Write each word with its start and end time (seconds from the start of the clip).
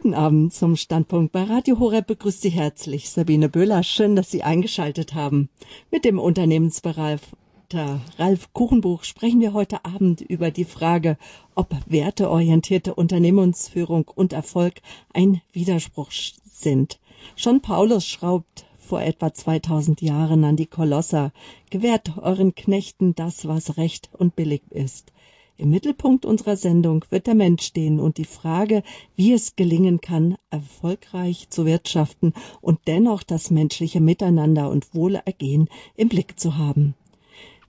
Guten 0.00 0.14
Abend 0.14 0.54
zum 0.54 0.76
Standpunkt 0.76 1.32
bei 1.32 1.42
Radio 1.42 1.80
Horeb 1.80 2.06
begrüßt 2.06 2.40
Sie 2.40 2.50
herzlich 2.50 3.10
Sabine 3.10 3.48
Böhler. 3.48 3.82
Schön, 3.82 4.14
dass 4.14 4.30
Sie 4.30 4.44
eingeschaltet 4.44 5.14
haben. 5.14 5.48
Mit 5.90 6.04
dem 6.04 6.20
Unternehmensberater 6.20 8.00
Ralf 8.16 8.52
Kuchenbuch 8.52 9.02
sprechen 9.02 9.40
wir 9.40 9.54
heute 9.54 9.84
Abend 9.84 10.20
über 10.20 10.52
die 10.52 10.66
Frage, 10.66 11.18
ob 11.56 11.74
werteorientierte 11.86 12.94
Unternehmensführung 12.94 14.08
und 14.14 14.32
Erfolg 14.32 14.74
ein 15.14 15.42
Widerspruch 15.52 16.12
sind. 16.44 17.00
Schon 17.34 17.60
Paulus 17.60 18.06
schraubt 18.06 18.66
vor 18.78 19.02
etwa 19.02 19.34
2000 19.34 20.00
Jahren 20.00 20.44
an 20.44 20.54
die 20.54 20.66
Kolosser, 20.66 21.32
gewährt 21.70 22.16
euren 22.18 22.54
Knechten 22.54 23.16
das, 23.16 23.48
was 23.48 23.76
recht 23.76 24.10
und 24.16 24.36
billig 24.36 24.62
ist. 24.70 25.12
Im 25.60 25.70
Mittelpunkt 25.70 26.24
unserer 26.24 26.56
Sendung 26.56 27.04
wird 27.10 27.26
der 27.26 27.34
Mensch 27.34 27.64
stehen 27.64 27.98
und 27.98 28.16
die 28.16 28.24
Frage, 28.24 28.84
wie 29.16 29.32
es 29.32 29.56
gelingen 29.56 30.00
kann, 30.00 30.36
erfolgreich 30.50 31.48
zu 31.50 31.66
wirtschaften 31.66 32.32
und 32.60 32.78
dennoch 32.86 33.24
das 33.24 33.50
menschliche 33.50 34.00
Miteinander 34.00 34.70
und 34.70 34.94
Wohlergehen 34.94 35.68
im 35.96 36.08
Blick 36.08 36.38
zu 36.38 36.56
haben. 36.58 36.94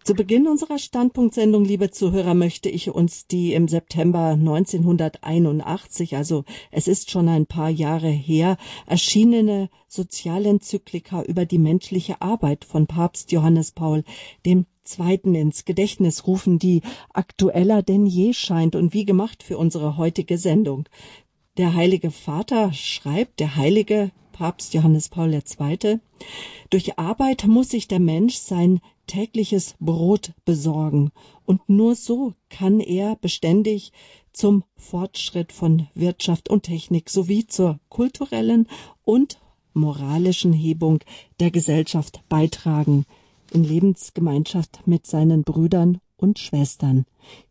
Zu 0.03 0.13
Beginn 0.13 0.47
unserer 0.47 0.77
Standpunktsendung, 0.77 1.66
liebe 1.66 1.89
Zuhörer, 1.89 2.35
möchte 2.35 2.70
ich 2.70 2.91
uns 2.91 3.25
die 3.25 3.53
im 3.53 3.67
September 3.67 4.30
1981, 4.30 6.16
also 6.16 6.45
es 6.71 6.88
ist 6.88 7.09
schon 7.09 7.27
ein 7.27 7.47
paar 7.47 7.69
Jahre 7.69 8.09
her, 8.09 8.58
erschienene 8.85 9.69
Sozialenzyklika 9.88 11.23
über 11.23 11.45
die 11.45 11.58
menschliche 11.58 12.21
Arbeit 12.21 12.66
von 12.66 12.85
Papst 12.85 13.31
Johannes 13.31 13.71
Paul 13.71 14.03
dem 14.45 14.67
zweiten 14.89 15.35
ins 15.35 15.66
Gedächtnis 15.66 16.27
rufen, 16.27 16.59
die 16.59 16.81
aktueller 17.13 17.84
denn 17.84 18.05
je 18.05 18.34
scheint 18.34 18.75
und 18.75 18.93
wie 18.93 19.05
gemacht 19.05 19.43
für 19.43 19.57
unsere 19.57 19.97
heutige 19.97 20.38
Sendung. 20.38 20.89
Der 21.57 21.73
Heilige 21.73 22.11
Vater 22.11 22.73
schreibt, 22.73 23.39
der 23.39 23.55
heilige 23.55 24.11
Papst 24.31 24.73
Johannes 24.73 25.09
Paul 25.09 25.33
II. 25.33 25.99
Durch 26.69 26.97
Arbeit 26.97 27.45
muss 27.45 27.69
sich 27.69 27.88
der 27.89 27.99
Mensch 27.99 28.36
sein 28.36 28.80
tägliches 29.08 29.75
Brot 29.80 30.31
besorgen, 30.45 31.11
und 31.45 31.67
nur 31.67 31.95
so 31.95 32.33
kann 32.49 32.80
er 32.80 33.16
beständig 33.17 33.92
zum 34.31 34.64
Fortschritt 34.77 35.52
von 35.52 35.88
Wirtschaft 35.95 36.49
und 36.49 36.64
Technik 36.64 37.09
sowie 37.09 37.47
zur 37.47 37.80
kulturellen 37.89 38.67
und 39.03 39.39
moralischen 39.73 40.53
Hebung 40.53 40.99
der 41.39 41.52
Gesellschaft 41.52 42.21
beitragen 42.30 43.05
in 43.52 43.64
Lebensgemeinschaft 43.64 44.81
mit 44.86 45.05
seinen 45.08 45.44
Brüdern 45.44 46.00
und 46.17 46.39
Schwestern. 46.39 47.05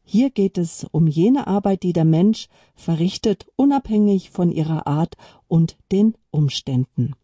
Hier 0.05 0.31
geht 0.31 0.59
es 0.59 0.87
um 0.91 1.07
jene 1.07 1.47
Arbeit, 1.47 1.83
die 1.83 1.93
der 1.93 2.05
Mensch 2.05 2.49
verrichtet, 2.75 3.47
unabhängig 3.57 4.31
von 4.31 4.51
ihrer 4.51 4.87
Art 4.87 5.17
und 5.49 5.77
den 5.93 6.15
Umständen. 6.31 7.15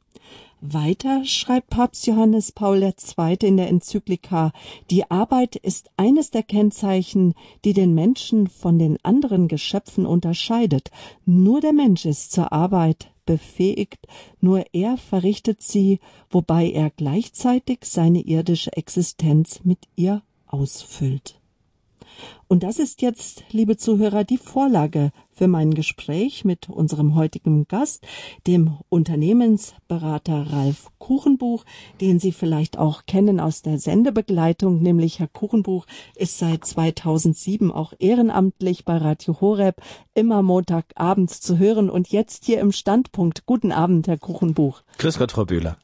Weiter 0.60 1.26
schreibt 1.26 1.68
Papst 1.68 2.06
Johannes 2.06 2.50
Paul 2.52 2.82
II. 2.82 3.36
in 3.42 3.58
der 3.58 3.68
Enzyklika, 3.68 4.50
die 4.90 5.10
Arbeit 5.10 5.56
ist 5.56 5.90
eines 5.98 6.30
der 6.30 6.42
Kennzeichen, 6.42 7.34
die 7.66 7.74
den 7.74 7.94
Menschen 7.94 8.46
von 8.46 8.78
den 8.78 8.98
anderen 9.02 9.48
Geschöpfen 9.48 10.06
unterscheidet. 10.06 10.90
Nur 11.26 11.60
der 11.60 11.74
Mensch 11.74 12.06
ist 12.06 12.32
zur 12.32 12.50
Arbeit 12.52 13.10
befähigt, 13.24 14.06
nur 14.40 14.64
er 14.72 14.96
verrichtet 14.96 15.62
sie, 15.62 16.00
wobei 16.30 16.70
er 16.70 16.90
gleichzeitig 16.90 17.80
seine 17.84 18.20
irdische 18.20 18.76
Existenz 18.76 19.60
mit 19.64 19.78
ihr 19.96 20.22
ausfüllt. 20.46 21.40
Und 22.48 22.62
das 22.62 22.78
ist 22.78 23.02
jetzt, 23.02 23.44
liebe 23.50 23.76
Zuhörer, 23.76 24.24
die 24.24 24.38
Vorlage 24.38 25.10
für 25.32 25.48
mein 25.48 25.74
Gespräch 25.74 26.44
mit 26.44 26.68
unserem 26.68 27.14
heutigen 27.14 27.66
Gast, 27.66 28.06
dem 28.46 28.78
Unternehmensberater 28.88 30.52
Ralf 30.52 30.90
Kuchenbuch, 30.98 31.64
den 32.00 32.20
Sie 32.20 32.32
vielleicht 32.32 32.78
auch 32.78 33.06
kennen 33.06 33.40
aus 33.40 33.62
der 33.62 33.78
Sendebegleitung, 33.78 34.80
nämlich 34.82 35.18
Herr 35.18 35.28
Kuchenbuch 35.28 35.86
ist 36.16 36.38
seit 36.38 36.64
2007 36.64 37.72
auch 37.72 37.92
ehrenamtlich 37.98 38.84
bei 38.84 38.96
Radio 38.96 39.40
Horeb 39.40 39.82
immer 40.14 40.42
Montagabends 40.42 41.40
zu 41.40 41.58
hören 41.58 41.90
und 41.90 42.08
jetzt 42.08 42.44
hier 42.44 42.60
im 42.60 42.72
Standpunkt. 42.72 43.46
Guten 43.46 43.72
Abend, 43.72 44.06
Herr 44.06 44.18
Kuchenbuch. 44.18 44.82
Grüß 44.98 45.18
Gott, 45.18 45.32
Frau 45.32 45.44
Bühler. 45.44 45.76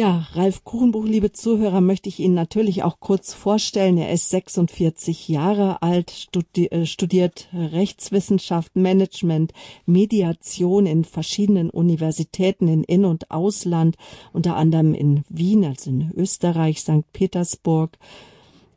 Ja, 0.00 0.26
Ralf 0.32 0.64
Kuchenbuch, 0.64 1.04
liebe 1.04 1.30
Zuhörer, 1.30 1.82
möchte 1.82 2.08
ich 2.08 2.20
Ihnen 2.20 2.32
natürlich 2.32 2.84
auch 2.84 3.00
kurz 3.00 3.34
vorstellen. 3.34 3.98
Er 3.98 4.10
ist 4.10 4.30
46 4.30 5.28
Jahre 5.28 5.82
alt, 5.82 6.10
studi 6.10 6.68
äh, 6.68 6.86
studiert 6.86 7.48
Rechtswissenschaft, 7.52 8.76
Management, 8.76 9.52
Mediation 9.84 10.86
in 10.86 11.04
verschiedenen 11.04 11.68
Universitäten 11.68 12.66
in 12.66 12.82
In- 12.82 13.04
und 13.04 13.30
Ausland, 13.30 13.96
unter 14.32 14.56
anderem 14.56 14.94
in 14.94 15.22
Wien, 15.28 15.66
also 15.66 15.90
in 15.90 16.10
Österreich, 16.16 16.80
St. 16.80 17.04
Petersburg, 17.12 17.98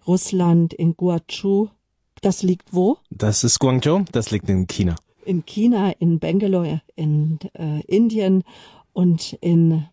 Russland, 0.06 0.74
in 0.74 0.98
Guangzhou. 0.98 1.70
Das 2.20 2.44
liegt 2.44 2.74
wo? 2.74 2.98
Das 3.12 3.46
ist 3.46 3.60
Guangzhou, 3.60 4.04
das 4.12 4.32
liegt 4.32 4.50
in 4.50 4.68
China. 4.68 4.98
In 5.24 5.46
China, 5.46 5.92
in 6.00 6.20
Bangalore, 6.20 6.82
in 6.98 7.40
äh, 7.54 7.80
Indien 7.88 8.44
und 8.92 9.38
in 9.40 9.86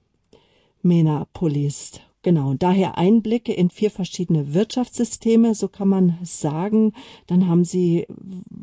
Menapolis. 0.83 2.01
Genau, 2.23 2.53
daher 2.53 2.99
Einblicke 2.99 3.55
in 3.55 3.71
vier 3.71 3.91
verschiedene 3.91 4.53
Wirtschaftssysteme, 4.53 5.55
so 5.55 5.69
kann 5.69 5.89
man 5.89 6.19
sagen. 6.23 6.93
Dann 7.27 7.49
haben 7.49 7.65
Sie 7.65 8.07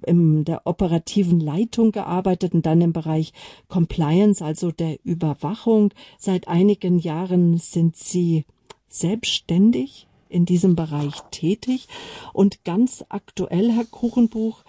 in 0.06 0.46
der 0.46 0.68
operativen 0.68 1.40
Leitung 1.40 1.92
gearbeitet 1.92 2.54
und 2.54 2.68
dann 2.68 2.82
im 2.82 2.94
Bereich 2.94 3.34
Compliance, 3.68 4.46
also 4.46 4.72
der 4.72 5.00
Überwachung. 5.04 5.92
Seit 6.20 6.48
einigen 6.48 7.00
Jahren 7.00 7.58
sind 7.58 7.96
Sie 7.96 8.46
selbstständig 8.90 10.08
in 10.30 10.46
diesem 10.46 10.76
Bereich 10.76 11.16
tätig 11.32 11.88
und 12.34 12.64
ganz 12.64 13.06
aktuell, 13.10 13.72
Herr 13.72 13.86
Kuchenbuch, 13.86 14.64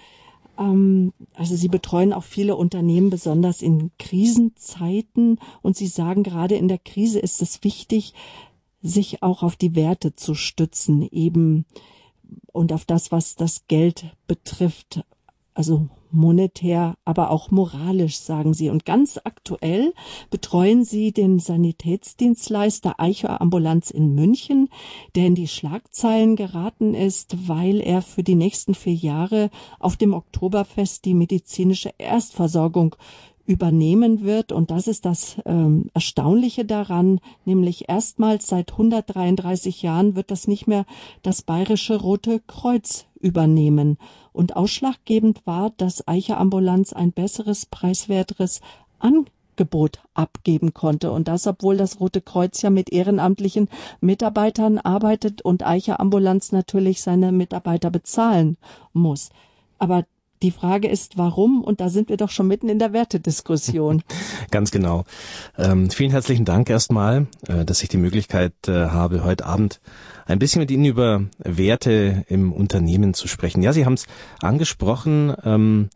also 0.58 1.54
Sie 1.54 1.68
betreuen 1.68 2.12
auch 2.12 2.24
viele 2.24 2.56
Unternehmen, 2.56 3.10
besonders 3.10 3.62
in 3.62 3.92
Krisenzeiten. 3.98 5.38
Und 5.62 5.76
Sie 5.76 5.86
sagen, 5.86 6.24
gerade 6.24 6.56
in 6.56 6.66
der 6.66 6.78
Krise 6.78 7.20
ist 7.20 7.40
es 7.42 7.62
wichtig, 7.62 8.12
sich 8.82 9.22
auch 9.22 9.42
auf 9.42 9.54
die 9.54 9.76
Werte 9.76 10.16
zu 10.16 10.34
stützen, 10.34 11.02
eben 11.02 11.64
und 12.52 12.72
auf 12.72 12.84
das, 12.84 13.12
was 13.12 13.36
das 13.36 13.68
Geld 13.68 14.06
betrifft. 14.26 15.04
Also 15.54 15.88
monetär, 16.10 16.94
aber 17.04 17.30
auch 17.30 17.50
moralisch, 17.50 18.18
sagen 18.18 18.54
Sie. 18.54 18.70
Und 18.70 18.84
ganz 18.84 19.18
aktuell 19.22 19.92
betreuen 20.30 20.84
Sie 20.84 21.12
den 21.12 21.38
Sanitätsdienstleister 21.38 22.98
Eicher 22.98 23.40
Ambulanz 23.40 23.90
in 23.90 24.14
München, 24.14 24.68
der 25.14 25.26
in 25.26 25.34
die 25.34 25.48
Schlagzeilen 25.48 26.36
geraten 26.36 26.94
ist, 26.94 27.48
weil 27.48 27.80
er 27.80 28.02
für 28.02 28.22
die 28.22 28.34
nächsten 28.34 28.74
vier 28.74 28.94
Jahre 28.94 29.50
auf 29.78 29.96
dem 29.96 30.14
Oktoberfest 30.14 31.04
die 31.04 31.14
medizinische 31.14 31.92
Erstversorgung 31.98 32.96
übernehmen 33.48 34.24
wird. 34.24 34.52
Und 34.52 34.70
das 34.70 34.86
ist 34.86 35.06
das 35.06 35.38
ähm, 35.46 35.86
Erstaunliche 35.94 36.66
daran, 36.66 37.18
nämlich 37.46 37.88
erstmals 37.88 38.46
seit 38.46 38.72
133 38.72 39.80
Jahren 39.82 40.14
wird 40.14 40.30
das 40.30 40.46
nicht 40.46 40.66
mehr 40.66 40.84
das 41.22 41.42
Bayerische 41.42 41.96
Rote 41.96 42.40
Kreuz 42.46 43.06
übernehmen. 43.18 43.96
Und 44.38 44.54
ausschlaggebend 44.54 45.44
war, 45.46 45.72
dass 45.78 46.06
Eicher 46.06 46.38
Ambulanz 46.38 46.92
ein 46.92 47.10
besseres, 47.10 47.66
preiswerteres 47.66 48.60
Angebot 49.00 49.98
abgeben 50.14 50.74
konnte. 50.74 51.10
Und 51.10 51.26
das, 51.26 51.48
obwohl 51.48 51.76
das 51.76 51.98
Rote 51.98 52.20
Kreuz 52.20 52.62
ja 52.62 52.70
mit 52.70 52.92
ehrenamtlichen 52.92 53.68
Mitarbeitern 54.00 54.78
arbeitet 54.78 55.42
und 55.42 55.66
Eicher 55.66 55.98
Ambulanz 55.98 56.52
natürlich 56.52 57.02
seine 57.02 57.32
Mitarbeiter 57.32 57.90
bezahlen 57.90 58.58
muss. 58.92 59.30
Aber 59.80 60.04
die 60.42 60.52
Frage 60.52 60.86
ist, 60.86 61.18
warum? 61.18 61.64
Und 61.64 61.80
da 61.80 61.88
sind 61.88 62.08
wir 62.08 62.16
doch 62.16 62.30
schon 62.30 62.46
mitten 62.46 62.68
in 62.68 62.78
der 62.78 62.92
Wertediskussion. 62.92 64.04
Ganz 64.52 64.70
genau. 64.70 65.02
Ähm, 65.56 65.90
vielen 65.90 66.12
herzlichen 66.12 66.44
Dank 66.44 66.70
erstmal, 66.70 67.26
äh, 67.48 67.64
dass 67.64 67.82
ich 67.82 67.88
die 67.88 67.96
Möglichkeit 67.96 68.52
äh, 68.68 68.86
habe, 68.86 69.24
heute 69.24 69.46
Abend 69.46 69.80
ein 70.28 70.38
bisschen 70.38 70.60
mit 70.60 70.70
Ihnen 70.70 70.84
über 70.84 71.22
Werte 71.38 72.24
im 72.28 72.52
Unternehmen 72.52 73.14
zu 73.14 73.26
sprechen. 73.28 73.62
Ja, 73.62 73.72
Sie 73.72 73.86
haben 73.86 73.94
es 73.94 74.06
angesprochen. 74.40 75.34
Ähm, 75.42 75.88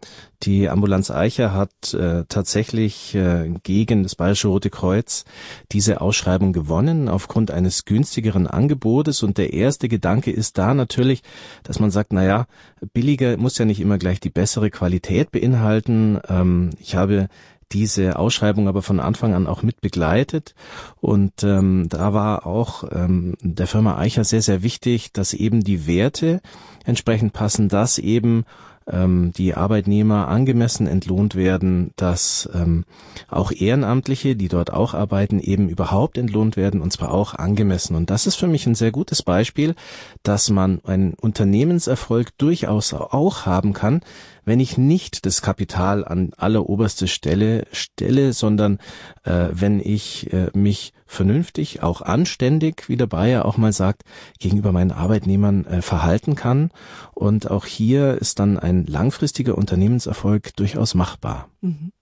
die 0.43 0.71
Ambulanz 0.71 1.11
Eicher 1.11 1.53
hat 1.53 1.95
äh, 1.95 2.25
tatsächlich 2.29 3.15
äh, 3.15 3.53
gegen 3.63 4.03
das 4.03 4.17
Bayerische 4.17 4.49
Rote 4.49 4.71
Kreuz 4.71 5.25
diese 5.71 6.01
Ausschreibung 6.01 6.53
gewonnen 6.53 7.09
aufgrund 7.09 7.51
eines 7.51 7.85
günstigeren 7.85 8.47
Angebotes. 8.47 9.23
Und 9.23 9.37
der 9.37 9.53
erste 9.53 9.89
Gedanke 9.89 10.33
ist 10.33 10.57
da 10.57 10.73
natürlich, 10.73 11.23
dass 11.63 11.79
man 11.79 11.91
sagt, 11.91 12.13
na 12.13 12.25
ja, 12.25 12.47
billiger 12.95 13.37
muss 13.37 13.59
ja 13.59 13.67
nicht 13.67 13.81
immer 13.81 13.99
gleich 13.99 14.19
die 14.19 14.31
bessere 14.31 14.71
Qualität 14.71 15.31
beinhalten. 15.31 16.19
Ähm, 16.29 16.71
ich 16.81 16.97
habe 16.97 17.29
diese 17.73 18.19
Ausschreibung 18.19 18.69
aber 18.69 18.83
von 18.83 19.01
Anfang 19.01 19.35
an 19.35 19.47
auch 19.47 19.63
mit 19.63 19.81
begleitet. 19.81 20.55
Und 21.01 21.43
ähm, 21.43 21.89
da 21.89 22.13
war 22.13 22.47
auch 22.47 22.85
ähm, 22.93 23.35
der 23.41 23.67
Firma 23.67 23.99
Eicher 23.99 24.25
sehr, 24.25 24.43
sehr 24.43 24.63
wichtig, 24.63 25.13
dass 25.13 25.35
eben 25.35 25.63
die 25.63 25.87
Werte 25.87 26.41
entsprechend 26.85 27.33
passen, 27.33 27.69
dass 27.69 27.99
eben 27.99 28.45
ähm, 28.91 29.33
die 29.37 29.55
Arbeitnehmer 29.55 30.29
angemessen 30.29 30.87
entlohnt 30.87 31.35
werden, 31.35 31.93
dass 31.97 32.49
ähm, 32.55 32.85
auch 33.29 33.53
Ehrenamtliche, 33.53 34.37
die 34.37 34.49
dort 34.49 34.73
auch 34.73 34.95
arbeiten, 34.95 35.39
eben 35.39 35.69
überhaupt 35.69 36.19
entlohnt 36.19 36.57
werden 36.57 36.81
und 36.81 36.93
zwar 36.93 37.13
auch 37.13 37.35
angemessen. 37.35 37.97
Und 37.97 38.11
das 38.11 38.27
ist 38.27 38.37
für 38.37 38.47
mich 38.47 38.67
ein 38.67 38.75
sehr 38.75 38.93
gutes 38.93 39.23
Beispiel, 39.23 39.75
dass 40.23 40.51
man 40.51 40.81
einen 40.85 41.15
Unternehmenserfolg 41.15 42.37
durchaus 42.39 42.93
auch 42.95 43.47
haben 43.47 43.73
kann, 43.73 44.01
wenn 44.45 44.61
ich 44.61 44.79
nicht 44.79 45.27
das 45.27 45.43
Kapital 45.43 46.05
an 46.05 46.33
alleroberste 46.37 47.09
Stelle 47.09 47.67
stelle, 47.73 48.33
sondern 48.33 48.79
äh, 49.25 49.49
wenn 49.53 49.81
ich 49.81 50.33
äh, 50.33 50.51
mich 50.55 50.93
vernünftig, 51.07 51.83
auch 51.83 52.01
anständig, 52.01 52.89
wie 52.89 52.97
der 52.97 53.07
Bayer 53.07 53.45
auch 53.45 53.57
mal 53.57 53.73
sagt, 53.73 54.03
gegenüber 54.39 54.73
meinen 54.73 54.91
Arbeitnehmern 54.91 55.65
äh, 55.67 55.83
verhalten 55.83 56.35
kann. 56.35 56.71
Und 57.15 57.51
auch 57.51 57.67
hier 57.67 58.19
ist 58.21 58.39
dann 58.39 58.59
ein 58.59 58.87
langfristiger 58.87 59.57
Unternehmenserfolg 59.57 60.57
durchaus 60.57 60.95
machbar. 60.95 61.49
Mhm. 61.61 61.93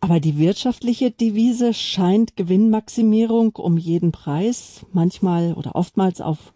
Aber 0.00 0.18
die 0.18 0.36
wirtschaftliche 0.36 1.12
Devise 1.12 1.74
scheint 1.74 2.36
Gewinnmaximierung 2.36 3.54
um 3.54 3.78
jeden 3.78 4.10
Preis, 4.10 4.84
manchmal 4.92 5.52
oder 5.52 5.76
oftmals 5.76 6.20
auf 6.20 6.52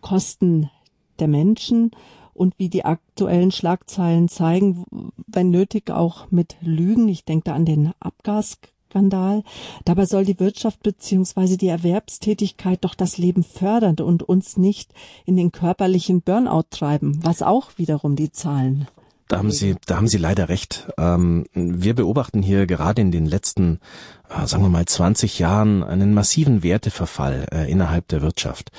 Kosten 0.00 0.70
der 1.18 1.28
Menschen 1.28 1.90
und 2.34 2.58
wie 2.58 2.68
die 2.68 2.84
aktuellen 2.84 3.50
Schlagzeilen 3.50 4.28
zeigen, 4.28 4.84
wenn 5.26 5.50
nötig 5.50 5.90
auch 5.90 6.30
mit 6.30 6.56
Lügen. 6.60 7.08
Ich 7.08 7.24
denke 7.24 7.44
da 7.44 7.54
an 7.54 7.64
den 7.64 7.92
Abgasskandal. 8.00 9.42
Dabei 9.84 10.06
soll 10.06 10.24
die 10.24 10.40
Wirtschaft 10.40 10.82
beziehungsweise 10.82 11.56
die 11.56 11.68
Erwerbstätigkeit 11.68 12.84
doch 12.84 12.94
das 12.94 13.18
Leben 13.18 13.42
fördern 13.42 13.96
und 14.00 14.22
uns 14.22 14.56
nicht 14.56 14.92
in 15.24 15.36
den 15.36 15.52
körperlichen 15.52 16.22
Burnout 16.22 16.64
treiben, 16.70 17.18
was 17.22 17.42
auch 17.42 17.70
wiederum 17.76 18.16
die 18.16 18.32
Zahlen 18.32 18.88
da 19.32 19.38
haben 19.38 19.50
Sie, 19.50 19.76
da 19.86 19.96
haben 19.96 20.08
Sie 20.08 20.18
leider 20.18 20.50
recht. 20.50 20.88
Ähm, 20.98 21.46
wir 21.54 21.94
beobachten 21.94 22.42
hier 22.42 22.66
gerade 22.66 23.00
in 23.00 23.10
den 23.10 23.24
letzten, 23.24 23.80
äh, 24.28 24.46
sagen 24.46 24.62
wir 24.62 24.68
mal, 24.68 24.84
20 24.84 25.38
Jahren 25.38 25.82
einen 25.82 26.12
massiven 26.12 26.62
Werteverfall 26.62 27.46
äh, 27.50 27.70
innerhalb 27.70 28.08
der 28.08 28.20
Wirtschaft. 28.20 28.70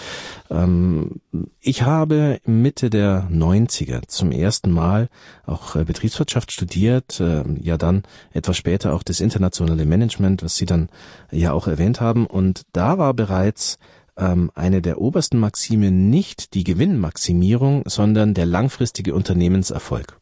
Ähm, 0.52 1.22
ich 1.60 1.82
habe 1.82 2.40
Mitte 2.46 2.92
der 2.92 3.28
90er 3.32 4.08
zum 4.08 4.32
ersten 4.32 4.70
Mal 4.70 5.10
auch 5.48 5.76
äh, 5.76 5.86
Betriebswirtschaft 5.86 6.52
studiert, 6.52 7.20
äh, 7.20 7.44
ja 7.60 7.80
dann 7.80 8.04
etwas 8.32 8.56
später 8.56 8.94
auch 8.94 9.02
das 9.02 9.22
internationale 9.22 9.86
Management, 9.86 10.44
was 10.44 10.56
Sie 10.56 10.68
dann 10.68 10.90
ja 11.32 11.52
auch 11.52 11.66
erwähnt 11.66 12.00
haben. 12.00 12.28
Und 12.28 12.62
da 12.74 13.00
war 13.00 13.16
bereits 13.16 13.80
ähm, 14.18 14.52
eine 14.56 14.82
der 14.82 15.00
obersten 15.00 15.40
Maxime 15.40 15.92
nicht 15.92 16.54
die 16.54 16.64
Gewinnmaximierung, 16.64 17.84
sondern 17.86 18.34
der 18.34 18.46
langfristige 18.46 19.14
Unternehmenserfolg. 19.14 20.20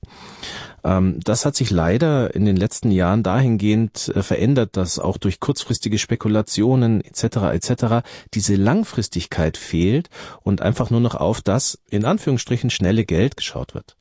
Ähm, 0.83 1.19
das 1.23 1.45
hat 1.45 1.55
sich 1.55 1.69
leider 1.69 2.33
in 2.33 2.45
den 2.45 2.55
letzten 2.55 2.91
Jahren 2.91 3.23
dahingehend 3.23 4.11
äh, 4.15 4.23
verändert, 4.23 4.77
dass 4.77 4.99
auch 4.99 5.17
durch 5.17 5.39
kurzfristige 5.39 5.99
Spekulationen 5.99 7.01
etc. 7.01 7.23
etc. 7.53 8.07
diese 8.33 8.55
Langfristigkeit 8.55 9.57
fehlt 9.57 10.09
und 10.41 10.61
einfach 10.61 10.89
nur 10.89 11.01
noch 11.01 11.15
auf 11.15 11.41
das 11.41 11.79
in 11.89 12.05
Anführungsstrichen 12.05 12.69
schnelle 12.69 13.05
Geld 13.05 13.37
geschaut 13.37 13.73
wird. 13.73 13.95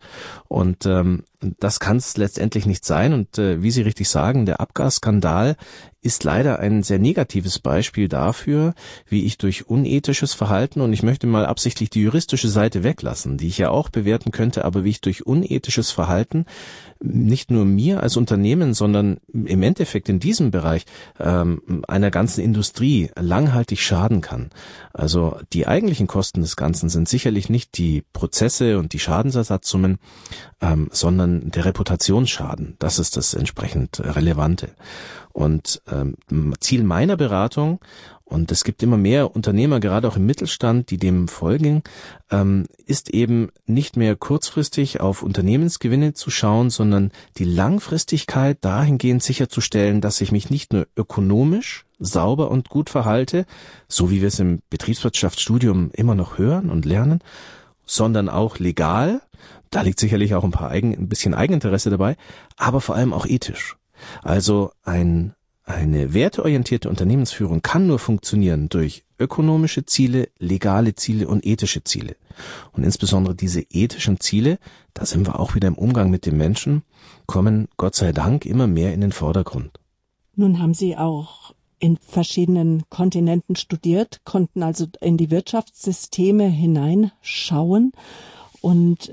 Und 0.48 0.86
ähm, 0.86 1.24
das 1.40 1.80
kann 1.80 1.96
es 1.96 2.16
letztendlich 2.16 2.66
nicht 2.66 2.84
sein. 2.84 3.12
Und 3.12 3.38
äh, 3.38 3.62
wie 3.62 3.70
Sie 3.70 3.82
richtig 3.82 4.08
sagen, 4.08 4.46
der 4.46 4.60
Abgasskandal 4.60 5.56
ist 6.02 6.24
leider 6.24 6.58
ein 6.60 6.82
sehr 6.82 6.98
negatives 6.98 7.58
Beispiel 7.58 8.08
dafür, 8.08 8.74
wie 9.06 9.24
ich 9.26 9.38
durch 9.38 9.68
unethisches 9.68 10.32
Verhalten, 10.32 10.80
und 10.80 10.92
ich 10.92 11.02
möchte 11.02 11.26
mal 11.26 11.44
absichtlich 11.44 11.90
die 11.90 12.02
juristische 12.02 12.48
Seite 12.48 12.82
weglassen, 12.82 13.36
die 13.36 13.48
ich 13.48 13.58
ja 13.58 13.70
auch 13.70 13.90
bewerten 13.90 14.30
könnte, 14.30 14.64
aber 14.64 14.84
wie 14.84 14.90
ich 14.90 15.00
durch 15.00 15.26
unethisches 15.26 15.90
Verhalten 15.90 16.46
nicht 17.02 17.50
nur 17.50 17.64
mir 17.64 18.02
als 18.02 18.16
Unternehmen, 18.16 18.74
sondern 18.74 19.18
im 19.32 19.62
Endeffekt 19.62 20.08
in 20.08 20.20
diesem 20.20 20.50
Bereich 20.50 20.84
ähm, 21.18 21.82
einer 21.88 22.10
ganzen 22.10 22.42
Industrie 22.42 23.10
langhaltig 23.18 23.80
schaden 23.80 24.20
kann. 24.20 24.50
Also 24.92 25.38
die 25.52 25.66
eigentlichen 25.66 26.06
Kosten 26.06 26.42
des 26.42 26.56
Ganzen 26.56 26.88
sind 26.88 27.08
sicherlich 27.08 27.48
nicht 27.48 27.78
die 27.78 28.04
Prozesse 28.12 28.78
und 28.78 28.92
die 28.92 28.98
Schadensersatzsummen, 28.98 29.98
ähm, 30.60 30.88
sondern 30.92 31.50
der 31.50 31.64
Reputationsschaden. 31.64 32.76
Das 32.78 32.98
ist 32.98 33.16
das 33.16 33.32
entsprechend 33.34 34.00
Relevante. 34.00 34.68
Und 35.32 35.80
ähm, 35.90 36.54
Ziel 36.60 36.82
meiner 36.82 37.16
Beratung 37.16 37.80
und 38.30 38.52
es 38.52 38.62
gibt 38.62 38.82
immer 38.82 38.96
mehr 38.96 39.34
Unternehmer, 39.34 39.80
gerade 39.80 40.06
auch 40.06 40.16
im 40.16 40.24
Mittelstand, 40.24 40.90
die 40.90 40.98
dem 40.98 41.26
folgen, 41.26 41.82
ähm, 42.30 42.66
ist 42.86 43.10
eben 43.10 43.50
nicht 43.66 43.96
mehr 43.96 44.14
kurzfristig 44.14 45.00
auf 45.00 45.24
Unternehmensgewinne 45.24 46.14
zu 46.14 46.30
schauen, 46.30 46.70
sondern 46.70 47.10
die 47.38 47.44
Langfristigkeit 47.44 48.58
dahingehend 48.60 49.24
sicherzustellen, 49.24 50.00
dass 50.00 50.20
ich 50.20 50.30
mich 50.30 50.48
nicht 50.48 50.72
nur 50.72 50.86
ökonomisch 50.96 51.86
sauber 51.98 52.52
und 52.52 52.68
gut 52.68 52.88
verhalte, 52.88 53.46
so 53.88 54.10
wie 54.10 54.20
wir 54.20 54.28
es 54.28 54.38
im 54.38 54.60
Betriebswirtschaftsstudium 54.70 55.90
immer 55.92 56.14
noch 56.14 56.38
hören 56.38 56.70
und 56.70 56.84
lernen, 56.84 57.24
sondern 57.84 58.28
auch 58.28 58.60
legal. 58.60 59.22
Da 59.70 59.82
liegt 59.82 59.98
sicherlich 59.98 60.36
auch 60.36 60.44
ein 60.44 60.52
paar 60.52 60.70
Eigen, 60.70 60.94
ein 60.94 61.08
bisschen 61.08 61.34
Eigeninteresse 61.34 61.90
dabei, 61.90 62.16
aber 62.56 62.80
vor 62.80 62.94
allem 62.94 63.12
auch 63.12 63.26
ethisch. 63.26 63.76
Also 64.22 64.70
ein 64.84 65.34
eine 65.70 66.14
werteorientierte 66.14 66.88
Unternehmensführung 66.88 67.62
kann 67.62 67.86
nur 67.86 67.98
funktionieren 67.98 68.68
durch 68.68 69.04
ökonomische 69.18 69.84
Ziele, 69.86 70.28
legale 70.38 70.94
Ziele 70.94 71.28
und 71.28 71.44
ethische 71.44 71.84
Ziele. 71.84 72.16
Und 72.72 72.84
insbesondere 72.84 73.34
diese 73.34 73.60
ethischen 73.70 74.20
Ziele, 74.20 74.58
da 74.94 75.04
sind 75.04 75.26
wir 75.26 75.38
auch 75.38 75.54
wieder 75.54 75.68
im 75.68 75.74
Umgang 75.74 76.10
mit 76.10 76.26
den 76.26 76.36
Menschen, 76.36 76.82
kommen 77.26 77.68
Gott 77.76 77.94
sei 77.94 78.12
Dank 78.12 78.46
immer 78.46 78.66
mehr 78.66 78.94
in 78.94 79.00
den 79.00 79.12
Vordergrund. 79.12 79.78
Nun 80.36 80.58
haben 80.58 80.74
Sie 80.74 80.96
auch 80.96 81.54
in 81.78 81.96
verschiedenen 81.96 82.84
Kontinenten 82.90 83.56
studiert, 83.56 84.20
konnten 84.24 84.62
also 84.62 84.86
in 85.00 85.16
die 85.16 85.30
Wirtschaftssysteme 85.30 86.46
hineinschauen. 86.48 87.92
Und 88.60 89.12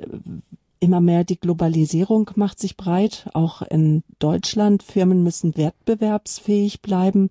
immer 0.80 1.02
mehr 1.02 1.24
die 1.24 1.40
Globalisierung 1.40 2.32
macht 2.36 2.60
sich 2.60 2.78
breit, 2.78 3.30
auch 3.34 3.62
in 3.62 4.04
Deutschland. 4.20 4.84
Firmen 4.84 5.24
müssen 5.24 5.58
wettbewerbsfähig 5.58 6.82
bleiben. 6.82 7.30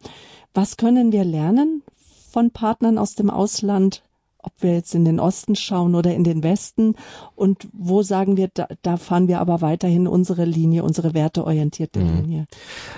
Was 0.54 0.76
können 0.76 1.12
wir 1.12 1.24
lernen 1.24 1.82
von 2.30 2.50
Partnern 2.50 2.98
aus 2.98 3.14
dem 3.14 3.30
Ausland? 3.30 4.02
ob 4.46 4.52
wir 4.60 4.74
jetzt 4.74 4.94
in 4.94 5.04
den 5.04 5.18
Osten 5.18 5.56
schauen 5.56 5.96
oder 5.96 6.14
in 6.14 6.22
den 6.22 6.44
Westen 6.44 6.94
und 7.34 7.66
wo 7.72 8.02
sagen 8.02 8.36
wir, 8.36 8.48
da, 8.54 8.68
da 8.82 8.96
fahren 8.96 9.26
wir 9.26 9.40
aber 9.40 9.60
weiterhin 9.60 10.06
unsere 10.06 10.44
Linie, 10.44 10.84
unsere 10.84 11.14
werteorientierte 11.14 11.98
mhm. 11.98 12.16
Linie. 12.16 12.46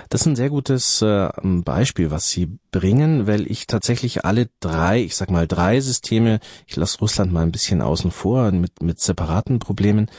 Das 0.09 0.21
ist 0.21 0.27
ein 0.27 0.35
sehr 0.35 0.51
gutes 0.51 1.01
äh, 1.01 1.29
Beispiel, 1.43 2.11
was 2.11 2.29
Sie 2.29 2.59
bringen, 2.71 3.25
weil 3.25 3.49
ich 3.49 3.65
tatsächlich 3.65 4.25
alle 4.25 4.49
drei, 4.59 5.01
ich 5.01 5.15
sag 5.15 5.31
mal 5.31 5.47
drei 5.47 5.81
Systeme, 5.81 6.39
ich 6.67 6.75
lasse 6.75 6.99
Russland 6.99 7.33
mal 7.33 7.41
ein 7.41 7.51
bisschen 7.51 7.81
außen 7.81 8.11
vor 8.11 8.51
mit, 8.51 8.83
mit 8.83 8.99
separaten 8.99 9.57
Problemen, 9.57 10.11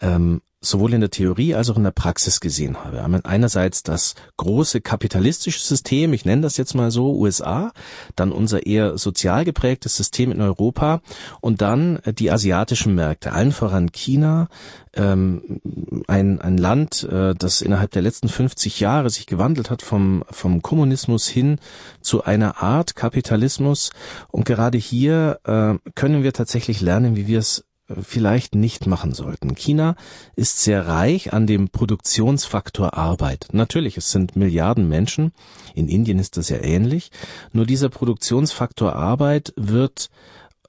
ähm, 0.00 0.40
sowohl 0.60 0.92
in 0.94 1.00
der 1.00 1.10
Theorie 1.10 1.54
als 1.54 1.70
auch 1.70 1.76
in 1.76 1.84
der 1.84 1.92
Praxis 1.92 2.40
gesehen 2.40 2.76
habe. 2.82 3.00
Einerseits 3.24 3.84
das 3.84 4.16
große 4.38 4.80
kapitalistische 4.80 5.60
System, 5.60 6.12
ich 6.12 6.24
nenne 6.24 6.42
das 6.42 6.56
jetzt 6.56 6.74
mal 6.74 6.90
so, 6.90 7.14
USA, 7.14 7.72
dann 8.16 8.32
unser 8.32 8.66
eher 8.66 8.98
sozial 8.98 9.44
geprägtes 9.44 9.96
System 9.96 10.32
in 10.32 10.40
Europa 10.40 11.00
und 11.40 11.62
dann 11.62 12.00
die 12.06 12.32
asiatischen 12.32 12.96
Märkte, 12.96 13.32
allen 13.32 13.52
voran 13.52 13.92
China, 13.92 14.48
ähm, 14.94 15.60
ein, 16.08 16.40
ein 16.40 16.58
Land, 16.58 17.04
äh, 17.04 17.34
das 17.36 17.62
innerhalb 17.62 17.92
der 17.92 18.02
letzten 18.02 18.28
50 18.28 18.80
Jahre 18.80 19.10
sich 19.10 19.26
gewandelt 19.26 19.70
hat 19.70 19.82
vom, 19.82 20.24
vom 20.28 20.60
Kommunismus 20.60 21.28
hin 21.28 21.60
zu 22.00 22.24
einer 22.24 22.60
Art 22.60 22.96
Kapitalismus. 22.96 23.90
Und 24.28 24.44
gerade 24.44 24.78
hier 24.78 25.38
äh, 25.44 25.74
können 25.94 26.24
wir 26.24 26.32
tatsächlich 26.32 26.80
lernen, 26.80 27.14
wie 27.14 27.28
wir 27.28 27.38
es 27.38 27.67
vielleicht 27.88 28.54
nicht 28.54 28.86
machen 28.86 29.12
sollten. 29.12 29.54
China 29.54 29.96
ist 30.36 30.60
sehr 30.60 30.86
reich 30.86 31.32
an 31.32 31.46
dem 31.46 31.70
Produktionsfaktor 31.70 32.94
Arbeit. 32.94 33.48
Natürlich, 33.52 33.96
es 33.96 34.10
sind 34.10 34.36
Milliarden 34.36 34.88
Menschen. 34.88 35.32
In 35.74 35.88
Indien 35.88 36.18
ist 36.18 36.36
das 36.36 36.48
ja 36.48 36.58
ähnlich. 36.58 37.10
Nur 37.52 37.66
dieser 37.66 37.88
Produktionsfaktor 37.88 38.94
Arbeit 38.94 39.54
wird 39.56 40.10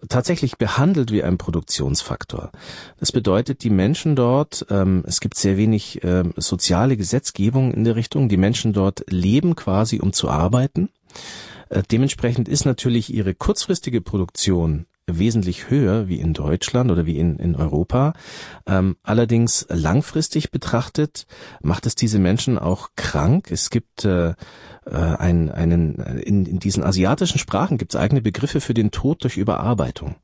tatsächlich 0.07 0.57
behandelt 0.57 1.11
wie 1.11 1.23
ein 1.23 1.37
Produktionsfaktor. 1.37 2.51
Das 2.99 3.11
bedeutet, 3.11 3.63
die 3.63 3.69
Menschen 3.69 4.15
dort, 4.15 4.65
ähm, 4.69 5.03
es 5.05 5.19
gibt 5.19 5.35
sehr 5.35 5.57
wenig 5.57 6.01
äh, 6.05 6.23
soziale 6.37 6.95
Gesetzgebung 6.95 7.73
in 7.73 7.83
der 7.83 7.97
Richtung, 7.97 8.29
die 8.29 8.37
Menschen 8.37 8.71
dort 8.71 9.03
leben 9.09 9.55
quasi, 9.55 9.99
um 9.99 10.13
zu 10.13 10.29
arbeiten. 10.29 10.89
Äh, 11.67 11.83
dementsprechend 11.91 12.47
ist 12.47 12.63
natürlich 12.65 13.13
ihre 13.13 13.35
kurzfristige 13.35 13.99
Produktion 13.99 14.85
wesentlich 15.17 15.69
höher 15.69 16.07
wie 16.07 16.19
in 16.19 16.33
Deutschland 16.33 16.91
oder 16.91 17.05
wie 17.05 17.17
in, 17.17 17.37
in 17.37 17.55
Europa. 17.55 18.13
Ähm, 18.67 18.97
allerdings 19.01 19.65
langfristig 19.69 20.51
betrachtet 20.51 21.25
macht 21.61 21.85
es 21.85 21.95
diese 21.95 22.19
Menschen 22.19 22.59
auch 22.59 22.89
krank. 22.95 23.49
Es 23.49 23.69
gibt 23.69 24.05
äh, 24.05 24.33
äh, 24.85 24.95
einen, 24.95 25.49
einen 25.49 25.95
in, 25.95 26.45
in 26.45 26.59
diesen 26.59 26.83
asiatischen 26.83 27.39
Sprachen 27.39 27.77
gibt 27.77 27.93
es 27.93 27.99
eigene 27.99 28.21
Begriffe 28.21 28.61
für 28.61 28.73
den 28.73 28.91
Tod 28.91 29.23
durch 29.23 29.37
Überarbeitung. 29.37 30.15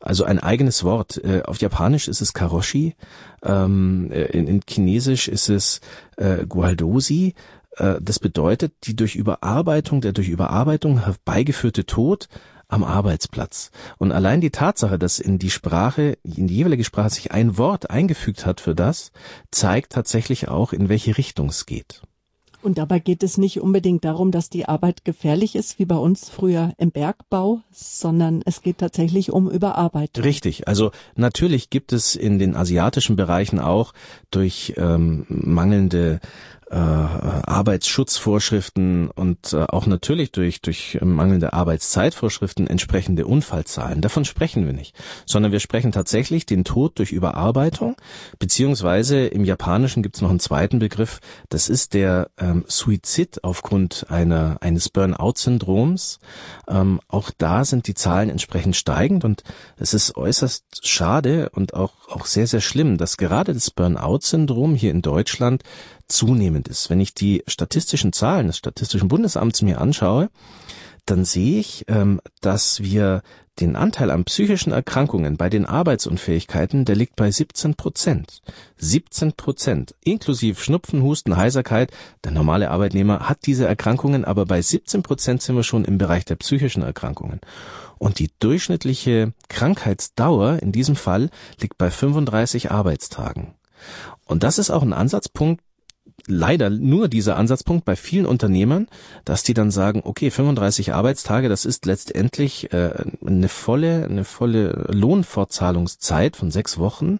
Also 0.00 0.24
ein 0.24 0.38
eigenes 0.38 0.84
Wort. 0.84 1.22
Äh, 1.24 1.42
auf 1.44 1.58
Japanisch 1.60 2.08
ist 2.08 2.20
es 2.20 2.32
Karoshi, 2.32 2.94
ähm, 3.42 4.10
in, 4.10 4.46
in 4.46 4.60
Chinesisch 4.68 5.28
ist 5.28 5.48
es 5.48 5.80
äh, 6.16 6.46
Gualdosi. 6.46 7.34
Äh, 7.76 7.96
das 8.00 8.18
bedeutet, 8.18 8.72
die 8.84 8.96
durch 8.96 9.16
Überarbeitung, 9.16 10.00
der 10.00 10.12
durch 10.12 10.28
Überarbeitung 10.28 11.04
herbeigeführte 11.04 11.86
Tod 11.86 12.28
am 12.68 12.84
Arbeitsplatz. 12.84 13.70
Und 13.98 14.12
allein 14.12 14.40
die 14.40 14.50
Tatsache, 14.50 14.98
dass 14.98 15.18
in 15.18 15.38
die 15.38 15.50
Sprache, 15.50 16.18
in 16.24 16.46
die 16.46 16.56
jeweilige 16.56 16.84
Sprache 16.84 17.10
sich 17.10 17.32
ein 17.32 17.58
Wort 17.58 17.90
eingefügt 17.90 18.46
hat 18.46 18.60
für 18.60 18.74
das, 18.74 19.12
zeigt 19.50 19.92
tatsächlich 19.92 20.48
auch, 20.48 20.72
in 20.72 20.88
welche 20.88 21.16
Richtung 21.16 21.48
es 21.48 21.66
geht. 21.66 22.02
Und 22.66 22.78
dabei 22.78 22.98
geht 22.98 23.22
es 23.22 23.38
nicht 23.38 23.60
unbedingt 23.60 24.04
darum, 24.04 24.32
dass 24.32 24.50
die 24.50 24.66
Arbeit 24.66 25.04
gefährlich 25.04 25.54
ist, 25.54 25.78
wie 25.78 25.84
bei 25.84 25.94
uns 25.94 26.28
früher 26.28 26.72
im 26.78 26.90
Bergbau, 26.90 27.60
sondern 27.70 28.42
es 28.44 28.60
geht 28.60 28.78
tatsächlich 28.78 29.30
um 29.30 29.48
Überarbeitung. 29.48 30.24
Richtig. 30.24 30.66
Also 30.66 30.90
natürlich 31.14 31.70
gibt 31.70 31.92
es 31.92 32.16
in 32.16 32.40
den 32.40 32.56
asiatischen 32.56 33.14
Bereichen 33.14 33.60
auch 33.60 33.92
durch 34.32 34.74
ähm, 34.78 35.26
mangelnde 35.28 36.18
äh, 36.70 36.76
Arbeitsschutzvorschriften 36.76 39.10
und 39.10 39.52
äh, 39.52 39.64
auch 39.68 39.86
natürlich 39.86 40.32
durch, 40.32 40.60
durch 40.60 40.98
mangelnde 41.00 41.52
Arbeitszeitvorschriften 41.52 42.66
entsprechende 42.66 43.26
Unfallzahlen. 43.26 44.00
Davon 44.00 44.24
sprechen 44.24 44.66
wir 44.66 44.72
nicht, 44.72 44.96
sondern 45.26 45.52
wir 45.52 45.60
sprechen 45.60 45.92
tatsächlich 45.92 46.44
den 46.44 46.64
Tod 46.64 46.98
durch 46.98 47.12
Überarbeitung, 47.12 47.94
beziehungsweise 48.40 49.26
im 49.26 49.44
Japanischen 49.44 50.02
gibt 50.02 50.16
es 50.16 50.22
noch 50.22 50.30
einen 50.30 50.40
zweiten 50.40 50.80
Begriff, 50.80 51.20
das 51.50 51.68
ist 51.68 51.94
der 51.94 52.30
ähm, 52.36 52.64
Suizid 52.66 53.44
aufgrund 53.44 54.06
einer, 54.08 54.56
eines 54.60 54.88
Burnout-Syndroms. 54.88 56.18
Ähm, 56.68 57.00
auch 57.06 57.30
da 57.38 57.64
sind 57.64 57.86
die 57.86 57.94
Zahlen 57.94 58.28
entsprechend 58.28 58.74
steigend 58.74 59.24
und 59.24 59.44
es 59.76 59.94
ist 59.94 60.16
äußerst 60.16 60.84
schade 60.84 61.50
und 61.50 61.74
auch, 61.74 62.08
auch 62.08 62.26
sehr, 62.26 62.48
sehr 62.48 62.60
schlimm, 62.60 62.98
dass 62.98 63.16
gerade 63.16 63.54
das 63.54 63.70
Burnout-Syndrom 63.70 64.74
hier 64.74 64.90
in 64.90 65.02
Deutschland 65.02 65.62
zunehmend 66.08 66.68
ist. 66.68 66.90
Wenn 66.90 67.00
ich 67.00 67.14
die 67.14 67.42
statistischen 67.46 68.12
Zahlen 68.12 68.48
des 68.48 68.56
Statistischen 68.56 69.08
Bundesamts 69.08 69.62
mir 69.62 69.80
anschaue, 69.80 70.30
dann 71.06 71.24
sehe 71.24 71.60
ich, 71.60 71.84
ähm, 71.88 72.20
dass 72.40 72.80
wir 72.80 73.22
den 73.60 73.74
Anteil 73.74 74.10
an 74.10 74.24
psychischen 74.24 74.72
Erkrankungen 74.72 75.36
bei 75.36 75.48
den 75.48 75.64
Arbeitsunfähigkeiten, 75.64 76.84
der 76.84 76.94
liegt 76.94 77.16
bei 77.16 77.30
17 77.30 77.74
Prozent. 77.74 78.42
17 78.76 79.32
Prozent, 79.32 79.94
inklusive 80.04 80.60
Schnupfen, 80.60 81.02
Husten, 81.02 81.36
Heiserkeit. 81.36 81.90
Der 82.24 82.32
normale 82.32 82.70
Arbeitnehmer 82.70 83.28
hat 83.28 83.46
diese 83.46 83.66
Erkrankungen, 83.66 84.26
aber 84.26 84.44
bei 84.44 84.60
17 84.60 85.02
Prozent 85.02 85.40
sind 85.40 85.56
wir 85.56 85.62
schon 85.62 85.86
im 85.86 85.96
Bereich 85.96 86.26
der 86.26 86.36
psychischen 86.36 86.82
Erkrankungen. 86.82 87.40
Und 87.98 88.18
die 88.18 88.30
durchschnittliche 88.40 89.32
Krankheitsdauer 89.48 90.58
in 90.60 90.72
diesem 90.72 90.96
Fall 90.96 91.30
liegt 91.58 91.78
bei 91.78 91.90
35 91.90 92.70
Arbeitstagen. 92.70 93.54
Und 94.26 94.42
das 94.42 94.58
ist 94.58 94.70
auch 94.70 94.82
ein 94.82 94.92
Ansatzpunkt, 94.92 95.62
leider 96.26 96.70
nur 96.70 97.08
dieser 97.08 97.36
Ansatzpunkt 97.36 97.84
bei 97.84 97.96
vielen 97.96 98.26
Unternehmern, 98.26 98.88
dass 99.24 99.42
die 99.42 99.54
dann 99.54 99.70
sagen, 99.70 100.02
okay, 100.04 100.30
35 100.30 100.92
Arbeitstage, 100.92 101.48
das 101.48 101.64
ist 101.64 101.86
letztendlich 101.86 102.72
äh, 102.72 102.92
eine 103.24 103.48
volle, 103.48 104.04
eine 104.04 104.24
volle 104.24 104.86
Lohnfortzahlungszeit 104.90 106.36
von 106.36 106.50
sechs 106.50 106.78
Wochen. 106.78 107.18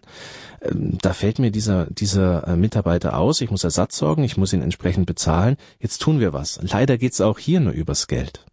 Ähm, 0.61 0.97
da 1.01 1.13
fällt 1.13 1.39
mir 1.39 1.51
dieser, 1.51 1.85
dieser 1.87 2.47
äh, 2.47 2.55
Mitarbeiter 2.55 3.17
aus, 3.17 3.41
ich 3.41 3.51
muss 3.51 3.63
Ersatz 3.63 3.97
sorgen, 3.97 4.23
ich 4.23 4.37
muss 4.37 4.53
ihn 4.53 4.61
entsprechend 4.61 5.05
bezahlen. 5.05 5.57
Jetzt 5.79 6.01
tun 6.01 6.19
wir 6.19 6.33
was. 6.33 6.59
Leider 6.61 6.97
geht's 6.97 7.21
auch 7.21 7.39
hier 7.39 7.59
nur 7.59 7.73
übers 7.73 8.07
Geld. 8.07 8.45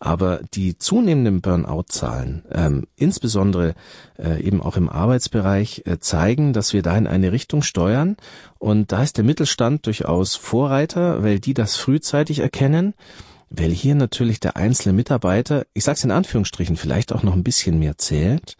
Aber 0.00 0.40
die 0.54 0.78
zunehmenden 0.78 1.40
Burnout-Zahlen, 1.40 2.44
ähm, 2.50 2.86
insbesondere 2.96 3.74
äh, 4.18 4.42
eben 4.42 4.62
auch 4.62 4.76
im 4.76 4.88
Arbeitsbereich, 4.88 5.82
äh, 5.86 5.98
zeigen, 5.98 6.52
dass 6.52 6.72
wir 6.72 6.82
da 6.82 6.96
in 6.96 7.06
eine 7.06 7.32
Richtung 7.32 7.62
steuern. 7.62 8.16
Und 8.58 8.92
da 8.92 9.02
ist 9.02 9.16
der 9.16 9.24
Mittelstand 9.24 9.86
durchaus 9.86 10.36
Vorreiter, 10.36 11.22
weil 11.22 11.40
die 11.40 11.54
das 11.54 11.76
frühzeitig 11.76 12.40
erkennen, 12.40 12.94
weil 13.50 13.70
hier 13.70 13.94
natürlich 13.94 14.40
der 14.40 14.56
einzelne 14.56 14.92
Mitarbeiter, 14.92 15.64
ich 15.72 15.84
sage 15.84 15.96
es 15.96 16.04
in 16.04 16.10
Anführungsstrichen, 16.10 16.76
vielleicht 16.76 17.12
auch 17.12 17.22
noch 17.22 17.32
ein 17.34 17.44
bisschen 17.44 17.78
mehr 17.78 17.98
zählt, 17.98 18.56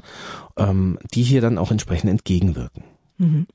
ähm, 0.56 0.98
die 1.14 1.22
hier 1.22 1.40
dann 1.40 1.58
auch 1.58 1.70
entsprechend 1.70 2.10
entgegenwirken. 2.10 2.84
Mhm. 3.18 3.46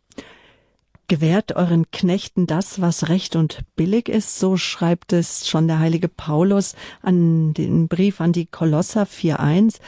Gewährt 1.07 1.55
euren 1.55 1.91
Knechten 1.91 2.48
das, 2.48 2.79
was 2.79 3.10
recht 3.10 3.36
und 3.36 3.63
billig 3.75 4.07
ist, 4.07 4.39
so 4.39 4.55
schreibt 4.55 5.12
es 5.12 5.48
schon 5.48 5.67
der 5.67 5.79
heilige 5.79 6.07
Paulus 6.07 6.75
an 7.01 7.53
den 7.53 7.88
Brief 7.88 8.22
an 8.22 8.31
die 8.31 8.45
Kolosser 8.45 9.03
4.1. 9.03 9.79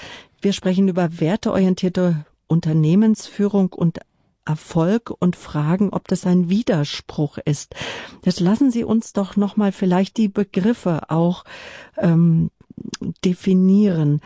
Wir 0.42 0.54
sprechen 0.54 0.88
über 0.90 1.20
werteorientierte 1.20 2.26
Unternehmensführung 2.48 3.72
und 3.74 4.00
Erfolg 4.46 5.12
und 5.18 5.36
fragen, 5.36 5.90
ob 5.90 6.08
das 6.08 6.26
ein 6.26 6.50
Widerspruch 6.50 7.40
ist. 7.40 7.76
Jetzt 8.24 8.40
lassen 8.40 8.70
Sie 8.70 8.84
uns 8.84 9.14
doch 9.14 9.36
noch 9.36 9.58
mal 9.58 9.72
vielleicht 9.72 10.18
die 10.18 10.28
Begriffe 10.28 11.10
auch 11.10 11.46
ähm, 11.98 12.52
definieren. 13.24 14.22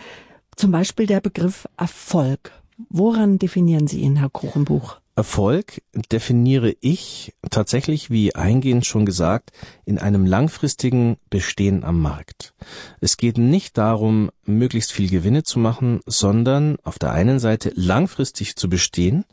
Zum 0.55 0.72
Beispiel 0.72 1.05
der 1.05 1.22
Begriff 1.22 1.67
Erfolg. 1.77 2.51
Woran 2.89 3.39
definieren 3.39 3.88
Sie 3.88 4.01
ihn, 4.01 4.17
Herr 4.17 4.29
Kuchenbuch? 4.29 5.00
Erfolg 5.19 5.81
definiere 6.13 6.73
ich 6.79 7.33
tatsächlich, 7.49 8.09
wie 8.09 8.35
eingehend 8.35 8.85
schon 8.85 9.05
gesagt, 9.05 9.51
in 9.83 9.99
einem 9.99 10.25
langfristigen 10.25 11.17
Bestehen 11.29 11.83
am 11.83 12.01
Markt. 12.01 12.53
Es 13.01 13.17
geht 13.17 13.38
nicht 13.38 13.77
darum, 13.77 14.31
möglichst 14.45 14.93
viel 14.93 15.09
Gewinne 15.09 15.43
zu 15.43 15.59
machen, 15.59 15.99
sondern 16.05 16.77
auf 16.85 16.99
der 16.99 17.11
einen 17.11 17.39
Seite 17.39 17.73
langfristig 17.75 18.55
zu 18.55 18.69
bestehen, 18.69 19.25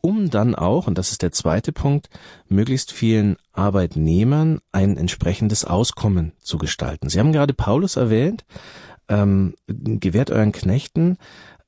um 0.00 0.30
dann 0.30 0.54
auch, 0.54 0.86
und 0.86 0.96
das 0.98 1.10
ist 1.10 1.22
der 1.22 1.32
zweite 1.32 1.72
Punkt, 1.72 2.10
möglichst 2.46 2.92
vielen 2.92 3.38
Arbeitnehmern 3.52 4.60
ein 4.70 4.96
entsprechendes 4.96 5.64
Auskommen 5.64 6.30
zu 6.38 6.58
gestalten. 6.58 7.08
Sie 7.08 7.18
haben 7.18 7.32
gerade 7.32 7.54
Paulus 7.54 7.96
erwähnt, 7.96 8.44
ähm, 9.08 9.56
gewährt 9.66 10.30
euren 10.30 10.52
Knechten 10.52 11.18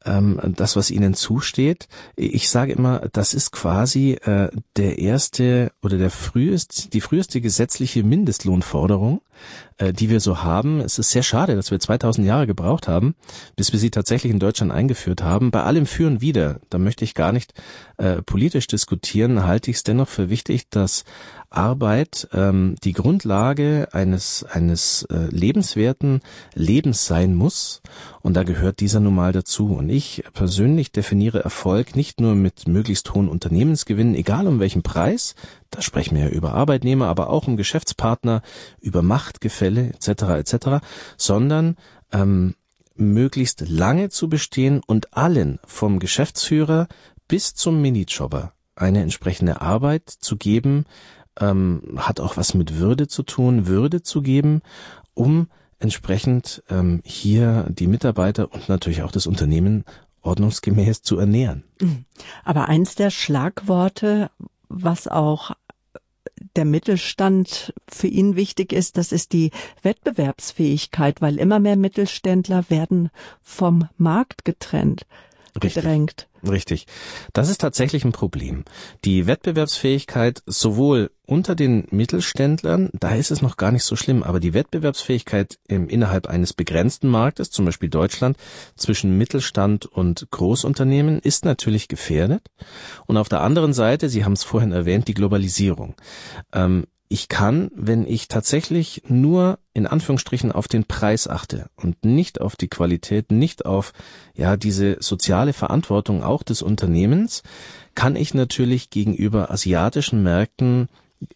ähm, 0.05 0.41
das, 0.57 0.77
was 0.77 0.91
ihnen 0.91 1.15
zusteht. 1.15 1.89
Ich 2.17 2.49
sage 2.49 2.73
immer, 2.73 3.09
das 3.13 3.35
ist 3.35 3.53
quasi 3.53 4.13
äh, 4.13 4.49
der 4.77 4.99
erste 4.99 5.73
oder 5.83 5.99
der 5.99 6.11
frühest, 6.11 6.95
die 6.95 7.01
früheste 7.01 7.41
gesetzliche 7.41 8.03
Mindestlohnforderung, 8.03 9.21
äh, 9.79 9.93
die 9.93 10.09
wir 10.09 10.21
so 10.21 10.43
haben. 10.43 10.81
Es 10.81 10.99
ist 10.99 11.11
sehr 11.11 11.23
schade, 11.23 11.57
dass 11.57 11.71
wir 11.71 11.81
2000 11.81 12.27
Jahre 12.27 12.47
gebraucht 12.47 12.89
haben, 12.89 13.15
bis 13.57 13.73
wir 13.73 13.79
sie 13.79 13.91
tatsächlich 13.91 14.33
in 14.33 14.39
Deutschland 14.39 14.73
eingeführt 14.73 15.23
haben. 15.23 15.51
Bei 15.51 15.65
allem 15.65 15.87
Führen 15.87 16.21
wieder, 16.21 16.61
da 16.71 16.79
möchte 16.79 17.05
ich 17.05 17.15
gar 17.15 17.33
nicht 17.33 17.53
äh, 17.99 18.23
politisch 18.23 18.67
diskutieren, 18.67 19.47
halte 19.47 19.71
ich 19.71 19.79
es 19.79 19.83
dennoch 19.83 20.09
für 20.09 20.31
wichtig, 20.31 20.71
dass 20.71 21.05
Arbeit 21.51 22.29
ähm, 22.33 22.77
die 22.85 22.93
Grundlage 22.93 23.89
eines 23.93 24.45
eines 24.45 25.03
äh, 25.11 25.27
lebenswerten 25.31 26.21
Lebens 26.55 27.07
sein 27.07 27.35
muss 27.35 27.83
und 28.23 28.35
da 28.35 28.45
gehört 28.45 28.81
dieser 28.81 29.01
nun 29.01 29.17
mal 29.17 29.33
dazu 29.33 29.75
und 29.75 29.89
ich 29.89 30.23
persönlich 30.33 30.93
definiere 30.93 31.43
Erfolg 31.43 31.97
nicht 31.97 32.21
nur 32.21 32.37
mit 32.37 32.69
möglichst 32.69 33.13
hohen 33.15 33.29
Unternehmensgewinnen, 33.29 34.15
egal 34.15 34.47
um 34.47 34.61
welchen 34.61 34.83
Preis, 34.83 35.35
da 35.71 35.83
sprechen 35.83 36.17
wir 36.17 36.25
ja 36.25 36.31
über 36.31 36.55
Arbeitnehmer, 36.55 37.09
aber 37.09 37.31
auch 37.31 37.49
um 37.49 37.57
Geschäftspartner, 37.57 38.43
über 38.81 39.03
Machtgefälle 39.03 39.89
etc. 39.89 40.09
etc., 40.39 40.85
sondern 41.17 41.77
ähm, 42.13 42.55
möglichst 42.95 43.69
lange 43.69 44.09
zu 44.09 44.29
bestehen 44.29 44.83
und 44.87 45.17
allen 45.17 45.59
vom 45.65 45.99
Geschäftsführer 45.99 46.87
bis 47.27 47.55
zum 47.55 47.81
Minijobber 47.83 48.53
eine 48.77 49.03
entsprechende 49.03 49.61
Arbeit 49.61 50.09
zu 50.09 50.37
geben, 50.37 50.87
ähm, 51.39 51.83
hat 51.97 52.21
auch 52.21 52.37
was 52.37 52.55
mit 52.55 52.79
Würde 52.79 53.09
zu 53.09 53.23
tun, 53.23 53.67
Würde 53.67 54.03
zu 54.03 54.23
geben, 54.23 54.63
um 55.15 55.49
entsprechend 55.79 56.63
ähm, 56.69 57.01
hier 57.05 57.67
die 57.69 57.87
Mitarbeiter 57.87 58.53
und 58.53 58.69
natürlich 58.69 59.03
auch 59.03 59.13
das 59.13 59.27
Unternehmen 59.27 59.85
ordnungsgemäß 60.23 61.03
zu 61.03 61.19
ernähren. 61.19 61.65
Mhm. 61.81 62.05
Aber 62.45 62.69
eins 62.69 62.95
der 62.95 63.11
Schlagworte, 63.11 64.31
was 64.69 65.09
auch 65.09 65.53
der 66.57 66.65
Mittelstand 66.65 67.73
für 67.89 68.07
ihn 68.07 68.37
wichtig 68.37 68.73
ist, 68.73 68.97
das 68.97 69.13
ist 69.13 69.33
die 69.33 69.51
Wettbewerbsfähigkeit, 69.83 71.21
weil 71.21 71.39
immer 71.39 71.61
mehr 71.61 71.77
Mittelständler 71.77 72.65
werden 72.69 73.11
vom 73.43 73.89
Markt 73.97 74.45
getrennt. 74.45 75.07
Gedrängt. 75.59 76.29
Richtig. 76.49 76.87
Das 77.33 77.49
ist 77.51 77.61
tatsächlich 77.61 78.05
ein 78.05 78.13
Problem. 78.13 78.65
Die 79.05 79.27
Wettbewerbsfähigkeit 79.27 80.43
sowohl 80.47 81.11
unter 81.27 81.55
den 81.55 81.87
Mittelständlern, 81.91 82.91
da 82.93 83.15
ist 83.15 83.31
es 83.31 83.43
noch 83.43 83.57
gar 83.57 83.73
nicht 83.73 83.85
so 83.85 83.95
schlimm, 83.95 84.23
aber 84.23 84.41
die 84.41 84.55
Wettbewerbsfähigkeit 84.55 85.59
im, 85.69 85.89
innerhalb 85.89 86.27
eines 86.27 86.53
begrenzten 86.53 87.09
Marktes, 87.09 87.51
zum 87.51 87.67
Beispiel 87.67 87.89
Deutschland, 87.89 88.37
zwischen 88.77 89.17
Mittelstand 89.19 89.87
und 89.87 90.29
Großunternehmen 90.31 91.21
ist 91.21 91.45
natürlich 91.45 91.89
gefährdet. 91.89 92.47
Und 93.07 93.17
auf 93.17 93.29
der 93.29 93.43
anderen 93.43 93.73
Seite, 93.73 94.09
Sie 94.09 94.25
haben 94.25 94.33
es 94.33 94.43
vorhin 94.43 94.73
erwähnt, 94.73 95.09
die 95.09 95.15
Globalisierung. 95.15 95.95
Ähm, 96.53 96.87
ich 97.13 97.29
kann, 97.29 97.73
wenn 97.75 98.07
ich 98.07 98.29
tatsächlich 98.29 99.03
nur 99.09 99.59
in 99.75 99.89
Anführungsstrichen 99.89 100.53
auf 100.53 100.69
den 100.69 100.85
Preis 100.85 101.27
achte 101.27 101.69
und 101.75 102.05
nicht 102.05 102.41
auf 102.41 102.55
die 102.55 102.69
Qualität, 102.69 103.33
nicht 103.33 103.67
auf 103.67 103.93
ja 104.37 104.57
diese 104.57 104.97
soziale 105.01 105.53
Verantwortung 105.53 106.23
auch 106.23 106.45
des 106.45 106.63
Unternehmens, 106.63 107.43
kann 107.97 108.15
ich 108.15 108.33
natürlich 108.33 108.91
gegenüber 108.91 109.51
asiatischen 109.51 110.23
Märkten 110.23 110.89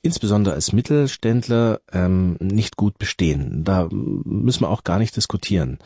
insbesondere 0.03 0.55
als 0.55 0.73
Mittelständler 0.73 1.81
ähm, 1.93 2.37
nicht 2.41 2.77
gut 2.77 2.99
bestehen. 2.99 3.65
Da 3.65 3.89
müssen 3.91 4.63
wir 4.63 4.71
auch 4.71 4.85
gar 4.85 4.99
nicht 4.99 5.17
diskutieren. 5.17 5.79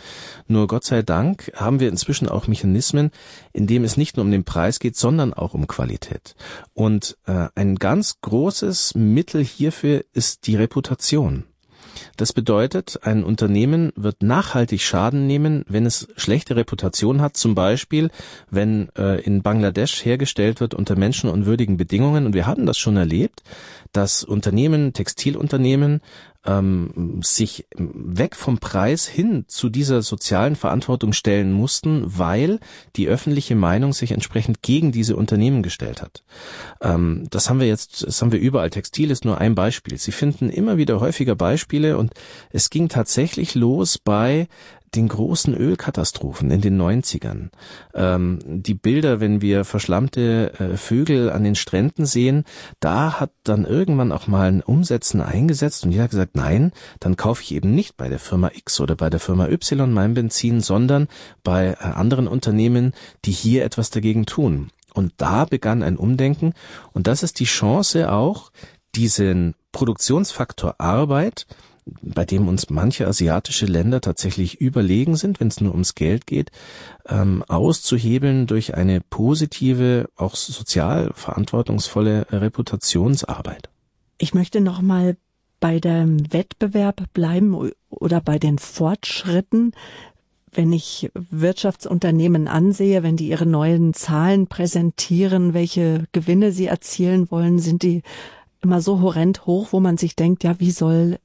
Nur 0.46 0.66
Gott 0.66 0.84
sei 0.84 1.02
Dank 1.02 1.50
haben 1.54 1.80
wir 1.80 1.88
inzwischen 1.88 2.28
auch 2.28 2.46
Mechanismen, 2.46 3.10
in 3.52 3.66
dem 3.66 3.84
es 3.84 3.96
nicht 3.96 4.16
nur 4.16 4.24
um 4.24 4.30
den 4.30 4.44
Preis 4.44 4.78
geht, 4.78 4.96
sondern 4.96 5.34
auch 5.34 5.54
um 5.54 5.66
Qualität. 5.66 6.34
Und 6.74 7.18
äh, 7.26 7.48
ein 7.54 7.76
ganz 7.76 8.20
großes 8.20 8.94
Mittel 8.94 9.44
hierfür 9.44 10.04
ist 10.12 10.46
die 10.46 10.56
Reputation. 10.56 11.44
Das 12.16 12.32
bedeutet, 12.32 13.00
ein 13.02 13.24
Unternehmen 13.24 13.92
wird 13.96 14.22
nachhaltig 14.22 14.80
Schaden 14.82 15.26
nehmen, 15.26 15.64
wenn 15.68 15.86
es 15.86 16.08
schlechte 16.16 16.56
Reputation 16.56 17.20
hat, 17.20 17.36
zum 17.36 17.54
Beispiel, 17.54 18.10
wenn 18.50 18.88
äh, 18.96 19.20
in 19.20 19.42
Bangladesch 19.42 20.04
hergestellt 20.04 20.60
wird 20.60 20.74
unter 20.74 20.96
menschenunwürdigen 20.96 21.76
Bedingungen. 21.76 22.26
Und 22.26 22.34
wir 22.34 22.46
haben 22.46 22.66
das 22.66 22.78
schon 22.78 22.96
erlebt, 22.96 23.42
dass 23.92 24.24
Unternehmen, 24.24 24.92
Textilunternehmen 24.92 26.00
ähm, 26.46 27.20
sich 27.22 27.66
weg 27.76 28.34
vom 28.34 28.58
Preis 28.58 29.06
hin 29.06 29.44
zu 29.48 29.68
dieser 29.68 30.02
sozialen 30.02 30.56
Verantwortung 30.56 31.12
stellen 31.12 31.52
mussten, 31.52 32.04
weil 32.06 32.60
die 32.96 33.08
öffentliche 33.08 33.54
Meinung 33.54 33.92
sich 33.92 34.12
entsprechend 34.12 34.62
gegen 34.62 34.92
diese 34.92 35.16
Unternehmen 35.16 35.62
gestellt 35.62 36.00
hat. 36.00 36.22
Ähm, 36.80 37.26
das 37.30 37.50
haben 37.50 37.60
wir 37.60 37.66
jetzt, 37.66 38.06
das 38.06 38.22
haben 38.22 38.32
wir 38.32 38.40
überall. 38.40 38.70
Textil 38.70 39.10
ist 39.10 39.24
nur 39.24 39.38
ein 39.38 39.54
Beispiel. 39.54 39.98
Sie 39.98 40.12
finden 40.12 40.48
immer 40.48 40.76
wieder 40.76 41.00
häufiger 41.00 41.34
Beispiele 41.34 41.98
und 41.98 42.12
es 42.50 42.70
ging 42.70 42.88
tatsächlich 42.88 43.54
los 43.54 43.98
bei 43.98 44.48
den 44.94 45.08
großen 45.08 45.54
Ölkatastrophen 45.54 46.50
in 46.50 46.60
den 46.60 46.80
90ern. 46.80 47.50
Ähm, 47.94 48.38
die 48.44 48.74
Bilder, 48.74 49.20
wenn 49.20 49.40
wir 49.40 49.64
verschlammte 49.64 50.52
äh, 50.58 50.76
Vögel 50.76 51.30
an 51.30 51.44
den 51.44 51.54
Stränden 51.54 52.06
sehen, 52.06 52.44
da 52.80 53.20
hat 53.20 53.30
dann 53.44 53.64
irgendwann 53.64 54.12
auch 54.12 54.26
mal 54.26 54.48
ein 54.48 54.62
Umsetzen 54.62 55.20
eingesetzt 55.20 55.84
und 55.84 55.92
jeder 55.92 56.04
hat 56.04 56.10
gesagt, 56.10 56.36
nein, 56.36 56.72
dann 57.00 57.16
kaufe 57.16 57.42
ich 57.42 57.52
eben 57.52 57.74
nicht 57.74 57.96
bei 57.96 58.08
der 58.08 58.18
Firma 58.18 58.50
X 58.54 58.80
oder 58.80 58.96
bei 58.96 59.10
der 59.10 59.20
Firma 59.20 59.48
Y 59.48 59.92
mein 59.92 60.14
Benzin, 60.14 60.60
sondern 60.60 61.08
bei 61.42 61.76
äh, 61.80 61.84
anderen 61.84 62.28
Unternehmen, 62.28 62.92
die 63.24 63.32
hier 63.32 63.64
etwas 63.64 63.90
dagegen 63.90 64.26
tun. 64.26 64.70
Und 64.94 65.12
da 65.18 65.44
begann 65.44 65.82
ein 65.82 65.96
Umdenken 65.96 66.54
und 66.92 67.06
das 67.06 67.22
ist 67.22 67.40
die 67.40 67.44
Chance 67.44 68.10
auch, 68.10 68.50
diesen 68.94 69.54
Produktionsfaktor 69.72 70.76
Arbeit 70.78 71.46
bei 72.02 72.24
dem 72.24 72.48
uns 72.48 72.70
manche 72.70 73.06
asiatische 73.06 73.66
Länder 73.66 74.00
tatsächlich 74.00 74.60
überlegen 74.60 75.16
sind, 75.16 75.40
wenn 75.40 75.48
es 75.48 75.60
nur 75.60 75.72
ums 75.72 75.94
Geld 75.94 76.26
geht, 76.26 76.50
ähm, 77.06 77.44
auszuhebeln 77.48 78.46
durch 78.46 78.74
eine 78.74 79.00
positive, 79.00 80.08
auch 80.16 80.34
sozial 80.34 81.10
verantwortungsvolle 81.14 82.26
Reputationsarbeit. 82.30 83.68
Ich 84.18 84.34
möchte 84.34 84.60
noch 84.60 84.82
mal 84.82 85.16
bei 85.60 85.80
dem 85.80 86.32
Wettbewerb 86.32 87.12
bleiben 87.12 87.70
oder 87.90 88.20
bei 88.20 88.38
den 88.38 88.58
Fortschritten. 88.58 89.72
Wenn 90.52 90.72
ich 90.72 91.10
Wirtschaftsunternehmen 91.14 92.48
ansehe, 92.48 93.02
wenn 93.02 93.16
die 93.16 93.28
ihre 93.28 93.46
neuen 93.46 93.92
Zahlen 93.92 94.46
präsentieren, 94.46 95.54
welche 95.54 96.04
Gewinne 96.12 96.52
sie 96.52 96.66
erzielen 96.66 97.30
wollen, 97.30 97.58
sind 97.58 97.82
die 97.82 98.02
immer 98.60 98.80
so 98.80 99.00
horrend 99.00 99.46
hoch, 99.46 99.68
wo 99.70 99.80
man 99.80 99.96
sich 99.96 100.16
denkt, 100.16 100.42
ja, 100.42 100.58
wie 100.58 100.70
soll, 100.70 101.18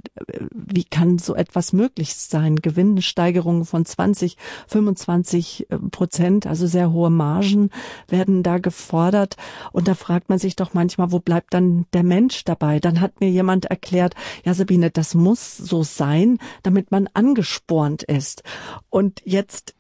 wie 0.52 0.84
kann 0.84 1.18
so 1.18 1.36
etwas 1.36 1.74
möglich 1.74 2.14
sein? 2.16 2.58
Gewinnsteigerungen 2.58 3.66
von 3.66 3.86
20, 3.86 4.38
25 4.68 5.68
äh, 5.70 5.78
Prozent, 5.78 6.46
also 6.46 6.68
sehr 6.68 6.92
hohe 6.92 7.10
Margen 7.10 7.70
werden 8.08 8.44
da 8.44 8.60
gefordert. 8.60 9.36
Und 9.72 9.88
da 9.88 9.96
fragt 9.96 10.30
man 10.30 10.38
sich 10.38 10.56
doch 10.56 10.74
manchmal, 10.74 11.12
wo 11.12 11.20
bleibt 11.20 11.54
dann 11.54 11.86
der 11.94 12.04
Mensch 12.04 12.44
dabei? 12.44 12.80
Dann 12.80 13.02
hat 13.02 13.20
mir 13.20 13.30
jemand 13.30 13.66
erklärt, 13.66 14.14
ja, 14.46 14.54
Sabine, 14.54 14.92
das 14.92 15.16
muss 15.16 15.58
so 15.58 15.84
sein, 15.84 16.38
damit 16.62 16.92
man 16.92 17.10
angespornt 17.14 18.04
ist. 18.04 18.44
Und 18.90 19.22
jetzt 19.26 19.76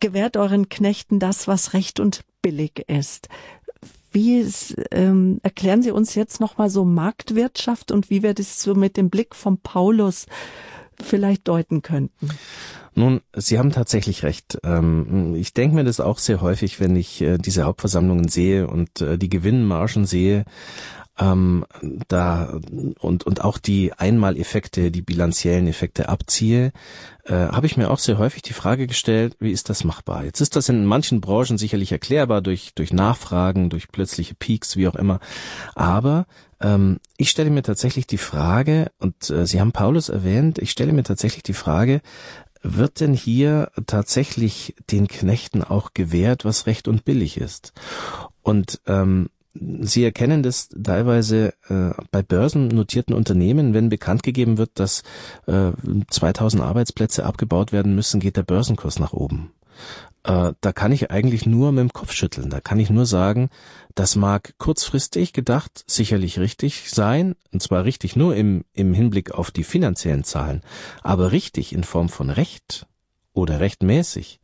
gewährt 0.00 0.36
euren 0.36 0.68
Knechten 0.68 1.18
das, 1.18 1.46
was 1.48 1.72
recht 1.72 2.00
und 2.00 2.22
billig 2.42 2.84
ist. 2.88 3.28
Wie 4.16 4.50
ähm, 4.92 5.40
erklären 5.42 5.82
Sie 5.82 5.90
uns 5.90 6.14
jetzt 6.14 6.40
nochmal 6.40 6.70
so 6.70 6.86
Marktwirtschaft 6.86 7.92
und 7.92 8.08
wie 8.08 8.22
wir 8.22 8.32
das 8.32 8.62
so 8.62 8.74
mit 8.74 8.96
dem 8.96 9.10
Blick 9.10 9.34
von 9.34 9.58
Paulus 9.58 10.24
vielleicht 11.02 11.48
deuten 11.48 11.82
könnten? 11.82 12.28
Nun, 12.94 13.20
Sie 13.34 13.58
haben 13.58 13.72
tatsächlich 13.72 14.22
recht. 14.22 14.58
Ähm, 14.64 15.34
ich 15.34 15.52
denke 15.52 15.76
mir 15.76 15.84
das 15.84 16.00
auch 16.00 16.18
sehr 16.18 16.40
häufig, 16.40 16.80
wenn 16.80 16.96
ich 16.96 17.20
äh, 17.20 17.38
diese 17.38 17.64
Hauptversammlungen 17.64 18.28
sehe 18.28 18.66
und 18.68 19.00
äh, 19.00 19.18
die 19.18 19.28
Gewinnmargen 19.28 20.06
sehe 20.06 20.44
ähm, 21.18 21.64
da 22.08 22.58
und 22.98 23.24
und 23.24 23.44
auch 23.44 23.58
die 23.58 23.92
Einmaleffekte, 23.94 24.90
die 24.90 25.02
bilanziellen 25.02 25.66
Effekte 25.66 26.08
abziehe, 26.08 26.72
äh, 27.24 27.32
habe 27.32 27.66
ich 27.66 27.76
mir 27.76 27.90
auch 27.90 27.98
sehr 27.98 28.18
häufig 28.18 28.42
die 28.42 28.52
Frage 28.52 28.86
gestellt, 28.86 29.36
wie 29.40 29.52
ist 29.52 29.70
das 29.70 29.84
machbar? 29.84 30.24
Jetzt 30.24 30.40
ist 30.40 30.56
das 30.56 30.68
in 30.68 30.84
manchen 30.84 31.20
Branchen 31.20 31.58
sicherlich 31.58 31.92
erklärbar 31.92 32.42
durch 32.42 32.74
durch 32.74 32.92
Nachfragen, 32.92 33.70
durch 33.70 33.88
plötzliche 33.88 34.34
Peaks, 34.34 34.76
wie 34.76 34.88
auch 34.88 34.94
immer, 34.94 35.20
aber 35.74 36.26
ähm, 36.60 36.98
ich 37.16 37.30
stelle 37.30 37.50
mir 37.50 37.62
tatsächlich 37.62 38.06
die 38.06 38.18
Frage, 38.18 38.90
und 38.98 39.30
äh, 39.30 39.46
Sie 39.46 39.60
haben 39.60 39.72
Paulus 39.72 40.08
erwähnt, 40.08 40.58
ich 40.58 40.70
stelle 40.70 40.92
mir 40.92 41.04
tatsächlich 41.04 41.42
die 41.42 41.52
Frage, 41.52 42.00
wird 42.62 43.00
denn 43.00 43.14
hier 43.14 43.70
tatsächlich 43.86 44.74
den 44.90 45.08
Knechten 45.08 45.62
auch 45.62 45.94
gewährt, 45.94 46.44
was 46.44 46.66
recht 46.66 46.88
und 46.88 47.04
billig 47.04 47.38
ist? 47.38 47.72
Und 48.42 48.80
ähm, 48.86 49.28
Sie 49.58 50.04
erkennen 50.04 50.42
das 50.42 50.68
teilweise 50.68 51.54
äh, 51.68 51.90
bei 52.10 52.22
börsennotierten 52.22 53.14
Unternehmen, 53.14 53.72
wenn 53.72 53.88
bekannt 53.88 54.22
gegeben 54.22 54.58
wird, 54.58 54.72
dass 54.74 55.02
äh, 55.46 55.72
2000 56.10 56.62
Arbeitsplätze 56.62 57.24
abgebaut 57.24 57.72
werden 57.72 57.94
müssen, 57.94 58.20
geht 58.20 58.36
der 58.36 58.42
Börsenkurs 58.42 58.98
nach 58.98 59.14
oben. 59.14 59.52
Äh, 60.26 60.54
da 60.60 60.72
kann 60.72 60.90
ich 60.90 61.10
eigentlich 61.12 61.46
nur 61.46 61.70
mit 61.70 61.82
dem 61.82 61.92
Kopf 61.92 62.12
schütteln. 62.12 62.50
Da 62.50 62.60
kann 62.60 62.80
ich 62.80 62.90
nur 62.90 63.06
sagen, 63.06 63.48
das 63.94 64.16
mag 64.16 64.54
kurzfristig 64.58 65.32
gedacht 65.32 65.84
sicherlich 65.86 66.40
richtig 66.40 66.90
sein, 66.90 67.36
und 67.52 67.62
zwar 67.62 67.84
richtig 67.84 68.16
nur 68.16 68.34
im, 68.34 68.64
im 68.72 68.92
Hinblick 68.92 69.30
auf 69.30 69.52
die 69.52 69.62
finanziellen 69.62 70.24
Zahlen, 70.24 70.62
aber 71.02 71.30
richtig 71.30 71.72
in 71.72 71.84
Form 71.84 72.08
von 72.08 72.30
Recht 72.30 72.86
oder 73.34 73.60
rechtmäßig 73.60 74.40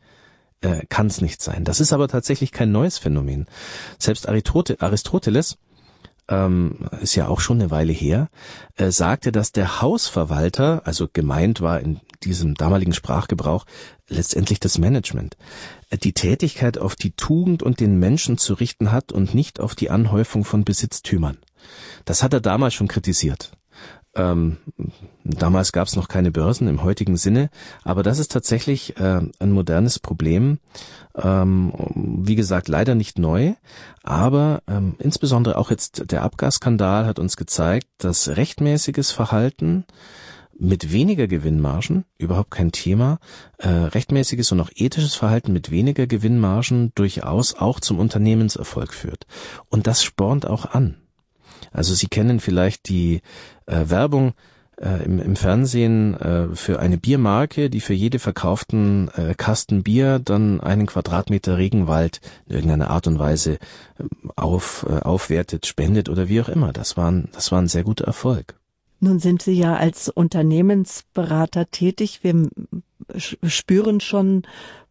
äh, 0.60 0.86
kann 0.88 1.08
es 1.08 1.20
nicht 1.20 1.42
sein. 1.42 1.64
Das 1.64 1.80
ist 1.80 1.92
aber 1.92 2.06
tatsächlich 2.06 2.52
kein 2.52 2.70
neues 2.70 2.98
Phänomen. 2.98 3.46
Selbst 3.98 4.28
Aristoteles, 4.28 5.58
ähm, 6.28 6.88
ist 7.00 7.14
ja 7.14 7.28
auch 7.28 7.40
schon 7.40 7.60
eine 7.60 7.70
Weile 7.70 7.92
her, 7.92 8.28
äh, 8.76 8.90
sagte, 8.90 9.32
dass 9.32 9.52
der 9.52 9.80
Hausverwalter, 9.80 10.82
also 10.84 11.08
gemeint 11.12 11.60
war 11.60 11.80
in 11.80 12.00
diesem 12.22 12.54
damaligen 12.54 12.92
Sprachgebrauch 12.92 13.64
letztendlich 14.08 14.60
das 14.60 14.78
Management, 14.78 15.36
äh, 15.90 15.98
die 15.98 16.12
Tätigkeit 16.12 16.78
auf 16.78 16.96
die 16.96 17.12
Tugend 17.12 17.62
und 17.62 17.80
den 17.80 17.98
Menschen 17.98 18.38
zu 18.38 18.54
richten 18.54 18.92
hat 18.92 19.12
und 19.12 19.34
nicht 19.34 19.60
auf 19.60 19.74
die 19.74 19.90
Anhäufung 19.90 20.44
von 20.44 20.64
Besitztümern. 20.64 21.38
Das 22.04 22.22
hat 22.22 22.32
er 22.32 22.40
damals 22.40 22.74
schon 22.74 22.88
kritisiert. 22.88 23.52
Ähm, 24.14 24.58
damals 25.24 25.72
gab 25.72 25.88
es 25.88 25.96
noch 25.96 26.08
keine 26.08 26.30
Börsen 26.30 26.68
im 26.68 26.82
heutigen 26.82 27.16
Sinne, 27.16 27.50
aber 27.82 28.02
das 28.02 28.18
ist 28.18 28.30
tatsächlich 28.30 28.98
äh, 28.98 29.20
ein 29.38 29.52
modernes 29.52 29.98
Problem. 29.98 30.58
Ähm, 31.14 31.72
wie 31.94 32.34
gesagt, 32.34 32.68
leider 32.68 32.94
nicht 32.94 33.18
neu, 33.18 33.54
aber 34.02 34.62
ähm, 34.68 34.96
insbesondere 34.98 35.56
auch 35.56 35.70
jetzt 35.70 36.10
der 36.10 36.22
Abgasskandal 36.22 37.06
hat 37.06 37.18
uns 37.18 37.36
gezeigt, 37.36 37.86
dass 37.98 38.36
rechtmäßiges 38.36 39.12
Verhalten 39.12 39.84
mit 40.58 40.92
weniger 40.92 41.26
Gewinnmargen, 41.26 42.04
überhaupt 42.18 42.50
kein 42.52 42.70
Thema, 42.70 43.18
äh, 43.58 43.68
rechtmäßiges 43.68 44.52
und 44.52 44.60
auch 44.60 44.70
ethisches 44.74 45.14
Verhalten 45.14 45.52
mit 45.52 45.70
weniger 45.70 46.06
Gewinnmargen 46.06 46.92
durchaus 46.94 47.54
auch 47.54 47.80
zum 47.80 47.98
Unternehmenserfolg 47.98 48.94
führt. 48.94 49.26
Und 49.70 49.86
das 49.86 50.04
spornt 50.04 50.46
auch 50.46 50.66
an. 50.66 51.01
Also 51.72 51.94
Sie 51.94 52.06
kennen 52.08 52.40
vielleicht 52.40 52.88
die 52.88 53.22
äh, 53.66 53.84
Werbung 53.88 54.34
äh, 54.80 55.04
im, 55.04 55.18
im 55.18 55.36
Fernsehen 55.36 56.14
äh, 56.20 56.54
für 56.54 56.80
eine 56.80 56.98
Biermarke, 56.98 57.70
die 57.70 57.80
für 57.80 57.94
jede 57.94 58.18
verkauften 58.18 59.08
äh, 59.16 59.34
Kasten 59.36 59.82
Bier 59.82 60.18
dann 60.18 60.60
einen 60.60 60.86
Quadratmeter 60.86 61.56
Regenwald 61.58 62.20
in 62.46 62.54
irgendeiner 62.54 62.90
Art 62.90 63.06
und 63.06 63.18
Weise 63.18 63.54
äh, 63.54 63.58
auf, 64.36 64.86
äh, 64.88 65.00
aufwertet, 65.00 65.66
spendet 65.66 66.08
oder 66.08 66.28
wie 66.28 66.40
auch 66.40 66.48
immer. 66.48 66.72
Das 66.72 66.96
war 66.96 67.10
ein, 67.10 67.28
das 67.32 67.52
war 67.52 67.60
ein 67.60 67.68
sehr 67.68 67.84
guter 67.84 68.06
Erfolg. 68.06 68.54
Nun 69.04 69.18
sind 69.18 69.42
Sie 69.42 69.54
ja 69.54 69.74
als 69.74 70.08
Unternehmensberater 70.08 71.68
tätig. 71.72 72.20
Wir 72.22 72.48
spüren 73.18 73.98
schon, 73.98 74.42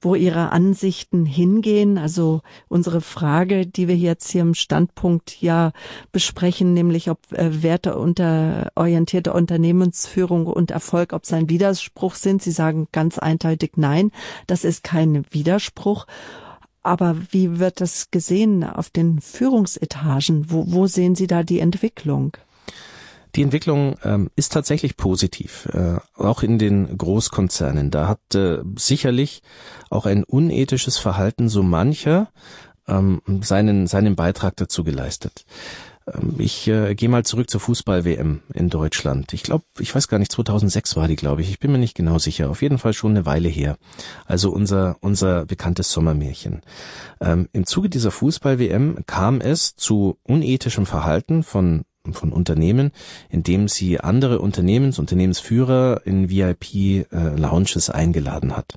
wo 0.02 0.16
Ihre 0.16 0.52
Ansichten 0.52 1.26
hingehen. 1.26 1.98
Also 1.98 2.42
unsere 2.68 3.00
Frage, 3.00 3.66
die 3.66 3.88
wir 3.88 3.96
jetzt 3.96 4.30
hier 4.30 4.42
im 4.42 4.54
Standpunkt 4.54 5.42
ja 5.42 5.72
besprechen, 6.12 6.74
nämlich 6.74 7.10
ob 7.10 7.20
äh, 7.32 7.64
werteorientierte 7.64 9.32
Unternehmensführung 9.32 10.46
und 10.46 10.72
Erfolg, 10.72 11.14
ob 11.14 11.24
es 11.24 11.32
ein 11.32 11.48
Widerspruch 11.48 12.16
sind. 12.16 12.42
Sie 12.42 12.52
sagen 12.52 12.90
ganz 12.92 13.18
eindeutig 13.18 13.78
nein, 13.78 14.12
das 14.46 14.66
ist 14.66 14.84
kein 14.84 15.24
Widerspruch. 15.32 16.06
Aber 16.84 17.16
wie 17.30 17.60
wird 17.60 17.80
das 17.80 18.12
gesehen 18.12 18.66
auf 18.66 18.90
den 18.90 19.22
Führungsetagen? 19.22 20.52
Wo, 20.52 20.66
wo 20.68 20.88
sehen 20.88 21.16
Sie 21.16 21.28
da 21.28 21.44
die 21.44 21.62
Entwicklung? 21.62 22.36
Die 23.36 23.44
Entwicklung 23.44 23.98
ähm, 24.04 24.30
ist 24.36 24.52
tatsächlich 24.52 24.98
positiv, 24.98 25.68
äh, 25.74 25.98
auch 26.16 26.44
in 26.44 26.60
den 26.60 26.98
Großkonzernen. 26.98 27.92
Da 27.92 28.08
hat 28.08 28.36
äh, 28.36 28.60
sicherlich 28.78 29.42
auch 29.90 30.06
ein 30.06 30.24
unethisches 30.24 30.98
Verhalten 30.98 31.48
so 31.48 31.64
mancher 31.64 32.30
ähm, 32.88 33.22
seinen, 33.42 33.88
seinen 33.88 34.16
Beitrag 34.16 34.56
dazu 34.58 34.84
geleistet. 34.84 35.46
Ähm, 36.08 36.36
ich 36.40 36.68
äh, 36.68 36.96
gehe 36.96 37.10
mal 37.10 37.24
zurück 37.24 37.50
zur 37.50 37.62
Fußball-WM 37.62 38.42
in 38.54 38.70
Deutschland. 38.70 39.34
Ich 39.34 39.44
glaube, 39.44 39.64
ich 39.80 39.94
weiß 39.94 40.08
gar 40.08 40.20
nicht, 40.20 40.32
2006 40.32 40.96
war 40.96 41.08
die, 41.08 41.16
glaube 41.16 41.42
ich. 41.42 41.50
Ich 41.50 41.60
bin 41.60 41.72
mir 41.72 41.78
nicht 41.78 41.96
genau 41.96 42.20
sicher. 42.20 42.50
Auf 42.50 42.62
jeden 42.62 42.80
Fall 42.80 42.94
schon 42.94 43.12
eine 43.12 43.26
Weile 43.26 43.50
her. 43.50 43.78
Also 44.26 44.52
unser, 44.52 44.98
unser 45.02 45.46
bekanntes 45.46 45.92
Sommermärchen. 45.92 46.62
Ähm, 47.20 47.48
Im 47.54 47.66
Zuge 47.66 47.90
dieser 47.90 48.12
Fußball-WM 48.12 49.04
kam 49.06 49.42
es 49.42 49.76
zu 49.76 50.18
unethischem 50.24 50.86
Verhalten 50.86 51.44
von 51.44 51.84
von 52.12 52.34
Unternehmen, 52.34 52.92
indem 53.30 53.68
sie 53.68 54.00
andere 54.00 54.40
Unternehmens, 54.40 55.00
Unternehmensführer 55.00 56.02
in 56.06 56.30
VIP-Lounges 56.30 57.90
äh, 57.90 57.94
eingeladen 57.94 58.56
hat. 58.56 58.76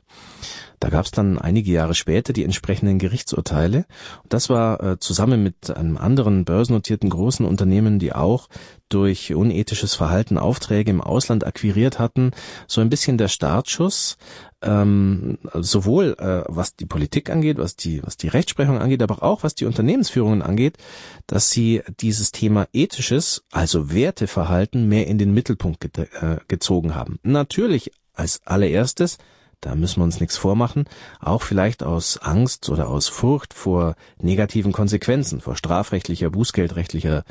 Da 0.81 0.91
gab 0.91 1.07
es 1.07 1.13
dann 1.13 1.39
einige 1.39 1.73
Jahre 1.73 1.95
später 1.95 2.35
die 2.35 2.45
entsprechenden 2.45 2.99
Gerichtsurteile. 2.99 3.87
Das 4.29 4.51
war 4.51 4.83
äh, 4.83 4.99
zusammen 4.99 5.43
mit 5.43 5.75
einem 5.75 5.97
anderen 5.97 6.45
börsennotierten 6.45 7.09
großen 7.09 7.47
Unternehmen, 7.47 7.99
die 7.99 8.13
auch 8.13 8.51
durch 8.91 9.35
unethisches 9.35 9.95
Verhalten 9.95 10.37
Aufträge 10.37 10.91
im 10.91 11.01
Ausland 11.01 11.47
akquiriert 11.47 11.99
hatten, 11.99 12.33
so 12.67 12.83
ein 12.83 12.91
bisschen 12.91 13.17
der 13.17 13.29
Startschuss, 13.29 14.19
ähm, 14.65 15.39
sowohl 15.55 16.17
äh, 16.19 16.45
was 16.49 16.77
die 16.77 16.87
Politik 16.87 17.31
angeht, 17.31 17.59
was 17.59 17.77
die, 17.77 18.03
was 18.03 18.17
die 18.17 18.29
Rechtsprechung 18.29 18.79
angeht, 18.79 19.03
aber 19.03 19.23
auch 19.23 19.43
was 19.43 19.55
die 19.55 19.67
Unternehmensführungen 19.67 20.43
angeht, 20.43 20.79
dass 21.27 21.51
sie 21.51 21.83
dieses 22.01 22.33
Thema 22.33 22.67
ethisches, 22.73 23.45
also 23.53 23.93
Werteverhalten 23.93 24.89
mehr 24.89 25.07
in 25.07 25.19
den 25.19 25.35
Mittelpunkt 25.35 25.81
ge 25.81 26.07
äh, 26.21 26.39
gezogen 26.49 26.95
haben. 26.95 27.19
Natürlich 27.23 27.93
als 28.15 28.41
allererstes 28.45 29.19
da 29.65 29.75
müssen 29.75 30.01
wir 30.01 30.05
uns 30.05 30.21
nichts 30.21 30.37
vormachen, 30.37 30.85
auch 31.21 31.41
vielleicht 31.41 31.83
aus 31.83 32.19
Angst 32.19 32.69
oder 32.69 32.89
aus 32.89 33.09
Furcht 33.09 33.55
vor 33.55 33.97
negativen 34.21 34.73
Konsequenzen, 34.73 35.41
vor 35.41 35.57
strafrechtlicher, 35.57 36.29
bußgeldrechtlicher 36.29 37.25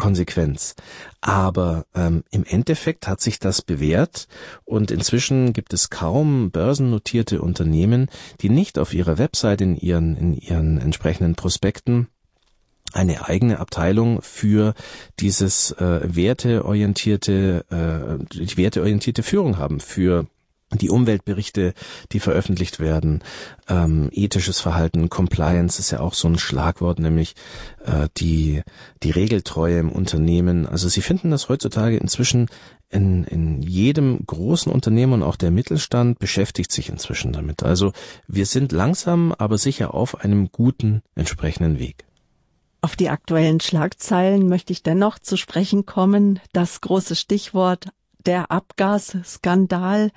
Konsequenz. 0.00 0.74
Aber 1.20 1.84
ähm, 1.94 2.24
im 2.30 2.44
Endeffekt 2.44 3.06
hat 3.06 3.20
sich 3.20 3.38
das 3.38 3.60
bewährt 3.60 4.28
und 4.64 4.90
inzwischen 4.90 5.52
gibt 5.52 5.74
es 5.74 5.90
kaum 5.90 6.50
börsennotierte 6.50 7.42
Unternehmen, 7.42 8.08
die 8.40 8.48
nicht 8.48 8.78
auf 8.78 8.94
ihrer 8.94 9.18
Website 9.18 9.60
in 9.60 9.76
ihren, 9.76 10.16
in 10.16 10.32
ihren 10.32 10.78
entsprechenden 10.78 11.34
Prospekten 11.34 12.08
eine 12.94 13.28
eigene 13.28 13.60
Abteilung 13.60 14.22
für 14.22 14.72
dieses 15.20 15.72
äh, 15.72 16.00
werteorientierte, 16.02 17.66
äh, 17.70 18.24
die 18.34 18.56
werteorientierte 18.56 19.22
Führung 19.22 19.58
haben, 19.58 19.80
für 19.80 20.26
die 20.72 20.90
Umweltberichte, 20.90 21.74
die 22.12 22.20
veröffentlicht 22.20 22.78
werden, 22.78 23.22
ähm, 23.68 24.08
ethisches 24.12 24.60
Verhalten, 24.60 25.10
Compliance 25.10 25.80
ist 25.80 25.90
ja 25.90 26.00
auch 26.00 26.14
so 26.14 26.28
ein 26.28 26.38
Schlagwort, 26.38 26.98
nämlich 26.98 27.34
äh, 27.84 28.08
die 28.16 28.62
die 29.02 29.10
Regeltreue 29.10 29.78
im 29.78 29.90
Unternehmen. 29.90 30.66
Also 30.66 30.88
Sie 30.88 31.02
finden 31.02 31.30
das 31.30 31.48
heutzutage 31.48 31.96
inzwischen 31.96 32.46
in, 32.88 33.24
in 33.24 33.62
jedem 33.62 34.18
großen 34.26 34.70
Unternehmen 34.70 35.14
und 35.14 35.22
auch 35.22 35.36
der 35.36 35.50
Mittelstand 35.50 36.18
beschäftigt 36.18 36.72
sich 36.72 36.88
inzwischen 36.88 37.32
damit. 37.32 37.62
Also 37.62 37.92
wir 38.26 38.46
sind 38.46 38.72
langsam, 38.72 39.32
aber 39.32 39.58
sicher 39.58 39.94
auf 39.94 40.20
einem 40.20 40.50
guten 40.50 41.02
entsprechenden 41.14 41.78
Weg. 41.78 42.04
Auf 42.82 42.96
die 42.96 43.10
aktuellen 43.10 43.60
Schlagzeilen 43.60 44.48
möchte 44.48 44.72
ich 44.72 44.82
dennoch 44.82 45.18
zu 45.18 45.36
sprechen 45.36 45.84
kommen. 45.84 46.40
Das 46.52 46.80
große 46.80 47.14
Stichwort 47.14 47.88
der 48.26 48.50
Abgasskandal. 48.50 50.10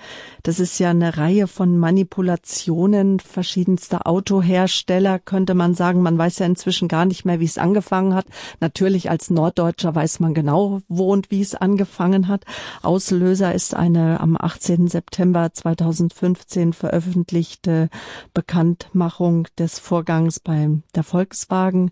Das 0.43 0.59
ist 0.59 0.79
ja 0.79 0.89
eine 0.89 1.17
Reihe 1.17 1.47
von 1.47 1.77
Manipulationen 1.77 3.19
verschiedenster 3.19 4.07
Autohersteller, 4.07 5.19
könnte 5.19 5.53
man 5.53 5.75
sagen. 5.75 6.01
Man 6.01 6.17
weiß 6.17 6.39
ja 6.39 6.45
inzwischen 6.45 6.87
gar 6.87 7.05
nicht 7.05 7.25
mehr, 7.25 7.39
wie 7.39 7.45
es 7.45 7.57
angefangen 7.57 8.13
hat. 8.13 8.25
Natürlich 8.59 9.09
als 9.09 9.29
Norddeutscher 9.29 9.95
weiß 9.95 10.19
man 10.19 10.33
genau, 10.33 10.81
wo 10.87 11.11
und 11.11 11.31
wie 11.31 11.41
es 11.41 11.55
angefangen 11.55 12.27
hat. 12.27 12.45
Auslöser 12.81 13.53
ist 13.53 13.75
eine 13.75 14.19
am 14.19 14.37
18. 14.39 14.87
September 14.87 15.51
2015 15.53 16.73
veröffentlichte 16.73 17.89
Bekanntmachung 18.33 19.47
des 19.57 19.79
Vorgangs 19.79 20.39
beim 20.39 20.83
der 20.95 21.03
Volkswagen. 21.03 21.91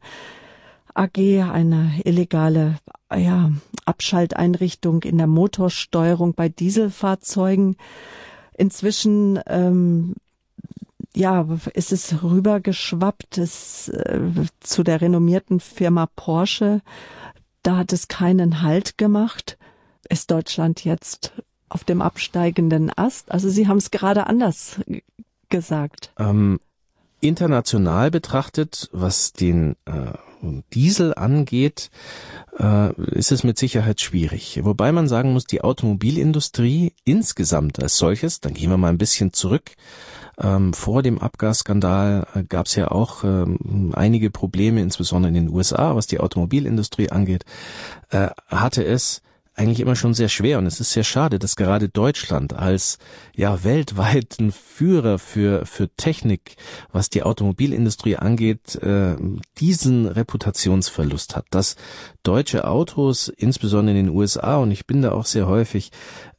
AG, 0.94 1.18
eine 1.18 2.02
illegale 2.04 2.76
ja, 3.18 3.52
Abschalteinrichtung 3.86 5.04
in 5.04 5.18
der 5.18 5.28
Motorsteuerung 5.28 6.34
bei 6.34 6.50
Dieselfahrzeugen. 6.50 7.78
Inzwischen 8.54 9.40
ähm, 9.48 10.16
ja, 11.16 11.46
ist 11.74 11.92
es 11.92 12.24
rübergeschwappt 12.24 13.38
ist, 13.38 13.90
äh, 13.90 14.22
zu 14.60 14.84
der 14.84 15.02
renommierten 15.02 15.60
Firma 15.60 16.08
Porsche. 16.16 16.82
Da 17.64 17.78
hat 17.78 17.94
es 17.94 18.08
keinen 18.08 18.62
Halt 18.62 18.98
gemacht. 18.98 19.58
Ist 20.10 20.32
Deutschland 20.32 20.84
jetzt 20.84 21.34
auf 21.70 21.84
dem 21.84 22.02
absteigenden 22.02 22.92
Ast? 22.96 23.32
Also 23.32 23.50
Sie 23.50 23.68
haben 23.68 23.78
es 23.78 23.92
gerade 23.92 24.28
anders 24.28 24.80
gesagt. 25.50 26.12
Ähm, 26.18 26.60
international 27.20 28.10
betrachtet, 28.10 28.90
was 28.92 29.34
den 29.34 29.76
äh, 29.86 30.14
Diesel 30.74 31.14
angeht, 31.14 31.90
äh, 32.58 32.94
ist 33.12 33.32
es 33.32 33.44
mit 33.44 33.58
Sicherheit 33.58 34.02
schwierig. 34.02 34.60
Wobei 34.64 34.92
man 34.92 35.08
sagen 35.08 35.34
muss, 35.34 35.46
die 35.46 35.62
Automobilindustrie 35.62 36.94
insgesamt 37.04 37.82
als 37.82 37.98
solches, 37.98 38.40
dann 38.40 38.54
gehen 38.54 38.70
wir 38.70 38.78
mal 38.78 38.90
ein 38.90 38.98
bisschen 38.98 39.34
zurück, 39.34 39.72
ähm, 40.42 40.74
vor 40.74 41.04
dem 41.04 41.20
Abgasskandal 41.20 42.26
äh, 42.34 42.44
gab 42.44 42.66
es 42.66 42.76
ja 42.76 42.90
auch 42.90 43.24
ähm, 43.24 43.92
einige 43.96 44.32
Probleme, 44.32 44.82
insbesondere 44.82 45.30
in 45.30 45.36
den 45.36 45.50
USA, 45.50 45.96
was 45.96 46.08
die 46.08 46.20
Automobilindustrie 46.20 47.10
angeht, 47.10 47.46
äh, 48.10 48.30
hatte 48.48 48.84
es 48.84 49.22
eigentlich 49.62 49.80
immer 49.80 49.96
schon 49.96 50.16
sehr 50.16 50.28
schwer 50.28 50.58
und 50.58 50.66
es 50.66 50.80
ist 50.80 50.92
sehr 50.92 51.04
schade, 51.04 51.38
dass 51.38 51.56
gerade 51.56 51.88
Deutschland 51.88 52.54
als 52.54 52.98
ja 53.36 53.64
weltweiten 53.64 54.52
Führer 54.52 55.20
für 55.20 55.68
für 55.68 55.88
Technik, 55.96 56.56
was 56.92 57.10
die 57.12 57.22
Automobilindustrie 57.22 58.18
angeht, 58.18 58.76
äh, 58.78 59.16
diesen 59.60 60.08
Reputationsverlust 60.08 61.36
hat, 61.36 61.46
dass 61.52 61.76
deutsche 62.24 62.68
Autos, 62.68 63.28
insbesondere 63.28 63.98
in 63.98 64.08
den 64.08 64.16
USA 64.16 64.58
und 64.58 64.72
ich 64.72 64.88
bin 64.88 65.04
da 65.04 65.12
auch 65.12 65.26
sehr 65.26 65.48
häufig, 65.48 65.92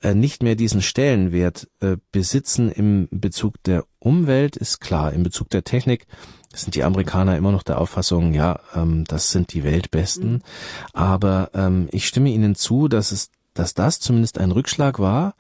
äh, 0.03 0.15
nicht 0.15 0.43
mehr 0.43 0.57
diesen 0.57 0.83
Stellenwert 0.83 1.69
äh, 1.81 1.99
besitzen 2.11 2.73
im 2.73 3.07
Bezug 3.13 3.63
der 3.63 3.85
Umwelt, 4.01 4.57
ist 4.57 4.81
klar, 4.81 5.13
im 5.13 5.23
Bezug 5.23 5.49
der 5.51 5.63
Technik 5.63 6.09
sind 6.55 6.75
die 6.75 6.85
Amerikaner 6.85 7.37
immer 7.37 7.53
noch 7.53 7.63
der 7.63 7.81
Auffassung, 7.81 8.35
ja, 8.35 8.61
ähm, 8.75 9.05
das 9.05 9.31
sind 9.31 9.53
die 9.53 9.65
Weltbesten. 9.65 10.33
Mhm. 10.33 10.43
Aber 10.93 11.51
ähm, 11.55 11.89
ich 11.93 12.07
stimme 12.07 12.31
Ihnen 12.31 12.55
zu, 12.55 12.89
dass 12.89 13.13
es, 13.13 13.31
dass 13.55 13.75
das 13.75 14.01
zumindest 14.01 14.39
ein 14.39 14.51
Rückschlag 14.51 14.99
war 14.99 15.35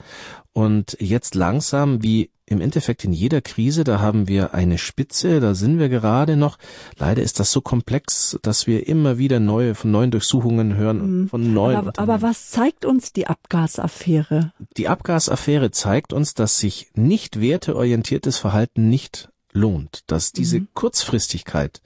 und 0.53 0.97
jetzt 1.01 1.35
langsam 1.35 2.03
wie 2.03 2.31
im 2.53 2.61
Endeffekt 2.61 3.05
in 3.05 3.13
jeder 3.13 3.41
Krise, 3.41 3.83
da 3.83 4.01
haben 4.01 4.29
wir 4.29 4.53
eine 4.53 4.77
Spitze, 4.77 5.41
da 5.41 5.55
sind 5.55 5.79
wir 5.79 5.89
gerade 5.89 6.37
noch. 6.37 6.59
Leider 6.99 7.23
ist 7.23 7.41
das 7.41 7.51
so 7.51 7.61
komplex, 7.61 8.39
dass 8.43 8.67
wir 8.67 8.87
immer 8.87 9.17
wieder 9.17 9.41
neue, 9.41 9.75
von 9.75 9.91
neuen 9.91 10.11
Durchsuchungen 10.11 10.77
hören, 10.77 11.23
mhm. 11.23 11.29
von 11.29 11.53
neuen. 11.55 11.77
Aber, 11.77 11.93
aber 11.97 12.23
was 12.23 12.51
zeigt 12.51 12.85
uns 12.85 13.13
die 13.13 13.27
Abgasaffäre? 13.27 14.53
Die 14.77 14.89
Abgasaffäre 14.89 15.71
zeigt 15.71 16.13
uns, 16.13 16.35
dass 16.35 16.59
sich 16.59 16.91
nicht 16.95 17.41
werteorientiertes 17.41 18.39
Verhalten 18.39 18.89
nicht 18.89 19.32
lohnt, 19.53 20.03
dass 20.07 20.33
diese 20.33 20.61
mhm. 20.61 20.69
Kurzfristigkeit, 20.75 21.83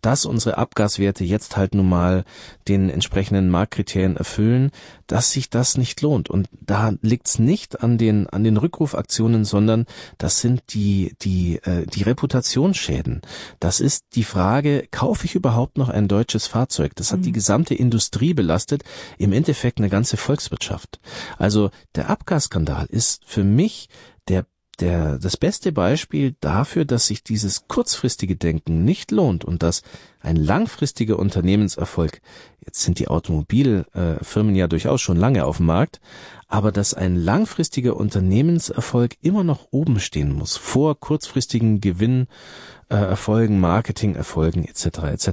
dass 0.00 0.24
unsere 0.24 0.56
Abgaswerte 0.56 1.24
jetzt 1.24 1.56
halt 1.56 1.74
nun 1.74 1.88
mal 1.88 2.24
den 2.68 2.90
entsprechenden 2.90 3.50
Marktkriterien 3.50 4.16
erfüllen, 4.16 4.70
dass 5.06 5.32
sich 5.32 5.50
das 5.50 5.76
nicht 5.76 6.00
lohnt. 6.02 6.30
Und 6.30 6.48
da 6.60 6.92
liegt's 7.02 7.38
nicht 7.38 7.82
an 7.82 7.98
den 7.98 8.28
an 8.28 8.44
den 8.44 8.56
Rückrufaktionen, 8.56 9.44
sondern 9.44 9.86
das 10.18 10.40
sind 10.40 10.62
die 10.74 11.14
die 11.22 11.56
äh, 11.64 11.86
die 11.86 12.02
Reputationsschäden. 12.02 13.22
Das 13.60 13.80
ist 13.80 14.04
die 14.14 14.24
Frage, 14.24 14.86
kaufe 14.90 15.24
ich 15.24 15.34
überhaupt 15.34 15.78
noch 15.78 15.88
ein 15.88 16.08
deutsches 16.08 16.46
Fahrzeug? 16.46 16.94
Das 16.94 17.12
hat 17.12 17.20
mhm. 17.20 17.24
die 17.24 17.32
gesamte 17.32 17.74
Industrie 17.74 18.34
belastet, 18.34 18.84
im 19.18 19.32
Endeffekt 19.32 19.78
eine 19.78 19.88
ganze 19.88 20.16
Volkswirtschaft. 20.16 21.00
Also 21.36 21.70
der 21.94 22.10
Abgasskandal 22.10 22.86
ist 22.86 23.24
für 23.24 23.44
mich 23.44 23.88
der 24.28 24.46
der, 24.80 25.18
das 25.18 25.36
beste 25.36 25.72
Beispiel 25.72 26.36
dafür, 26.40 26.84
dass 26.84 27.06
sich 27.06 27.22
dieses 27.22 27.66
kurzfristige 27.68 28.36
Denken 28.36 28.84
nicht 28.84 29.10
lohnt 29.10 29.44
und 29.44 29.62
dass 29.62 29.82
ein 30.20 30.36
langfristiger 30.36 31.18
Unternehmenserfolg, 31.18 32.20
jetzt 32.64 32.82
sind 32.82 32.98
die 32.98 33.08
Automobilfirmen 33.08 34.54
ja 34.54 34.68
durchaus 34.68 35.00
schon 35.00 35.16
lange 35.16 35.44
auf 35.44 35.58
dem 35.58 35.66
Markt, 35.66 36.00
aber 36.46 36.72
dass 36.72 36.94
ein 36.94 37.16
langfristiger 37.16 37.96
Unternehmenserfolg 37.96 39.16
immer 39.20 39.44
noch 39.44 39.68
oben 39.70 40.00
stehen 40.00 40.32
muss, 40.32 40.56
vor 40.56 40.98
kurzfristigen 40.98 41.80
Gewinnerfolgen, 41.80 43.60
Marketingerfolgen 43.60 44.64
etc. 44.64 44.86
etc. 45.12 45.28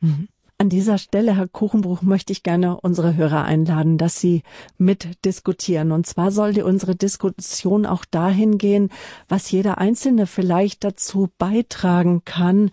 Mhm. 0.00 0.28
An 0.60 0.68
dieser 0.68 0.98
Stelle, 0.98 1.38
Herr 1.38 1.48
Kuchenbruch, 1.48 2.02
möchte 2.02 2.34
ich 2.34 2.42
gerne 2.42 2.78
unsere 2.78 3.16
Hörer 3.16 3.44
einladen, 3.44 3.96
dass 3.96 4.20
sie 4.20 4.42
mitdiskutieren. 4.76 5.90
Und 5.90 6.06
zwar 6.06 6.32
sollte 6.32 6.66
unsere 6.66 6.94
Diskussion 6.94 7.86
auch 7.86 8.04
dahin 8.04 8.58
gehen, 8.58 8.90
was 9.26 9.50
jeder 9.50 9.78
Einzelne 9.78 10.26
vielleicht 10.26 10.84
dazu 10.84 11.30
beitragen 11.38 12.26
kann, 12.26 12.72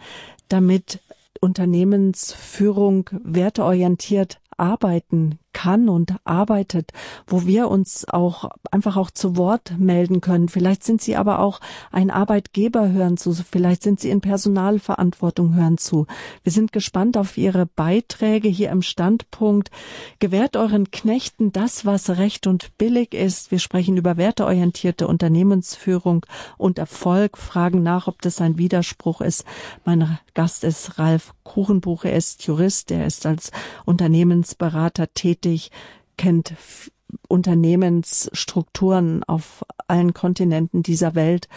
damit 0.49 0.99
Unternehmensführung 1.39 3.09
werteorientiert 3.23 4.41
arbeiten 4.57 5.39
kann 5.57 5.89
und 5.89 6.13
arbeitet, 6.23 6.91
wo 7.25 7.47
wir 7.47 7.67
uns 7.67 8.07
auch 8.07 8.51
einfach 8.69 8.95
auch 8.95 9.09
zu 9.09 9.37
Wort 9.37 9.73
melden 9.79 10.21
können. 10.21 10.49
Vielleicht 10.49 10.83
sind 10.83 11.01
Sie 11.01 11.15
aber 11.15 11.39
auch 11.39 11.61
ein 11.91 12.11
Arbeitgeber 12.11 12.91
hören 12.91 13.17
zu, 13.17 13.33
vielleicht 13.33 13.81
sind 13.81 13.99
Sie 13.99 14.11
in 14.11 14.21
Personalverantwortung 14.21 15.55
hören 15.55 15.79
zu. 15.79 16.05
Wir 16.43 16.51
sind 16.51 16.73
gespannt 16.73 17.17
auf 17.17 17.39
Ihre 17.39 17.65
Beiträge 17.65 18.47
hier 18.49 18.69
im 18.69 18.83
Standpunkt. 18.83 19.71
Gewährt 20.19 20.57
euren 20.57 20.91
Knechten 20.91 21.51
das, 21.51 21.87
was 21.87 22.11
recht 22.11 22.45
und 22.45 22.77
billig 22.77 23.15
ist. 23.15 23.49
Wir 23.49 23.57
sprechen 23.57 23.97
über 23.97 24.15
werteorientierte 24.15 25.07
Unternehmensführung 25.07 26.23
und 26.59 26.77
Erfolg, 26.77 27.35
fragen 27.35 27.81
nach, 27.81 28.07
ob 28.07 28.21
das 28.21 28.41
ein 28.41 28.59
Widerspruch 28.59 29.21
ist. 29.21 29.43
Mein 29.85 30.19
Gast 30.35 30.63
ist 30.63 30.99
Ralf 30.99 31.33
Kuchenbuch. 31.43 32.03
Er 32.03 32.15
ist 32.15 32.45
Jurist, 32.45 32.91
er 32.91 33.07
ist 33.07 33.25
als 33.25 33.49
Unternehmensberater 33.85 35.11
tätig 35.15 35.46
wichtig, 35.47 35.71
kennt 36.17 36.53
Unternehmensstrukturen 37.27 39.23
auf 39.23 39.63
allen 39.87 40.13
Kontinenten 40.13 40.83
dieser 40.83 41.15
Welt. 41.15 41.47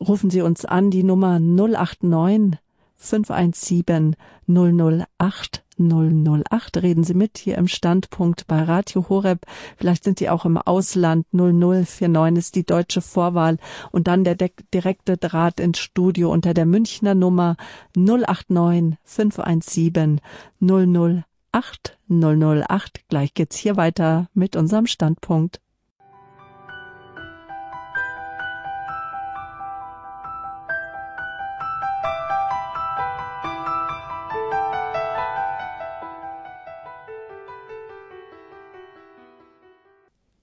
Rufen 0.00 0.30
Sie 0.30 0.40
uns 0.40 0.64
an, 0.64 0.90
die 0.90 1.02
Nummer 1.02 1.38
089 1.40 2.58
517 2.96 4.16
008 4.46 5.64
008. 5.78 6.82
Reden 6.82 7.04
Sie 7.04 7.14
mit 7.14 7.38
hier 7.38 7.58
im 7.58 7.68
Standpunkt 7.68 8.46
bei 8.46 8.62
Radio 8.62 9.08
Horeb. 9.08 9.46
Vielleicht 9.76 10.04
sind 10.04 10.18
Sie 10.18 10.30
auch 10.30 10.44
im 10.44 10.56
Ausland. 10.58 11.26
0049 11.32 12.38
ist 12.38 12.54
die 12.56 12.64
deutsche 12.64 13.00
Vorwahl 13.00 13.58
und 13.92 14.08
dann 14.08 14.24
der 14.24 14.36
direkte 14.36 15.16
Draht 15.16 15.60
ins 15.60 15.78
Studio 15.78 16.32
unter 16.32 16.54
der 16.54 16.66
Münchner 16.66 17.14
Nummer 17.14 17.56
089 17.94 18.96
517 19.04 20.20
008 20.60 21.28
8008. 21.52 23.08
Gleich 23.08 23.34
geht's 23.34 23.56
hier 23.56 23.76
weiter 23.76 24.28
mit 24.34 24.56
unserem 24.56 24.86
Standpunkt. 24.86 25.60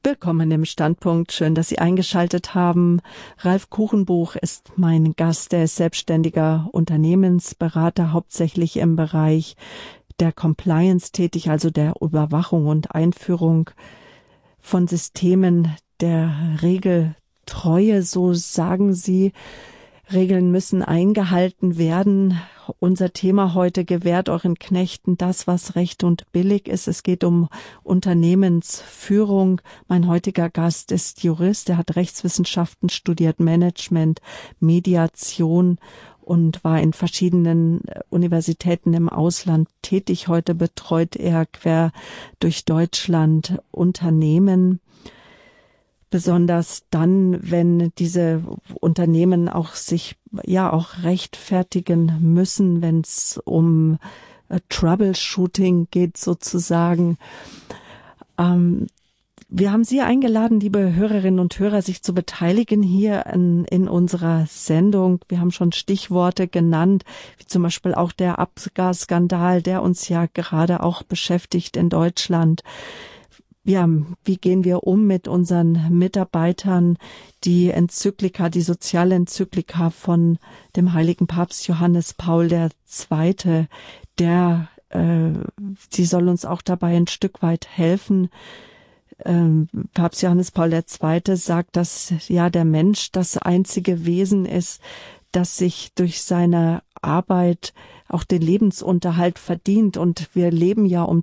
Willkommen 0.05 0.51
im 0.51 0.65
Standpunkt. 0.65 1.31
Schön, 1.31 1.55
dass 1.55 1.69
Sie 1.69 1.79
eingeschaltet 1.79 2.53
haben. 2.53 3.01
Ralf 3.39 3.69
Kuchenbuch 3.69 4.35
ist 4.35 4.71
mein 4.75 5.13
Gast. 5.15 5.51
Er 5.51 5.63
ist 5.63 5.75
selbstständiger 5.75 6.69
Unternehmensberater, 6.71 8.11
hauptsächlich 8.11 8.77
im 8.77 8.95
Bereich 8.95 9.55
der 10.19 10.32
Compliance 10.32 11.12
tätig, 11.12 11.49
also 11.49 11.69
der 11.69 11.93
Überwachung 12.01 12.67
und 12.67 12.93
Einführung 12.93 13.69
von 14.60 14.88
Systemen 14.88 15.75
der 15.99 16.60
Regeltreue, 16.62 18.01
so 18.01 18.34
sagen 18.34 18.93
Sie. 18.93 19.34
Regeln 20.12 20.51
müssen 20.51 20.84
eingehalten 20.84 21.78
werden. 21.78 22.39
Unser 22.80 23.13
Thema 23.13 23.54
heute 23.54 23.86
gewährt 23.86 24.30
euren 24.30 24.58
Knechten 24.58 25.17
das, 25.17 25.47
was 25.47 25.75
recht 25.75 26.04
und 26.04 26.32
billig 26.32 26.67
ist. 26.67 26.88
Es 26.88 27.04
geht 27.04 27.23
um 27.23 27.47
Unternehmensführung. 27.84 29.62
Mein 29.88 30.08
heutiger 30.08 30.49
Gast 30.49 30.91
ist 30.91 31.23
Jurist. 31.23 31.69
Er 31.69 31.78
hat 31.78 31.95
Rechtswissenschaften 31.95 32.89
studiert, 32.89 33.39
Management, 33.39 34.19
Mediation 34.60 35.78
und 36.25 36.63
war 36.63 36.81
in 36.81 36.93
verschiedenen 36.93 37.88
äh, 37.88 38.01
Universitäten 38.09 38.93
im 38.93 39.09
Ausland 39.09 39.69
tätig. 39.81 40.27
Heute 40.27 40.55
betreut 40.55 41.15
er 41.15 41.45
quer 41.45 41.91
durch 42.39 42.65
Deutschland 42.65 43.59
Unternehmen. 43.71 44.79
Besonders 46.09 46.83
dann, 46.89 47.38
wenn 47.41 47.91
diese 47.97 48.43
Unternehmen 48.79 49.49
auch 49.49 49.73
sich 49.75 50.15
ja 50.43 50.71
auch 50.71 51.03
rechtfertigen 51.03 52.17
müssen, 52.21 52.81
wenn 52.81 53.01
es 53.01 53.39
um 53.43 53.99
äh, 54.49 54.59
Troubleshooting 54.69 55.88
geht 55.91 56.17
sozusagen. 56.17 57.17
Ähm, 58.38 58.88
wir 59.47 59.71
haben 59.71 59.84
Sie 59.84 60.01
eingeladen, 60.01 60.60
liebe 60.60 60.95
Hörerinnen 60.95 61.39
und 61.39 61.58
Hörer, 61.60 61.81
sich 61.81 62.01
zu 62.01 62.13
beteiligen 62.13 62.81
hier 62.81 63.27
in, 63.27 63.65
in 63.65 63.88
unserer 63.88 64.45
Sendung. 64.47 65.19
Wir 65.29 65.39
haben 65.39 65.51
schon 65.51 65.71
Stichworte 65.71 66.47
genannt, 66.47 67.03
wie 67.38 67.45
zum 67.45 67.62
Beispiel 67.62 67.93
auch 67.93 68.12
der 68.12 68.39
Abgasskandal, 68.39 69.62
der 69.62 69.84
uns 69.84 70.10
ja 70.10 70.25
gerade 70.34 70.81
auch 70.81 71.03
beschäftigt 71.03 71.77
in 71.77 71.89
Deutschland. 71.89 72.63
Ja, 73.63 73.88
wie 74.23 74.38
gehen 74.38 74.63
wir 74.63 74.84
um 74.84 75.05
mit 75.05 75.27
unseren 75.27 75.95
Mitarbeitern? 75.95 76.97
Die 77.43 77.69
Enzyklika, 77.69 78.49
die 78.49 78.62
Sozialenzyklika 78.62 79.91
von 79.91 80.39
dem 80.75 80.93
heiligen 80.93 81.27
Papst 81.27 81.67
Johannes 81.67 82.13
Paul 82.13 82.51
II., 82.51 83.67
der, 84.17 84.69
äh, 84.89 85.31
die 85.93 86.05
soll 86.05 86.29
uns 86.29 86.45
auch 86.45 86.62
dabei 86.62 86.95
ein 86.95 87.08
Stück 87.08 87.41
weit 87.41 87.67
helfen, 87.67 88.29
ähm, 89.23 89.67
Papst 89.93 90.21
Johannes 90.21 90.51
Paul 90.51 90.73
II. 90.73 91.36
sagt, 91.36 91.75
dass 91.75 92.13
ja 92.28 92.49
der 92.49 92.65
Mensch 92.65 93.12
das 93.12 93.38
einzige 93.38 94.06
Wesen 94.06 94.45
ist, 94.45 94.82
das 95.32 95.58
sich 95.58 95.93
durch 95.95 96.21
seine 96.21 96.82
Arbeit 97.01 97.73
auch 98.07 98.23
den 98.23 98.41
Lebensunterhalt 98.41 99.39
verdient. 99.39 99.97
Und 99.97 100.29
wir 100.33 100.51
leben 100.51 100.85
ja 100.85 101.03
um, 101.03 101.21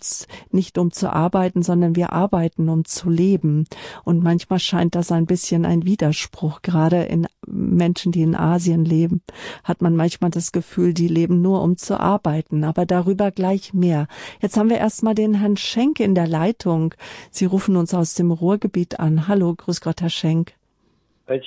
nicht 0.50 0.78
um 0.78 0.90
zu 0.90 1.12
arbeiten, 1.12 1.62
sondern 1.62 1.96
wir 1.96 2.12
arbeiten 2.12 2.68
um 2.68 2.84
zu 2.84 3.10
leben. 3.10 3.64
Und 4.04 4.22
manchmal 4.22 4.58
scheint 4.58 4.94
das 4.94 5.12
ein 5.12 5.26
bisschen 5.26 5.64
ein 5.64 5.84
Widerspruch. 5.84 6.62
Gerade 6.62 7.02
in 7.02 7.26
Menschen, 7.46 8.12
die 8.12 8.22
in 8.22 8.34
Asien 8.34 8.84
leben, 8.84 9.22
hat 9.64 9.82
man 9.82 9.96
manchmal 9.96 10.30
das 10.30 10.52
Gefühl, 10.52 10.94
die 10.94 11.08
leben 11.08 11.42
nur 11.42 11.62
um 11.62 11.76
zu 11.76 11.98
arbeiten. 11.98 12.64
Aber 12.64 12.86
darüber 12.86 13.30
gleich 13.30 13.74
mehr. 13.74 14.06
Jetzt 14.40 14.56
haben 14.56 14.70
wir 14.70 14.78
erstmal 14.78 15.14
den 15.14 15.34
Herrn 15.34 15.56
Schenk 15.56 16.00
in 16.00 16.14
der 16.14 16.26
Leitung. 16.26 16.94
Sie 17.30 17.44
rufen 17.44 17.76
uns 17.76 17.94
aus 17.94 18.14
dem 18.14 18.30
Ruhrgebiet 18.30 19.00
an. 19.00 19.28
Hallo, 19.28 19.54
grüß 19.54 19.80
Gott, 19.80 20.00
Herr 20.00 20.10
Schenk. 20.10 20.52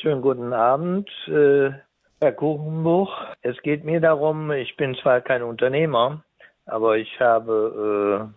Schönen 0.01 0.21
guten 0.21 0.51
Abend. 0.51 1.09
Äh, 2.25 2.29
Herr 2.29 2.33
Kuchenbuch, 2.33 3.13
es 3.43 3.61
geht 3.61 3.83
mir 3.83 4.01
darum, 4.01 4.51
ich 4.51 4.75
bin 4.77 4.95
zwar 4.95 5.21
kein 5.21 5.43
Unternehmer, 5.43 6.23
aber 6.65 6.97
ich 6.97 7.19
habe 7.19 8.31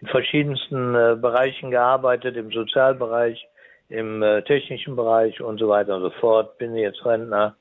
in 0.00 0.08
verschiedensten 0.08 0.94
äh, 0.94 1.16
Bereichen 1.20 1.70
gearbeitet, 1.70 2.36
im 2.36 2.50
Sozialbereich, 2.50 3.46
im 3.90 4.22
äh, 4.22 4.42
technischen 4.42 4.96
Bereich 4.96 5.42
und 5.42 5.58
so 5.58 5.68
weiter 5.68 5.96
und 5.96 6.02
so 6.02 6.10
fort, 6.20 6.56
bin 6.56 6.74
jetzt 6.74 7.04
Rentner. 7.04 7.54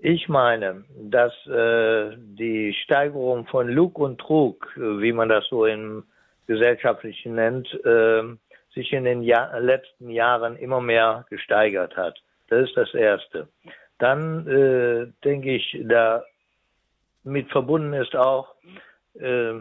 Ich 0.00 0.28
meine, 0.28 0.84
dass 1.00 1.32
äh, 1.46 2.16
die 2.16 2.74
Steigerung 2.84 3.46
von 3.46 3.68
Lug 3.68 4.00
und 4.00 4.20
Trug, 4.20 4.66
wie 4.76 5.12
man 5.12 5.28
das 5.28 5.46
so 5.48 5.66
im 5.66 6.02
gesellschaftlichen 6.48 7.36
nennt, 7.36 7.72
äh, 7.84 8.22
sich 8.74 8.92
in 8.92 9.04
den 9.04 9.22
Jahr 9.22 9.60
letzten 9.60 10.10
Jahren 10.10 10.56
immer 10.56 10.80
mehr 10.80 11.26
gesteigert 11.30 11.96
hat. 11.96 12.18
Das 12.48 12.68
ist 12.68 12.76
das 12.76 12.92
Erste. 12.92 13.48
Dann 13.98 14.46
äh, 14.46 15.06
denke 15.24 15.56
ich, 15.56 15.78
da 15.84 16.22
mit 17.24 17.50
verbunden 17.50 17.92
ist 17.94 18.14
auch 18.14 18.54
äh, 19.14 19.54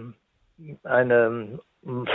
eine 0.84 1.60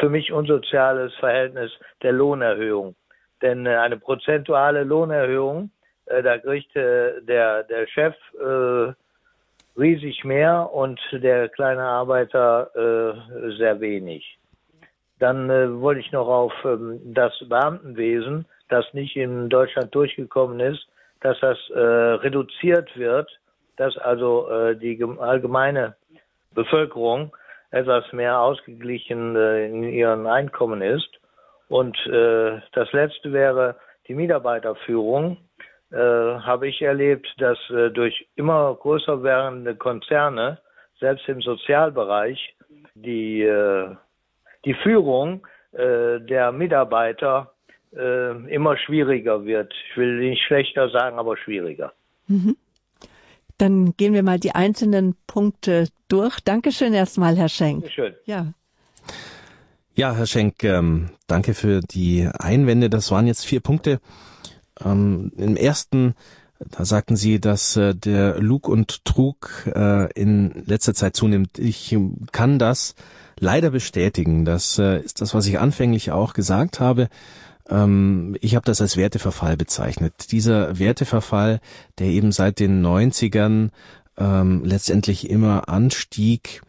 für 0.00 0.08
mich 0.08 0.32
unsoziales 0.32 1.14
Verhältnis 1.16 1.70
der 2.02 2.12
Lohnerhöhung. 2.12 2.94
Denn 3.42 3.66
äh, 3.66 3.76
eine 3.76 3.96
prozentuale 3.96 4.84
Lohnerhöhung, 4.84 5.70
äh, 6.06 6.22
da 6.22 6.38
kriegt 6.38 6.74
äh, 6.76 7.20
der, 7.22 7.64
der 7.64 7.86
Chef 7.86 8.14
äh, 8.38 8.92
riesig 9.78 10.24
mehr 10.24 10.70
und 10.72 11.00
der 11.12 11.48
kleine 11.48 11.82
Arbeiter 11.82 12.70
äh, 12.74 13.50
sehr 13.56 13.80
wenig. 13.80 14.38
Dann 15.18 15.50
äh, 15.50 15.80
wollte 15.80 16.00
ich 16.00 16.12
noch 16.12 16.28
auf 16.28 16.52
ähm, 16.64 17.00
das 17.14 17.32
Beamtenwesen, 17.48 18.46
das 18.68 18.92
nicht 18.92 19.16
in 19.16 19.48
Deutschland 19.48 19.94
durchgekommen 19.94 20.60
ist, 20.60 20.86
dass 21.20 21.38
das 21.40 21.58
äh, 21.70 21.78
reduziert 21.78 22.96
wird, 22.96 23.30
dass 23.76 23.96
also 23.98 24.48
äh, 24.50 24.76
die 24.76 25.02
allgemeine 25.18 25.96
Bevölkerung 26.54 27.34
etwas 27.70 28.12
mehr 28.12 28.40
ausgeglichen 28.40 29.36
äh, 29.36 29.66
in 29.66 29.84
ihren 29.84 30.26
Einkommen 30.26 30.82
ist. 30.82 31.08
Und 31.68 31.96
äh, 32.06 32.60
das 32.72 32.92
letzte 32.92 33.32
wäre 33.32 33.76
die 34.08 34.14
Mitarbeiterführung. 34.14 35.36
Äh, 35.92 35.96
habe 35.96 36.68
ich 36.68 36.82
erlebt, 36.82 37.28
dass 37.38 37.58
äh, 37.70 37.90
durch 37.90 38.28
immer 38.36 38.74
größer 38.74 39.22
werdende 39.22 39.74
Konzerne, 39.74 40.58
selbst 40.98 41.28
im 41.28 41.40
Sozialbereich, 41.40 42.54
die, 42.94 43.42
äh, 43.42 43.94
die 44.64 44.74
Führung 44.74 45.46
äh, 45.72 46.20
der 46.20 46.52
Mitarbeiter 46.52 47.52
äh, 47.96 48.54
immer 48.54 48.76
schwieriger 48.76 49.44
wird. 49.44 49.72
Ich 49.90 49.96
will 49.96 50.18
nicht 50.20 50.42
schlechter 50.44 50.90
sagen, 50.90 51.18
aber 51.18 51.36
schwieriger. 51.36 51.92
Mhm. 52.26 52.56
Dann 53.58 53.94
gehen 53.96 54.14
wir 54.14 54.22
mal 54.22 54.38
die 54.38 54.54
einzelnen 54.54 55.16
Punkte 55.26 55.88
durch. 56.08 56.40
Dankeschön 56.40 56.94
erstmal, 56.94 57.36
Herr 57.36 57.48
Schenk. 57.48 57.82
Dankeschön. 57.82 58.14
Ja. 58.24 58.54
Ja, 59.94 60.14
Herr 60.14 60.26
Schenk, 60.26 60.64
ähm, 60.64 61.10
danke 61.26 61.52
für 61.52 61.80
die 61.80 62.26
Einwände. 62.32 62.88
Das 62.88 63.10
waren 63.10 63.26
jetzt 63.26 63.44
vier 63.44 63.60
Punkte. 63.60 64.00
Ähm, 64.82 65.32
Im 65.36 65.56
ersten, 65.56 66.14
da 66.58 66.84
sagten 66.84 67.16
Sie, 67.16 67.38
dass 67.38 67.76
äh, 67.76 67.94
der 67.94 68.38
Lug 68.38 68.68
und 68.68 69.04
Trug 69.04 69.70
äh, 69.74 70.10
in 70.12 70.62
letzter 70.64 70.94
Zeit 70.94 71.16
zunimmt. 71.16 71.58
Ich 71.58 71.94
kann 72.32 72.58
das 72.58 72.94
leider 73.38 73.70
bestätigen. 73.70 74.44
Das 74.44 74.78
äh, 74.78 75.00
ist 75.00 75.20
das, 75.20 75.34
was 75.34 75.46
ich 75.46 75.58
anfänglich 75.58 76.12
auch 76.12 76.32
gesagt 76.32 76.80
habe. 76.80 77.08
Ähm, 77.70 78.36
ich 78.40 78.54
habe 78.56 78.66
das 78.66 78.80
als 78.80 78.96
Werteverfall 78.96 79.56
bezeichnet. 79.56 80.32
Dieser 80.32 80.78
Werteverfall, 80.78 81.60
der 81.98 82.08
eben 82.08 82.32
seit 82.32 82.58
den 82.58 82.84
90ern 82.84 83.70
ähm, 84.18 84.62
letztendlich 84.64 85.30
immer 85.30 85.68
anstieg, 85.68 86.62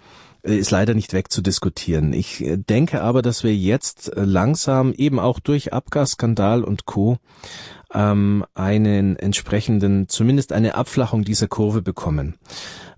äh, 0.44 0.56
ist 0.56 0.72
leider 0.72 0.94
nicht 0.94 1.14
wegzudiskutieren. 1.14 2.14
Ich 2.14 2.42
äh, 2.42 2.58
denke 2.58 3.02
aber, 3.02 3.22
dass 3.22 3.44
wir 3.44 3.56
jetzt 3.56 4.16
äh, 4.16 4.24
langsam 4.24 4.94
eben 4.94 5.20
auch 5.20 5.40
durch 5.40 5.74
Abgasskandal 5.74 6.64
und 6.64 6.86
Co. 6.86 7.18
Ähm, 7.94 8.46
einen 8.54 9.18
entsprechenden, 9.18 10.08
zumindest 10.08 10.54
eine 10.54 10.76
Abflachung 10.76 11.24
dieser 11.24 11.48
Kurve 11.48 11.82
bekommen. 11.82 12.36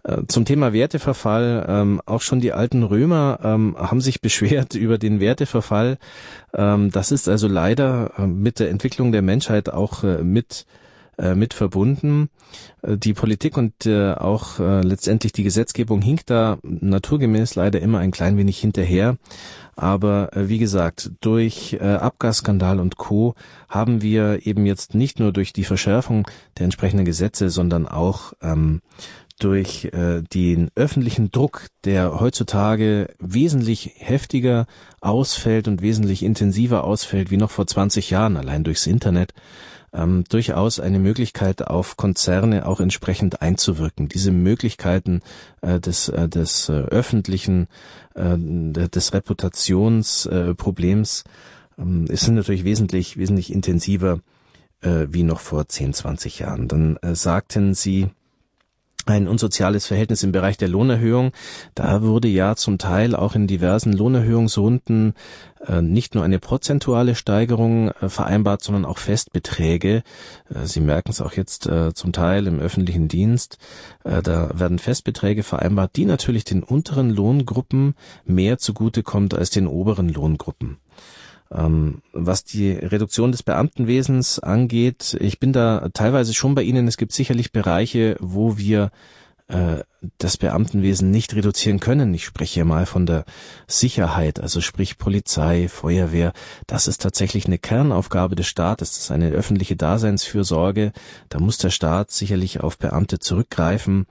Äh, 0.04 0.24
zum 0.28 0.46
Thema 0.46 0.74
Werteverfall, 0.74 1.66
ähm, 1.68 2.02
auch 2.06 2.22
schon 2.22 2.42
die 2.42 2.52
alten 2.52 2.84
Römer 2.84 3.40
ähm, 3.44 3.76
haben 3.78 4.02
sich 4.02 4.22
beschwert 4.22 4.76
über 4.76 4.98
den 4.98 5.20
Werteverfall. 5.20 5.98
Ähm, 6.54 6.92
das 6.92 7.12
ist 7.12 7.30
also 7.30 7.48
leider 7.48 8.12
äh, 8.18 8.28
mit 8.28 8.60
der 8.60 8.70
Entwicklung 8.70 9.12
der 9.12 9.22
Menschheit 9.22 9.70
auch 9.70 10.04
äh, 10.04 10.24
mit 10.24 10.66
äh, 11.18 11.36
mit 11.36 11.54
verbunden. 11.54 12.30
Die 12.84 13.14
Politik 13.14 13.58
und 13.58 13.88
auch 13.88 14.60
letztendlich 14.60 15.32
die 15.32 15.44
Gesetzgebung 15.44 16.04
hinkt 16.04 16.30
da 16.30 16.60
naturgemäß 16.62 17.56
leider 17.56 17.82
immer 17.82 17.98
ein 17.98 18.12
klein 18.12 18.38
wenig 18.38 18.60
hinterher. 18.60 19.18
Aber 19.76 20.30
wie 20.36 20.60
gesagt, 20.60 21.12
durch 21.22 21.82
Abgasskandal 21.82 22.80
und 22.80 22.98
Co. 22.98 23.34
haben 23.70 24.04
wir 24.04 24.46
eben 24.46 24.68
jetzt 24.68 24.94
nicht 24.94 25.20
nur 25.20 25.32
durch 25.32 25.52
die 25.52 25.64
Verschärfung 25.64 26.28
der 26.60 26.66
entsprechenden 26.66 27.06
Gesetze, 27.06 27.50
sondern 27.50 27.88
auch 27.88 28.34
ähm, 28.44 28.82
durch 29.40 29.86
äh, 29.86 30.22
den 30.22 30.70
öffentlichen 30.76 31.32
Druck, 31.32 31.68
der 31.86 32.20
heutzutage 32.20 33.14
wesentlich 33.20 33.94
heftiger 33.98 34.68
ausfällt 35.02 35.68
und 35.68 35.82
wesentlich 35.82 36.24
intensiver 36.24 36.84
ausfällt 36.84 37.32
wie 37.32 37.38
noch 37.38 37.52
vor 37.52 37.68
20 37.68 38.10
Jahren, 38.10 38.38
allein 38.38 38.64
durchs 38.64 38.88
Internet, 38.88 39.34
ähm, 39.94 40.24
durchaus 40.30 40.80
eine 40.80 41.00
Möglichkeit 41.00 41.68
auf 41.68 41.98
Konzerne 41.98 42.66
auch 42.66 42.80
entsprechend 42.80 43.42
einzuwirken. 43.42 44.08
Diese 44.08 44.32
Möglichkeiten 44.32 45.22
äh, 45.62 45.80
des, 45.80 46.10
äh, 46.10 46.30
des 46.30 46.70
äh, 46.70 46.74
öffentlichen, 46.74 47.68
äh, 48.16 48.38
des 48.38 49.14
Reputationsproblems 49.14 51.24
äh, 51.78 52.16
sind 52.16 52.36
natürlich 52.36 52.64
wesentlich, 52.64 53.18
wesentlich 53.18 53.54
intensiver 53.54 54.20
äh, 54.82 55.08
wie 55.10 55.24
noch 55.24 55.40
vor 55.40 55.68
10, 55.68 55.94
20 55.94 56.40
Jahren. 56.40 56.68
Dann 56.68 56.98
äh, 56.98 57.16
sagten 57.16 57.74
Sie, 57.74 58.10
ein 59.06 59.28
unsoziales 59.28 59.88
Verhältnis 59.88 60.24
im 60.24 60.32
Bereich 60.32 60.58
der 60.58 60.70
Lohnerhöhung. 60.70 61.32
Da 61.76 62.02
wurde 62.02 62.28
ja 62.28 62.56
zum 62.56 62.78
Teil 62.78 63.16
auch 63.16 63.36
in 63.36 63.48
diversen 63.48 63.94
Lohnerhöhungsrunden 63.94 65.14
äh, 65.68 65.82
nicht 65.82 66.16
nur 66.16 66.24
eine 66.24 66.40
prozentuale 66.40 67.16
Steigerung 67.16 67.90
äh, 67.90 68.10
vereinbart, 68.10 68.64
sondern 68.64 68.86
auch 68.86 68.98
Festbeträge. 68.98 70.04
Äh, 70.50 70.66
Sie 70.66 70.82
merken 70.82 71.12
es 71.12 71.22
auch 71.22 71.34
jetzt 71.34 71.70
zum 71.94 72.12
Teil 72.12 72.48
im 72.48 72.60
öffentlichen 72.60 73.08
Dienst. 73.08 73.58
Da 74.04 74.50
werden 74.54 74.80
Festbeträge 74.80 75.44
vereinbart, 75.44 75.96
die 75.96 76.06
natürlich 76.06 76.44
den 76.44 76.64
unteren 76.64 77.10
Lohngruppen 77.10 77.96
mehr 78.26 78.58
zugutekommt 78.58 79.34
als 79.34 79.50
den 79.50 79.68
oberen 79.68 80.10
Lohngruppen. 80.10 80.78
Ähm, 81.54 82.02
was 82.14 82.44
die 82.44 82.72
Reduktion 82.72 83.32
des 83.32 83.44
Beamtenwesens 83.44 84.40
angeht, 84.40 85.16
ich 85.20 85.40
bin 85.40 85.54
da 85.54 85.90
teilweise 85.94 86.34
schon 86.34 86.56
bei 86.56 86.64
Ihnen. 86.64 86.88
Es 86.88 86.98
gibt 86.98 87.12
sicherlich 87.12 87.52
Bereiche, 87.52 88.16
wo 88.20 88.58
wir 88.58 88.92
äh, 89.48 89.84
das 90.18 90.38
Beamtenwesen 90.38 91.12
nicht 91.12 91.36
reduzieren 91.36 91.80
können. 91.80 92.14
Ich 92.14 92.26
spreche 92.26 92.56
hier 92.56 92.66
mal 92.66 92.86
von 92.86 93.06
der 93.06 93.26
Sicherheit, 93.68 94.40
also 94.40 94.62
sprich 94.62 94.98
Polizei, 94.98 95.68
Feuerwehr. 95.68 96.34
Das 96.66 96.88
ist 96.88 97.02
tatsächlich 97.02 97.46
eine 97.46 97.60
Kernaufgabe 97.60 98.36
des 98.36 98.48
Staates. 98.48 98.92
Das 98.92 99.00
ist 99.00 99.12
eine 99.12 99.30
öffentliche 99.30 99.76
Daseinsfürsorge. 99.76 100.92
Da 101.30 101.40
muss 101.40 101.58
der 101.58 101.70
Staat 101.70 102.12
sicherlich 102.12 102.62
auf 102.62 102.78
Beamte 102.78 103.20
zurückgreifen. 103.20 104.08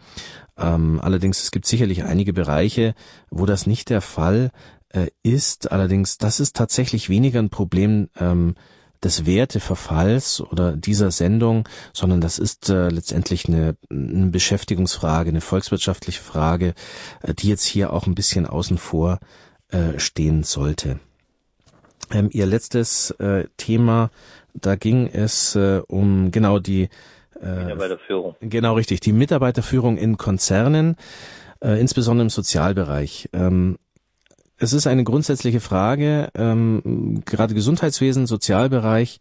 Ähm, 0.57 1.01
allerdings, 1.03 1.43
es 1.43 1.51
gibt 1.51 1.67
sicherlich 1.67 2.05
einige 2.05 2.33
Bereiche, 2.33 2.95
wo 3.31 3.47
das 3.47 3.67
nicht 3.67 3.91
der 3.91 4.01
Fall 4.01 4.51
äh, 4.93 5.09
ist 5.23 5.73
allerdings, 5.73 6.19
das 6.19 6.41
ist 6.41 6.57
tatsächlich 6.57 7.09
weniger 7.09 7.41
ein 7.41 7.51
Problem 7.51 8.09
ähm, 8.19 8.55
des 9.03 9.27
Werteverfalls 9.27 10.41
oder 10.41 10.77
dieser 10.77 11.11
Sendung, 11.11 11.69
sondern 11.93 12.21
das 12.21 12.39
ist 12.39 12.69
äh, 12.69 12.89
letztendlich 12.89 13.49
eine, 13.49 13.77
eine 13.91 14.27
Beschäftigungsfrage, 14.29 15.31
eine 15.31 15.41
volkswirtschaftliche 15.41 16.23
Frage, 16.23 16.75
äh, 17.23 17.35
die 17.35 17.49
jetzt 17.49 17.65
hier 17.65 17.93
auch 17.93 18.07
ein 18.07 18.15
bisschen 18.15 18.47
außen 18.47 18.79
vor 18.79 19.19
äh, 19.69 19.99
stehen 19.99 20.45
sollte. 20.45 21.01
Ähm, 22.13 22.29
ihr 22.33 22.47
letztes 22.47 23.11
äh, 23.13 23.47
Thema, 23.57 24.11
da 24.55 24.77
ging 24.77 25.09
es 25.09 25.57
äh, 25.57 25.81
um 25.89 26.31
genau 26.31 26.59
die 26.59 26.89
äh, 27.41 27.65
Mitarbeiterführung. 27.65 28.37
Genau 28.41 28.75
richtig, 28.75 29.01
die 29.01 29.13
Mitarbeiterführung 29.13 29.97
in 29.97 30.17
Konzernen, 30.17 30.97
äh, 31.61 31.81
insbesondere 31.81 32.25
im 32.25 32.31
Sozialbereich. 32.31 33.31
Ähm, 33.33 33.79
es 34.63 34.73
ist 34.73 34.87
eine 34.87 35.03
grundsätzliche 35.03 35.59
Frage. 35.59 36.29
Ähm, 36.37 37.23
gerade 37.25 37.53
Gesundheitswesen, 37.53 38.29
Sozialbereich 38.29 39.19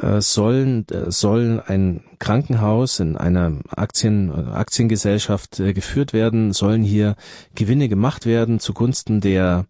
äh, 0.00 0.20
sollen 0.20 0.88
äh, 0.88 1.12
sollen 1.12 1.60
ein 1.60 2.02
Krankenhaus 2.18 2.98
in 2.98 3.16
einer 3.16 3.60
Aktien 3.68 4.32
Aktiengesellschaft 4.32 5.60
äh, 5.60 5.72
geführt 5.72 6.12
werden, 6.12 6.52
sollen 6.52 6.82
hier 6.82 7.14
Gewinne 7.54 7.88
gemacht 7.88 8.26
werden 8.26 8.58
zugunsten 8.58 9.20
der 9.20 9.66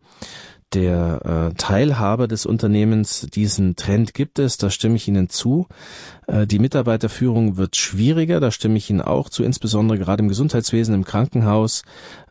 der 0.73 1.51
äh, 1.53 1.55
Teilhaber 1.57 2.27
des 2.27 2.47
Unternehmens. 2.47 3.27
Diesen 3.35 3.77
Trend 3.77 4.15
gibt 4.15 4.39
es, 4.39 4.57
da 4.57 4.71
stimme 4.71 4.97
ich 4.97 5.07
Ihnen 5.09 5.29
zu. 5.29 5.67
Äh, 6.27 6.47
die 6.47 6.59
Mitarbeiterführung 6.59 7.57
wird 7.57 7.77
schwieriger, 7.77 8.41
da 8.41 8.51
stimme 8.51 8.79
ich 8.79 8.91
Ihnen 8.91 9.01
auch 9.01 9.29
zu, 9.29 9.45
insbesondere 9.45 9.99
gerade 9.99 10.23
im 10.23 10.29
Gesundheitswesen, 10.29 10.95
im 10.95 11.05
Krankenhaus 11.05 11.83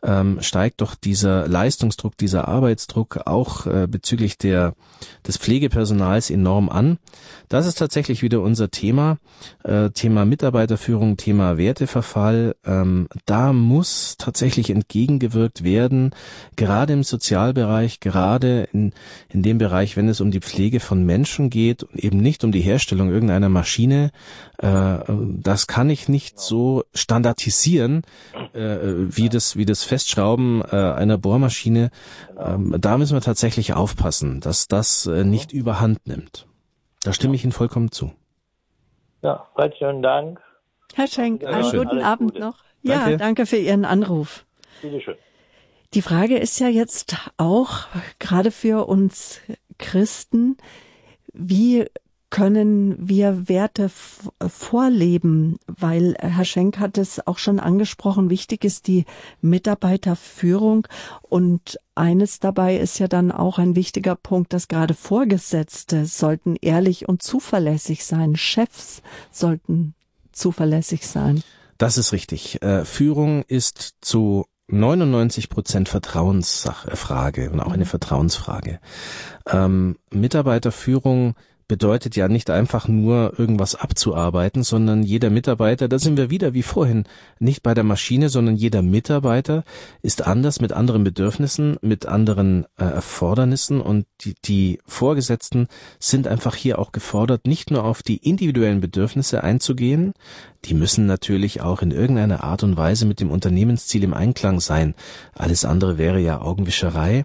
ähm, 0.02 0.38
steigt 0.40 0.80
doch 0.80 0.94
dieser 0.94 1.46
Leistungsdruck, 1.46 2.16
dieser 2.16 2.48
Arbeitsdruck 2.48 3.20
auch 3.26 3.66
äh, 3.66 3.86
bezüglich 3.88 4.38
der, 4.38 4.74
des 5.26 5.36
Pflegepersonals 5.36 6.30
enorm 6.30 6.68
an. 6.68 6.98
Das 7.48 7.66
ist 7.66 7.78
tatsächlich 7.78 8.22
wieder 8.22 8.40
unser 8.40 8.70
Thema, 8.70 9.18
äh, 9.62 9.90
Thema 9.90 10.24
Mitarbeiterführung, 10.24 11.16
Thema 11.16 11.58
Werteverfall. 11.58 12.56
Ähm, 12.64 13.08
da 13.26 13.52
muss 13.52 14.16
tatsächlich 14.18 14.70
entgegengewirkt 14.70 15.62
werden, 15.62 16.14
gerade 16.56 16.94
im 16.94 17.04
Sozialbereich, 17.04 18.00
gerade 18.00 18.68
in, 18.72 18.92
in 19.28 19.42
dem 19.42 19.58
Bereich, 19.58 19.96
wenn 19.96 20.08
es 20.08 20.20
um 20.20 20.30
die 20.30 20.40
Pflege 20.40 20.80
von 20.80 21.04
Menschen 21.04 21.50
geht 21.50 21.84
und 21.84 21.96
eben 22.02 22.18
nicht 22.18 22.42
um 22.42 22.52
die 22.52 22.60
Herstellung 22.60 23.10
irgendeiner 23.10 23.48
Maschine, 23.48 23.81
äh, 23.90 24.98
das 25.08 25.66
kann 25.66 25.90
ich 25.90 26.08
nicht 26.08 26.38
so 26.38 26.84
standardisieren, 26.94 28.02
äh, 28.52 28.78
wie 28.82 29.28
das, 29.28 29.56
wie 29.56 29.64
das 29.64 29.84
Festschrauben 29.84 30.62
äh, 30.62 30.76
einer 30.76 31.18
Bohrmaschine. 31.18 31.90
Ähm, 32.38 32.76
da 32.80 32.98
müssen 32.98 33.14
wir 33.16 33.20
tatsächlich 33.20 33.74
aufpassen, 33.74 34.40
dass 34.40 34.68
das 34.68 35.06
äh, 35.06 35.24
nicht 35.24 35.52
überhand 35.52 36.06
nimmt. 36.06 36.46
Da 37.02 37.12
stimme 37.12 37.34
ich 37.34 37.44
Ihnen 37.44 37.52
vollkommen 37.52 37.90
zu. 37.90 38.12
Ja, 39.22 39.46
recht 39.56 39.78
schönen 39.78 40.02
Dank. 40.02 40.40
Herr 40.94 41.06
Schenk, 41.06 41.44
einen 41.44 41.64
schön. 41.64 41.80
guten 41.84 41.96
Alles 41.96 42.04
Abend 42.04 42.32
Gute. 42.32 42.40
noch. 42.40 42.58
Ja, 42.82 43.00
Danke. 43.00 43.16
danke 43.16 43.46
für 43.46 43.56
Ihren 43.56 43.84
Anruf. 43.84 44.44
Bitteschön. 44.82 45.14
Die 45.94 46.02
Frage 46.02 46.38
ist 46.38 46.58
ja 46.58 46.68
jetzt 46.68 47.16
auch, 47.36 47.86
gerade 48.18 48.50
für 48.50 48.88
uns 48.88 49.40
Christen, 49.78 50.56
wie 51.32 51.86
können 52.32 52.96
wir 52.98 53.46
Werte 53.48 53.84
f- 53.84 54.30
vorleben? 54.48 55.58
Weil 55.66 56.16
Herr 56.18 56.46
Schenk 56.46 56.78
hat 56.78 56.96
es 56.96 57.24
auch 57.26 57.36
schon 57.36 57.60
angesprochen, 57.60 58.30
wichtig 58.30 58.64
ist 58.64 58.86
die 58.86 59.04
Mitarbeiterführung 59.42 60.88
und 61.20 61.78
eines 61.94 62.40
dabei 62.40 62.78
ist 62.78 62.98
ja 62.98 63.06
dann 63.06 63.30
auch 63.32 63.58
ein 63.58 63.76
wichtiger 63.76 64.16
Punkt, 64.16 64.54
dass 64.54 64.66
gerade 64.68 64.94
Vorgesetzte 64.94 66.06
sollten 66.06 66.56
ehrlich 66.62 67.06
und 67.06 67.22
zuverlässig 67.22 68.04
sein, 68.06 68.34
Chefs 68.34 69.02
sollten 69.30 69.94
zuverlässig 70.32 71.06
sein. 71.06 71.42
Das 71.76 71.98
ist 71.98 72.12
richtig. 72.12 72.62
Äh, 72.62 72.86
Führung 72.86 73.42
ist 73.46 73.96
zu 74.00 74.46
99 74.68 75.50
Prozent 75.50 75.90
Vertrauensfrage 75.90 77.50
und 77.50 77.60
auch 77.60 77.72
eine 77.72 77.84
Vertrauensfrage. 77.84 78.80
Ähm, 79.46 79.98
Mitarbeiterführung 80.10 81.34
bedeutet 81.72 82.16
ja 82.16 82.28
nicht 82.28 82.50
einfach 82.50 82.86
nur 82.86 83.32
irgendwas 83.38 83.74
abzuarbeiten, 83.74 84.62
sondern 84.62 85.02
jeder 85.02 85.30
Mitarbeiter, 85.30 85.88
da 85.88 85.98
sind 85.98 86.18
wir 86.18 86.28
wieder 86.28 86.52
wie 86.52 86.62
vorhin, 86.62 87.04
nicht 87.38 87.62
bei 87.62 87.72
der 87.72 87.82
Maschine, 87.82 88.28
sondern 88.28 88.56
jeder 88.56 88.82
Mitarbeiter 88.82 89.64
ist 90.02 90.26
anders 90.26 90.60
mit 90.60 90.74
anderen 90.74 91.02
Bedürfnissen, 91.02 91.78
mit 91.80 92.04
anderen 92.04 92.66
äh, 92.76 92.84
Erfordernissen 92.84 93.80
und 93.80 94.04
die, 94.20 94.34
die 94.44 94.80
Vorgesetzten 94.84 95.66
sind 95.98 96.28
einfach 96.28 96.56
hier 96.56 96.78
auch 96.78 96.92
gefordert, 96.92 97.46
nicht 97.46 97.70
nur 97.70 97.84
auf 97.84 98.02
die 98.02 98.18
individuellen 98.18 98.82
Bedürfnisse 98.82 99.42
einzugehen, 99.42 100.12
die 100.64 100.74
müssen 100.74 101.06
natürlich 101.06 101.60
auch 101.60 101.82
in 101.82 101.90
irgendeiner 101.90 102.44
Art 102.44 102.62
und 102.62 102.76
Weise 102.76 103.04
mit 103.04 103.20
dem 103.20 103.30
Unternehmensziel 103.30 104.04
im 104.04 104.14
Einklang 104.14 104.60
sein. 104.60 104.94
Alles 105.34 105.64
andere 105.64 105.98
wäre 105.98 106.20
ja 106.20 106.40
Augenwischerei, 106.40 107.24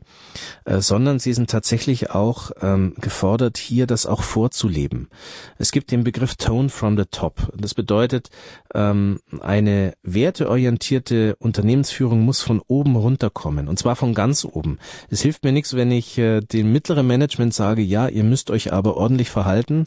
äh, 0.66 0.80
sondern 0.80 1.20
sie 1.20 1.34
sind 1.34 1.50
tatsächlich 1.50 2.12
auch 2.12 2.52
ähm, 2.62 2.96
gefordert, 3.00 3.58
hier 3.58 3.86
das 3.86 4.06
auch 4.06 4.24
vorzuleben. 4.24 5.10
Es 5.58 5.72
gibt 5.72 5.92
den 5.92 6.04
Begriff 6.04 6.36
Tone 6.36 6.70
from 6.70 6.98
the 6.98 7.06
Top. 7.10 7.52
Das 7.56 7.76
bedeutet, 7.76 8.30
ähm, 8.78 9.20
eine 9.42 9.94
werteorientierte 10.04 11.36
Unternehmensführung 11.40 12.22
muss 12.22 12.42
von 12.42 12.62
oben 12.68 12.96
runterkommen 12.96 13.68
und 13.68 13.80
zwar 13.80 13.96
von 13.96 14.14
ganz 14.14 14.46
oben. 14.46 14.78
Es 15.10 15.22
hilft 15.22 15.44
mir 15.44 15.52
nichts, 15.52 15.76
wenn 15.76 15.92
ich 15.92 16.18
äh, 16.18 16.42
dem 16.42 16.72
mittleren 16.72 17.08
Management 17.08 17.54
sage, 17.54 17.82
ja, 17.82 18.08
ihr 18.08 18.24
müsst 18.24 18.52
euch 18.52 18.72
aber 18.72 18.96
ordentlich 18.96 19.30
verhalten 19.32 19.86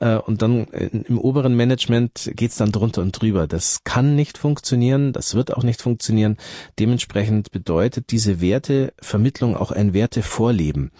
äh, 0.00 0.16
und 0.16 0.42
dann 0.42 0.66
äh, 0.68 0.86
im 0.86 1.18
oberen 1.18 1.54
Management 1.54 2.32
geht's 2.34 2.56
dann 2.56 2.72
drunter 2.72 3.02
und 3.02 3.12
drüber. 3.20 3.46
Das 3.46 3.84
kann 3.84 4.16
nicht 4.16 4.38
funktionieren, 4.38 5.12
das 5.12 5.34
wird 5.34 5.54
auch 5.54 5.62
nicht 5.62 5.82
funktionieren. 5.82 6.38
Dementsprechend 6.78 7.50
bedeutet 7.50 8.10
diese 8.10 8.40
Wertevermittlung 8.40 9.54
auch 9.56 9.70
ein 9.70 9.92
Wertevorleben. 9.92 10.90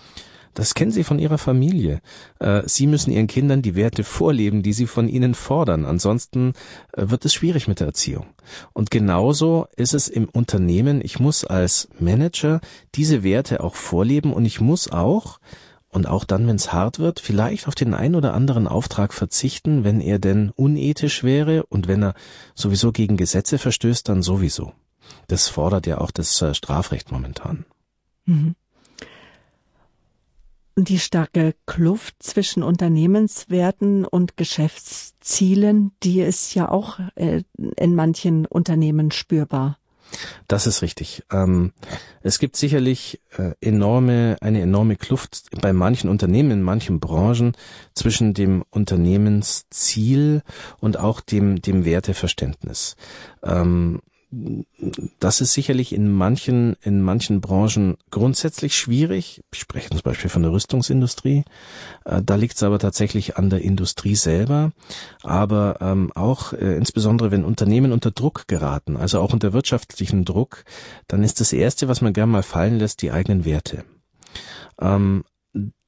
Das 0.54 0.74
kennen 0.74 0.90
Sie 0.90 1.04
von 1.04 1.18
Ihrer 1.18 1.38
Familie. 1.38 2.00
Äh, 2.38 2.62
Sie 2.66 2.86
müssen 2.86 3.12
Ihren 3.12 3.26
Kindern 3.26 3.62
die 3.62 3.76
Werte 3.76 4.04
vorleben, 4.04 4.62
die 4.62 4.72
Sie 4.72 4.86
von 4.86 5.08
ihnen 5.08 5.34
fordern. 5.34 5.84
Ansonsten 5.84 6.54
äh, 6.92 7.08
wird 7.08 7.24
es 7.24 7.34
schwierig 7.34 7.68
mit 7.68 7.80
der 7.80 7.88
Erziehung. 7.88 8.26
Und 8.72 8.90
genauso 8.90 9.66
ist 9.76 9.94
es 9.94 10.08
im 10.08 10.28
Unternehmen. 10.28 11.00
Ich 11.02 11.20
muss 11.20 11.44
als 11.44 11.88
Manager 11.98 12.60
diese 12.94 13.22
Werte 13.22 13.62
auch 13.62 13.76
vorleben 13.76 14.32
und 14.32 14.44
ich 14.44 14.60
muss 14.60 14.90
auch 14.90 15.38
und 15.92 16.06
auch 16.06 16.24
dann, 16.24 16.46
wenn 16.46 16.56
es 16.56 16.72
hart 16.72 16.98
wird, 17.00 17.18
vielleicht 17.20 17.66
auf 17.66 17.74
den 17.74 17.94
ein 17.94 18.14
oder 18.14 18.32
anderen 18.32 18.68
Auftrag 18.68 19.12
verzichten, 19.12 19.82
wenn 19.82 20.00
er 20.00 20.18
denn 20.18 20.50
unethisch 20.50 21.24
wäre 21.24 21.64
und 21.66 21.88
wenn 21.88 22.02
er 22.02 22.14
sowieso 22.54 22.92
gegen 22.92 23.16
Gesetze 23.16 23.58
verstößt, 23.58 24.08
dann 24.08 24.22
sowieso. 24.22 24.72
Das 25.26 25.48
fordert 25.48 25.86
ja 25.86 25.98
auch 25.98 26.12
das 26.12 26.40
äh, 26.42 26.54
Strafrecht 26.54 27.10
momentan. 27.10 27.64
Und 28.26 28.54
die 30.84 30.98
starke 30.98 31.54
Kluft 31.66 32.22
zwischen 32.22 32.62
Unternehmenswerten 32.62 34.04
und 34.04 34.36
Geschäftszielen, 34.36 35.92
die 36.02 36.20
ist 36.20 36.54
ja 36.54 36.70
auch 36.70 36.98
äh, 37.14 37.42
in 37.76 37.94
manchen 37.94 38.46
Unternehmen 38.46 39.10
spürbar. 39.10 39.78
Das 40.48 40.66
ist 40.66 40.82
richtig. 40.82 41.22
Ähm, 41.30 41.72
es 42.22 42.38
gibt 42.38 42.56
sicherlich 42.56 43.20
äh, 43.36 43.52
enorme, 43.60 44.36
eine 44.40 44.60
enorme 44.60 44.96
Kluft 44.96 45.42
bei 45.60 45.72
manchen 45.72 46.10
Unternehmen, 46.10 46.50
in 46.50 46.62
manchen 46.62 47.00
Branchen 47.00 47.56
zwischen 47.94 48.34
dem 48.34 48.64
Unternehmensziel 48.70 50.42
und 50.80 50.98
auch 50.98 51.20
dem, 51.20 51.62
dem 51.62 51.84
Werteverständnis. 51.84 52.96
Ähm, 53.42 54.00
das 55.18 55.40
ist 55.40 55.54
sicherlich 55.54 55.92
in 55.92 56.10
manchen, 56.10 56.76
in 56.82 57.02
manchen 57.02 57.40
Branchen 57.40 57.96
grundsätzlich 58.10 58.76
schwierig. 58.76 59.42
Ich 59.52 59.60
spreche 59.60 59.90
zum 59.90 60.02
Beispiel 60.02 60.30
von 60.30 60.42
der 60.42 60.52
Rüstungsindustrie. 60.52 61.44
Äh, 62.04 62.22
Da 62.22 62.36
liegt 62.36 62.54
es 62.56 62.62
aber 62.62 62.78
tatsächlich 62.78 63.36
an 63.36 63.50
der 63.50 63.62
Industrie 63.62 64.14
selber. 64.14 64.72
Aber 65.22 65.78
ähm, 65.80 66.12
auch 66.14 66.52
äh, 66.52 66.76
insbesondere, 66.76 67.32
wenn 67.32 67.44
Unternehmen 67.44 67.90
unter 67.92 68.12
Druck 68.12 68.46
geraten, 68.46 68.96
also 68.96 69.20
auch 69.20 69.32
unter 69.32 69.52
wirtschaftlichen 69.52 70.24
Druck, 70.24 70.64
dann 71.08 71.24
ist 71.24 71.40
das 71.40 71.52
Erste, 71.52 71.88
was 71.88 72.00
man 72.00 72.12
gern 72.12 72.30
mal 72.30 72.44
fallen 72.44 72.78
lässt, 72.78 73.02
die 73.02 73.10
eigenen 73.10 73.44
Werte. 73.44 73.84
Ähm, 74.80 75.24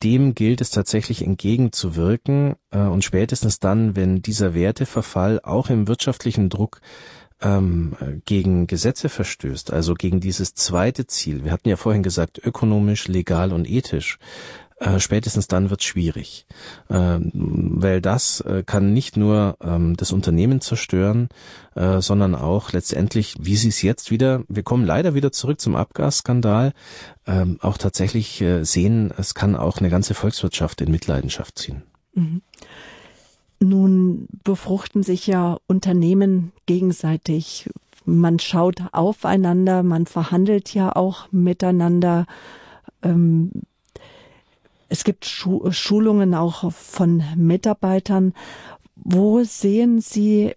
dem 0.03 0.35
gilt 0.35 0.61
es 0.61 0.71
tatsächlich 0.71 1.23
entgegenzuwirken 1.23 2.57
äh, 2.73 2.81
und 2.81 3.05
spätestens 3.05 3.61
dann, 3.61 3.95
wenn 3.95 4.21
dieser 4.21 4.55
Werteverfall 4.55 5.41
auch 5.45 5.71
im 5.71 5.87
wirtschaftlichen 5.87 6.49
Druck 6.49 6.81
ähm, 7.43 7.97
gegen 8.25 8.67
Gesetze 8.67 9.09
verstößt, 9.09 9.73
also 9.73 9.95
gegen 9.95 10.21
dieses 10.21 10.55
zweite 10.55 11.07
Ziel. 11.07 11.45
Wir 11.45 11.53
hatten 11.53 11.69
ja 11.69 11.77
vorhin 11.77 12.03
gesagt, 12.03 12.41
ökonomisch, 12.45 13.09
legal 13.09 13.53
und 13.53 13.69
ethisch. 13.69 14.19
Äh, 14.83 14.99
spätestens 14.99 15.47
dann 15.47 15.71
wird 15.71 15.85
schwierig, 15.85 16.45
ähm, 16.91 17.31
weil 17.35 18.01
das 18.01 18.41
äh, 18.41 18.65
kann 18.65 18.93
nicht 18.93 19.17
nur 19.17 19.57
ähm, 19.63 19.97
das 19.97 20.11
Unternehmen 20.11 20.61
zerstören, 20.61 21.29
äh, 21.77 22.01
sondern 22.01 22.35
auch 22.35 22.73
letztendlich, 22.73 23.37
wie 23.39 23.55
Sie 23.55 23.69
es 23.69 23.83
jetzt 23.83 24.11
wieder, 24.11 24.43
wir 24.49 24.65
kommen 24.65 24.85
leider 24.85 25.15
wieder 25.15 25.31
zurück 25.31 25.61
zum 25.61 25.77
Abgasskandal, 25.77 26.73
ähm, 27.27 27.59
auch 27.61 27.79
tatsächlich 27.79 28.41
äh, 28.41 28.65
sehen, 28.65 29.13
es 29.17 29.35
kann 29.35 29.55
auch 29.55 29.79
eine 29.79 29.89
ganze 29.89 30.15
Volkswirtschaft 30.15 30.81
in 30.81 30.91
Mitleidenschaft 30.91 31.59
ziehen. 31.59 31.83
Nun 33.63 34.27
befruchten 34.43 35.05
sich 35.05 35.29
ja 35.29 35.57
Unternehmen 35.69 36.53
gegenseitig. 36.67 37.71
Man 38.05 38.41
schaut 38.41 38.83
aufeinander, 38.91 39.85
man 39.85 40.07
verhandelt 40.07 40.75
ja 40.75 40.97
auch 40.97 41.31
miteinander. 41.31 42.27
Ähm, 43.03 43.53
es 44.89 45.05
gibt 45.05 45.27
Schu 45.27 45.71
Schulungen 45.71 46.35
auch 46.35 46.73
von 46.73 47.23
Mitarbeitern. 47.37 48.35
Wo 48.97 49.45
sehen 49.45 50.01
Sie 50.01 50.55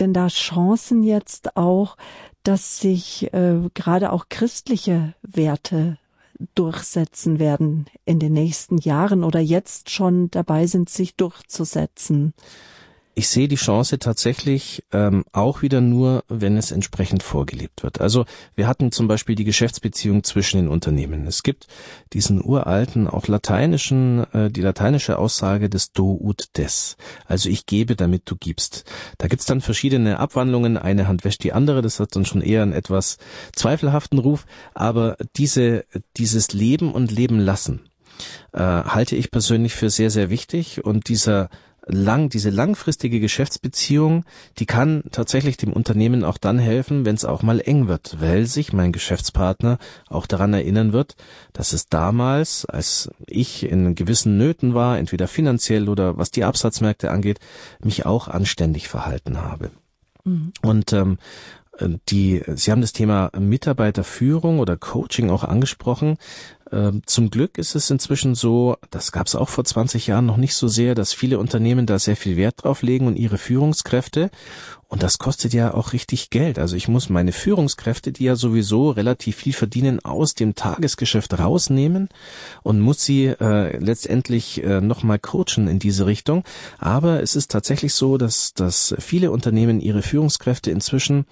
denn 0.00 0.14
da 0.14 0.28
Chancen 0.28 1.02
jetzt 1.02 1.54
auch, 1.54 1.98
dass 2.44 2.80
sich 2.80 3.32
äh, 3.34 3.60
gerade 3.74 4.10
auch 4.10 4.30
christliche 4.30 5.14
Werte 5.20 5.98
durchsetzen 6.54 7.38
werden 7.38 7.86
in 8.04 8.18
den 8.18 8.32
nächsten 8.32 8.78
Jahren 8.78 9.24
oder 9.24 9.40
jetzt 9.40 9.90
schon 9.90 10.30
dabei 10.30 10.66
sind, 10.66 10.88
sich 10.88 11.16
durchzusetzen? 11.16 12.34
Ich 13.18 13.30
sehe 13.30 13.48
die 13.48 13.56
Chance 13.56 13.98
tatsächlich 13.98 14.84
ähm, 14.92 15.24
auch 15.32 15.60
wieder 15.60 15.80
nur, 15.80 16.22
wenn 16.28 16.56
es 16.56 16.70
entsprechend 16.70 17.24
vorgelebt 17.24 17.82
wird. 17.82 18.00
Also 18.00 18.26
wir 18.54 18.68
hatten 18.68 18.92
zum 18.92 19.08
Beispiel 19.08 19.34
die 19.34 19.42
Geschäftsbeziehung 19.42 20.22
zwischen 20.22 20.58
den 20.58 20.68
Unternehmen. 20.68 21.26
Es 21.26 21.42
gibt 21.42 21.66
diesen 22.12 22.40
uralten, 22.40 23.08
auch 23.08 23.26
lateinischen, 23.26 24.24
äh, 24.32 24.52
die 24.52 24.60
lateinische 24.60 25.18
Aussage 25.18 25.68
des 25.68 25.90
Do 25.90 26.16
ut 26.22 26.56
des. 26.56 26.96
Also 27.26 27.48
ich 27.48 27.66
gebe, 27.66 27.96
damit 27.96 28.22
du 28.26 28.36
gibst. 28.36 28.84
Da 29.18 29.26
gibt's 29.26 29.46
dann 29.46 29.62
verschiedene 29.62 30.20
Abwandlungen. 30.20 30.76
Eine 30.76 31.08
Hand 31.08 31.24
wäscht 31.24 31.42
die 31.42 31.52
andere. 31.52 31.82
Das 31.82 31.98
hat 31.98 32.14
dann 32.14 32.24
schon 32.24 32.40
eher 32.40 32.62
einen 32.62 32.72
etwas 32.72 33.18
zweifelhaften 33.52 34.20
Ruf. 34.20 34.46
Aber 34.74 35.16
diese, 35.34 35.86
dieses 36.16 36.52
Leben 36.52 36.92
und 36.92 37.10
Leben 37.10 37.40
lassen 37.40 37.80
äh, 38.52 38.60
halte 38.60 39.16
ich 39.16 39.32
persönlich 39.32 39.74
für 39.74 39.90
sehr, 39.90 40.10
sehr 40.10 40.30
wichtig. 40.30 40.84
Und 40.84 41.08
dieser 41.08 41.50
lang, 41.88 42.28
diese 42.28 42.50
langfristige 42.50 43.18
Geschäftsbeziehung, 43.18 44.24
die 44.58 44.66
kann 44.66 45.02
tatsächlich 45.10 45.56
dem 45.56 45.72
Unternehmen 45.72 46.22
auch 46.22 46.38
dann 46.38 46.58
helfen, 46.58 47.04
wenn 47.04 47.14
es 47.14 47.24
auch 47.24 47.42
mal 47.42 47.60
eng 47.60 47.88
wird, 47.88 48.16
weil 48.20 48.46
sich 48.46 48.72
mein 48.72 48.92
Geschäftspartner 48.92 49.78
auch 50.08 50.26
daran 50.26 50.54
erinnern 50.54 50.92
wird, 50.92 51.16
dass 51.52 51.72
es 51.72 51.88
damals, 51.88 52.64
als 52.66 53.10
ich 53.26 53.68
in 53.68 53.94
gewissen 53.94 54.36
Nöten 54.36 54.74
war, 54.74 54.98
entweder 54.98 55.26
finanziell 55.28 55.88
oder 55.88 56.18
was 56.18 56.30
die 56.30 56.44
Absatzmärkte 56.44 57.10
angeht, 57.10 57.40
mich 57.82 58.06
auch 58.06 58.28
anständig 58.28 58.88
verhalten 58.88 59.40
habe. 59.40 59.70
Mhm. 60.24 60.52
Und 60.62 60.92
ähm, 60.92 61.18
die, 62.10 62.42
Sie 62.54 62.70
haben 62.70 62.80
das 62.80 62.92
Thema 62.92 63.30
Mitarbeiterführung 63.38 64.58
oder 64.58 64.76
Coaching 64.76 65.30
auch 65.30 65.44
angesprochen. 65.44 66.18
Ähm, 66.72 67.02
zum 67.06 67.30
Glück 67.30 67.58
ist 67.58 67.74
es 67.74 67.90
inzwischen 67.90 68.34
so, 68.34 68.76
das 68.90 69.12
gab 69.12 69.26
es 69.26 69.34
auch 69.34 69.48
vor 69.48 69.64
20 69.64 70.06
Jahren 70.06 70.26
noch 70.26 70.36
nicht 70.36 70.54
so 70.54 70.68
sehr, 70.68 70.94
dass 70.94 71.12
viele 71.12 71.38
Unternehmen 71.38 71.86
da 71.86 71.98
sehr 71.98 72.16
viel 72.16 72.36
Wert 72.36 72.64
drauf 72.64 72.82
legen 72.82 73.06
und 73.06 73.16
ihre 73.16 73.38
Führungskräfte. 73.38 74.30
Und 74.90 75.02
das 75.02 75.18
kostet 75.18 75.52
ja 75.52 75.74
auch 75.74 75.92
richtig 75.92 76.30
Geld. 76.30 76.58
Also 76.58 76.74
ich 76.74 76.88
muss 76.88 77.10
meine 77.10 77.32
Führungskräfte, 77.32 78.10
die 78.10 78.24
ja 78.24 78.36
sowieso 78.36 78.90
relativ 78.90 79.36
viel 79.36 79.52
verdienen, 79.52 80.00
aus 80.00 80.34
dem 80.34 80.54
Tagesgeschäft 80.54 81.38
rausnehmen 81.38 82.08
und 82.62 82.80
muss 82.80 83.04
sie 83.04 83.26
äh, 83.26 83.76
letztendlich 83.78 84.64
äh, 84.64 84.80
nochmal 84.80 85.18
coachen 85.18 85.68
in 85.68 85.78
diese 85.78 86.06
Richtung. 86.06 86.42
Aber 86.78 87.22
es 87.22 87.36
ist 87.36 87.50
tatsächlich 87.50 87.92
so, 87.92 88.16
dass, 88.16 88.54
dass 88.54 88.94
viele 88.98 89.30
Unternehmen 89.30 89.80
ihre 89.80 90.00
Führungskräfte 90.00 90.70
inzwischen 90.70 91.26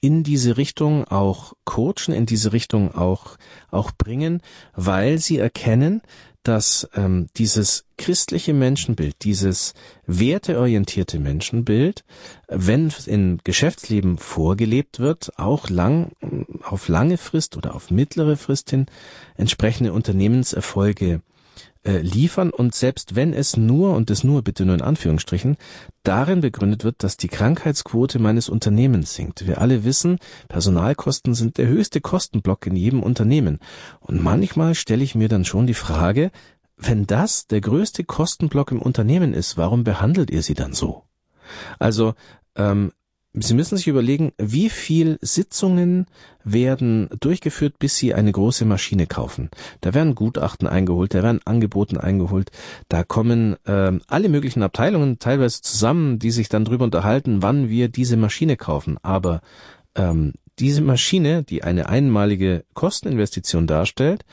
in 0.00 0.22
diese 0.22 0.56
Richtung 0.56 1.04
auch 1.04 1.54
coachen, 1.64 2.14
in 2.14 2.26
diese 2.26 2.52
Richtung 2.52 2.94
auch, 2.94 3.36
auch 3.70 3.92
bringen, 3.92 4.42
weil 4.74 5.18
sie 5.18 5.38
erkennen, 5.38 6.02
dass 6.44 6.88
ähm, 6.94 7.26
dieses 7.36 7.84
christliche 7.98 8.54
Menschenbild, 8.54 9.16
dieses 9.22 9.74
werteorientierte 10.06 11.18
Menschenbild, 11.18 12.04
wenn 12.46 12.92
in 13.06 13.40
Geschäftsleben 13.44 14.18
vorgelebt 14.18 14.98
wird, 14.98 15.38
auch 15.38 15.68
lang, 15.68 16.12
auf 16.62 16.88
lange 16.88 17.18
Frist 17.18 17.56
oder 17.56 17.74
auf 17.74 17.90
mittlere 17.90 18.36
Frist 18.36 18.70
hin 18.70 18.86
entsprechende 19.36 19.92
Unternehmenserfolge 19.92 21.20
äh, 21.88 22.02
liefern 22.02 22.50
und 22.50 22.74
selbst 22.74 23.16
wenn 23.16 23.32
es 23.32 23.56
nur, 23.56 23.94
und 23.94 24.10
das 24.10 24.22
nur 24.22 24.42
bitte 24.42 24.66
nur 24.66 24.74
in 24.74 24.82
Anführungsstrichen, 24.82 25.56
darin 26.02 26.42
begründet 26.42 26.84
wird, 26.84 27.02
dass 27.02 27.16
die 27.16 27.28
Krankheitsquote 27.28 28.18
meines 28.18 28.50
Unternehmens 28.50 29.14
sinkt. 29.14 29.46
Wir 29.46 29.58
alle 29.58 29.84
wissen, 29.84 30.18
Personalkosten 30.48 31.32
sind 31.32 31.56
der 31.56 31.66
höchste 31.66 32.02
Kostenblock 32.02 32.66
in 32.66 32.76
jedem 32.76 33.02
Unternehmen. 33.02 33.58
Und 34.00 34.22
manchmal 34.22 34.74
stelle 34.74 35.02
ich 35.02 35.14
mir 35.14 35.28
dann 35.28 35.46
schon 35.46 35.66
die 35.66 35.72
Frage, 35.72 36.30
wenn 36.76 37.06
das 37.06 37.46
der 37.46 37.62
größte 37.62 38.04
Kostenblock 38.04 38.70
im 38.70 38.82
Unternehmen 38.82 39.32
ist, 39.32 39.56
warum 39.56 39.82
behandelt 39.82 40.30
ihr 40.30 40.42
sie 40.42 40.54
dann 40.54 40.74
so? 40.74 41.04
Also 41.78 42.12
ähm, 42.54 42.92
Sie 43.40 43.54
müssen 43.54 43.76
sich 43.76 43.88
überlegen, 43.88 44.32
wie 44.38 44.70
viel 44.70 45.18
Sitzungen 45.20 46.06
werden 46.44 47.08
durchgeführt, 47.20 47.78
bis 47.78 47.96
Sie 47.96 48.14
eine 48.14 48.32
große 48.32 48.64
Maschine 48.64 49.06
kaufen. 49.06 49.50
Da 49.80 49.94
werden 49.94 50.14
Gutachten 50.14 50.66
eingeholt, 50.66 51.14
da 51.14 51.22
werden 51.22 51.40
Angeboten 51.44 51.98
eingeholt, 51.98 52.50
da 52.88 53.02
kommen 53.02 53.56
äh, 53.64 53.92
alle 54.06 54.28
möglichen 54.28 54.62
Abteilungen 54.62 55.18
teilweise 55.18 55.62
zusammen, 55.62 56.18
die 56.18 56.30
sich 56.30 56.48
dann 56.48 56.64
drüber 56.64 56.84
unterhalten, 56.84 57.42
wann 57.42 57.68
wir 57.68 57.88
diese 57.88 58.16
Maschine 58.16 58.56
kaufen. 58.56 58.98
Aber 59.02 59.40
ähm, 59.94 60.32
diese 60.58 60.80
Maschine, 60.80 61.42
die 61.42 61.62
eine 61.62 61.88
einmalige 61.88 62.64
Kosteninvestition 62.74 63.66
darstellt, 63.66 64.24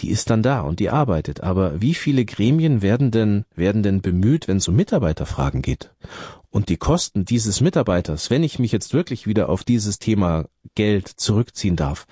die 0.00 0.10
ist 0.10 0.30
dann 0.30 0.42
da 0.42 0.60
und 0.60 0.80
die 0.80 0.90
arbeitet. 0.90 1.42
Aber 1.42 1.80
wie 1.80 1.94
viele 1.94 2.24
Gremien 2.24 2.82
werden 2.82 3.10
denn, 3.10 3.44
werden 3.54 3.82
denn 3.82 4.00
bemüht, 4.00 4.48
wenn 4.48 4.58
es 4.58 4.68
um 4.68 4.76
Mitarbeiterfragen 4.76 5.62
geht? 5.62 5.90
Und 6.50 6.68
die 6.68 6.76
Kosten 6.76 7.24
dieses 7.24 7.60
Mitarbeiters, 7.60 8.30
wenn 8.30 8.42
ich 8.42 8.58
mich 8.58 8.72
jetzt 8.72 8.94
wirklich 8.94 9.26
wieder 9.26 9.48
auf 9.48 9.64
dieses 9.64 9.98
Thema 9.98 10.46
Geld 10.74 11.08
zurückziehen 11.08 11.76
darf, 11.76 12.06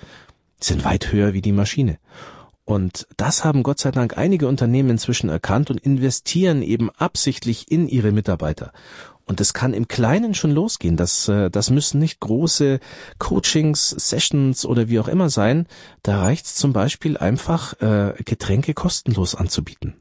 sind 0.59 0.85
weit 0.85 1.11
höher 1.11 1.33
wie 1.33 1.41
die 1.41 1.51
Maschine. 1.51 1.97
Und 2.65 3.07
das 3.15 3.45
haben 3.45 3.63
Gott 3.63 3.79
sei 3.79 3.91
Dank 3.91 4.17
einige 4.17 4.47
Unternehmen 4.47 4.89
inzwischen 4.89 5.29
erkannt 5.29 5.69
und 5.69 5.79
investieren 5.79 6.61
eben 6.61 6.89
absichtlich 6.89 7.71
in 7.71 7.87
ihre 7.87 8.11
Mitarbeiter. 8.11 8.73
Und 9.27 9.41
das 9.41 9.53
kann 9.53 9.73
im 9.73 9.87
Kleinen 9.87 10.33
schon 10.33 10.51
losgehen. 10.51 10.95
Das, 10.95 11.27
äh, 11.27 11.49
das 11.49 11.69
müssen 11.69 11.99
nicht 11.99 12.19
große 12.19 12.79
Coachings, 13.19 13.89
Sessions 13.89 14.65
oder 14.65 14.87
wie 14.87 14.99
auch 14.99 15.07
immer 15.07 15.29
sein. 15.29 15.67
Da 16.01 16.21
reicht 16.21 16.45
es 16.45 16.55
zum 16.55 16.73
Beispiel 16.73 17.17
einfach, 17.17 17.79
äh, 17.81 18.13
Getränke 18.23 18.73
kostenlos 18.73 19.35
anzubieten 19.35 19.95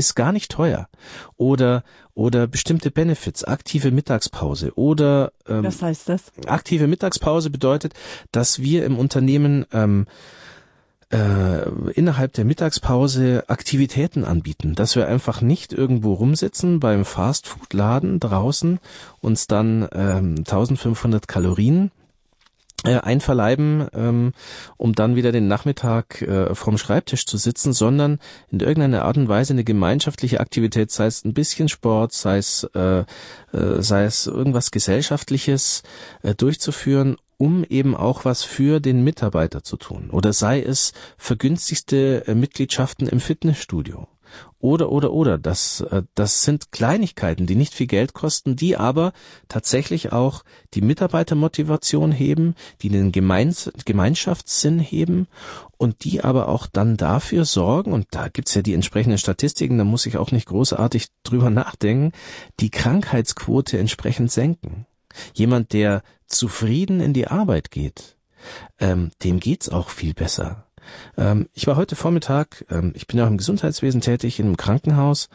ist 0.00 0.14
gar 0.14 0.32
nicht 0.32 0.50
teuer. 0.50 0.88
Oder 1.36 1.84
oder 2.14 2.46
bestimmte 2.46 2.90
Benefits, 2.90 3.44
aktive 3.44 3.90
Mittagspause 3.90 4.72
oder 4.76 5.32
ähm, 5.46 5.64
Was 5.64 5.80
heißt 5.80 6.08
das? 6.08 6.32
Aktive 6.46 6.86
Mittagspause 6.86 7.50
bedeutet, 7.50 7.94
dass 8.32 8.60
wir 8.60 8.84
im 8.84 8.98
Unternehmen 8.98 9.64
ähm, 9.72 10.06
äh, 11.10 11.68
innerhalb 11.92 12.32
der 12.34 12.44
Mittagspause 12.44 13.44
Aktivitäten 13.48 14.24
anbieten, 14.24 14.74
dass 14.74 14.96
wir 14.96 15.08
einfach 15.08 15.40
nicht 15.40 15.72
irgendwo 15.72 16.14
rumsitzen 16.14 16.80
beim 16.80 17.04
Fastfood-Laden 17.04 18.20
draußen, 18.20 18.78
uns 19.20 19.46
dann 19.46 19.88
ähm, 19.92 20.36
1500 20.38 21.26
Kalorien 21.26 21.90
einverleiben, 22.84 23.88
ähm, 23.94 24.32
um 24.76 24.94
dann 24.94 25.16
wieder 25.16 25.32
den 25.32 25.48
Nachmittag 25.48 26.22
äh, 26.22 26.54
vorm 26.54 26.78
Schreibtisch 26.78 27.26
zu 27.26 27.36
sitzen, 27.36 27.72
sondern 27.72 28.18
in 28.50 28.60
irgendeiner 28.60 29.04
Art 29.04 29.16
und 29.16 29.28
Weise 29.28 29.52
eine 29.52 29.64
gemeinschaftliche 29.64 30.40
Aktivität, 30.40 30.90
sei 30.90 31.06
es 31.06 31.24
ein 31.24 31.34
bisschen 31.34 31.68
Sport, 31.68 32.12
sei 32.12 32.38
es, 32.38 32.64
äh, 32.74 33.00
äh, 33.00 33.04
sei 33.52 34.04
es 34.04 34.26
irgendwas 34.26 34.70
Gesellschaftliches 34.70 35.82
äh, 36.22 36.34
durchzuführen, 36.34 37.16
um 37.36 37.64
eben 37.64 37.96
auch 37.96 38.24
was 38.24 38.42
für 38.42 38.80
den 38.80 39.02
Mitarbeiter 39.02 39.62
zu 39.62 39.76
tun. 39.76 40.10
Oder 40.10 40.32
sei 40.32 40.60
es 40.60 40.92
vergünstigste 41.16 42.26
äh, 42.26 42.34
Mitgliedschaften 42.34 43.08
im 43.08 43.20
Fitnessstudio 43.20 44.08
oder, 44.60 44.92
oder, 44.92 45.12
oder. 45.12 45.38
Das, 45.38 45.80
äh, 45.80 46.02
das 46.14 46.44
sind 46.44 46.70
Kleinigkeiten, 46.70 47.46
die 47.46 47.56
nicht 47.56 47.74
viel 47.74 47.86
Geld 47.86 48.12
kosten, 48.12 48.56
die 48.56 48.76
aber 48.76 49.12
tatsächlich 49.48 50.12
auch 50.12 50.44
die 50.74 50.82
Mitarbeitermotivation 50.82 52.12
heben, 52.12 52.54
die 52.82 52.90
den 52.90 53.10
Gemeins 53.10 53.72
Gemeinschaftssinn 53.84 54.78
heben 54.78 55.26
und 55.76 56.04
die 56.04 56.22
aber 56.22 56.48
auch 56.48 56.66
dann 56.66 56.96
dafür 56.96 57.44
sorgen, 57.44 57.92
und 57.92 58.06
da 58.10 58.28
gibt's 58.28 58.54
ja 58.54 58.62
die 58.62 58.74
entsprechenden 58.74 59.18
Statistiken, 59.18 59.78
da 59.78 59.84
muss 59.84 60.06
ich 60.06 60.18
auch 60.18 60.30
nicht 60.30 60.46
großartig 60.46 61.08
drüber 61.22 61.50
nachdenken, 61.50 62.12
die 62.60 62.70
Krankheitsquote 62.70 63.78
entsprechend 63.78 64.30
senken. 64.30 64.86
Jemand, 65.34 65.72
der 65.72 66.02
zufrieden 66.26 67.00
in 67.00 67.12
die 67.12 67.26
Arbeit 67.26 67.70
geht, 67.70 68.16
ähm, 68.78 69.10
dem 69.24 69.40
geht's 69.40 69.68
auch 69.68 69.88
viel 69.88 70.14
besser. 70.14 70.66
Ähm, 71.16 71.48
ich 71.52 71.66
war 71.66 71.76
heute 71.76 71.96
Vormittag, 71.96 72.64
ähm, 72.70 72.92
ich 72.94 73.06
bin 73.06 73.18
ja 73.18 73.24
auch 73.24 73.30
im 73.30 73.38
Gesundheitswesen 73.38 74.00
tätig, 74.00 74.38
in 74.38 74.46
einem 74.46 74.56
Krankenhaus 74.56 75.28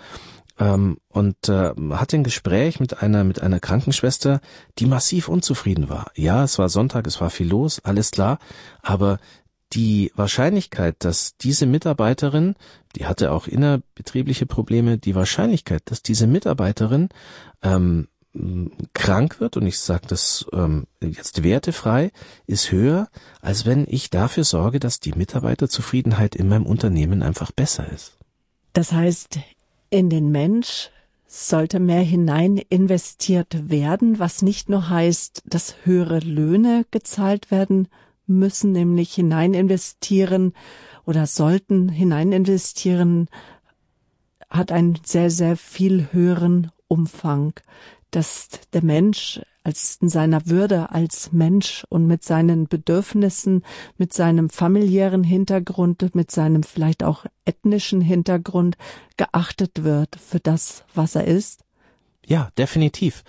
ähm, 0.59 0.97
und 1.09 1.49
äh, 1.49 1.73
hatte 1.91 2.17
ein 2.17 2.23
Gespräch 2.23 2.79
mit 2.79 3.01
einer 3.01 3.23
mit 3.23 3.41
einer 3.41 3.59
Krankenschwester, 3.59 4.41
die 4.79 4.85
massiv 4.85 5.27
unzufrieden 5.27 5.89
war. 5.89 6.07
Ja, 6.15 6.43
es 6.43 6.57
war 6.59 6.69
Sonntag, 6.69 7.07
es 7.07 7.19
war 7.21 7.29
viel 7.29 7.47
los, 7.47 7.79
alles 7.83 8.11
klar, 8.11 8.39
aber 8.81 9.19
die 9.73 10.11
Wahrscheinlichkeit, 10.15 10.95
dass 10.99 11.37
diese 11.37 11.65
Mitarbeiterin, 11.65 12.55
die 12.95 13.05
hatte 13.05 13.31
auch 13.31 13.47
innerbetriebliche 13.47 14.45
Probleme, 14.45 14.97
die 14.97 15.15
Wahrscheinlichkeit, 15.15 15.81
dass 15.85 16.01
diese 16.01 16.27
Mitarbeiterin 16.27 17.09
ähm, 17.61 18.07
krank 18.93 19.39
wird, 19.39 19.57
und 19.57 19.65
ich 19.65 19.79
sage 19.79 20.07
das 20.07 20.45
ähm, 20.51 20.85
jetzt 21.01 21.43
wertefrei, 21.43 22.11
ist 22.47 22.71
höher, 22.71 23.07
als 23.41 23.65
wenn 23.65 23.85
ich 23.87 24.09
dafür 24.09 24.43
sorge, 24.43 24.79
dass 24.79 24.99
die 24.99 25.13
Mitarbeiterzufriedenheit 25.13 26.35
in 26.35 26.49
meinem 26.49 26.65
Unternehmen 26.65 27.23
einfach 27.23 27.51
besser 27.51 27.89
ist. 27.91 28.17
Das 28.73 28.91
heißt, 28.91 29.39
in 29.89 30.09
den 30.09 30.31
Mensch 30.31 30.89
sollte 31.27 31.79
mehr 31.79 32.01
hinein 32.01 32.57
investiert 32.57 33.69
werden, 33.69 34.19
was 34.19 34.41
nicht 34.41 34.69
nur 34.69 34.89
heißt, 34.89 35.43
dass 35.45 35.75
höhere 35.83 36.19
Löhne 36.19 36.85
gezahlt 36.91 37.51
werden 37.51 37.87
müssen, 38.27 38.71
nämlich 38.71 39.13
hinein 39.13 39.53
investieren 39.53 40.53
oder 41.05 41.27
sollten 41.27 41.89
hinein 41.89 42.31
investieren, 42.31 43.27
hat 44.49 44.71
einen 44.71 44.99
sehr, 45.03 45.29
sehr 45.29 45.57
viel 45.57 46.07
höheren 46.11 46.71
Umfang 46.87 47.53
dass 48.11 48.49
der 48.73 48.83
Mensch 48.83 49.41
als 49.63 49.97
in 49.99 50.09
seiner 50.09 50.45
Würde 50.45 50.91
als 50.91 51.31
Mensch 51.31 51.85
und 51.89 52.05
mit 52.05 52.23
seinen 52.23 52.67
Bedürfnissen, 52.67 53.63
mit 53.97 54.13
seinem 54.13 54.49
familiären 54.49 55.23
Hintergrund, 55.23 56.13
mit 56.13 56.29
seinem 56.29 56.61
vielleicht 56.61 57.03
auch 57.03 57.25
ethnischen 57.45 57.99
Hintergrund 57.99 58.77
geachtet 59.17 59.83
wird 59.83 60.17
für 60.17 60.39
das, 60.39 60.83
was 60.93 61.15
er 61.15 61.25
ist? 61.25 61.61
Ja, 62.25 62.49
definitiv. 62.57 63.23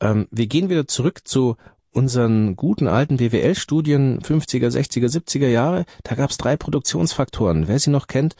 Ähm, 0.00 0.28
wir 0.30 0.46
gehen 0.46 0.68
wieder 0.68 0.86
zurück 0.86 1.26
zu 1.26 1.56
unseren 1.92 2.56
guten 2.56 2.86
alten 2.86 3.16
BWL-Studien 3.16 4.20
50er, 4.20 4.68
60er, 4.68 5.08
70er 5.08 5.48
Jahre. 5.48 5.86
Da 6.04 6.14
gab 6.14 6.30
es 6.30 6.36
drei 6.36 6.56
Produktionsfaktoren. 6.56 7.68
Wer 7.68 7.78
sie 7.78 7.90
noch 7.90 8.06
kennt, 8.06 8.36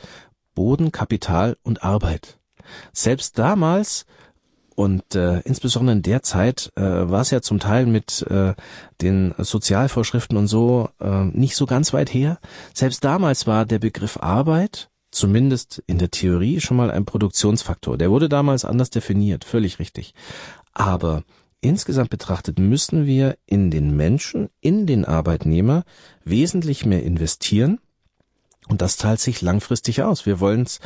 Boden, 0.55 0.93
Kapital 0.93 1.57
und 1.63 1.83
Arbeit. 1.83 2.39
Selbst 2.93 3.39
damals 3.39 4.05
Und 4.81 5.15
äh, 5.15 5.41
insbesondere 5.41 5.95
in 5.95 6.01
der 6.01 6.23
Zeit 6.23 6.73
äh, 6.75 6.81
war 6.81 7.21
es 7.21 7.31
ja 7.31 7.43
zum 7.43 7.59
Teil 7.59 7.85
mit 7.85 8.23
äh, 8.31 8.55
den 9.03 9.35
Sozialvorschriften 9.37 10.39
und 10.39 10.47
so 10.47 10.89
äh, 11.03 11.25
nicht 11.25 11.55
so 11.55 11.67
ganz 11.67 11.93
weit 11.93 12.15
her. 12.15 12.39
Selbst 12.73 13.05
damals 13.05 13.47
war 13.47 13.67
der 13.67 13.79
Begriff 13.79 14.17
Arbeit 14.23 14.89
zumindest 15.11 15.83
in 15.87 15.99
der 15.99 16.11
Theorie 16.11 16.63
schon 16.63 16.79
mal 16.79 16.91
ein 16.91 17.05
Produktionsfaktor. 17.05 17.99
Der 17.99 18.11
wurde 18.11 18.31
damals 18.31 18.65
anders 18.65 18.89
definiert, 18.89 19.45
völlig 19.45 19.81
richtig. 19.81 20.15
Aber 20.73 21.25
insgesamt 21.61 22.09
betrachtet 22.09 22.59
müssen 22.59 23.05
wir 23.05 23.37
in 23.45 23.71
den 23.71 23.95
Menschen, 23.95 24.49
in 24.63 24.87
den 24.87 25.05
Arbeitnehmer 25.05 25.85
wesentlich 26.25 26.87
mehr 26.87 27.03
investieren. 27.03 27.81
Und 28.69 28.81
das 28.81 28.97
zahlt 28.97 29.21
sich 29.21 29.43
langfristig 29.43 30.03
aus. 30.03 30.25
Wir 30.25 30.41
wollen 30.41 30.63
es 30.63 30.81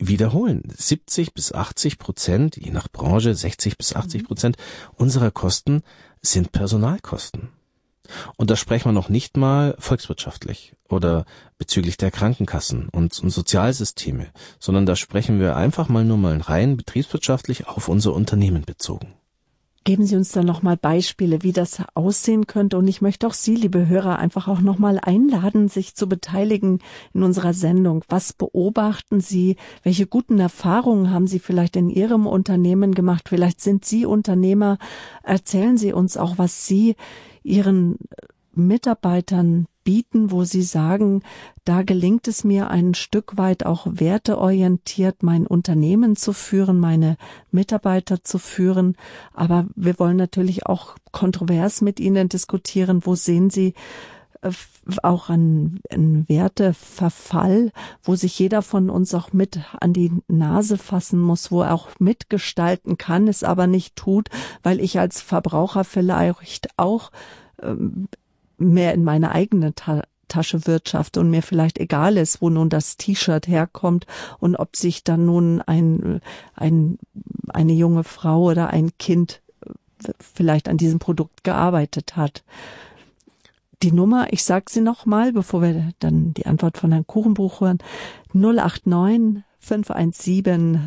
wiederholen. 0.00 0.62
70 0.76 1.34
bis 1.34 1.52
80 1.52 1.98
Prozent, 1.98 2.56
je 2.56 2.70
nach 2.70 2.88
Branche 2.88 3.34
60 3.34 3.76
bis 3.76 3.94
80 3.94 4.24
Prozent 4.24 4.56
unserer 4.96 5.30
Kosten 5.30 5.82
sind 6.22 6.52
Personalkosten. 6.52 7.50
Und 8.36 8.50
da 8.50 8.56
sprechen 8.56 8.88
wir 8.88 8.92
noch 8.92 9.08
nicht 9.08 9.36
mal 9.36 9.76
volkswirtschaftlich 9.78 10.74
oder 10.88 11.24
bezüglich 11.58 11.96
der 11.96 12.10
Krankenkassen 12.10 12.88
und, 12.88 13.18
und 13.20 13.30
Sozialsysteme, 13.30 14.28
sondern 14.58 14.86
da 14.86 14.96
sprechen 14.96 15.38
wir 15.38 15.56
einfach 15.56 15.88
mal 15.88 16.04
nur 16.04 16.16
mal 16.16 16.38
rein 16.38 16.76
betriebswirtschaftlich 16.76 17.68
auf 17.68 17.88
unser 17.88 18.12
Unternehmen 18.12 18.64
bezogen. 18.64 19.14
Geben 19.84 20.04
Sie 20.04 20.14
uns 20.14 20.30
da 20.32 20.42
nochmal 20.42 20.76
Beispiele, 20.76 21.42
wie 21.42 21.52
das 21.52 21.82
aussehen 21.94 22.46
könnte. 22.46 22.76
Und 22.76 22.86
ich 22.86 23.00
möchte 23.00 23.26
auch 23.26 23.32
Sie, 23.32 23.54
liebe 23.54 23.88
Hörer, 23.88 24.18
einfach 24.18 24.46
auch 24.46 24.60
nochmal 24.60 24.98
einladen, 25.00 25.68
sich 25.68 25.94
zu 25.94 26.06
beteiligen 26.06 26.80
in 27.14 27.22
unserer 27.22 27.54
Sendung. 27.54 28.04
Was 28.08 28.34
beobachten 28.34 29.20
Sie? 29.20 29.56
Welche 29.82 30.06
guten 30.06 30.38
Erfahrungen 30.38 31.10
haben 31.10 31.26
Sie 31.26 31.38
vielleicht 31.38 31.76
in 31.76 31.88
Ihrem 31.88 32.26
Unternehmen 32.26 32.94
gemacht? 32.94 33.30
Vielleicht 33.30 33.62
sind 33.62 33.86
Sie 33.86 34.04
Unternehmer. 34.04 34.76
Erzählen 35.22 35.78
Sie 35.78 35.94
uns 35.94 36.18
auch, 36.18 36.36
was 36.36 36.66
Sie 36.66 36.94
Ihren 37.42 37.96
Mitarbeitern 38.60 39.66
bieten, 39.84 40.30
wo 40.30 40.44
Sie 40.44 40.62
sagen, 40.62 41.22
da 41.64 41.82
gelingt 41.82 42.28
es 42.28 42.44
mir 42.44 42.68
ein 42.68 42.94
Stück 42.94 43.36
weit 43.36 43.66
auch 43.66 43.86
werteorientiert 43.90 45.22
mein 45.22 45.46
Unternehmen 45.46 46.16
zu 46.16 46.32
führen, 46.32 46.78
meine 46.78 47.16
Mitarbeiter 47.50 48.22
zu 48.22 48.38
führen. 48.38 48.96
Aber 49.32 49.66
wir 49.74 49.98
wollen 49.98 50.16
natürlich 50.16 50.66
auch 50.66 50.96
kontrovers 51.12 51.80
mit 51.80 51.98
Ihnen 51.98 52.28
diskutieren. 52.28 53.04
Wo 53.04 53.14
sehen 53.14 53.50
Sie 53.50 53.74
äh, 54.42 54.52
auch 55.02 55.28
einen, 55.28 55.80
Werteverfall, 56.28 57.72
wo 58.02 58.14
sich 58.14 58.38
jeder 58.38 58.62
von 58.62 58.90
uns 58.90 59.14
auch 59.14 59.32
mit 59.32 59.60
an 59.80 59.92
die 59.92 60.12
Nase 60.28 60.78
fassen 60.78 61.20
muss, 61.20 61.50
wo 61.50 61.62
er 61.62 61.74
auch 61.74 61.88
mitgestalten 61.98 62.96
kann, 62.98 63.28
es 63.28 63.42
aber 63.42 63.66
nicht 63.66 63.96
tut, 63.96 64.28
weil 64.62 64.80
ich 64.80 64.98
als 64.98 65.20
Verbraucher 65.20 65.84
vielleicht 65.84 66.68
auch 66.78 67.10
ähm, 67.62 68.08
mehr 68.60 68.94
in 68.94 69.04
meine 69.04 69.32
eigene 69.32 69.74
Ta 69.74 70.02
Tasche 70.28 70.66
wirtschaft 70.66 71.16
und 71.16 71.28
mir 71.28 71.42
vielleicht 71.42 71.78
egal 71.78 72.16
ist, 72.16 72.40
wo 72.40 72.48
nun 72.48 72.68
das 72.68 72.96
T-Shirt 72.96 73.48
herkommt 73.48 74.06
und 74.38 74.54
ob 74.56 74.76
sich 74.76 75.02
dann 75.02 75.26
nun 75.26 75.60
ein, 75.60 76.20
ein, 76.54 76.98
eine 77.48 77.72
junge 77.72 78.04
Frau 78.04 78.44
oder 78.44 78.70
ein 78.70 78.92
Kind 78.98 79.42
äh, 79.66 80.12
vielleicht 80.20 80.68
an 80.68 80.76
diesem 80.76 81.00
Produkt 81.00 81.42
gearbeitet 81.42 82.16
hat. 82.16 82.44
Die 83.82 83.92
Nummer, 83.92 84.32
ich 84.32 84.44
sag 84.44 84.70
sie 84.70 84.82
noch 84.82 85.04
mal, 85.04 85.32
bevor 85.32 85.62
wir 85.62 85.90
dann 85.98 86.32
die 86.34 86.46
Antwort 86.46 86.78
von 86.78 86.92
Herrn 86.92 87.06
Kuchenbuch 87.06 87.60
hören, 87.60 87.78
089 88.32 89.42
517 89.58 90.86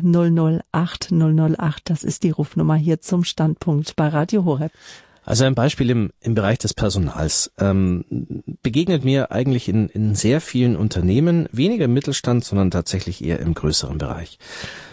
008 0.72 1.12
008, 1.12 1.90
das 1.90 2.02
ist 2.02 2.22
die 2.22 2.30
Rufnummer 2.30 2.74
hier 2.74 3.00
zum 3.00 3.24
Standpunkt 3.24 3.94
bei 3.94 4.08
Radio 4.08 4.44
Horeb. 4.44 4.72
Also 5.24 5.44
ein 5.44 5.54
Beispiel 5.54 5.90
im, 5.90 6.10
im 6.20 6.34
Bereich 6.34 6.58
des 6.58 6.74
Personals 6.74 7.50
ähm, 7.58 8.04
begegnet 8.62 9.04
mir 9.04 9.32
eigentlich 9.32 9.68
in, 9.68 9.88
in 9.88 10.14
sehr 10.14 10.40
vielen 10.40 10.76
Unternehmen, 10.76 11.48
weniger 11.50 11.86
im 11.86 11.94
Mittelstand, 11.94 12.44
sondern 12.44 12.70
tatsächlich 12.70 13.24
eher 13.24 13.40
im 13.40 13.54
größeren 13.54 13.98
Bereich. 13.98 14.38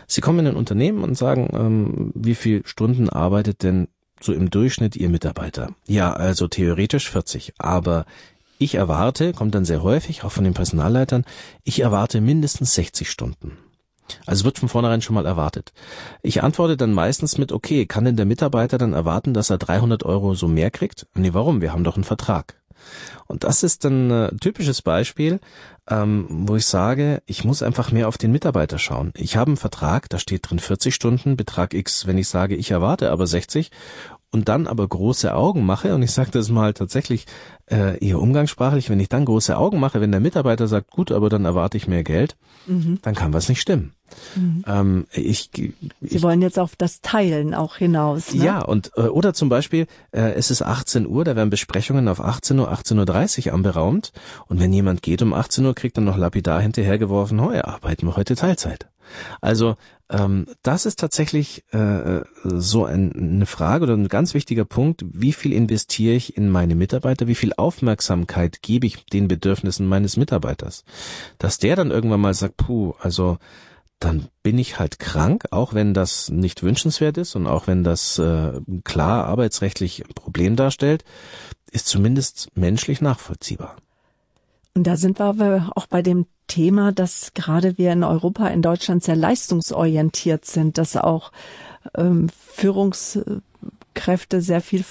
Sie 0.07 0.21
kommen 0.21 0.39
in 0.39 0.47
ein 0.47 0.55
Unternehmen 0.55 1.03
und 1.03 1.17
sagen, 1.17 1.49
ähm, 1.53 2.11
wie 2.15 2.36
viel 2.36 2.65
Stunden 2.65 3.09
arbeitet 3.09 3.63
denn 3.63 3.88
so 4.21 4.34
im 4.34 4.49
Durchschnitt 4.49 4.95
Ihr 4.95 5.09
Mitarbeiter? 5.09 5.73
Ja, 5.88 6.13
also 6.13 6.47
theoretisch 6.47 7.09
40, 7.09 7.53
aber 7.57 8.05
ich 8.57 8.75
erwarte, 8.75 9.34
kommt 9.34 9.55
dann 9.55 9.65
sehr 9.65 9.82
häufig, 9.82 10.23
auch 10.23 10.32
von 10.32 10.43
den 10.43 10.53
Personalleitern, 10.53 11.25
ich 11.63 11.82
erwarte 11.82 12.21
mindestens 12.21 12.75
60 12.75 13.09
Stunden. 13.09 13.57
Also 14.26 14.45
wird 14.45 14.59
von 14.59 14.70
vornherein 14.70 15.01
schon 15.01 15.16
mal 15.16 15.26
erwartet. 15.26 15.74
Ich 16.22 16.43
antworte 16.43 16.78
dann 16.78 16.93
meistens 16.93 17.38
mit, 17.38 17.51
okay, 17.51 17.86
kann 17.86 18.05
denn 18.05 18.18
der 18.18 18.26
Mitarbeiter 18.26 18.78
dann 18.78 18.93
erwarten, 18.93 19.34
dass 19.34 19.49
er 19.49 19.57
300 19.57 20.03
Euro 20.03 20.34
so 20.34 20.47
mehr 20.47 20.72
kriegt? 20.72 21.07
Nee, 21.16 21.34
warum? 21.34 21.62
Wir 21.62 21.74
haben 21.74 21.84
doch 21.84 21.95
einen 21.95 22.03
Vertrag. 22.03 22.55
Und 23.28 23.43
das 23.43 23.64
ist 23.64 23.86
ein 23.86 24.12
äh, 24.12 24.36
typisches 24.38 24.82
Beispiel, 24.82 25.39
ähm, 25.89 26.28
wo 26.30 26.55
ich 26.55 26.66
sage, 26.66 27.22
ich 27.26 27.43
muss 27.43 27.64
einfach 27.64 27.91
mehr 27.91 28.07
auf 28.07 28.18
den 28.18 28.32
Mitarbeiter 28.32 28.80
schauen. 28.80 29.12
Ich 29.16 29.36
habe 29.36 29.49
einen 29.49 29.57
Vertrag, 29.57 30.09
da 30.09 30.20
steht 30.20 30.49
drin 30.49 30.59
40 30.59 30.93
Stunden, 30.93 31.38
Betrag 31.38 31.74
X, 31.74 32.07
wenn 32.07 32.18
ich 32.18 32.28
sage, 32.28 32.55
ich 32.55 32.72
erwarte 32.72 33.12
aber 33.12 33.28
60 33.28 33.72
und 34.32 34.47
dann 34.47 34.68
aber 34.68 34.88
große 34.88 35.34
Augen 35.34 35.66
mache, 35.66 35.93
und 35.93 36.03
ich 36.03 36.12
sage 36.12 36.32
das 36.32 36.49
mal 36.49 36.74
tatsächlich 36.74 37.26
äh, 37.70 38.03
eher 38.05 38.20
umgangssprachlich, 38.20 38.89
wenn 38.89 38.99
ich 38.99 39.09
dann 39.09 39.26
große 39.26 39.57
Augen 39.57 39.80
mache, 39.80 40.01
wenn 40.01 40.12
der 40.12 40.22
Mitarbeiter 40.22 40.68
sagt, 40.68 40.89
gut, 40.89 41.12
aber 41.12 41.30
dann 41.30 41.45
erwarte 41.45 41.78
ich 41.78 41.88
mehr 41.88 42.03
Geld, 42.03 42.38
mhm. 42.66 42.99
dann 43.01 43.16
kann 43.16 43.34
was 43.34 43.49
nicht 43.49 43.62
stimmen. 43.62 43.93
Mhm. 44.36 44.64
Ähm, 44.68 45.07
ich, 45.12 45.49
ich, 45.57 45.74
Sie 46.01 46.22
wollen 46.22 46.41
jetzt 46.41 46.59
auf 46.59 46.76
das 46.76 47.01
Teilen 47.01 47.53
auch 47.53 47.76
hinaus. 47.78 48.34
Ne? 48.34 48.45
Ja, 48.45 48.62
und 48.62 48.91
äh, 48.95 49.01
oder 49.01 49.34
zum 49.34 49.49
Beispiel, 49.49 49.88
äh, 50.12 50.34
es 50.34 50.51
ist 50.51 50.62
18 50.62 51.07
Uhr, 51.07 51.24
da 51.24 51.36
werden 51.36 51.49
Besprechungen 51.49 52.07
auf 52.07 52.20
18 52.22 52.59
Uhr, 52.59 52.72
18.30 52.72 53.47
Uhr 53.47 53.53
anberaumt 53.53 54.12
und 54.47 54.59
wenn 54.59 54.74
jemand 54.74 55.01
geht 55.01 55.22
um 55.22 55.34
18 55.34 55.66
Uhr, 55.66 55.76
kriegt 55.76 55.97
dann 55.97 56.05
noch 56.05 56.18
lapidar 56.18 56.62
hinterhergeworfen, 56.62 57.39
oh, 57.39 57.51
ja, 57.51 57.66
arbeiten 57.66 58.05
wir 58.07 58.16
heute 58.16 58.36
Teilzeit. 58.36 58.88
Also 59.41 59.76
ähm, 60.09 60.47
das 60.62 60.86
ist 60.86 60.99
tatsächlich 60.99 61.64
äh, 61.72 62.22
so 62.43 62.86
ein, 62.86 63.14
eine 63.14 63.45
Frage 63.45 63.84
oder 63.84 63.93
ein 63.93 64.07
ganz 64.07 64.34
wichtiger 64.34 64.66
Punkt. 64.66 65.05
Wie 65.12 65.34
viel 65.34 65.53
investiere 65.53 66.16
ich 66.16 66.38
in 66.38 66.49
meine 66.49 66.76
Mitarbeiter? 66.76 67.28
Wie 67.28 67.36
viel 67.36 67.53
Aufmerksamkeit 67.55 68.62
gebe 68.62 68.88
ich 68.88 69.05
den 69.05 69.28
Bedürfnissen 69.28 69.88
meines 69.88 70.18
Mitarbeiters? 70.18 70.84
Dass 71.38 71.57
der 71.57 71.76
dann 71.76 71.91
irgendwann 71.91 72.22
mal 72.22 72.34
sagt, 72.34 72.57
puh, 72.57 72.93
also 72.99 73.38
dann 74.02 74.28
bin 74.43 74.58
ich 74.58 74.80
halt 74.80 74.99
krank, 74.99 75.45
auch 75.52 75.74
wenn 75.74 75.93
das 75.93 76.30
nicht 76.30 76.64
wünschenswert 76.64 77.18
ist 77.18 77.36
und 77.36 77.47
auch 77.47 77.68
wenn 77.68 77.84
das 77.84 78.18
äh, 78.18 78.60
klar 78.84 79.26
arbeitsrechtlich 79.26 80.04
ein 80.04 80.14
Problem 80.16 80.56
darstellt, 80.56 81.04
ist 81.72 81.88
zumindest 81.88 82.49
menschlich 82.56 83.02
nachvollziehbar. 83.02 83.76
Und 84.74 84.88
da 84.88 84.95
sind 84.97 85.20
wir 85.20 85.26
aber 85.26 85.72
auch 85.76 85.86
bei 85.86 86.02
dem 86.02 86.26
Thema, 86.47 86.91
dass 86.91 87.34
gerade 87.34 87.78
wir 87.78 87.93
in 87.93 88.04
Europa, 88.04 88.47
in 88.47 88.64
Deutschland 88.64 89.04
sehr 89.04 89.16
leistungsorientiert 89.16 90.45
sind, 90.45 90.78
dass 90.78 90.97
auch 90.97 91.32
ähm, 91.95 92.30
Führungskräfte 92.30 94.41
sehr 94.41 94.62
viel 94.62 94.84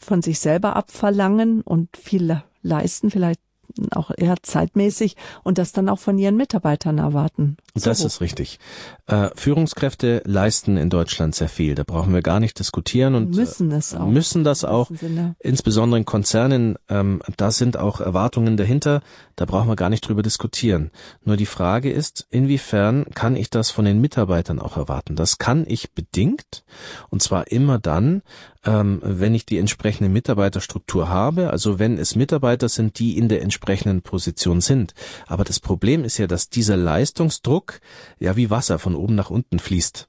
von 0.00 0.22
sich 0.22 0.38
selber 0.38 0.76
abverlangen 0.76 1.62
und 1.62 1.96
viel 1.96 2.40
leisten, 2.62 3.10
vielleicht 3.10 3.40
auch 3.90 4.10
eher 4.16 4.36
zeitmäßig 4.42 5.16
und 5.44 5.58
das 5.58 5.72
dann 5.72 5.88
auch 5.88 5.98
von 5.98 6.18
ihren 6.18 6.36
Mitarbeitern 6.36 6.98
erwarten. 6.98 7.56
So 7.74 7.90
das 7.90 8.04
ist 8.04 8.20
richtig. 8.20 8.58
Äh, 9.06 9.30
Führungskräfte 9.34 10.22
leisten 10.24 10.76
in 10.76 10.90
Deutschland 10.90 11.34
sehr 11.34 11.48
viel. 11.48 11.74
Da 11.74 11.84
brauchen 11.84 12.12
wir 12.12 12.22
gar 12.22 12.40
nicht 12.40 12.58
diskutieren 12.58 13.14
und 13.14 13.34
müssen 13.34 13.70
es 13.72 13.94
auch. 13.94 14.06
Müssen 14.06 14.44
das 14.44 14.64
auch. 14.64 14.90
Insbesondere 15.38 15.98
in 15.98 16.04
Konzernen, 16.04 16.76
ähm, 16.88 17.22
da 17.36 17.50
sind 17.50 17.76
auch 17.76 18.00
Erwartungen 18.00 18.56
dahinter. 18.56 19.00
Da 19.36 19.44
brauchen 19.44 19.68
wir 19.68 19.76
gar 19.76 19.90
nicht 19.90 20.06
drüber 20.06 20.22
diskutieren. 20.22 20.90
Nur 21.24 21.36
die 21.36 21.46
Frage 21.46 21.90
ist, 21.90 22.26
inwiefern 22.30 23.06
kann 23.14 23.36
ich 23.36 23.50
das 23.50 23.70
von 23.70 23.84
den 23.84 24.00
Mitarbeitern 24.00 24.58
auch 24.58 24.76
erwarten? 24.76 25.14
Das 25.14 25.38
kann 25.38 25.64
ich 25.66 25.92
bedingt 25.92 26.64
und 27.10 27.22
zwar 27.22 27.50
immer 27.50 27.78
dann, 27.78 28.22
ähm, 28.64 29.00
wenn 29.02 29.34
ich 29.34 29.46
die 29.46 29.58
entsprechende 29.58 30.10
Mitarbeiterstruktur 30.10 31.08
habe, 31.08 31.50
also 31.50 31.78
wenn 31.78 31.98
es 31.98 32.16
Mitarbeiter 32.16 32.68
sind, 32.68 32.98
die 32.98 33.16
in 33.16 33.28
der 33.28 33.42
entsprechenden 33.42 34.02
Position 34.02 34.60
sind. 34.60 34.94
Aber 35.26 35.44
das 35.44 35.60
Problem 35.60 36.04
ist 36.04 36.18
ja, 36.18 36.26
dass 36.26 36.48
dieser 36.48 36.76
Leistungsdruck 36.76 37.80
ja 38.18 38.36
wie 38.36 38.50
Wasser 38.50 38.78
von 38.78 38.94
oben 38.94 39.14
nach 39.14 39.30
unten 39.30 39.58
fließt. 39.58 40.08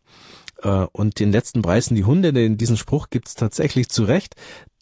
Äh, 0.64 0.70
und 0.92 1.20
den 1.20 1.32
letzten 1.32 1.62
preisen 1.62 1.96
die 1.96 2.06
Hunde, 2.06 2.34
denn 2.34 2.58
diesen 2.58 2.78
Spruch 2.78 3.10
gibt's 3.10 3.36
tatsächlich 3.36 3.90
zu 3.90 4.04
Recht 4.04 4.36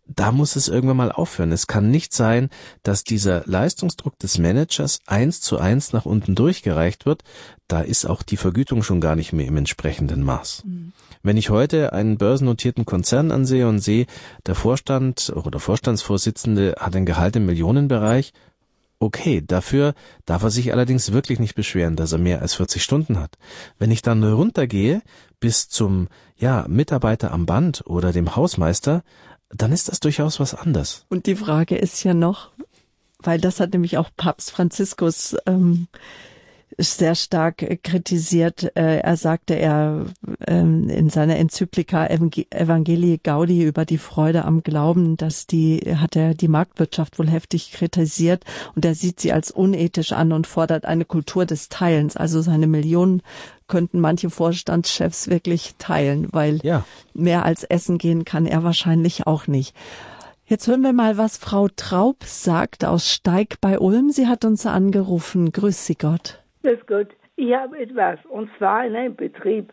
da 0.08 0.32
muss 0.32 0.55
es 0.55 0.68
irgendwann 0.68 0.97
mal 0.97 1.12
aufhören. 1.12 1.51
Es 1.51 1.68
kann 1.68 1.91
nicht 1.91 2.14
sein, 2.14 2.49
dass 2.84 3.03
dieser 3.03 3.43
Leistungsdruck 3.45 4.18
des 4.20 4.38
Managers 4.38 4.99
eins 5.05 5.41
zu 5.41 5.58
eins 5.58 5.93
nach 5.93 6.05
unten 6.05 6.36
durchgereicht 6.36 7.05
wird. 7.05 7.24
Da 7.68 7.82
ist 7.82 8.05
auch 8.05 8.24
die 8.24 8.38
Vergütung 8.38 8.84
schon 8.84 9.01
gar 9.01 9.16
nicht 9.16 9.34
mehr 9.34 9.45
im 9.45 9.58
entsprechenden 9.58 10.24
Maß. 10.24 10.64
Mhm. 10.66 10.93
Wenn 11.24 11.38
ich 11.38 11.49
heute 11.49 11.93
einen 11.93 12.18
börsennotierten 12.18 12.86
Konzern 12.86 13.32
ansehe 13.32 13.68
und 13.68 13.80
sehe, 13.80 14.05
der 14.45 14.55
Vorstand 14.55 15.32
oder 15.36 15.60
Vorstandsvorsitzende 15.60 16.76
hat 16.80 16.95
ein 16.95 17.05
Gehalt 17.05 17.36
im 17.36 17.45
Millionenbereich, 17.45 18.32
okay. 18.99 19.43
Dafür 19.45 19.93
darf 20.26 20.43
er 20.43 20.49
sich 20.49 20.72
allerdings 20.72 21.12
wirklich 21.12 21.39
nicht 21.39 21.55
beschweren, 21.55 21.95
dass 21.95 22.12
er 22.12 22.18
mehr 22.18 22.41
als 22.41 22.55
40 22.55 22.82
Stunden 22.82 23.20
hat. 23.20 23.38
Wenn 23.78 23.91
ich 23.91 24.01
dann 24.01 24.24
runtergehe 24.24 25.01
bis 25.39 25.70
zum 25.70 26.08
ja, 26.38 26.66
Mitarbeiter 26.68 27.32
am 27.32 27.45
Band 27.45 27.84
oder 27.86 28.12
dem 28.12 28.36
Hausmeister, 28.36 29.03
dann 29.50 29.72
ist 29.72 29.89
das 29.89 30.00
durchaus 30.00 30.39
was 30.39 30.54
anderes. 30.54 31.06
Und 31.10 31.26
die 31.26 31.36
Frage 31.36 31.78
ist 31.78 32.04
ja 32.04 32.14
noch, 32.14 32.52
weil 33.20 33.39
das 33.39 33.60
hat 33.60 33.74
nämlich 33.74 33.98
auch 33.98 34.10
Papst 34.16 34.52
Franziskus 34.52 35.36
ähm, 35.45 35.88
sehr 36.78 37.15
stark 37.15 37.82
kritisiert. 37.84 38.75
Äh, 38.75 38.99
er 38.99 39.17
sagte 39.17 39.55
er 39.55 40.05
ähm, 40.45 40.89
in 40.89 41.09
seiner 41.09 41.38
Enzyklika 41.38 42.05
Evangelii 42.05 43.19
Gaudi 43.23 43.63
über 43.63 43.86
die 43.86 43.97
Freude 43.97 44.45
am 44.45 44.61
Glauben, 44.61 45.17
dass 45.17 45.47
die 45.47 45.80
hat 45.99 46.15
er 46.15 46.36
die 46.36 46.47
Marktwirtschaft 46.47 47.17
wohl 47.17 47.30
heftig 47.30 47.71
kritisiert 47.71 48.43
und 48.75 48.86
er 48.86 48.93
sieht 48.93 49.19
sie 49.19 49.34
als 49.34 49.49
unethisch 49.49 50.11
an 50.11 50.32
und 50.32 50.45
fordert 50.45 50.86
eine 50.86 51.05
Kultur 51.05 51.45
des 51.45 51.69
Teilens. 51.69 52.15
Also 52.15 52.41
seine 52.41 52.67
Millionen 52.67 53.23
könnten 53.67 53.99
manche 53.99 54.30
Vorstandschefs 54.30 55.30
wirklich 55.30 55.75
teilen, 55.78 56.28
weil 56.32 56.59
ja. 56.63 56.86
mehr 57.13 57.43
als 57.43 57.63
essen 57.63 57.97
gehen 57.97 58.23
kann 58.23 58.45
er 58.45 58.63
wahrscheinlich 58.63 59.25
auch 59.25 59.47
nicht. 59.47 59.75
Jetzt 60.45 60.67
hören 60.67 60.82
wir 60.82 60.93
mal, 60.93 61.17
was 61.17 61.36
Frau 61.38 61.67
Traub 61.67 62.23
sagt 62.23 62.86
aus 62.86 63.11
Steig 63.11 63.59
bei 63.59 63.80
Ulm. 63.80 64.11
Sie 64.11 64.28
hat 64.28 64.45
uns 64.45 64.65
angerufen. 64.65 65.51
Grüß 65.51 65.86
Sie 65.86 65.95
Gott. 65.95 66.41
Grüß 66.68 66.86
Gott. 66.86 67.07
Ich 67.38 67.55
habe 67.55 67.80
etwas, 67.80 68.20
und 68.26 68.49
zwar 68.57 68.86
in 68.86 68.93
einem 68.93 69.15
Betrieb. 69.15 69.72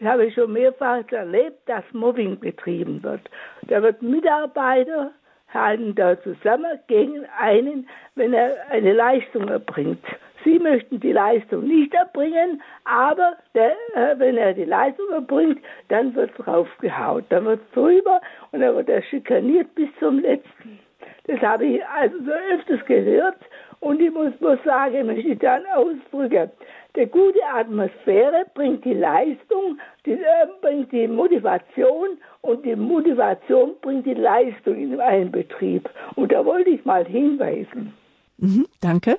Das 0.00 0.08
habe 0.08 0.26
ich 0.26 0.34
schon 0.34 0.52
mehrfach 0.52 1.04
erlebt, 1.12 1.56
dass 1.66 1.84
Mobbing 1.92 2.40
betrieben 2.40 3.00
wird. 3.04 3.20
Da 3.68 3.80
wird 3.80 4.02
Mitarbeiter 4.02 5.12
halten 5.54 5.94
da 5.94 6.20
zusammen 6.22 6.80
gegen 6.88 7.24
einen, 7.38 7.88
wenn 8.16 8.34
er 8.34 8.56
eine 8.70 8.92
Leistung 8.92 9.46
erbringt. 9.46 10.04
Sie 10.42 10.58
möchten 10.58 10.98
die 10.98 11.12
Leistung 11.12 11.62
nicht 11.62 11.94
erbringen, 11.94 12.60
aber 12.82 13.36
der, 13.54 13.76
äh, 13.94 14.18
wenn 14.18 14.36
er 14.36 14.52
die 14.52 14.64
Leistung 14.64 15.08
erbringt, 15.12 15.60
dann 15.90 16.12
wird 16.16 16.32
draufgehaut, 16.38 17.24
dann 17.28 17.44
wird 17.44 17.60
drüber 17.72 18.20
und 18.50 18.62
dann 18.62 18.74
wird 18.74 18.88
er 18.88 19.02
schikaniert 19.02 19.72
bis 19.76 19.90
zum 20.00 20.18
letzten. 20.18 20.80
Das 21.28 21.40
habe 21.40 21.66
ich 21.66 21.86
also 21.86 22.16
so 22.18 22.32
öfters 22.32 22.84
gehört 22.86 23.36
und 23.80 24.00
ich 24.00 24.12
muss, 24.12 24.32
muss 24.40 24.58
sagen, 24.64 25.06
möchte 25.06 25.28
ich 25.28 25.38
dann 25.38 25.62
ausdrücken, 25.74 26.50
die 26.96 27.06
gute 27.06 27.40
Atmosphäre 27.54 28.46
bringt 28.54 28.84
die 28.84 28.94
Leistung, 28.94 29.78
die, 30.06 30.12
äh, 30.12 30.46
bringt 30.62 30.90
die 30.92 31.06
Motivation 31.06 32.18
und 32.40 32.64
die 32.64 32.74
Motivation 32.74 33.74
bringt 33.82 34.06
die 34.06 34.14
Leistung 34.14 34.76
in 34.76 34.98
einen 35.00 35.30
Betrieb. 35.30 35.90
Und 36.14 36.32
da 36.32 36.44
wollte 36.44 36.70
ich 36.70 36.84
mal 36.84 37.04
hinweisen. 37.04 37.92
Mhm, 38.38 38.66
danke. 38.80 39.18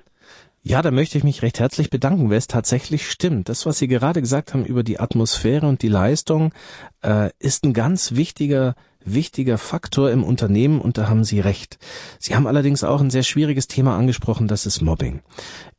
Ja, 0.64 0.82
da 0.82 0.91
möchte 0.91 1.18
ich 1.18 1.24
mich 1.24 1.43
recht 1.43 1.60
herzlich 1.60 1.89
bedanken, 1.89 2.30
weil 2.30 2.38
es 2.38 2.47
tatsächlich 2.47 3.10
stimmt. 3.10 3.47
Das, 3.47 3.66
was 3.66 3.78
Sie 3.78 3.88
gerade 3.88 4.22
gesagt 4.22 4.53
haben 4.53 4.66
über 4.66 4.84
die 4.84 4.99
Atmosphäre 4.99 5.68
und 5.68 5.82
die 5.82 5.88
Leistung, 5.88 6.53
äh, 7.03 7.30
ist 7.39 7.64
ein 7.64 7.74
ganz 7.74 8.16
wichtiger 8.16 8.76
wichtiger 9.14 9.58
Faktor 9.58 10.12
im 10.12 10.24
Unternehmen 10.24 10.80
und 10.80 10.97
da 10.97 11.08
haben 11.10 11.24
Sie 11.24 11.39
recht. 11.39 11.78
Sie 12.20 12.36
haben 12.36 12.47
allerdings 12.47 12.84
auch 12.84 13.01
ein 13.01 13.10
sehr 13.10 13.24
schwieriges 13.24 13.68
Thema 13.68 13.97
angesprochen, 13.97 14.47
das 14.47 14.66
ist 14.66 14.82
Mobbing. 14.82 15.22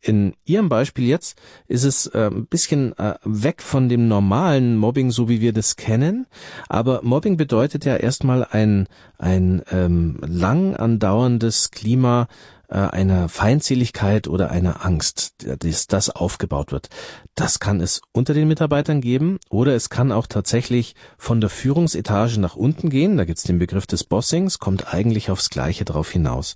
In 0.00 0.34
Ihrem 0.44 0.68
Beispiel 0.68 1.06
jetzt 1.06 1.40
ist 1.66 1.84
es 1.84 2.06
äh, 2.06 2.30
ein 2.30 2.46
bisschen 2.46 2.96
äh, 2.98 3.14
weg 3.24 3.62
von 3.62 3.88
dem 3.88 4.08
normalen 4.08 4.76
Mobbing, 4.76 5.10
so 5.10 5.28
wie 5.28 5.40
wir 5.40 5.52
das 5.52 5.76
kennen. 5.76 6.26
Aber 6.68 7.00
Mobbing 7.02 7.36
bedeutet 7.36 7.84
ja 7.84 7.96
erstmal 7.96 8.44
ein, 8.44 8.86
ein 9.18 9.62
ähm, 9.70 10.18
lang 10.24 10.76
andauerndes 10.76 11.70
Klima 11.70 12.28
einer 12.76 13.28
Feindseligkeit 13.28 14.28
oder 14.28 14.50
einer 14.50 14.84
Angst, 14.84 15.46
dass 15.62 15.86
das 15.86 16.10
aufgebaut 16.10 16.72
wird. 16.72 16.88
Das 17.34 17.60
kann 17.60 17.80
es 17.80 18.00
unter 18.12 18.34
den 18.34 18.48
Mitarbeitern 18.48 19.00
geben 19.00 19.38
oder 19.48 19.74
es 19.74 19.88
kann 19.90 20.12
auch 20.12 20.26
tatsächlich 20.26 20.94
von 21.16 21.40
der 21.40 21.50
Führungsetage 21.50 22.38
nach 22.40 22.56
unten 22.56 22.90
gehen. 22.90 23.16
Da 23.16 23.24
gibt 23.24 23.38
es 23.38 23.44
den 23.44 23.58
Begriff 23.58 23.86
des 23.86 24.04
Bossings, 24.04 24.58
kommt 24.58 24.92
eigentlich 24.92 25.30
aufs 25.30 25.50
Gleiche 25.50 25.84
drauf 25.84 26.10
hinaus. 26.10 26.54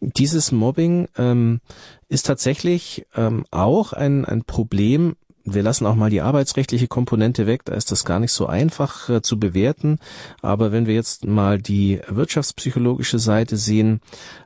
Dieses 0.00 0.52
Mobbing 0.52 1.08
ähm, 1.16 1.60
ist 2.08 2.26
tatsächlich 2.26 3.06
ähm, 3.16 3.46
auch 3.50 3.92
ein, 3.92 4.24
ein 4.24 4.44
Problem 4.44 5.16
wir 5.44 5.62
lassen 5.62 5.86
auch 5.86 5.94
mal 5.94 6.10
die 6.10 6.20
arbeitsrechtliche 6.20 6.88
Komponente 6.88 7.46
weg, 7.46 7.64
da 7.64 7.74
ist 7.74 7.92
das 7.92 8.04
gar 8.04 8.18
nicht 8.18 8.32
so 8.32 8.46
einfach 8.46 9.08
äh, 9.08 9.22
zu 9.22 9.38
bewerten. 9.38 9.98
Aber 10.42 10.72
wenn 10.72 10.86
wir 10.86 10.94
jetzt 10.94 11.26
mal 11.26 11.58
die 11.60 12.00
wirtschaftspsychologische 12.08 13.18
Seite 13.18 13.56
sehen, 13.56 14.00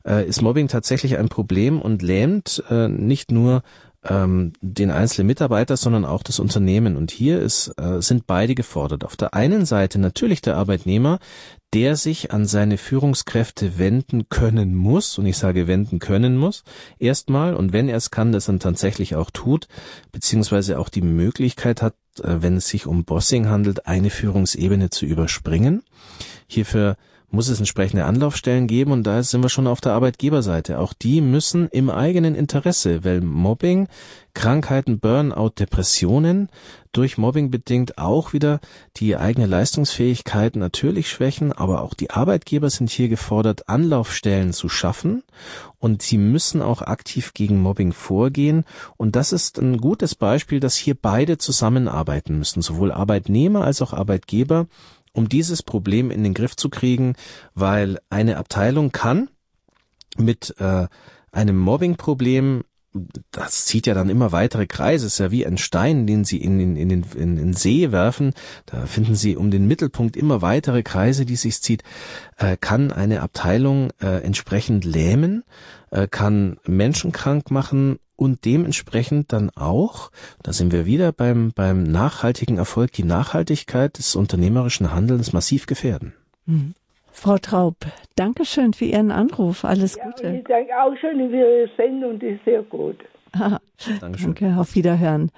äh, 0.07 0.27
ist 0.27 0.43
Mobbing 0.43 0.69
tatsächlich 0.69 1.17
ein 1.17 1.29
Problem 1.29 1.81
und 1.81 2.03
lähmt 2.03 2.63
äh, 2.69 2.89
nicht 2.89 3.31
nur 3.31 3.63
ähm, 4.05 4.53
den 4.61 4.91
einzelnen 4.91 5.27
Mitarbeiter, 5.27 5.77
sondern 5.77 6.05
auch 6.05 6.23
das 6.23 6.39
Unternehmen. 6.39 6.97
Und 6.97 7.11
hier 7.11 7.41
ist, 7.41 7.73
äh, 7.79 8.01
sind 8.01 8.27
beide 8.27 8.55
gefordert. 8.55 9.05
Auf 9.05 9.17
der 9.17 9.35
einen 9.35 9.67
Seite 9.67 9.99
natürlich 9.99 10.41
der 10.41 10.57
Arbeitnehmer, 10.57 11.19
der 11.75 11.97
sich 11.97 12.33
an 12.33 12.47
seine 12.47 12.79
Führungskräfte 12.79 13.79
wenden 13.79 14.29
können 14.29 14.75
muss, 14.75 15.19
und 15.19 15.27
ich 15.27 15.37
sage 15.37 15.67
wenden 15.67 15.99
können 15.99 16.37
muss, 16.37 16.65
erstmal, 16.99 17.55
und 17.55 17.73
wenn 17.73 17.89
er 17.89 17.97
es 17.97 18.11
kann, 18.11 18.33
das 18.33 18.47
dann 18.47 18.59
tatsächlich 18.59 19.17
auch 19.17 19.31
tut, 19.31 19.69
beziehungsweise 20.11 20.79
auch 20.79 20.89
die 20.89 21.03
Möglichkeit 21.03 21.83
hat, 21.83 21.95
äh, 22.23 22.37
wenn 22.41 22.57
es 22.57 22.69
sich 22.69 22.87
um 22.87 23.05
Bossing 23.05 23.49
handelt, 23.49 23.87
eine 23.87 24.11
Führungsebene 24.11 24.91
zu 24.91 25.05
überspringen. 25.05 25.83
Hierfür 26.47 26.97
muss 27.31 27.49
es 27.49 27.59
entsprechende 27.59 28.07
Anlaufstellen 28.07 28.67
geben 28.67 28.93
und 28.93 29.05
da 29.05 29.23
sind 29.23 29.43
wir 29.43 29.51
schon 29.51 29.67
auf 29.67 29.81
der 29.81 29.93
Arbeitgeberseite. 29.93 30.79
Auch 30.79 30.95
die 30.95 31.21
müssen 31.21 31.69
im 31.69 31.91
eigenen 31.91 32.35
Interesse, 32.35 33.05
weil 33.05 33.21
Mobbing, 33.21 33.89
Krankheiten, 34.33 34.99
Burnout, 34.99 35.51
Depressionen 35.59 36.49
durch 36.93 37.19
Mobbing 37.19 37.51
bedingt 37.51 37.99
auch 37.99 38.33
wieder 38.33 38.61
die 38.97 39.17
eigene 39.17 39.47
Leistungsfähigkeit 39.47 40.57
natürlich 40.57 41.11
schwächen, 41.11 41.53
aber 41.53 41.83
auch 41.83 41.93
die 41.93 42.11
Arbeitgeber 42.11 42.71
sind 42.71 42.89
hier 42.89 43.09
gefordert, 43.09 43.69
Anlaufstellen 43.69 44.53
zu 44.53 44.69
schaffen 44.69 45.23
und 45.79 46.01
sie 46.03 46.19
müssen 46.19 46.63
auch 46.63 46.81
aktiv 46.81 47.35
gegen 47.35 47.61
Mobbing 47.61 47.93
vorgehen 47.93 48.65
und 48.97 49.17
das 49.17 49.33
ist 49.33 49.59
ein 49.59 49.79
gutes 49.79 50.15
Beispiel, 50.15 50.61
dass 50.61 50.77
hier 50.77 50.95
beide 50.95 51.37
zusammenarbeiten 51.37 52.39
müssen, 52.39 52.63
sowohl 52.63 52.91
Arbeitnehmer 52.91 53.65
als 53.65 53.83
auch 53.83 53.93
Arbeitgeber 53.93 54.67
um 55.19 55.29
dieses 55.29 55.63
Problem 55.63 56.11
in 56.11 56.23
den 56.23 56.33
Griff 56.33 56.57
zu 56.57 56.71
kriegen, 56.71 57.15
weil 57.55 57.99
eine 58.09 58.37
Abteilung 58.37 58.93
kann 58.93 59.29
mit 60.17 60.55
äh, 60.59 60.87
einem 61.33 61.59
Mobbing-Problem 61.59 62.63
das 63.31 63.67
zieht 63.67 63.87
ja 63.87 63.93
dann 63.93 64.09
immer 64.09 64.33
weitere 64.33 64.67
Kreise, 64.67 65.07
ist 65.07 65.19
ja 65.19 65.31
wie 65.31 65.47
ein 65.47 65.59
Stein, 65.59 66.07
den 66.07 66.25
Sie 66.25 66.39
in, 66.39 66.59
in, 66.59 66.77
in, 66.77 66.89
den, 66.89 67.05
in 67.15 67.37
den 67.37 67.53
See 67.53 67.93
werfen, 67.93 68.33
da 68.65 68.87
finden 68.87 69.15
Sie 69.15 69.37
um 69.37 69.51
den 69.51 69.69
Mittelpunkt 69.69 70.17
immer 70.17 70.41
weitere 70.41 70.83
Kreise, 70.83 71.27
die 71.27 71.37
sich 71.37 71.61
zieht, 71.61 71.83
äh, 72.39 72.57
kann 72.57 72.91
eine 72.91 73.21
Abteilung 73.21 73.91
äh, 74.01 74.23
entsprechend 74.23 74.87
lähmen, 74.87 75.45
äh, 75.91 76.09
kann 76.09 76.57
Menschen 76.65 77.13
krank 77.13 77.51
machen 77.51 77.99
und 78.19 78.45
dementsprechend 78.45 79.33
dann 79.33 79.51
auch, 79.51 80.11
da 80.43 80.53
sind 80.53 80.73
wir 80.73 80.87
wieder 80.87 81.13
beim, 81.13 81.53
beim 81.55 81.85
nachhaltigen 81.85 82.59
Erfolg, 82.59 82.93
die 82.93 83.05
Nachhaltigkeit 83.05 83.97
des 83.97 84.17
unternehmerischen 84.17 84.93
Handelns 84.93 85.33
massiv 85.33 85.67
gefährden. 85.67 86.13
Mhm. 86.45 86.75
Frau 87.13 87.39
Traub, 87.39 87.77
danke 88.17 88.45
schön 88.45 88.75
für 88.75 88.87
Ihren 88.87 89.13
Anruf. 89.13 89.65
Alles 89.65 89.97
ja, 89.97 90.05
Gute. 90.05 90.37
Ich 90.37 90.45
danke 90.45 90.71
auch 90.81 90.97
schön 91.01 91.31
für 91.31 91.37
Ihre 91.37 91.71
Sendung, 91.77 92.19
die 92.19 92.27
ist 92.27 92.45
sehr 92.45 92.63
gut. 92.63 92.97
Danke, 94.01 94.57
auf 94.59 94.75
Wiederhören. 94.75 95.31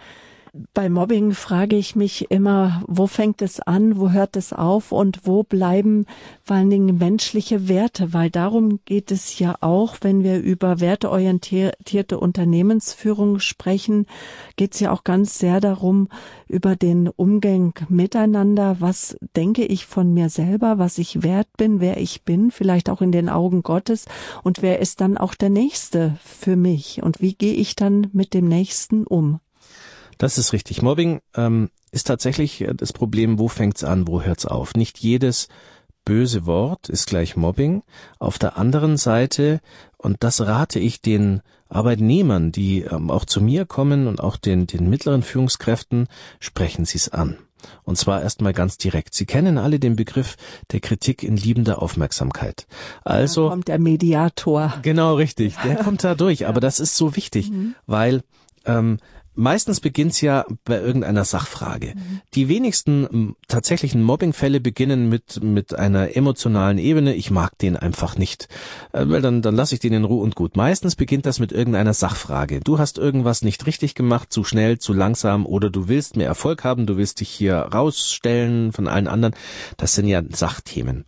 Bei 0.74 0.88
Mobbing 0.88 1.30
frage 1.30 1.76
ich 1.76 1.94
mich 1.94 2.28
immer, 2.32 2.82
wo 2.88 3.07
fängt 3.07 3.40
es 3.40 3.61
an, 3.61 4.01
wo 4.01 4.11
hört 4.11 4.36
es 4.36 4.53
auf 4.53 4.90
und 4.90 5.20
wo 5.24 5.44
bleiben 5.44 6.07
vor 6.42 6.57
allen 6.57 6.70
Dingen 6.70 6.98
menschliche 6.98 7.68
Werte, 7.68 8.12
weil 8.12 8.30
darum 8.30 8.80
geht 8.84 9.12
es 9.12 9.38
ja 9.38 9.55
auch, 9.61 9.98
wenn 10.01 10.24
wir 10.24 10.40
über 10.40 10.80
werteorientierte 10.80 12.18
Unternehmensführung 12.18 13.38
sprechen, 13.38 14.07
geht 14.57 14.74
es 14.74 14.80
ja 14.80 14.90
auch 14.90 15.05
ganz 15.05 15.38
sehr 15.38 15.61
darum, 15.61 16.09
über 16.48 16.74
den 16.74 17.07
Umgang 17.09 17.74
miteinander, 17.88 18.76
was 18.80 19.16
denke 19.36 19.64
ich 19.64 19.86
von 19.86 20.12
mir 20.12 20.30
selber, 20.30 20.78
was 20.78 20.98
ich 20.98 21.22
wert 21.22 21.48
bin, 21.59 21.78
wer 21.78 21.98
ich 21.98 22.24
bin, 22.24 22.51
vielleicht 22.51 22.90
auch 22.90 23.03
in 23.03 23.12
den 23.12 23.28
Augen 23.28 23.62
Gottes? 23.62 24.07
Und 24.42 24.62
wer 24.62 24.80
ist 24.80 25.01
dann 25.01 25.16
auch 25.16 25.34
der 25.34 25.51
Nächste 25.51 26.16
für 26.24 26.57
mich? 26.57 27.05
Und 27.05 27.20
wie 27.20 27.34
gehe 27.34 27.55
ich 27.55 27.76
dann 27.76 28.09
mit 28.12 28.34
dem 28.34 28.48
Nächsten 28.48 29.07
um. 29.07 29.38
Das 30.20 30.36
ist 30.36 30.52
richtig. 30.52 30.82
Mobbing 30.82 31.22
ähm, 31.34 31.70
ist 31.92 32.06
tatsächlich 32.06 32.60
äh, 32.60 32.74
das 32.74 32.92
Problem, 32.92 33.38
wo 33.38 33.48
fängt's 33.48 33.84
an, 33.84 34.06
wo 34.06 34.20
hört's 34.20 34.44
auf. 34.44 34.74
Nicht 34.74 34.98
jedes 34.98 35.48
böse 36.04 36.44
Wort 36.44 36.90
ist 36.90 37.06
gleich 37.06 37.36
Mobbing. 37.36 37.82
Auf 38.18 38.38
der 38.38 38.58
anderen 38.58 38.98
Seite, 38.98 39.60
und 39.96 40.18
das 40.20 40.42
rate 40.42 40.78
ich 40.78 41.00
den 41.00 41.40
Arbeitnehmern, 41.70 42.52
die 42.52 42.82
ähm, 42.82 43.10
auch 43.10 43.24
zu 43.24 43.40
mir 43.40 43.64
kommen 43.64 44.06
und 44.06 44.20
auch 44.20 44.36
den, 44.36 44.66
den 44.66 44.90
mittleren 44.90 45.22
Führungskräften, 45.22 46.06
sprechen 46.38 46.84
Sie 46.84 46.98
es 46.98 47.08
an. 47.08 47.38
Und 47.84 47.96
zwar 47.96 48.20
erstmal 48.20 48.52
ganz 48.52 48.76
direkt. 48.76 49.14
Sie 49.14 49.24
kennen 49.24 49.56
alle 49.56 49.80
den 49.80 49.96
Begriff 49.96 50.36
der 50.70 50.80
Kritik 50.80 51.22
in 51.22 51.38
liebender 51.38 51.80
Aufmerksamkeit. 51.80 52.66
Also 53.04 53.44
da 53.44 53.50
kommt 53.50 53.68
der 53.68 53.78
Mediator. 53.78 54.74
Genau, 54.82 55.14
richtig. 55.14 55.56
Der 55.64 55.76
kommt 55.76 56.04
da 56.04 56.14
durch. 56.14 56.46
Aber 56.46 56.60
das 56.60 56.78
ist 56.78 56.94
so 56.94 57.16
wichtig, 57.16 57.50
mhm. 57.50 57.74
weil 57.86 58.22
ähm, 58.66 58.98
Meistens 59.35 59.81
beginnt's 59.81 60.20
ja 60.20 60.45
bei 60.64 60.81
irgendeiner 60.81 61.24
Sachfrage. 61.24 61.95
Mhm. 61.95 62.20
Die 62.35 62.49
wenigsten 62.49 63.37
tatsächlichen 63.49 64.03
Mobbingfälle 64.03 64.61
beginnen 64.61 65.09
mit 65.09 65.43
mit 65.43 65.74
einer 65.74 66.16
emotionalen 66.16 66.78
Ebene. 66.78 67.14
Ich 67.14 67.31
mag 67.31 67.57
den 67.59 67.76
einfach 67.76 68.16
nicht, 68.16 68.49
äh, 68.93 69.05
weil 69.07 69.22
dann 69.22 69.41
dann 69.41 69.55
lasse 69.55 69.74
ich 69.74 69.81
den 69.81 69.93
in 69.93 70.05
Ruhe 70.05 70.22
und 70.22 70.35
gut. 70.35 70.57
Meistens 70.57 70.97
beginnt 70.97 71.26
das 71.26 71.39
mit 71.39 71.53
irgendeiner 71.53 71.95
Sachfrage. 71.95 72.61
Du 72.61 72.78
hast 72.78 72.99
irgendwas 72.99 73.43
nicht 73.43 73.66
richtig 73.66 73.95
gemacht, 73.95 74.33
zu 74.33 74.45
schnell, 74.45 74.78
zu 74.78 74.93
langsam, 74.93 75.47
oder 75.47 75.70
du 75.70 75.89
willst 75.89 76.16
mehr 76.16 76.26
Erfolg 76.26 76.64
haben, 76.64 76.87
du 76.87 76.97
willst 76.97 77.20
dich 77.20 77.28
hier 77.28 77.57
rausstellen 77.57 78.72
von 78.72 78.89
allen 78.89 79.07
anderen. 79.07 79.35
Das 79.76 79.95
sind 79.95 80.07
ja 80.07 80.22
Sachthemen. 80.28 81.05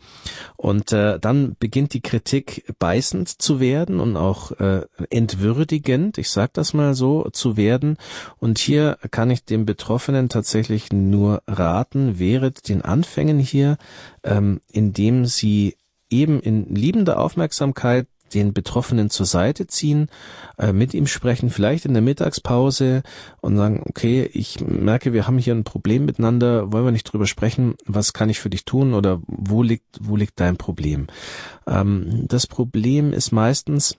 Und 0.57 0.93
äh, 0.93 1.19
dann 1.19 1.57
beginnt 1.59 1.93
die 1.93 2.03
Kritik 2.03 2.65
beißend 2.79 3.29
zu 3.29 3.59
werden 3.59 3.99
und 3.99 4.17
auch 4.17 4.53
äh, 4.53 4.83
entwürdigend. 5.11 6.19
Ich 6.19 6.31
sag 6.31 6.53
das 6.55 6.73
mal 6.73 6.95
so 6.95 7.29
zu 7.33 7.57
werden. 7.57 7.97
Und 8.39 8.59
hier 8.59 8.99
kann 9.11 9.31
ich 9.31 9.45
dem 9.45 9.67
Betroffenen 9.67 10.29
tatsächlich 10.29 10.93
nur 10.93 11.43
raten, 11.47 12.19
wehret 12.19 12.69
den 12.69 12.83
Anfängen 12.83 13.39
hier, 13.39 13.77
ähm, 14.23 14.61
indem 14.71 15.27
sie 15.27 15.77
eben 16.11 16.41
in 16.41 16.75
liebender 16.75 17.19
Aufmerksamkeit 17.19 18.07
den 18.35 18.53
Betroffenen 18.53 19.11
zur 19.11 19.27
Seite 19.27 19.67
ziehen, 19.67 20.09
äh, 20.59 20.73
mit 20.73 20.95
ihm 20.95 21.07
sprechen, 21.07 21.51
vielleicht 21.51 21.85
in 21.85 21.93
der 21.93 22.03
Mittagspause 22.03 23.03
und 23.41 23.57
sagen, 23.57 23.83
okay, 23.87 24.29
ich 24.33 24.61
merke, 24.61 25.13
wir 25.13 25.27
haben 25.27 25.39
hier 25.39 25.55
ein 25.55 25.65
Problem 25.65 26.05
miteinander, 26.05 26.73
wollen 26.73 26.85
wir 26.85 26.93
nicht 26.93 27.13
drüber 27.13 27.27
sprechen, 27.27 27.75
was 27.85 28.13
kann 28.13 28.31
ich 28.31 28.41
für 28.41 28.51
dich 28.51 28.65
tun 28.65 28.95
oder 28.95 29.21
wo 29.27 29.63
liegt, 29.63 29.99
wo 30.01 30.17
liegt 30.17 30.41
dein 30.41 30.57
Problem? 30.57 31.07
Ähm, 31.67 32.27
das 32.29 32.47
Problem 32.47 33.13
ist 33.13 33.33
meistens, 33.33 33.97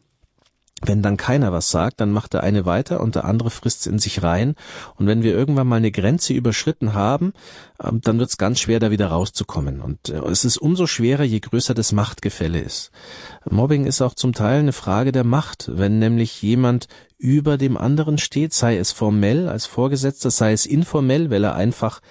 wenn 0.85 1.01
dann 1.01 1.17
keiner 1.17 1.51
was 1.51 1.71
sagt, 1.71 2.01
dann 2.01 2.11
macht 2.11 2.33
der 2.33 2.43
eine 2.43 2.65
weiter 2.65 3.01
und 3.01 3.15
der 3.15 3.25
andere 3.25 3.49
frisst 3.49 3.81
es 3.81 3.87
in 3.87 3.99
sich 3.99 4.23
rein. 4.23 4.55
Und 4.95 5.07
wenn 5.07 5.23
wir 5.23 5.33
irgendwann 5.33 5.67
mal 5.67 5.77
eine 5.77 5.91
Grenze 5.91 6.33
überschritten 6.33 6.93
haben, 6.93 7.33
ähm, 7.81 8.01
dann 8.01 8.19
wird 8.19 8.29
es 8.29 8.37
ganz 8.37 8.59
schwer, 8.59 8.79
da 8.79 8.91
wieder 8.91 9.07
rauszukommen. 9.07 9.81
Und 9.81 10.09
äh, 10.09 10.19
es 10.29 10.45
ist 10.45 10.57
umso 10.57 10.87
schwerer, 10.87 11.23
je 11.23 11.39
größer 11.39 11.73
das 11.73 11.91
Machtgefälle 11.91 12.59
ist. 12.59 12.91
Mobbing 13.49 13.85
ist 13.85 14.01
auch 14.01 14.13
zum 14.13 14.33
Teil 14.33 14.59
eine 14.59 14.73
Frage 14.73 15.11
der 15.11 15.23
Macht. 15.23 15.69
Wenn 15.73 15.99
nämlich 15.99 16.41
jemand 16.41 16.87
über 17.17 17.57
dem 17.57 17.77
anderen 17.77 18.17
steht, 18.17 18.53
sei 18.53 18.77
es 18.77 18.91
formell 18.91 19.47
als 19.47 19.65
Vorgesetzter, 19.65 20.29
sei 20.29 20.51
es 20.51 20.65
informell, 20.65 21.29
weil 21.29 21.43
er 21.43 21.55
einfach 21.55 22.01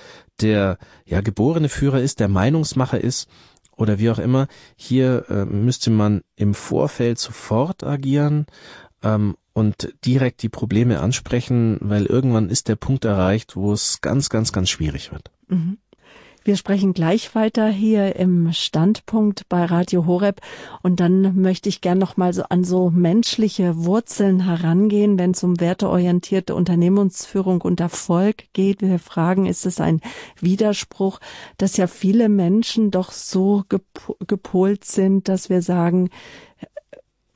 der 0.40 0.78
ja 1.04 1.20
geborene 1.20 1.68
Führer 1.68 2.00
ist, 2.00 2.20
der 2.20 2.28
Meinungsmacher 2.28 3.00
ist, 3.00 3.28
oder 3.76 3.98
wie 3.98 4.10
auch 4.10 4.18
immer. 4.18 4.48
Hier 4.76 5.26
äh, 5.28 5.44
müsste 5.44 5.90
man 5.90 6.22
im 6.36 6.54
Vorfeld 6.54 7.18
sofort 7.18 7.84
agieren 7.84 8.46
ähm, 9.02 9.36
und 9.52 9.94
direkt 10.04 10.42
die 10.42 10.48
Probleme 10.48 11.00
ansprechen, 11.00 11.78
weil 11.80 12.06
irgendwann 12.06 12.48
ist 12.48 12.68
der 12.68 12.76
Punkt 12.76 13.04
erreicht, 13.04 13.56
wo 13.56 13.72
es 13.72 14.00
ganz, 14.00 14.28
ganz, 14.28 14.52
ganz 14.52 14.70
schwierig 14.70 15.12
wird. 15.12 15.30
Mhm. 15.48 15.78
Wir 16.44 16.56
sprechen 16.56 16.92
gleich 16.92 17.36
weiter 17.36 17.68
hier 17.68 18.16
im 18.16 18.52
Standpunkt 18.52 19.48
bei 19.48 19.64
Radio 19.64 20.06
Horeb 20.06 20.40
und 20.82 20.98
dann 20.98 21.40
möchte 21.40 21.68
ich 21.68 21.80
gern 21.80 21.98
noch 21.98 22.16
mal 22.16 22.32
so 22.32 22.42
an 22.48 22.64
so 22.64 22.90
menschliche 22.90 23.84
Wurzeln 23.84 24.44
herangehen, 24.44 25.20
wenn 25.20 25.30
es 25.30 25.44
um 25.44 25.60
werteorientierte 25.60 26.56
Unternehmensführung 26.56 27.60
und 27.60 27.78
Erfolg 27.78 28.44
geht. 28.54 28.82
Wir 28.82 28.98
fragen, 28.98 29.46
ist 29.46 29.66
es 29.66 29.80
ein 29.80 30.00
Widerspruch, 30.40 31.20
dass 31.58 31.76
ja 31.76 31.86
viele 31.86 32.28
Menschen 32.28 32.90
doch 32.90 33.12
so 33.12 33.62
gepolt 34.26 34.84
sind, 34.84 35.28
dass 35.28 35.48
wir 35.48 35.62
sagen, 35.62 36.10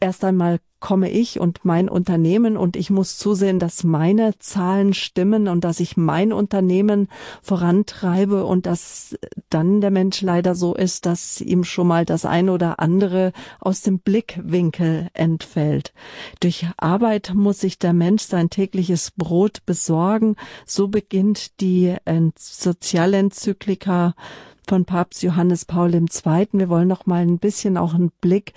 erst 0.00 0.24
einmal 0.24 0.59
komme 0.81 1.11
ich 1.11 1.41
und 1.41 1.64
mein 1.64 1.89
Unternehmen 1.89 2.57
und 2.57 2.77
ich 2.77 2.91
muss 2.91 3.18
zusehen, 3.18 3.59
dass 3.59 3.85
meine 3.85 4.39
Zahlen 4.39 4.95
stimmen 4.95 5.49
und 5.49 5.64
dass 5.64 5.81
ich 5.81 5.97
mein 5.97 6.33
Unternehmen 6.33 7.09
vorantreibe 7.43 8.45
und 8.45 8.66
dass 8.66 9.16
dann 9.49 9.81
der 9.81 9.91
Mensch 9.91 10.20
leider 10.20 10.55
so 10.55 10.74
ist, 10.74 11.07
dass 11.07 11.41
ihm 11.41 11.64
schon 11.64 11.87
mal 11.87 12.05
das 12.05 12.24
eine 12.24 12.53
oder 12.53 12.79
andere 12.79 13.33
aus 13.59 13.83
dem 13.83 13.99
Blickwinkel 13.99 15.09
entfällt. 15.14 15.93
Durch 16.41 16.66
Arbeit 16.77 17.33
muss 17.35 17.61
sich 17.61 17.79
der 17.79 17.93
Mensch 17.93 18.24
sein 18.24 18.51
tägliches 18.51 19.12
Brot 19.12 19.64
besorgen. 19.66 20.37
So 20.66 20.89
beginnt 20.89 21.61
die 21.61 21.97
Sozialenzyklika 22.39 24.14
von 24.68 24.85
Papst 24.85 25.22
Johannes 25.22 25.64
Paul 25.64 25.95
II. 25.95 26.49
Wir 26.53 26.68
wollen 26.68 26.89
noch 26.89 27.07
mal 27.07 27.22
ein 27.22 27.39
bisschen 27.39 27.77
auch 27.77 27.95
einen 27.95 28.11
Blick 28.20 28.53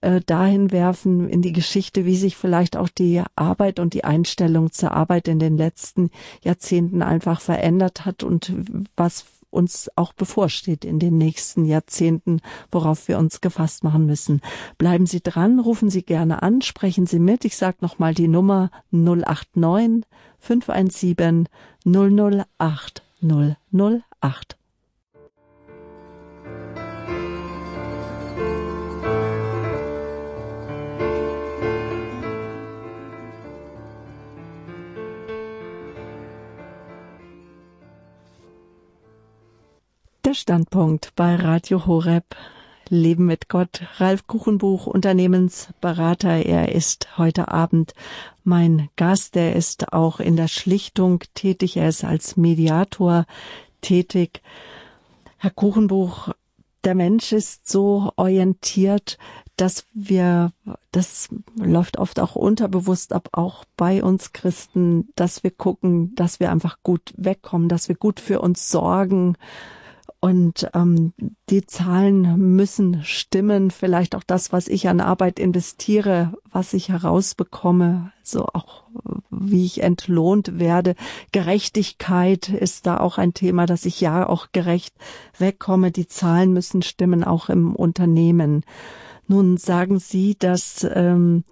äh, 0.00 0.20
dahin 0.24 0.72
werfen 0.72 1.28
in 1.28 1.42
die 1.42 1.52
Geschichte, 1.52 2.04
wie 2.04 2.16
sich 2.16 2.36
vielleicht 2.36 2.76
auch 2.76 2.88
die 2.88 3.22
Arbeit 3.36 3.78
und 3.78 3.94
die 3.94 4.04
Einstellung 4.04 4.72
zur 4.72 4.92
Arbeit 4.92 5.28
in 5.28 5.38
den 5.38 5.56
letzten 5.56 6.10
Jahrzehnten 6.42 7.02
einfach 7.02 7.40
verändert 7.40 8.04
hat 8.04 8.22
und 8.22 8.52
was 8.96 9.24
uns 9.54 9.90
auch 9.96 10.12
bevorsteht 10.12 10.84
in 10.84 10.98
den 10.98 11.16
nächsten 11.16 11.64
Jahrzehnten, 11.64 12.40
worauf 12.70 13.08
wir 13.08 13.18
uns 13.18 13.40
gefasst 13.40 13.84
machen 13.84 14.04
müssen. 14.04 14.40
Bleiben 14.76 15.06
Sie 15.06 15.22
dran, 15.22 15.60
rufen 15.60 15.88
Sie 15.88 16.02
gerne 16.02 16.42
an, 16.42 16.60
sprechen 16.60 17.06
Sie 17.06 17.20
mit. 17.20 17.44
Ich 17.44 17.56
sage 17.56 17.78
nochmal 17.80 18.14
die 18.14 18.28
Nummer 18.28 18.70
089 18.90 20.04
517 20.40 21.48
008 21.84 23.02
008. 23.22 24.56
Standpunkt 40.34 41.12
bei 41.16 41.36
Radio 41.36 41.86
Horeb. 41.86 42.24
Leben 42.88 43.26
mit 43.26 43.48
Gott. 43.48 43.82
Ralf 43.98 44.26
Kuchenbuch, 44.26 44.86
Unternehmensberater. 44.86 46.44
Er 46.44 46.74
ist 46.74 47.16
heute 47.16 47.48
Abend 47.48 47.94
mein 48.42 48.88
Gast. 48.96 49.36
Er 49.36 49.54
ist 49.56 49.92
auch 49.92 50.20
in 50.20 50.36
der 50.36 50.48
Schlichtung 50.48 51.22
tätig. 51.34 51.76
Er 51.76 51.88
ist 51.88 52.04
als 52.04 52.36
Mediator 52.36 53.26
tätig. 53.80 54.42
Herr 55.38 55.50
Kuchenbuch, 55.50 56.30
der 56.84 56.94
Mensch 56.94 57.32
ist 57.32 57.68
so 57.68 58.10
orientiert, 58.16 59.18
dass 59.56 59.86
wir, 59.94 60.52
das 60.90 61.28
läuft 61.56 61.98
oft 61.98 62.18
auch 62.18 62.34
unterbewusst 62.34 63.12
ab, 63.12 63.28
auch 63.32 63.64
bei 63.76 64.02
uns 64.02 64.32
Christen, 64.32 65.08
dass 65.14 65.44
wir 65.44 65.52
gucken, 65.52 66.14
dass 66.16 66.40
wir 66.40 66.50
einfach 66.50 66.78
gut 66.82 67.14
wegkommen, 67.16 67.68
dass 67.68 67.88
wir 67.88 67.96
gut 67.96 68.20
für 68.20 68.40
uns 68.40 68.68
sorgen, 68.68 69.36
und 70.20 70.68
ähm, 70.74 71.12
die 71.50 71.66
Zahlen 71.66 72.54
müssen 72.54 73.02
stimmen, 73.04 73.70
vielleicht 73.70 74.14
auch 74.14 74.22
das, 74.22 74.52
was 74.52 74.68
ich 74.68 74.88
an 74.88 75.00
Arbeit 75.00 75.38
investiere, 75.38 76.32
was 76.50 76.72
ich 76.74 76.88
herausbekomme, 76.88 78.12
so 78.22 78.46
auch 78.52 78.84
wie 79.30 79.64
ich 79.64 79.82
entlohnt 79.82 80.58
werde. 80.58 80.94
Gerechtigkeit 81.32 82.48
ist 82.48 82.86
da 82.86 82.98
auch 82.98 83.18
ein 83.18 83.34
Thema, 83.34 83.66
dass 83.66 83.84
ich 83.84 84.00
ja 84.00 84.28
auch 84.28 84.48
gerecht 84.52 84.94
wegkomme. 85.38 85.90
Die 85.90 86.06
Zahlen 86.06 86.52
müssen 86.52 86.82
stimmen, 86.82 87.24
auch 87.24 87.48
im 87.48 87.74
Unternehmen. 87.74 88.64
Nun 89.26 89.56
sagen 89.56 89.98
Sie, 89.98 90.36
dass 90.38 90.86
ähm, 90.90 91.44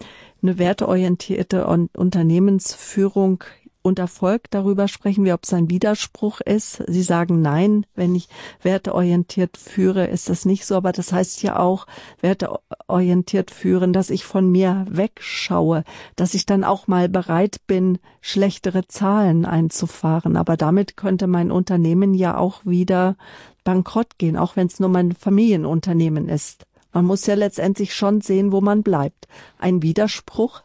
eine 0.42 0.58
werteorientierte 0.58 1.66
Unternehmensführung 1.66 3.44
und 3.82 3.98
Erfolg, 3.98 4.50
darüber 4.50 4.88
sprechen 4.88 5.24
wir, 5.24 5.34
ob 5.34 5.44
es 5.44 5.52
ein 5.52 5.68
Widerspruch 5.68 6.40
ist. 6.40 6.82
Sie 6.86 7.02
sagen 7.02 7.42
nein, 7.42 7.84
wenn 7.94 8.14
ich 8.14 8.28
werteorientiert 8.62 9.56
führe, 9.56 10.06
ist 10.06 10.28
das 10.28 10.44
nicht 10.44 10.64
so, 10.64 10.76
aber 10.76 10.92
das 10.92 11.12
heißt 11.12 11.42
ja 11.42 11.58
auch 11.58 11.86
werteorientiert 12.20 13.50
führen, 13.50 13.92
dass 13.92 14.10
ich 14.10 14.24
von 14.24 14.50
mir 14.50 14.86
wegschaue, 14.88 15.84
dass 16.16 16.34
ich 16.34 16.46
dann 16.46 16.64
auch 16.64 16.86
mal 16.86 17.08
bereit 17.08 17.58
bin, 17.66 17.98
schlechtere 18.20 18.86
Zahlen 18.86 19.44
einzufahren, 19.44 20.36
aber 20.36 20.56
damit 20.56 20.96
könnte 20.96 21.26
mein 21.26 21.50
Unternehmen 21.50 22.14
ja 22.14 22.36
auch 22.36 22.64
wieder 22.64 23.16
bankrott 23.64 24.18
gehen, 24.18 24.36
auch 24.36 24.56
wenn 24.56 24.68
es 24.68 24.80
nur 24.80 24.88
mein 24.88 25.12
Familienunternehmen 25.12 26.28
ist. 26.28 26.66
Man 26.92 27.06
muss 27.06 27.26
ja 27.26 27.34
letztendlich 27.34 27.94
schon 27.94 28.20
sehen, 28.20 28.52
wo 28.52 28.60
man 28.60 28.82
bleibt. 28.82 29.26
Ein 29.58 29.82
Widerspruch? 29.82 30.62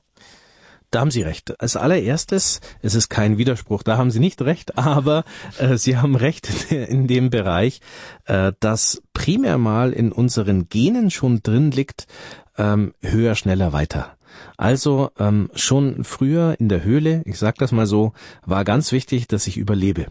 Da 0.90 1.02
haben 1.02 1.12
Sie 1.12 1.22
recht. 1.22 1.60
Als 1.60 1.76
allererstes, 1.76 2.62
es 2.82 2.96
ist 2.96 3.10
kein 3.10 3.38
Widerspruch, 3.38 3.84
da 3.84 3.98
haben 3.98 4.10
Sie 4.10 4.22
nicht 4.22 4.42
recht, 4.42 4.78
aber 4.78 5.26
äh, 5.58 5.78
Sie 5.78 5.98
haben 5.98 6.16
recht 6.16 6.50
in 6.72 7.08
dem 7.08 7.30
Bereich, 7.30 7.82
äh, 8.26 8.54
dass 8.62 9.02
primär 9.14 9.58
mal 9.58 9.92
in 9.92 10.12
unseren 10.12 10.70
Genen 10.70 11.12
schon 11.12 11.44
drin 11.44 11.72
liegt, 11.72 12.08
ähm, 12.58 12.94
höher, 13.02 13.36
schneller, 13.36 13.74
weiter. 13.74 14.18
Also 14.56 15.12
ähm, 15.20 15.50
schon 15.56 16.04
früher 16.04 16.56
in 16.60 16.70
der 16.70 16.84
Höhle, 16.84 17.22
ich 17.26 17.38
sage 17.38 17.58
das 17.60 17.72
mal 17.72 17.86
so, 17.86 18.14
war 18.46 18.64
ganz 18.64 18.92
wichtig, 18.92 19.28
dass 19.28 19.48
ich 19.48 19.58
überlebe. 19.58 20.08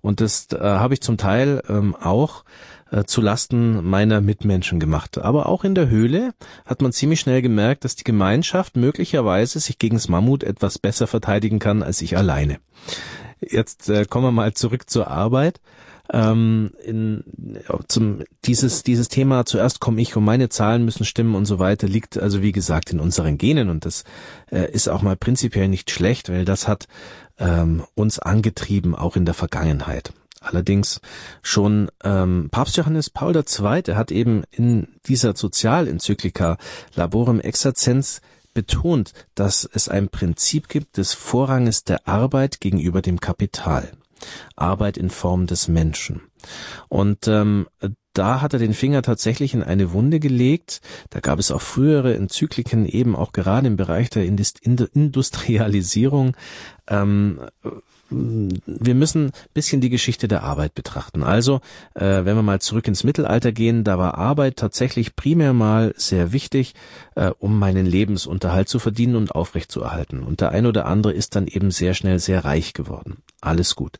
Und 0.00 0.20
das 0.20 0.48
äh, 0.52 0.58
habe 0.60 0.94
ich 0.94 1.00
zum 1.00 1.16
Teil 1.16 1.62
ähm, 1.68 1.96
auch 1.96 2.44
äh, 2.92 3.04
zu 3.04 3.20
Lasten 3.20 3.88
meiner 3.88 4.20
Mitmenschen 4.20 4.78
gemacht. 4.78 5.18
Aber 5.18 5.46
auch 5.46 5.64
in 5.64 5.74
der 5.74 5.88
Höhle 5.88 6.34
hat 6.66 6.82
man 6.82 6.92
ziemlich 6.92 7.20
schnell 7.20 7.42
gemerkt, 7.42 7.84
dass 7.84 7.96
die 7.96 8.04
Gemeinschaft 8.04 8.76
möglicherweise 8.76 9.58
sich 9.60 9.78
gegen 9.78 9.96
das 9.96 10.08
Mammut 10.08 10.44
etwas 10.44 10.78
besser 10.78 11.06
verteidigen 11.06 11.58
kann 11.58 11.82
als 11.82 12.02
ich 12.02 12.16
alleine. 12.16 12.58
Jetzt 13.40 13.88
äh, 13.88 14.04
kommen 14.04 14.26
wir 14.26 14.32
mal 14.32 14.52
zurück 14.52 14.88
zur 14.90 15.08
Arbeit. 15.08 15.60
Ähm, 16.12 16.72
in, 16.84 17.24
zum, 17.88 18.24
dieses, 18.44 18.82
dieses 18.82 19.08
Thema, 19.08 19.46
zuerst 19.46 19.80
komme 19.80 20.02
ich 20.02 20.14
und 20.14 20.24
meine 20.24 20.50
Zahlen 20.50 20.84
müssen 20.84 21.06
stimmen 21.06 21.34
und 21.34 21.46
so 21.46 21.58
weiter, 21.58 21.88
liegt 21.88 22.18
also 22.18 22.42
wie 22.42 22.52
gesagt 22.52 22.92
in 22.92 23.00
unseren 23.00 23.38
Genen 23.38 23.70
und 23.70 23.86
das 23.86 24.04
äh, 24.50 24.70
ist 24.70 24.88
auch 24.88 25.00
mal 25.00 25.16
prinzipiell 25.16 25.68
nicht 25.68 25.90
schlecht, 25.90 26.28
weil 26.28 26.44
das 26.44 26.68
hat 26.68 26.86
ähm, 27.38 27.84
uns 27.94 28.18
angetrieben, 28.18 28.94
auch 28.94 29.16
in 29.16 29.24
der 29.24 29.34
Vergangenheit. 29.34 30.12
Allerdings 30.42 31.00
schon 31.42 31.90
ähm, 32.04 32.48
Papst 32.50 32.76
Johannes 32.76 33.10
Paul 33.10 33.36
II. 33.36 33.94
hat 33.94 34.10
eben 34.10 34.44
in 34.50 34.88
dieser 35.06 35.36
Sozialenzyklika 35.36 36.58
Laborem 36.94 37.40
Exercens 37.40 38.20
betont, 38.54 39.12
dass 39.34 39.68
es 39.72 39.88
ein 39.88 40.08
Prinzip 40.08 40.68
gibt 40.68 40.98
des 40.98 41.14
Vorranges 41.14 41.84
der 41.84 42.06
Arbeit 42.06 42.60
gegenüber 42.60 43.02
dem 43.02 43.20
Kapital. 43.20 43.92
Arbeit 44.54 44.98
in 44.98 45.10
Form 45.10 45.46
des 45.46 45.68
Menschen. 45.68 46.22
Und 46.88 47.28
ähm, 47.28 47.68
da 48.12 48.40
hat 48.40 48.52
er 48.52 48.58
den 48.58 48.74
Finger 48.74 49.02
tatsächlich 49.02 49.54
in 49.54 49.62
eine 49.62 49.92
Wunde 49.92 50.18
gelegt. 50.20 50.80
Da 51.10 51.20
gab 51.20 51.38
es 51.38 51.50
auch 51.50 51.62
frühere 51.62 52.14
Enzykliken 52.14 52.84
eben 52.86 53.16
auch 53.16 53.32
gerade 53.32 53.66
im 53.66 53.76
Bereich 53.76 54.10
der 54.10 54.26
Industrialisierung, 54.26 56.36
ähm, 56.88 57.40
wir 58.12 58.94
müssen 58.94 59.26
ein 59.26 59.32
bisschen 59.54 59.80
die 59.80 59.90
Geschichte 59.90 60.28
der 60.28 60.42
Arbeit 60.42 60.74
betrachten. 60.74 61.22
Also, 61.22 61.60
äh, 61.94 62.24
wenn 62.24 62.36
wir 62.36 62.42
mal 62.42 62.60
zurück 62.60 62.86
ins 62.88 63.04
Mittelalter 63.04 63.52
gehen, 63.52 63.84
da 63.84 63.98
war 63.98 64.18
Arbeit 64.18 64.56
tatsächlich 64.56 65.16
primär 65.16 65.52
mal 65.52 65.94
sehr 65.96 66.32
wichtig, 66.32 66.74
äh, 67.14 67.30
um 67.38 67.58
meinen 67.58 67.86
Lebensunterhalt 67.86 68.68
zu 68.68 68.78
verdienen 68.78 69.16
und 69.16 69.34
aufrechtzuerhalten. 69.34 70.22
Und 70.22 70.40
der 70.40 70.50
ein 70.50 70.66
oder 70.66 70.86
andere 70.86 71.12
ist 71.12 71.36
dann 71.36 71.46
eben 71.46 71.70
sehr 71.70 71.94
schnell 71.94 72.18
sehr 72.18 72.44
reich 72.44 72.72
geworden. 72.74 73.18
Alles 73.42 73.74
gut. 73.74 73.98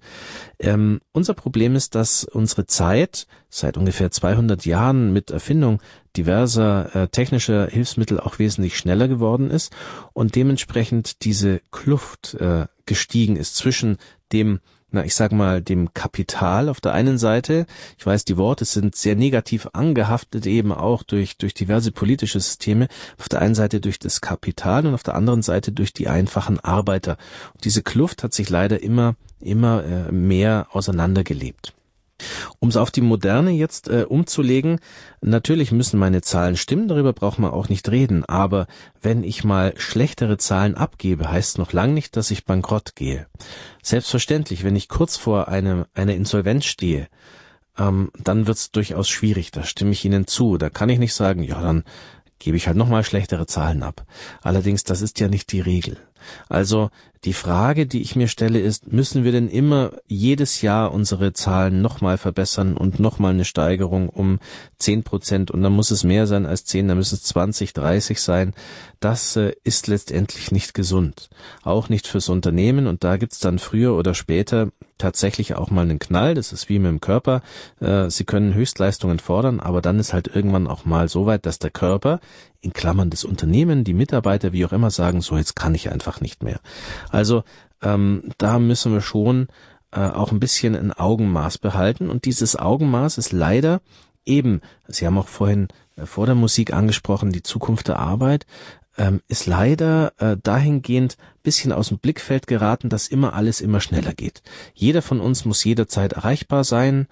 Ähm, 0.60 1.00
unser 1.10 1.34
Problem 1.34 1.74
ist, 1.74 1.96
dass 1.96 2.22
unsere 2.22 2.66
Zeit 2.66 3.26
seit 3.50 3.76
ungefähr 3.76 4.12
200 4.12 4.64
Jahren 4.64 5.12
mit 5.12 5.32
Erfindung 5.32 5.82
diverser 6.16 6.94
äh, 6.94 7.08
technischer 7.08 7.66
Hilfsmittel 7.66 8.20
auch 8.20 8.38
wesentlich 8.38 8.78
schneller 8.78 9.08
geworden 9.08 9.50
ist 9.50 9.72
und 10.12 10.36
dementsprechend 10.36 11.24
diese 11.24 11.60
Kluft 11.72 12.34
äh, 12.34 12.66
gestiegen 12.86 13.34
ist 13.34 13.56
zwischen 13.56 13.98
dem 14.32 14.60
na, 14.92 15.04
ich 15.04 15.14
sag 15.14 15.32
mal, 15.32 15.62
dem 15.62 15.94
Kapital 15.94 16.68
auf 16.68 16.80
der 16.80 16.92
einen 16.92 17.18
Seite. 17.18 17.66
Ich 17.98 18.06
weiß, 18.06 18.24
die 18.24 18.36
Worte 18.36 18.64
sind 18.64 18.94
sehr 18.94 19.16
negativ 19.16 19.68
angehaftet, 19.72 20.46
eben 20.46 20.72
auch 20.72 21.02
durch, 21.02 21.36
durch 21.38 21.54
diverse 21.54 21.92
politische 21.92 22.40
Systeme. 22.40 22.88
Auf 23.18 23.28
der 23.28 23.40
einen 23.40 23.54
Seite 23.54 23.80
durch 23.80 23.98
das 23.98 24.20
Kapital 24.20 24.86
und 24.86 24.94
auf 24.94 25.02
der 25.02 25.14
anderen 25.14 25.42
Seite 25.42 25.72
durch 25.72 25.92
die 25.92 26.08
einfachen 26.08 26.60
Arbeiter. 26.60 27.16
Und 27.54 27.64
diese 27.64 27.82
Kluft 27.82 28.22
hat 28.22 28.34
sich 28.34 28.50
leider 28.50 28.82
immer, 28.82 29.16
immer 29.40 29.84
äh, 29.84 30.12
mehr 30.12 30.66
auseinandergelebt. 30.72 31.74
Um 32.58 32.68
es 32.68 32.76
auf 32.76 32.90
die 32.90 33.00
Moderne 33.00 33.50
jetzt 33.50 33.88
äh, 33.88 34.04
umzulegen, 34.08 34.80
natürlich 35.20 35.72
müssen 35.72 35.98
meine 35.98 36.22
Zahlen 36.22 36.56
stimmen, 36.56 36.88
darüber 36.88 37.12
braucht 37.12 37.38
man 37.38 37.50
auch 37.50 37.68
nicht 37.68 37.90
reden, 37.90 38.24
aber 38.24 38.66
wenn 39.00 39.24
ich 39.24 39.44
mal 39.44 39.74
schlechtere 39.76 40.38
Zahlen 40.38 40.74
abgebe, 40.74 41.30
heißt 41.30 41.58
noch 41.58 41.72
lang 41.72 41.94
nicht, 41.94 42.16
dass 42.16 42.30
ich 42.30 42.44
bankrott 42.44 42.94
gehe. 42.94 43.26
Selbstverständlich, 43.82 44.64
wenn 44.64 44.76
ich 44.76 44.88
kurz 44.88 45.16
vor 45.16 45.48
einem, 45.48 45.86
einer 45.94 46.14
Insolvenz 46.14 46.64
stehe, 46.64 47.08
ähm, 47.78 48.10
dann 48.18 48.46
wird 48.46 48.58
es 48.58 48.70
durchaus 48.70 49.08
schwierig, 49.08 49.50
da 49.50 49.64
stimme 49.64 49.92
ich 49.92 50.04
Ihnen 50.04 50.26
zu. 50.26 50.58
Da 50.58 50.70
kann 50.70 50.88
ich 50.88 50.98
nicht 50.98 51.14
sagen, 51.14 51.42
ja, 51.42 51.60
dann 51.60 51.84
gebe 52.38 52.56
ich 52.56 52.66
halt 52.66 52.76
nochmal 52.76 53.04
schlechtere 53.04 53.46
Zahlen 53.46 53.82
ab. 53.82 54.04
Allerdings, 54.42 54.84
das 54.84 55.00
ist 55.00 55.20
ja 55.20 55.28
nicht 55.28 55.52
die 55.52 55.60
Regel. 55.60 55.96
Also 56.48 56.90
die 57.24 57.32
Frage, 57.34 57.86
die 57.86 58.02
ich 58.02 58.16
mir 58.16 58.26
stelle, 58.26 58.58
ist, 58.58 58.92
müssen 58.92 59.22
wir 59.22 59.30
denn 59.30 59.48
immer 59.48 59.92
jedes 60.08 60.60
Jahr 60.60 60.92
unsere 60.92 61.32
Zahlen 61.32 61.80
nochmal 61.80 62.18
verbessern 62.18 62.76
und 62.76 62.98
nochmal 62.98 63.32
eine 63.32 63.44
Steigerung 63.44 64.08
um 64.08 64.40
zehn 64.78 65.04
Prozent 65.04 65.52
und 65.52 65.62
dann 65.62 65.72
muss 65.72 65.92
es 65.92 66.02
mehr 66.02 66.26
sein 66.26 66.46
als 66.46 66.64
zehn, 66.64 66.88
dann 66.88 66.96
müssen 66.96 67.14
es 67.14 67.22
20, 67.22 67.74
30 67.74 68.20
sein. 68.20 68.54
Das 68.98 69.36
äh, 69.36 69.52
ist 69.62 69.86
letztendlich 69.86 70.50
nicht 70.50 70.74
gesund. 70.74 71.28
Auch 71.62 71.88
nicht 71.88 72.08
fürs 72.08 72.28
Unternehmen 72.28 72.88
und 72.88 73.04
da 73.04 73.16
gibt's 73.16 73.38
dann 73.38 73.60
früher 73.60 73.94
oder 73.94 74.14
später 74.14 74.68
tatsächlich 74.98 75.54
auch 75.54 75.70
mal 75.70 75.82
einen 75.82 75.98
Knall. 75.98 76.34
Das 76.34 76.52
ist 76.52 76.68
wie 76.68 76.78
mit 76.78 76.90
dem 76.90 77.00
Körper. 77.00 77.42
Äh, 77.80 78.10
Sie 78.10 78.24
können 78.24 78.54
Höchstleistungen 78.54 79.18
fordern, 79.18 79.60
aber 79.60 79.80
dann 79.80 79.98
ist 79.98 80.12
halt 80.12 80.28
irgendwann 80.28 80.66
auch 80.66 80.84
mal 80.84 81.08
so 81.08 81.26
weit, 81.26 81.46
dass 81.46 81.58
der 81.58 81.70
Körper 81.70 82.20
in 82.60 82.72
Klammern 82.72 83.10
des 83.10 83.24
Unternehmen, 83.24 83.82
die 83.82 83.92
Mitarbeiter, 83.92 84.52
wie 84.52 84.64
auch 84.64 84.72
immer, 84.72 84.90
sagen, 84.90 85.20
so 85.20 85.36
jetzt 85.36 85.56
kann 85.56 85.74
ich 85.74 85.90
einfach 85.90 86.20
nicht 86.20 86.44
mehr. 86.44 86.60
Also 87.12 87.44
ähm, 87.82 88.30
da 88.38 88.58
müssen 88.58 88.92
wir 88.92 89.00
schon 89.00 89.48
äh, 89.92 90.00
auch 90.00 90.32
ein 90.32 90.40
bisschen 90.40 90.74
ein 90.74 90.92
Augenmaß 90.92 91.58
behalten. 91.58 92.10
Und 92.10 92.24
dieses 92.24 92.56
Augenmaß 92.56 93.18
ist 93.18 93.32
leider 93.32 93.80
eben, 94.24 94.60
Sie 94.88 95.06
haben 95.06 95.18
auch 95.18 95.28
vorhin 95.28 95.68
äh, 95.96 96.06
vor 96.06 96.26
der 96.26 96.34
Musik 96.34 96.72
angesprochen, 96.72 97.30
die 97.30 97.42
Zukunft 97.42 97.88
der 97.88 97.98
Arbeit, 97.98 98.46
ähm, 98.98 99.20
ist 99.28 99.46
leider 99.46 100.12
äh, 100.18 100.36
dahingehend 100.42 101.16
bisschen 101.42 101.72
aus 101.72 101.88
dem 101.88 101.98
Blickfeld 101.98 102.46
geraten, 102.46 102.88
dass 102.88 103.08
immer 103.08 103.32
alles 103.34 103.60
immer 103.60 103.80
schneller 103.80 104.12
geht. 104.12 104.42
Jeder 104.74 105.02
von 105.02 105.20
uns 105.20 105.44
muss 105.44 105.64
jederzeit 105.64 106.12
erreichbar 106.12 106.64
sein. 106.64 107.06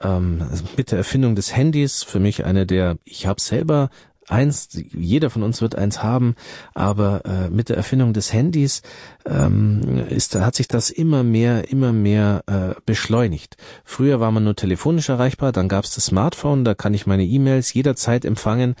Ähm, 0.00 0.46
mit 0.76 0.90
der 0.90 0.98
Erfindung 0.98 1.36
des 1.36 1.56
Handys, 1.56 2.02
für 2.02 2.20
mich 2.20 2.44
eine 2.44 2.66
der, 2.66 2.98
ich 3.04 3.26
habe 3.26 3.40
selber 3.40 3.90
eins, 4.28 4.68
jeder 4.92 5.30
von 5.30 5.42
uns 5.42 5.60
wird 5.60 5.76
eins 5.76 6.02
haben, 6.02 6.34
aber 6.74 7.24
äh, 7.24 7.50
mit 7.50 7.68
der 7.68 7.76
Erfindung 7.76 8.12
des 8.12 8.32
Handys 8.32 8.82
ähm, 9.24 10.04
ist, 10.08 10.34
hat 10.34 10.54
sich 10.54 10.68
das 10.68 10.90
immer 10.90 11.22
mehr, 11.22 11.70
immer 11.70 11.92
mehr 11.92 12.42
äh, 12.46 12.80
beschleunigt. 12.84 13.56
Früher 13.84 14.20
war 14.20 14.30
man 14.30 14.44
nur 14.44 14.56
telefonisch 14.56 15.08
erreichbar, 15.08 15.52
dann 15.52 15.68
gab 15.68 15.84
es 15.84 15.94
das 15.94 16.06
Smartphone, 16.06 16.64
da 16.64 16.74
kann 16.74 16.94
ich 16.94 17.06
meine 17.06 17.24
E-Mails 17.24 17.72
jederzeit 17.72 18.24
empfangen. 18.24 18.74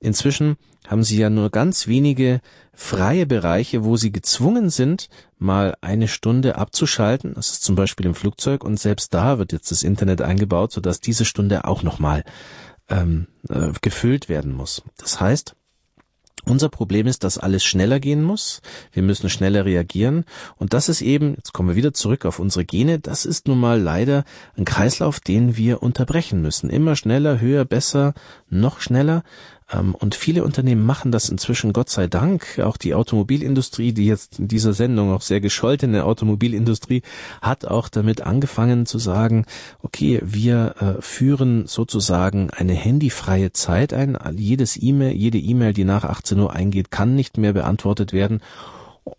Inzwischen 0.00 0.56
haben 0.86 1.02
sie 1.04 1.18
ja 1.18 1.28
nur 1.28 1.50
ganz 1.50 1.86
wenige 1.86 2.40
freie 2.72 3.26
Bereiche, 3.26 3.84
wo 3.84 3.96
sie 3.96 4.10
gezwungen 4.10 4.70
sind, 4.70 5.08
mal 5.38 5.76
eine 5.80 6.08
Stunde 6.08 6.56
abzuschalten. 6.56 7.34
Das 7.34 7.50
ist 7.50 7.62
zum 7.62 7.74
Beispiel 7.74 8.06
im 8.06 8.14
Flugzeug 8.14 8.64
und 8.64 8.80
selbst 8.80 9.12
da 9.12 9.38
wird 9.38 9.52
jetzt 9.52 9.70
das 9.70 9.82
Internet 9.82 10.22
eingebaut, 10.22 10.72
sodass 10.72 11.00
diese 11.00 11.24
Stunde 11.24 11.64
auch 11.64 11.82
nochmal 11.82 12.24
ähm, 12.88 13.26
äh, 13.48 13.72
gefüllt 13.80 14.28
werden 14.28 14.52
muss. 14.52 14.82
Das 14.96 15.20
heißt, 15.20 15.54
unser 16.44 16.68
Problem 16.68 17.06
ist, 17.06 17.24
dass 17.24 17.36
alles 17.36 17.64
schneller 17.64 18.00
gehen 18.00 18.22
muss. 18.22 18.62
Wir 18.92 19.02
müssen 19.02 19.28
schneller 19.28 19.64
reagieren. 19.64 20.24
Und 20.56 20.72
das 20.72 20.88
ist 20.88 21.02
eben, 21.02 21.34
jetzt 21.36 21.52
kommen 21.52 21.68
wir 21.68 21.76
wieder 21.76 21.92
zurück 21.92 22.24
auf 22.24 22.38
unsere 22.38 22.64
Gene, 22.64 22.98
das 22.98 23.26
ist 23.26 23.48
nun 23.48 23.60
mal 23.60 23.80
leider 23.80 24.24
ein 24.56 24.64
Kreislauf, 24.64 25.20
den 25.20 25.56
wir 25.56 25.82
unterbrechen 25.82 26.40
müssen. 26.40 26.70
Immer 26.70 26.96
schneller, 26.96 27.40
höher, 27.40 27.64
besser, 27.64 28.14
noch 28.48 28.80
schneller. 28.80 29.24
Ähm, 29.72 29.94
und 29.94 30.14
viele 30.14 30.44
Unternehmen 30.44 30.84
machen 30.84 31.12
das 31.12 31.28
inzwischen, 31.28 31.72
Gott 31.72 31.90
sei 31.90 32.06
Dank. 32.06 32.58
Auch 32.62 32.76
die 32.76 32.94
Automobilindustrie, 32.94 33.92
die 33.92 34.06
jetzt 34.06 34.38
in 34.38 34.48
dieser 34.48 34.72
Sendung 34.72 35.12
auch 35.12 35.22
sehr 35.22 35.40
gescholtene 35.40 36.04
Automobilindustrie, 36.04 37.02
hat 37.42 37.66
auch 37.66 37.88
damit 37.88 38.22
angefangen 38.22 38.86
zu 38.86 38.98
sagen, 38.98 39.44
okay, 39.82 40.20
wir 40.24 40.74
äh, 40.80 41.02
führen 41.02 41.66
sozusagen 41.66 42.50
eine 42.50 42.74
handyfreie 42.74 43.52
Zeit 43.52 43.92
ein. 43.92 44.18
Jedes 44.36 44.80
E-Mail, 44.80 45.12
jede 45.12 45.38
E-Mail, 45.38 45.72
die 45.72 45.84
nach 45.84 46.04
18 46.04 46.38
Uhr 46.38 46.52
eingeht, 46.52 46.90
kann 46.90 47.14
nicht 47.14 47.38
mehr 47.38 47.52
beantwortet 47.52 48.12
werden. 48.12 48.40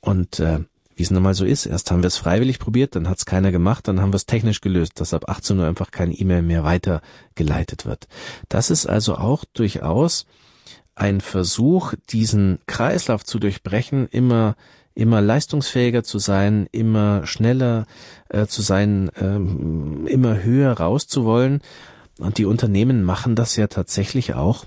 Und 0.02 0.40
äh, 0.40 0.60
wie 1.00 1.04
es 1.04 1.12
nun 1.12 1.24
mal 1.24 1.34
so 1.34 1.46
ist. 1.46 1.66
Erst 1.66 1.90
haben 1.90 2.04
wir 2.04 2.08
es 2.08 2.18
freiwillig 2.18 2.60
probiert, 2.60 2.96
dann 2.96 3.10
hat 3.10 3.18
es 3.18 3.26
keiner 3.26 3.52
gemacht, 3.52 3.88
dann 3.88 4.02
haben 4.02 4.12
wir 4.12 4.18
es 4.18 4.26
technisch 4.26 4.62
gelöst, 4.62 5.00
dass 5.00 5.14
ab 5.14 5.30
18 5.30 5.58
Uhr 5.58 5.66
einfach 5.66 5.92
kein 5.92 6.12
E-Mail 6.12 6.42
mehr 6.42 6.64
weitergeleitet 6.64 7.86
wird. 7.86 8.08
Das 8.50 8.70
ist 8.70 8.86
also 8.86 9.16
auch 9.16 9.46
durchaus 9.54 10.26
ein 10.96 11.22
Versuch, 11.22 11.94
diesen 12.10 12.60
Kreislauf 12.68 13.24
zu 13.24 13.40
durchbrechen, 13.40 14.08
immer 14.08 14.56
immer 14.96 15.22
leistungsfähiger 15.22 16.04
zu 16.04 16.20
sein, 16.20 16.68
immer 16.74 17.26
schneller 17.26 17.86
äh, 18.28 18.48
zu 18.48 18.62
sein, 18.62 19.10
ähm, 19.18 20.06
immer 20.08 20.44
höher 20.44 20.74
rauszuwollen. 20.74 21.62
Und 22.18 22.38
die 22.38 22.46
Unternehmen 22.46 23.04
machen 23.04 23.36
das 23.36 23.56
ja 23.56 23.68
tatsächlich 23.68 24.34
auch 24.34 24.66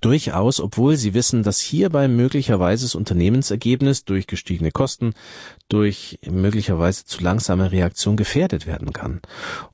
durchaus, 0.00 0.60
obwohl 0.60 0.96
sie 0.96 1.14
wissen, 1.14 1.42
dass 1.42 1.60
hierbei 1.60 2.08
möglicherweise 2.08 2.84
das 2.84 2.94
Unternehmensergebnis 2.94 4.04
durch 4.04 4.26
gestiegene 4.26 4.70
Kosten, 4.70 5.14
durch 5.68 6.18
möglicherweise 6.28 7.04
zu 7.04 7.22
langsame 7.22 7.70
Reaktion 7.72 8.16
gefährdet 8.16 8.66
werden 8.66 8.92
kann. 8.92 9.20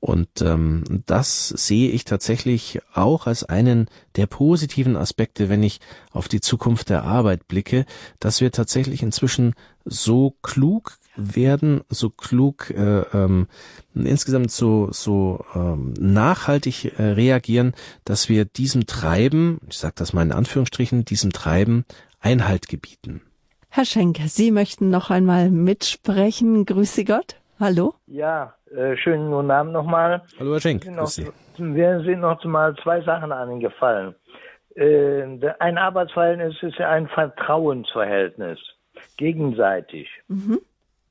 Und 0.01 0.43
ähm, 0.43 1.03
das 1.07 1.49
sehe 1.49 1.91
ich 1.91 2.05
tatsächlich 2.05 2.81
auch 2.93 3.27
als 3.27 3.45
einen 3.45 3.87
der 4.17 4.27
positiven 4.27 4.97
Aspekte, 4.97 5.49
wenn 5.49 5.63
ich 5.63 5.81
auf 6.11 6.29
die 6.29 6.41
Zukunft 6.41 6.91
der 6.91 7.05
Arbeit 7.05 7.49
blicke, 7.49 7.87
dass 8.21 8.41
wir 8.41 8.51
tatsächlich 8.53 9.03
inzwischen 9.03 9.55
so 9.85 10.37
klug 10.43 10.98
werden, 11.19 11.83
so 11.89 12.11
klug 12.11 12.71
äh, 12.71 13.01
ähm, 13.13 13.49
insgesamt 13.95 14.51
so 14.51 14.89
so 14.93 15.45
ähm, 15.55 15.93
nachhaltig 15.99 16.99
äh, 16.99 17.03
reagieren, 17.03 17.75
dass 18.05 18.29
wir 18.29 18.45
diesem 18.45 18.87
Treiben, 18.87 19.59
ich 19.69 19.79
sage 19.79 19.95
das 19.97 20.13
mal 20.13 20.23
in 20.23 20.33
Anführungsstrichen, 20.33 21.05
diesem 21.05 21.33
Treiben 21.33 21.85
Einhalt 22.21 22.69
gebieten. 22.69 23.23
Herr 23.69 23.85
Schenker, 23.85 24.29
Sie 24.29 24.51
möchten 24.51 24.91
noch 24.91 25.11
einmal 25.11 25.51
mitsprechen. 25.51 26.65
Grüße 26.65 27.05
Gott. 27.05 27.37
Hallo. 27.61 27.95
Ja, 28.07 28.55
äh, 28.75 28.97
schönen 28.97 29.31
guten 29.31 29.51
Abend 29.51 29.73
nochmal. 29.73 30.23
Hallo 30.39 30.53
Herr 30.53 30.61
Schenk. 30.61 30.87
Noch, 30.91 31.11
mir 31.59 32.01
sind 32.03 32.21
noch 32.21 32.43
mal 32.45 32.75
zwei 32.83 33.01
Sachen 33.03 33.33
angefallen. 33.33 34.15
Äh, 34.75 35.23
ein 35.59 35.77
Arbeitsverhältnis 35.77 36.55
ist 36.63 36.79
ja 36.79 36.89
ein 36.91 37.09
Vertrauensverhältnis, 37.09 38.61
gegenseitig. 39.17 40.09
Mhm. 40.29 40.61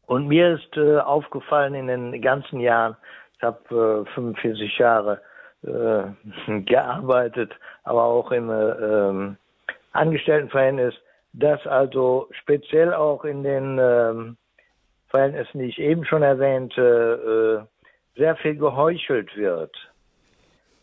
Und 0.07 0.27
mir 0.27 0.55
ist 0.55 0.75
äh, 0.77 0.97
aufgefallen 0.97 1.75
in 1.75 1.87
den 1.87 2.21
ganzen 2.21 2.59
Jahren, 2.59 2.95
ich 3.35 3.43
habe 3.43 4.05
äh, 4.07 4.13
45 4.13 4.77
Jahre 4.77 5.21
äh, 5.63 6.61
gearbeitet, 6.61 7.53
aber 7.83 8.03
auch 8.03 8.31
im 8.31 8.49
äh, 8.49 8.53
ähm, 8.53 9.37
Angestelltenverhältnis, 9.91 10.95
dass 11.33 11.65
also 11.67 12.29
speziell 12.31 12.93
auch 12.93 13.25
in 13.25 13.43
den 13.43 13.77
ähm, 13.79 14.37
Verhältnissen, 15.09 15.59
die 15.59 15.65
ich 15.65 15.79
eben 15.79 16.05
schon 16.05 16.23
erwähnte, 16.23 17.67
äh, 18.15 18.17
sehr 18.17 18.35
viel 18.37 18.55
geheuchelt 18.55 19.35
wird. 19.35 19.75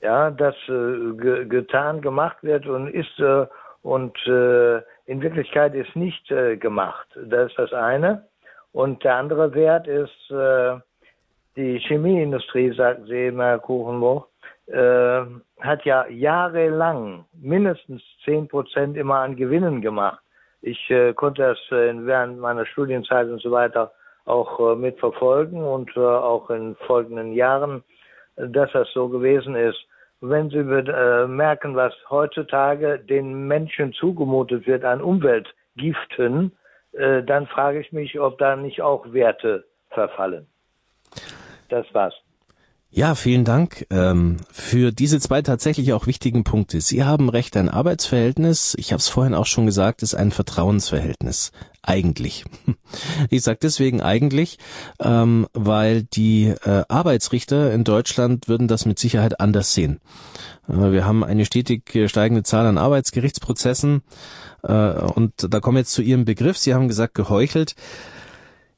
Ja, 0.03 0.31
dass 0.31 0.55
äh, 0.69 1.13
ge 1.17 1.47
getan, 1.47 2.03
gemacht 2.03 2.37
wird 2.43 2.67
und 2.67 2.89
ist 2.89 3.19
äh, 3.21 3.47
und 3.83 4.17
äh, 4.27 4.79
in 5.07 5.23
Wirklichkeit 5.23 5.75
ist 5.75 5.97
nicht 5.97 6.31
äh, 6.31 6.57
gemacht. 6.57 7.07
Das 7.15 7.51
ist 7.51 7.59
das 7.59 7.73
eine. 7.73 8.27
Und 8.75 9.05
der 9.05 9.15
andere 9.15 9.55
Wert 9.55 9.87
ist 9.87 10.31
äh, 10.33 10.75
die 11.57 11.79
Chemieindustrie, 11.79 12.75
sagt 12.75 13.09
Herr 13.09 13.59
Kuchenbuch, 13.61 14.27
äh, 14.67 15.21
hat 15.61 15.85
ja 15.85 16.09
jahrelang 16.09 17.25
mindestens 17.41 18.03
zehn 18.25 18.49
Prozent 18.49 18.97
immer 18.97 19.21
an 19.21 19.37
Gewinnen 19.37 19.81
gemacht. 19.81 20.19
Ich 20.61 20.91
äh, 20.91 21.13
konnte 21.13 21.43
das 21.43 21.59
äh, 21.71 21.95
während 22.05 22.41
meiner 22.41 22.67
Studienzeit 22.67 23.29
und 23.29 23.41
so 23.41 23.53
weiter 23.53 23.93
auch 24.25 24.59
äh, 24.59 24.75
mitverfolgen 24.75 25.63
und 25.63 25.97
äh, 25.97 26.01
auch 26.01 26.51
in 26.51 26.75
folgenden 26.89 27.33
Jahren, 27.33 27.85
dass 28.35 28.73
das 28.73 28.89
so 28.93 29.09
gewesen 29.09 29.55
ist. 29.55 29.79
Wenn 30.21 30.51
Sie 30.51 30.65
merken, 31.29 31.77
was 31.77 31.93
heutzutage 32.09 32.99
den 32.99 33.47
Menschen 33.47 33.93
zugemutet 33.93 34.67
wird 34.67 34.83
an 34.83 35.03
Umweltgiften, 35.03 36.51
äh, 36.97 37.23
dann 37.23 37.47
frage 37.47 37.81
ich 37.81 37.93
mich, 37.93 38.19
ob 38.19 38.39
da 38.39 38.57
nicht 38.57 38.81
auch 38.83 39.13
Werte 39.13 39.65
verfallen. 39.91 40.47
Das 41.69 41.93
war's. 41.95 42.15
Ja, 42.97 43.17
vielen 43.17 43.45
Dank 43.45 43.89
ähm, 43.91 44.37
für 44.53 44.93
diese 44.93 45.19
zwei 45.19 45.43
tatsächlich 45.43 45.93
auch 45.93 46.07
wichtigen 46.07 46.45
Punkte. 46.45 46.81
Sie 46.81 47.03
haben 47.03 47.29
recht, 47.29 47.57
ein 47.57 47.69
Arbeitsverhältnis, 47.69 48.77
ich 48.79 48.93
habe 48.93 49.01
es 49.01 49.09
vorhin 49.09 49.35
auch 49.35 49.47
schon 49.47 49.67
gesagt, 49.67 50.05
ist 50.05 50.15
ein 50.15 50.31
Vertrauensverhältnis. 50.31 51.51
Eigentlich. 51.83 52.45
Ich 53.29 53.43
sage 53.43 53.59
deswegen 53.61 54.01
eigentlich, 54.01 54.59
ähm, 55.01 55.49
weil 55.53 56.05
die 56.05 56.55
äh, 56.65 56.85
Arbeitsrichter 56.89 57.73
in 57.73 57.83
Deutschland 57.83 58.47
würden 58.47 58.69
das 58.69 58.87
mit 58.87 59.01
Sicherheit 59.01 59.41
anders 59.41 59.75
sehen. 59.75 59.99
Äh, 60.69 60.93
wir 60.93 61.05
haben 61.05 61.25
eine 61.25 61.45
stetig 61.45 61.91
steigende 62.07 62.45
Zahl 62.45 62.67
an 62.67 62.79
Arbeitsgerichtsprozessen 62.79 64.03
äh, 64.63 64.73
und 64.73 65.33
da 65.53 65.59
kommen 65.59 65.79
jetzt 65.79 65.93
zu 65.93 66.03
Ihrem 66.03 66.25
Begriff. 66.25 66.57
Sie 66.57 66.73
haben 66.73 66.87
gesagt, 66.87 67.15
geheuchelt. 67.15 67.75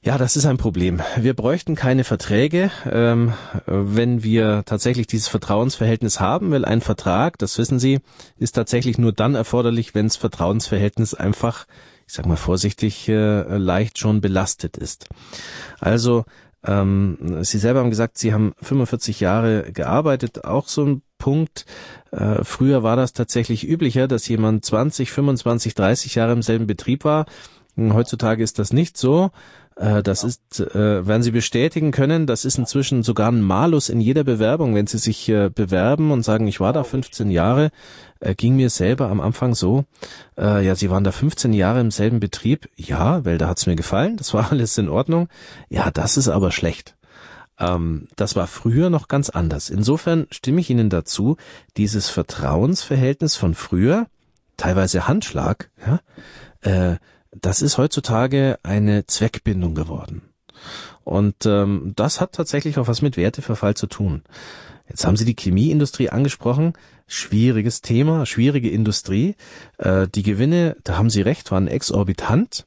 Ja, 0.06 0.18
das 0.18 0.36
ist 0.36 0.46
ein 0.46 0.56
Problem. 0.56 1.02
Wir 1.16 1.34
bräuchten 1.34 1.74
keine 1.74 2.04
Verträge, 2.04 2.70
ähm, 2.88 3.32
wenn 3.66 4.22
wir 4.22 4.62
tatsächlich 4.64 5.08
dieses 5.08 5.26
Vertrauensverhältnis 5.26 6.20
haben, 6.20 6.52
weil 6.52 6.64
ein 6.64 6.80
Vertrag, 6.80 7.38
das 7.38 7.58
wissen 7.58 7.80
Sie, 7.80 7.98
ist 8.38 8.52
tatsächlich 8.52 8.98
nur 8.98 9.12
dann 9.12 9.34
erforderlich, 9.34 9.96
wenn 9.96 10.06
das 10.06 10.14
Vertrauensverhältnis 10.14 11.14
einfach, 11.14 11.66
ich 12.06 12.14
sage 12.14 12.28
mal 12.28 12.36
vorsichtig, 12.36 13.08
äh, 13.08 13.56
leicht 13.56 13.98
schon 13.98 14.20
belastet 14.20 14.76
ist. 14.76 15.08
Also 15.80 16.24
ähm, 16.62 17.42
Sie 17.42 17.58
selber 17.58 17.80
haben 17.80 17.90
gesagt, 17.90 18.16
Sie 18.16 18.32
haben 18.32 18.52
45 18.62 19.18
Jahre 19.18 19.72
gearbeitet, 19.72 20.44
auch 20.44 20.68
so 20.68 20.84
ein 20.84 21.02
Punkt. 21.18 21.66
Äh, 22.12 22.44
früher 22.44 22.84
war 22.84 22.94
das 22.94 23.12
tatsächlich 23.12 23.68
üblicher, 23.68 24.06
dass 24.06 24.28
jemand 24.28 24.64
20, 24.64 25.10
25, 25.10 25.74
30 25.74 26.14
Jahre 26.14 26.30
im 26.30 26.42
selben 26.42 26.68
Betrieb 26.68 27.04
war. 27.04 27.26
Heutzutage 27.76 28.42
ist 28.42 28.58
das 28.60 28.72
nicht 28.72 28.96
so. 28.96 29.32
Äh, 29.76 30.02
das 30.02 30.24
ist, 30.24 30.60
äh, 30.60 31.06
werden 31.06 31.22
Sie 31.22 31.30
bestätigen 31.30 31.92
können, 31.92 32.26
das 32.26 32.44
ist 32.44 32.58
inzwischen 32.58 33.02
sogar 33.02 33.30
ein 33.30 33.42
Malus 33.42 33.88
in 33.88 34.00
jeder 34.00 34.24
Bewerbung. 34.24 34.74
Wenn 34.74 34.86
Sie 34.86 34.98
sich 34.98 35.28
äh, 35.28 35.50
bewerben 35.50 36.10
und 36.10 36.22
sagen, 36.22 36.46
ich 36.48 36.60
war 36.60 36.72
da 36.72 36.82
15 36.82 37.30
Jahre, 37.30 37.70
ging 38.38 38.56
mir 38.56 38.70
selber 38.70 39.10
am 39.10 39.20
Anfang 39.20 39.54
so, 39.54 39.84
ja, 40.38 40.74
Sie 40.74 40.88
waren 40.88 41.04
da 41.04 41.12
15 41.12 41.52
Jahre 41.52 41.80
im 41.80 41.90
selben 41.90 42.18
Betrieb. 42.18 42.66
Ja, 42.74 43.26
weil 43.26 43.36
da 43.36 43.46
hat's 43.46 43.66
mir 43.66 43.76
gefallen, 43.76 44.16
das 44.16 44.32
war 44.32 44.50
alles 44.52 44.78
in 44.78 44.88
Ordnung. 44.88 45.28
Ja, 45.68 45.90
das 45.90 46.16
ist 46.16 46.28
aber 46.28 46.50
schlecht. 46.50 46.96
Ähm, 47.58 48.08
das 48.16 48.34
war 48.34 48.46
früher 48.46 48.88
noch 48.88 49.08
ganz 49.08 49.28
anders. 49.28 49.68
Insofern 49.68 50.26
stimme 50.30 50.62
ich 50.62 50.70
Ihnen 50.70 50.88
dazu, 50.88 51.36
dieses 51.76 52.08
Vertrauensverhältnis 52.08 53.36
von 53.36 53.54
früher, 53.54 54.06
teilweise 54.56 55.06
Handschlag, 55.06 55.68
ja, 55.86 56.00
äh, 56.62 56.96
das 57.40 57.62
ist 57.62 57.78
heutzutage 57.78 58.58
eine 58.62 59.06
Zweckbindung 59.06 59.74
geworden. 59.74 60.22
Und 61.04 61.46
ähm, 61.46 61.92
das 61.94 62.20
hat 62.20 62.32
tatsächlich 62.32 62.78
auch 62.78 62.88
was 62.88 63.02
mit 63.02 63.16
Werteverfall 63.16 63.74
zu 63.74 63.86
tun. 63.86 64.22
Jetzt 64.88 65.04
haben 65.04 65.16
Sie 65.16 65.24
die 65.24 65.36
Chemieindustrie 65.38 66.10
angesprochen. 66.10 66.72
Schwieriges 67.06 67.80
Thema, 67.80 68.26
schwierige 68.26 68.70
Industrie. 68.70 69.36
Äh, 69.78 70.08
die 70.08 70.22
Gewinne, 70.22 70.76
da 70.84 70.96
haben 70.96 71.10
Sie 71.10 71.20
recht, 71.20 71.50
waren 71.50 71.68
exorbitant. 71.68 72.66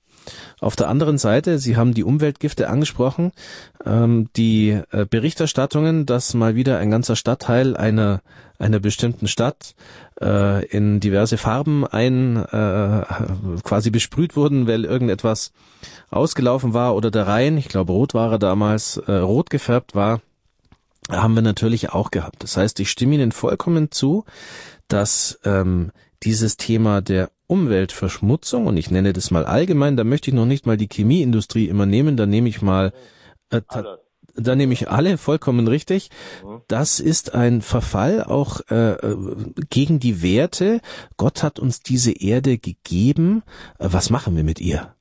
Auf 0.59 0.75
der 0.75 0.89
anderen 0.89 1.17
Seite, 1.17 1.59
Sie 1.59 1.77
haben 1.77 1.93
die 1.93 2.03
Umweltgifte 2.03 2.69
angesprochen, 2.69 3.31
ähm, 3.85 4.29
die 4.35 4.81
äh, 4.91 5.05
Berichterstattungen, 5.09 6.05
dass 6.05 6.33
mal 6.33 6.55
wieder 6.55 6.77
ein 6.79 6.91
ganzer 6.91 7.15
Stadtteil 7.15 7.77
einer 7.77 8.21
einer 8.59 8.79
bestimmten 8.79 9.27
Stadt 9.27 9.73
äh, 10.21 10.65
in 10.65 10.99
diverse 10.99 11.37
Farben 11.37 11.87
ein 11.87 12.35
äh, 12.35 13.05
quasi 13.63 13.89
besprüht 13.89 14.35
wurden, 14.35 14.67
weil 14.67 14.83
irgendetwas 14.83 15.53
ausgelaufen 16.11 16.73
war 16.73 16.95
oder 16.95 17.09
der 17.09 17.25
Rhein, 17.25 17.57
ich 17.57 17.69
glaube 17.69 17.93
rot 17.93 18.13
war 18.13 18.33
er 18.33 18.39
damals, 18.39 18.97
äh, 18.97 19.13
rot 19.13 19.49
gefärbt 19.49 19.95
war, 19.95 20.21
haben 21.09 21.35
wir 21.35 21.41
natürlich 21.41 21.91
auch 21.91 22.11
gehabt. 22.11 22.43
Das 22.43 22.57
heißt, 22.57 22.79
ich 22.81 22.91
stimme 22.91 23.15
Ihnen 23.15 23.31
vollkommen 23.31 23.91
zu, 23.91 24.25
dass 24.89 25.39
ähm, 25.45 25.91
dieses 26.23 26.57
Thema 26.57 27.01
der 27.01 27.31
Umweltverschmutzung, 27.49 28.67
und 28.67 28.77
ich 28.77 28.91
nenne 28.91 29.11
das 29.11 29.31
mal 29.31 29.45
allgemein, 29.45 29.97
da 29.97 30.03
möchte 30.03 30.29
ich 30.29 30.35
noch 30.35 30.45
nicht 30.45 30.65
mal 30.65 30.77
die 30.77 30.87
Chemieindustrie 30.87 31.67
immer 31.67 31.85
nehmen, 31.85 32.15
da 32.15 32.25
nehme 32.25 32.47
ich 32.47 32.61
mal 32.61 32.93
äh, 33.49 33.61
da 34.35 34.55
nehme 34.55 34.73
ich 34.73 34.89
alle 34.89 35.17
vollkommen 35.17 35.67
richtig. 35.67 36.11
Das 36.67 36.99
ist 36.99 37.33
ein 37.33 37.61
Verfall 37.61 38.23
auch 38.23 38.61
äh, 38.69 38.95
gegen 39.69 39.99
die 39.99 40.21
Werte. 40.21 40.81
Gott 41.17 41.43
hat 41.43 41.59
uns 41.59 41.81
diese 41.81 42.11
Erde 42.11 42.57
gegeben. 42.57 43.43
Was 43.79 44.09
machen 44.09 44.35
wir 44.35 44.43
mit 44.43 44.61
ihr? 44.61 44.93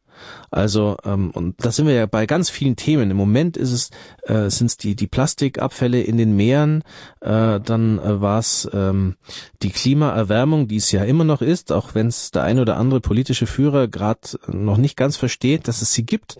Also 0.50 0.96
ähm, 1.04 1.30
und 1.30 1.64
da 1.64 1.70
sind 1.70 1.86
wir 1.86 1.94
ja 1.94 2.06
bei 2.06 2.26
ganz 2.26 2.50
vielen 2.50 2.76
Themen. 2.76 3.10
Im 3.10 3.16
Moment 3.16 3.56
ist 3.56 3.72
es 3.72 3.90
äh, 4.22 4.50
sind 4.50 4.68
es 4.68 4.76
die 4.76 4.96
die 4.96 5.06
Plastikabfälle 5.06 6.00
in 6.00 6.16
den 6.16 6.36
Meeren, 6.36 6.82
äh, 7.20 7.60
dann 7.60 7.98
äh, 7.98 8.20
war 8.20 8.38
es 8.38 8.68
ähm, 8.72 9.16
die 9.62 9.70
Klimaerwärmung, 9.70 10.68
die 10.68 10.76
es 10.76 10.92
ja 10.92 11.04
immer 11.04 11.24
noch 11.24 11.42
ist, 11.42 11.72
auch 11.72 11.94
wenn 11.94 12.08
es 12.08 12.30
der 12.30 12.44
ein 12.44 12.58
oder 12.58 12.76
andere 12.76 13.00
politische 13.00 13.46
Führer 13.46 13.88
gerade 13.88 14.38
noch 14.46 14.76
nicht 14.76 14.96
ganz 14.96 15.16
versteht, 15.16 15.68
dass 15.68 15.82
es 15.82 15.92
sie 15.92 16.04
gibt. 16.04 16.38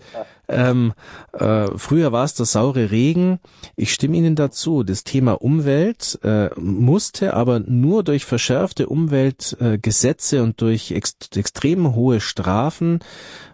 Ähm, 0.49 0.93
äh, 1.33 1.67
früher 1.77 2.11
war 2.11 2.25
es 2.25 2.33
der 2.33 2.47
saure 2.47 2.89
Regen. 2.89 3.39
Ich 3.75 3.93
stimme 3.93 4.17
Ihnen 4.17 4.35
dazu. 4.35 4.83
Das 4.83 5.03
Thema 5.03 5.33
Umwelt 5.33 6.19
äh, 6.23 6.49
musste 6.59 7.35
aber 7.35 7.59
nur 7.59 8.03
durch 8.03 8.25
verschärfte 8.25 8.87
Umweltgesetze 8.87 10.37
äh, 10.37 10.39
und 10.39 10.59
durch 10.61 10.91
ext 10.91 11.37
extrem 11.37 11.93
hohe 11.93 12.19
Strafen 12.19 12.99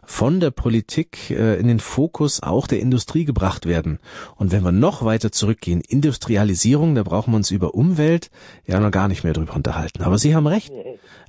von 0.05 0.39
der 0.39 0.51
Politik 0.51 1.29
äh, 1.31 1.59
in 1.59 1.67
den 1.67 1.79
Fokus 1.79 2.41
auch 2.41 2.67
der 2.67 2.79
Industrie 2.79 3.25
gebracht 3.25 3.65
werden. 3.65 3.99
Und 4.35 4.51
wenn 4.51 4.63
wir 4.63 4.71
noch 4.71 5.03
weiter 5.03 5.31
zurückgehen, 5.31 5.81
Industrialisierung, 5.81 6.95
da 6.95 7.03
brauchen 7.03 7.31
wir 7.31 7.37
uns 7.37 7.51
über 7.51 7.75
Umwelt 7.75 8.29
ja 8.65 8.79
noch 8.79 8.91
gar 8.91 9.07
nicht 9.07 9.23
mehr 9.23 9.33
drüber 9.33 9.55
unterhalten. 9.55 10.03
Aber 10.03 10.17
Sie 10.17 10.35
haben 10.35 10.47
recht. 10.47 10.71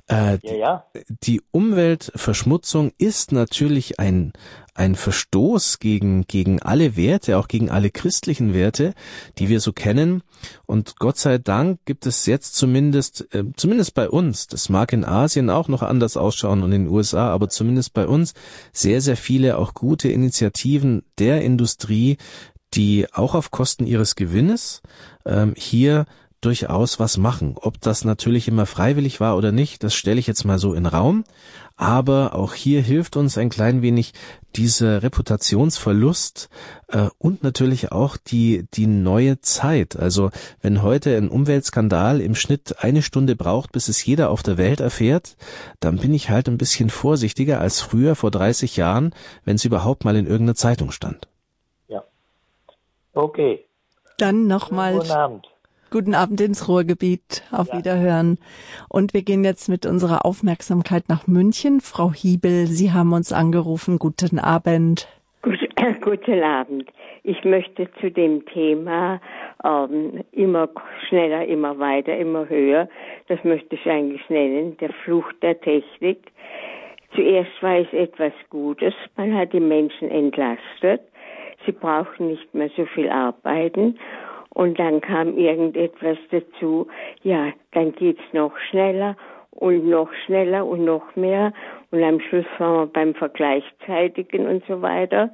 Äh, 0.09 0.37
ja. 0.57 0.85
Die 1.09 1.41
Umweltverschmutzung 1.51 2.91
ist 2.97 3.33
natürlich 3.33 3.99
ein, 3.99 4.31
ein 4.73 4.95
Verstoß 4.95 5.79
gegen, 5.79 6.25
gegen 6.27 6.61
alle 6.61 6.95
Werte, 6.95 7.37
auch 7.37 7.49
gegen 7.49 7.69
alle 7.69 7.89
christlichen 7.89 8.53
Werte, 8.53 8.93
die 9.37 9.49
wir 9.49 9.59
so 9.59 9.73
kennen. 9.73 10.23
Und 10.65 10.97
Gott 10.99 11.17
sei 11.17 11.39
Dank 11.39 11.79
gibt 11.83 12.05
es 12.05 12.25
jetzt 12.25 12.55
zumindest, 12.55 13.33
äh, 13.33 13.43
zumindest 13.57 13.95
bei 13.95 14.09
uns, 14.09 14.47
das 14.47 14.69
mag 14.69 14.93
in 14.93 15.03
Asien 15.03 15.49
auch 15.49 15.67
noch 15.67 15.81
anders 15.81 16.15
ausschauen 16.15 16.63
und 16.63 16.71
in 16.71 16.85
den 16.85 16.93
USA, 16.93 17.29
aber 17.29 17.49
zumindest 17.49 17.93
bei 17.93 18.07
uns 18.07 18.33
sehr, 18.77 19.01
sehr 19.01 19.17
viele 19.17 19.57
auch 19.57 19.73
gute 19.73 20.09
Initiativen 20.09 21.03
der 21.19 21.41
Industrie, 21.41 22.17
die 22.73 23.07
auch 23.13 23.35
auf 23.35 23.51
Kosten 23.51 23.85
ihres 23.85 24.15
Gewinnes 24.15 24.81
ähm, 25.25 25.53
hier 25.57 26.05
durchaus 26.41 26.99
was 26.99 27.17
machen. 27.17 27.55
Ob 27.59 27.81
das 27.81 28.05
natürlich 28.05 28.47
immer 28.47 28.65
freiwillig 28.65 29.19
war 29.19 29.37
oder 29.37 29.51
nicht, 29.51 29.83
das 29.83 29.95
stelle 29.95 30.19
ich 30.19 30.27
jetzt 30.27 30.45
mal 30.45 30.59
so 30.59 30.73
in 30.73 30.85
Raum. 30.85 31.23
Aber 31.75 32.35
auch 32.35 32.53
hier 32.53 32.81
hilft 32.81 33.17
uns 33.17 33.37
ein 33.37 33.49
klein 33.49 33.81
wenig 33.81 34.13
dieser 34.57 35.03
Reputationsverlust 35.03 36.49
äh, 36.87 37.07
und 37.19 37.43
natürlich 37.43 37.91
auch 37.91 38.17
die, 38.17 38.65
die 38.73 38.87
neue 38.87 39.39
Zeit. 39.39 39.95
Also 39.95 40.31
wenn 40.61 40.81
heute 40.81 41.15
ein 41.15 41.29
Umweltskandal 41.29 42.19
im 42.19 42.35
Schnitt 42.35 42.83
eine 42.83 43.01
Stunde 43.01 43.35
braucht, 43.35 43.71
bis 43.71 43.87
es 43.87 44.03
jeder 44.03 44.29
auf 44.29 44.43
der 44.43 44.57
Welt 44.57 44.79
erfährt, 44.79 45.37
dann 45.79 45.97
bin 45.97 46.13
ich 46.13 46.29
halt 46.29 46.47
ein 46.47 46.57
bisschen 46.57 46.89
vorsichtiger 46.89 47.61
als 47.61 47.81
früher 47.81 48.15
vor 48.15 48.31
30 48.31 48.75
Jahren, 48.77 49.13
wenn 49.45 49.55
es 49.55 49.65
überhaupt 49.65 50.03
mal 50.03 50.15
in 50.15 50.25
irgendeiner 50.25 50.55
Zeitung 50.55 50.91
stand. 50.91 51.27
Ja. 51.87 52.03
Okay. 53.13 53.63
Dann 54.17 54.47
nochmal. 54.47 54.93
Guten 54.97 55.11
Abend. 55.11 55.47
Guten 55.89 56.15
Abend 56.15 56.41
ins 56.41 56.67
Ruhrgebiet. 56.67 57.43
Auf 57.51 57.69
ja. 57.69 57.77
Wiederhören. 57.77 58.37
Und 58.89 59.13
wir 59.13 59.23
gehen 59.23 59.43
jetzt 59.43 59.69
mit 59.69 59.85
unserer 59.85 60.25
Aufmerksamkeit 60.25 61.05
nach 61.07 61.27
München. 61.27 61.79
Frau 61.79 62.11
Hiebel, 62.11 62.67
Sie 62.67 62.91
haben 62.91 63.13
uns 63.13 63.31
angerufen. 63.31 63.97
Guten 63.97 64.39
Abend. 64.39 65.07
Gut, 65.41 65.59
guten 66.01 66.43
Abend. 66.43 66.89
Ich 67.23 67.43
möchte 67.43 67.87
zu 68.01 68.11
dem 68.11 68.45
Thema 68.45 69.21
ähm, 69.63 70.23
immer 70.31 70.69
schneller, 71.07 71.45
immer 71.45 71.79
weiter, 71.79 72.17
immer 72.17 72.47
höher, 72.47 72.87
das 73.27 73.43
möchte 73.43 73.75
ich 73.75 73.85
eigentlich 73.85 74.27
nennen, 74.29 74.77
der 74.77 74.91
Fluch 75.03 75.31
der 75.41 75.59
Technik. 75.59 76.31
Zuerst 77.15 77.51
war 77.61 77.77
es 77.77 77.91
etwas 77.93 78.33
Gutes. 78.49 78.93
Man 79.15 79.33
hat 79.35 79.53
die 79.53 79.59
Menschen 79.59 80.09
entlastet. 80.09 81.01
Sie 81.65 81.71
brauchen 81.71 82.27
nicht 82.27 82.53
mehr 82.53 82.69
so 82.75 82.85
viel 82.85 83.09
arbeiten 83.09 83.97
und 84.57 84.79
dann 84.79 85.01
kam 85.01 85.37
irgendetwas 85.37 86.17
dazu. 86.31 86.87
Ja, 87.21 87.53
dann 87.73 87.91
geht's 87.91 88.23
noch 88.33 88.57
schneller 88.71 89.15
und 89.51 89.87
noch 89.87 90.11
schneller 90.25 90.65
und 90.65 90.83
noch 90.83 91.15
mehr. 91.15 91.53
Und 91.91 92.01
am 92.01 92.19
Schluss 92.19 92.47
waren 92.57 92.87
wir 92.87 92.87
beim 92.87 93.13
Vergleichzeitigen 93.13 94.47
und 94.47 94.65
so 94.65 94.81
weiter. 94.81 95.31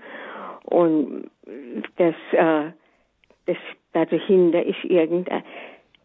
Und 0.66 1.30
das, 1.96 2.16
äh, 2.34 2.72
das 3.46 3.56
dahinter 3.94 4.62
ist 4.62 4.84
irgendein 4.84 5.44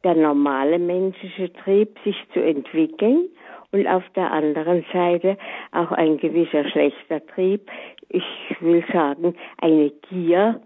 der 0.04 0.14
normale 0.14 0.78
menschliche 0.78 1.52
Trieb, 1.54 1.98
sich 2.04 2.16
zu 2.32 2.40
entwickeln 2.40 3.28
und 3.72 3.88
auf 3.88 4.04
der 4.14 4.30
anderen 4.30 4.84
Seite 4.92 5.36
auch 5.72 5.90
ein 5.90 6.18
gewisser 6.18 6.68
schlechter 6.70 7.26
Trieb. 7.26 7.68
Ich 8.10 8.22
will 8.60 8.84
sagen, 8.92 9.34
eine 9.60 9.90
Gier, 10.08 10.60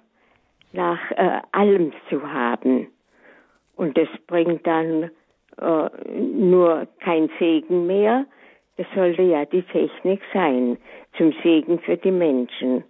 nach 0.73 1.11
äh, 1.12 1.40
allem 1.53 1.93
zu 2.09 2.32
haben. 2.32 2.89
Und 3.77 3.97
das 3.97 4.09
bringt 4.27 4.66
dann 4.66 5.11
äh, 5.59 5.89
nur 6.19 6.86
kein 7.01 7.31
Segen 7.39 7.86
mehr. 7.86 8.27
Das 8.77 8.86
sollte 8.94 9.23
ja 9.23 9.44
die 9.44 9.62
Technik 9.62 10.20
sein, 10.32 10.78
zum 11.16 11.32
Segen 11.43 11.78
für 11.81 11.97
die 11.97 12.11
Menschen. 12.11 12.85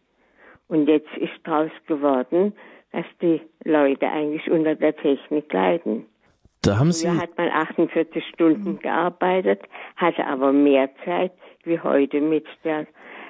Und 0.69 0.89
jetzt 0.89 1.15
ist 1.17 1.33
daraus 1.45 1.71
geworden, 1.87 2.53
dass 2.93 3.05
die 3.21 3.41
Leute 3.65 4.09
eigentlich 4.09 4.51
unter 4.51 4.75
der 4.75 4.95
Technik 4.97 5.53
leiden. 5.53 6.07
Da 6.63 6.79
haben 6.79 6.93
Sie. 6.93 7.09
Früher 7.09 7.21
hat 7.21 7.37
man 7.37 7.49
48 7.49 8.25
Stunden 8.33 8.79
gearbeitet, 8.79 9.61
hatte 9.97 10.25
aber 10.25 10.53
mehr 10.53 10.89
Zeit 11.05 11.33
wie 11.65 11.81
heute 11.81 12.21
mit 12.21 12.47
der 12.65 12.87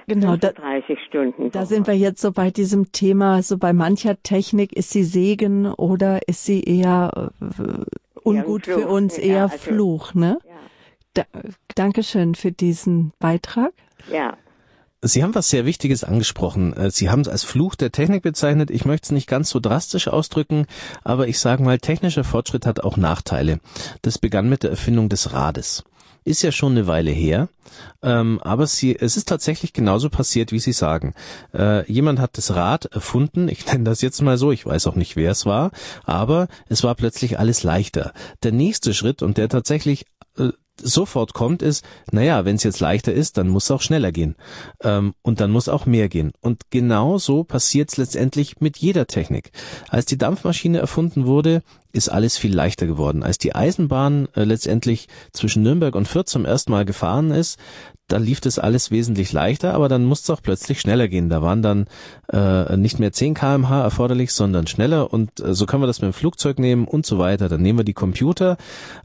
Genau, 0.06 0.36
da, 0.36 0.52
30 0.52 0.98
Stunden. 1.08 1.50
Da 1.50 1.66
sind 1.66 1.86
wir 1.86 1.96
jetzt 1.96 2.20
so 2.20 2.32
bei 2.32 2.50
diesem 2.50 2.92
Thema, 2.92 3.42
so 3.42 3.58
bei 3.58 3.72
mancher 3.72 4.20
Technik, 4.22 4.72
ist 4.72 4.90
sie 4.90 5.04
Segen 5.04 5.66
oder 5.66 6.26
ist 6.28 6.44
sie 6.44 6.62
eher 6.62 7.30
äh, 7.40 8.20
ungut 8.22 8.66
ja, 8.66 8.78
für 8.78 8.88
uns, 8.88 9.18
eher 9.18 9.34
ja, 9.34 9.42
also, 9.44 9.58
Fluch, 9.58 10.14
ne? 10.14 10.38
Ja. 10.44 10.52
Da, 11.14 11.40
Dankeschön 11.74 12.34
für 12.34 12.52
diesen 12.52 13.12
Beitrag. 13.18 13.72
Ja. 14.10 14.36
Sie 15.04 15.24
haben 15.24 15.34
was 15.34 15.50
sehr 15.50 15.66
Wichtiges 15.66 16.04
angesprochen. 16.04 16.72
Äh, 16.74 16.90
Sie 16.90 17.10
haben 17.10 17.22
es 17.22 17.28
als 17.28 17.42
Fluch 17.42 17.74
der 17.74 17.90
Technik 17.90 18.22
bezeichnet. 18.22 18.70
Ich 18.70 18.84
möchte 18.84 19.06
es 19.06 19.10
nicht 19.10 19.28
ganz 19.28 19.50
so 19.50 19.58
drastisch 19.58 20.06
ausdrücken, 20.06 20.66
aber 21.02 21.26
ich 21.26 21.40
sage 21.40 21.62
mal, 21.62 21.78
technischer 21.78 22.22
Fortschritt 22.22 22.66
hat 22.66 22.80
auch 22.80 22.96
Nachteile. 22.96 23.58
Das 24.02 24.18
begann 24.18 24.48
mit 24.48 24.62
der 24.62 24.70
Erfindung 24.70 25.08
des 25.08 25.32
Rades 25.32 25.84
ist 26.24 26.42
ja 26.42 26.52
schon 26.52 26.72
eine 26.72 26.86
Weile 26.86 27.10
her, 27.10 27.48
ähm, 28.02 28.40
aber 28.42 28.66
sie, 28.66 28.96
es 28.98 29.16
ist 29.16 29.28
tatsächlich 29.28 29.72
genauso 29.72 30.10
passiert, 30.10 30.52
wie 30.52 30.58
Sie 30.58 30.72
sagen. 30.72 31.14
Äh, 31.54 31.90
jemand 31.90 32.20
hat 32.20 32.38
das 32.38 32.54
Rad 32.54 32.86
erfunden, 32.86 33.48
ich 33.48 33.66
nenne 33.72 33.84
das 33.84 34.02
jetzt 34.02 34.20
mal 34.22 34.38
so, 34.38 34.52
ich 34.52 34.66
weiß 34.66 34.86
auch 34.86 34.94
nicht, 34.94 35.16
wer 35.16 35.32
es 35.32 35.46
war, 35.46 35.70
aber 36.04 36.48
es 36.68 36.82
war 36.84 36.94
plötzlich 36.94 37.38
alles 37.38 37.62
leichter. 37.62 38.12
Der 38.42 38.52
nächste 38.52 38.94
Schritt 38.94 39.22
und 39.22 39.38
der 39.38 39.48
tatsächlich 39.48 40.06
äh, 40.38 40.50
sofort 40.80 41.34
kommt, 41.34 41.62
ist, 41.62 41.84
naja, 42.10 42.44
wenn 42.44 42.56
es 42.56 42.62
jetzt 42.62 42.80
leichter 42.80 43.12
ist, 43.12 43.38
dann 43.38 43.48
muss 43.48 43.64
es 43.64 43.70
auch 43.70 43.82
schneller 43.82 44.12
gehen. 44.12 44.36
Ähm, 44.82 45.14
und 45.22 45.40
dann 45.40 45.50
muss 45.50 45.68
auch 45.68 45.86
mehr 45.86 46.08
gehen. 46.08 46.32
Und 46.40 46.70
genau 46.70 47.18
so 47.18 47.44
passiert 47.44 47.90
es 47.90 47.96
letztendlich 47.96 48.60
mit 48.60 48.78
jeder 48.78 49.06
Technik. 49.06 49.52
Als 49.88 50.06
die 50.06 50.18
Dampfmaschine 50.18 50.78
erfunden 50.78 51.26
wurde, 51.26 51.62
ist 51.92 52.08
alles 52.08 52.38
viel 52.38 52.54
leichter 52.54 52.86
geworden. 52.86 53.22
Als 53.22 53.38
die 53.38 53.54
Eisenbahn 53.54 54.28
äh, 54.34 54.44
letztendlich 54.44 55.08
zwischen 55.32 55.62
Nürnberg 55.62 55.94
und 55.94 56.08
Fürth 56.08 56.28
zum 56.28 56.44
ersten 56.44 56.72
Mal 56.72 56.84
gefahren 56.84 57.30
ist, 57.30 57.58
da 58.12 58.18
lief 58.18 58.42
das 58.42 58.58
alles 58.58 58.90
wesentlich 58.90 59.32
leichter, 59.32 59.72
aber 59.72 59.88
dann 59.88 60.04
musste 60.04 60.32
es 60.32 60.38
auch 60.38 60.42
plötzlich 60.42 60.80
schneller 60.80 61.08
gehen. 61.08 61.30
Da 61.30 61.40
waren 61.40 61.62
dann 61.62 61.86
äh, 62.30 62.76
nicht 62.76 62.98
mehr 62.98 63.10
10 63.10 63.32
kmh 63.32 63.82
erforderlich, 63.82 64.32
sondern 64.32 64.66
schneller 64.66 65.12
und 65.12 65.40
äh, 65.40 65.54
so 65.54 65.64
können 65.64 65.82
wir 65.82 65.86
das 65.86 66.02
mit 66.02 66.12
dem 66.12 66.12
Flugzeug 66.12 66.58
nehmen 66.58 66.86
und 66.86 67.06
so 67.06 67.18
weiter. 67.18 67.48
Dann 67.48 67.62
nehmen 67.62 67.78
wir 67.78 67.84
die 67.84 67.94
Computer. 67.94 68.58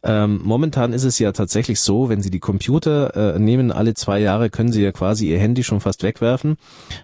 Ähm, 0.04 0.42
momentan 0.44 0.92
ist 0.92 1.06
es 1.06 1.20
ja 1.20 1.32
tatsächlich 1.32 1.80
so, 1.80 2.10
wenn 2.10 2.22
Sie 2.22 2.30
die 2.30 2.42
Computer 2.42 3.36
äh, 3.36 3.40
nehmen, 3.40 3.72
alle 3.72 3.94
zwei 3.94 4.20
Jahre 4.20 4.50
können 4.50 4.74
Sie 4.74 4.84
ja 4.84 4.92
quasi 4.92 5.30
Ihr 5.30 5.40
Handy 5.40 5.64
schon 5.64 5.80
fast 5.80 6.04
wegwerfen, 6.04 6.58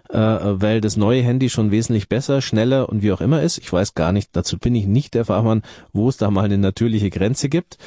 äh, 0.10 0.18
weil 0.18 0.82
das 0.82 0.98
neue 0.98 1.22
Handy 1.22 1.50
schon 1.50 1.72
wesentlich 1.72 2.10
besser, 2.10 2.42
schneller 2.42 2.90
und 2.90 3.02
wie 3.02 3.14
auch 3.14 3.22
immer 3.22 3.42
ist. 3.42 3.60
Ich 3.60 3.72
weiß 3.72 3.94
gar 3.94 4.12
nicht, 4.12 4.30
dazu 4.34 4.58
bin 4.58 4.76
ich 4.76 4.88
nicht 4.88 5.14
der 5.14 5.24
Fachmann, 5.24 5.62
wo 5.94 6.10
es 6.10 6.18
da 6.18 6.30
mal 6.30 6.44
eine 6.44 6.58
natürliche 6.58 7.10
Grenze 7.10 7.48
gibt. 7.48 7.78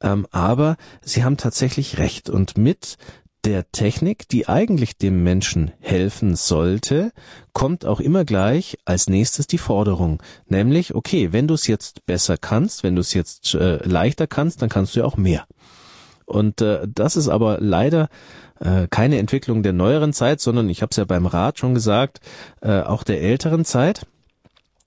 Ähm, 0.00 0.28
aber 0.30 0.76
Sie 1.02 1.24
haben 1.24 1.36
tatsächlich 1.36 1.98
recht 1.98 2.30
und 2.30 2.56
mit 2.56 2.98
der 3.44 3.70
Technik, 3.72 4.28
die 4.28 4.48
eigentlich 4.48 4.96
dem 4.96 5.22
Menschen 5.22 5.72
helfen 5.80 6.34
sollte, 6.34 7.12
kommt 7.52 7.84
auch 7.84 8.00
immer 8.00 8.24
gleich 8.24 8.78
als 8.84 9.08
nächstes 9.08 9.46
die 9.46 9.58
Forderung, 9.58 10.22
nämlich, 10.46 10.94
okay, 10.94 11.32
wenn 11.32 11.46
du 11.46 11.54
es 11.54 11.66
jetzt 11.66 12.06
besser 12.06 12.36
kannst, 12.36 12.82
wenn 12.82 12.94
du 12.94 13.00
es 13.00 13.14
jetzt 13.14 13.54
äh, 13.54 13.76
leichter 13.86 14.26
kannst, 14.26 14.62
dann 14.62 14.68
kannst 14.68 14.94
du 14.94 15.00
ja 15.00 15.06
auch 15.06 15.16
mehr. 15.16 15.46
Und 16.26 16.62
äh, 16.62 16.86
das 16.92 17.16
ist 17.16 17.28
aber 17.28 17.58
leider 17.60 18.08
äh, 18.60 18.88
keine 18.88 19.18
Entwicklung 19.18 19.62
der 19.62 19.72
neueren 19.72 20.12
Zeit, 20.12 20.40
sondern 20.40 20.68
ich 20.68 20.80
habe 20.80 20.90
es 20.90 20.96
ja 20.96 21.04
beim 21.04 21.26
Rat 21.26 21.58
schon 21.58 21.74
gesagt, 21.74 22.20
äh, 22.62 22.80
auch 22.80 23.02
der 23.02 23.20
älteren 23.20 23.64
Zeit. 23.64 24.06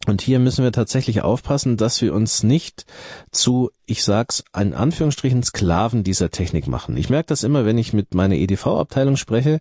Und 0.08 0.22
hier 0.22 0.40
müssen 0.40 0.64
wir 0.64 0.72
tatsächlich 0.72 1.22
aufpassen, 1.22 1.76
dass 1.76 2.02
wir 2.02 2.14
uns 2.14 2.42
nicht 2.42 2.86
zu, 3.32 3.72
ich 3.86 4.06
sag's, 4.06 4.44
in 4.58 4.74
Anführungsstrichen 4.74 5.44
Sklaven 5.44 6.06
dieser 6.06 6.32
Technik 6.32 6.68
machen. 6.68 6.96
Ich 6.96 7.10
merke 7.10 7.28
das 7.28 7.44
immer, 7.44 7.66
wenn 7.66 7.78
ich 7.78 7.92
mit 7.92 8.14
meiner 8.14 8.36
EDV-Abteilung 8.36 9.18
spreche 9.18 9.60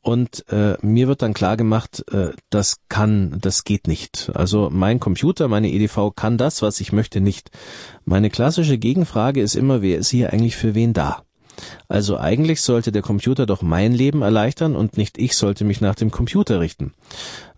und 0.00 0.46
äh, 0.48 0.78
mir 0.80 1.08
wird 1.08 1.20
dann 1.20 1.34
klar 1.34 1.58
gemacht, 1.58 2.04
äh, 2.10 2.30
das 2.48 2.78
kann, 2.88 3.36
das 3.40 3.64
geht 3.64 3.86
nicht. 3.86 4.32
Also 4.34 4.70
mein 4.72 4.98
Computer, 4.98 5.46
meine 5.46 5.70
EDV 5.70 6.12
kann 6.16 6.38
das, 6.38 6.62
was 6.62 6.80
ich 6.80 6.92
möchte, 6.92 7.20
nicht. 7.20 7.50
Meine 8.06 8.30
klassische 8.30 8.78
Gegenfrage 8.78 9.42
ist 9.42 9.54
immer, 9.54 9.82
wer 9.82 9.98
ist 9.98 10.08
hier 10.08 10.32
eigentlich 10.32 10.56
für 10.56 10.74
wen 10.74 10.94
da? 10.94 11.22
Also 11.88 12.18
eigentlich 12.18 12.62
sollte 12.62 12.92
der 12.92 13.02
Computer 13.02 13.46
doch 13.46 13.62
mein 13.62 13.92
Leben 13.92 14.22
erleichtern 14.22 14.74
und 14.74 14.96
nicht 14.96 15.18
ich 15.18 15.36
sollte 15.36 15.64
mich 15.64 15.80
nach 15.80 15.94
dem 15.94 16.10
Computer 16.10 16.60
richten. 16.60 16.94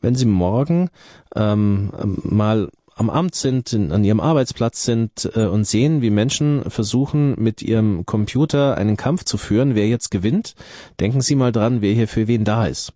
Wenn 0.04 0.14
Sie 0.14 0.26
morgen 0.26 0.90
ähm, 1.34 1.90
mal 2.22 2.68
am 2.94 3.08
Amt 3.08 3.34
sind, 3.34 3.72
in, 3.72 3.90
an 3.90 4.04
ihrem 4.04 4.20
Arbeitsplatz 4.20 4.84
sind 4.84 5.30
äh, 5.34 5.46
und 5.46 5.64
sehen, 5.64 6.02
wie 6.02 6.10
Menschen 6.10 6.70
versuchen, 6.70 7.34
mit 7.42 7.62
ihrem 7.62 8.04
Computer 8.04 8.76
einen 8.76 8.98
Kampf 8.98 9.24
zu 9.24 9.38
führen, 9.38 9.74
wer 9.74 9.88
jetzt 9.88 10.10
gewinnt. 10.10 10.56
Denken 11.00 11.22
Sie 11.22 11.34
mal 11.34 11.52
dran, 11.52 11.80
wer 11.80 11.94
hier 11.94 12.06
für 12.06 12.28
wen 12.28 12.44
da 12.44 12.66
ist. 12.66 12.92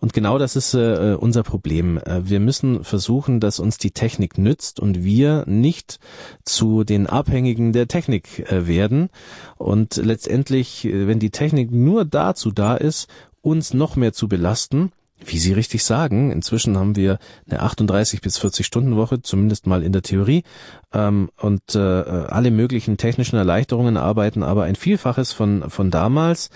Und 0.00 0.14
genau 0.14 0.38
das 0.38 0.56
ist 0.56 0.72
äh, 0.72 1.16
unser 1.20 1.42
Problem. 1.42 1.98
Äh, 1.98 2.22
wir 2.28 2.40
müssen 2.40 2.82
versuchen, 2.82 3.40
dass 3.40 3.60
uns 3.60 3.76
die 3.76 3.90
Technik 3.90 4.38
nützt 4.38 4.80
und 4.80 5.04
wir 5.04 5.44
nicht 5.46 5.98
zu 6.44 6.82
den 6.82 7.06
Abhängigen 7.06 7.74
der 7.74 7.88
Technik 7.88 8.50
äh, 8.50 8.66
werden. 8.66 9.10
Und 9.58 9.96
letztendlich, 9.96 10.86
äh, 10.86 11.06
wenn 11.06 11.18
die 11.18 11.30
Technik 11.30 11.70
nur 11.70 12.06
dazu 12.06 12.52
da 12.52 12.74
ist, 12.74 13.08
uns 13.42 13.74
noch 13.74 13.96
mehr 13.96 14.14
zu 14.14 14.28
belasten, 14.28 14.92
wie 15.24 15.38
Sie 15.38 15.52
richtig 15.52 15.84
sagen, 15.84 16.30
inzwischen 16.30 16.76
haben 16.76 16.96
wir 16.96 17.18
eine 17.48 17.60
38 17.60 18.20
bis 18.20 18.38
40 18.38 18.66
Stunden 18.66 18.96
Woche, 18.96 19.22
zumindest 19.22 19.66
mal 19.66 19.82
in 19.82 19.92
der 19.92 20.02
Theorie, 20.02 20.44
ähm, 20.92 21.30
und 21.36 21.74
äh, 21.74 21.78
alle 21.78 22.50
möglichen 22.50 22.96
technischen 22.96 23.36
Erleichterungen 23.36 23.96
arbeiten 23.96 24.42
aber 24.42 24.64
ein 24.64 24.76
Vielfaches 24.76 25.32
von 25.32 25.68
von 25.68 25.90
damals. 25.90 26.50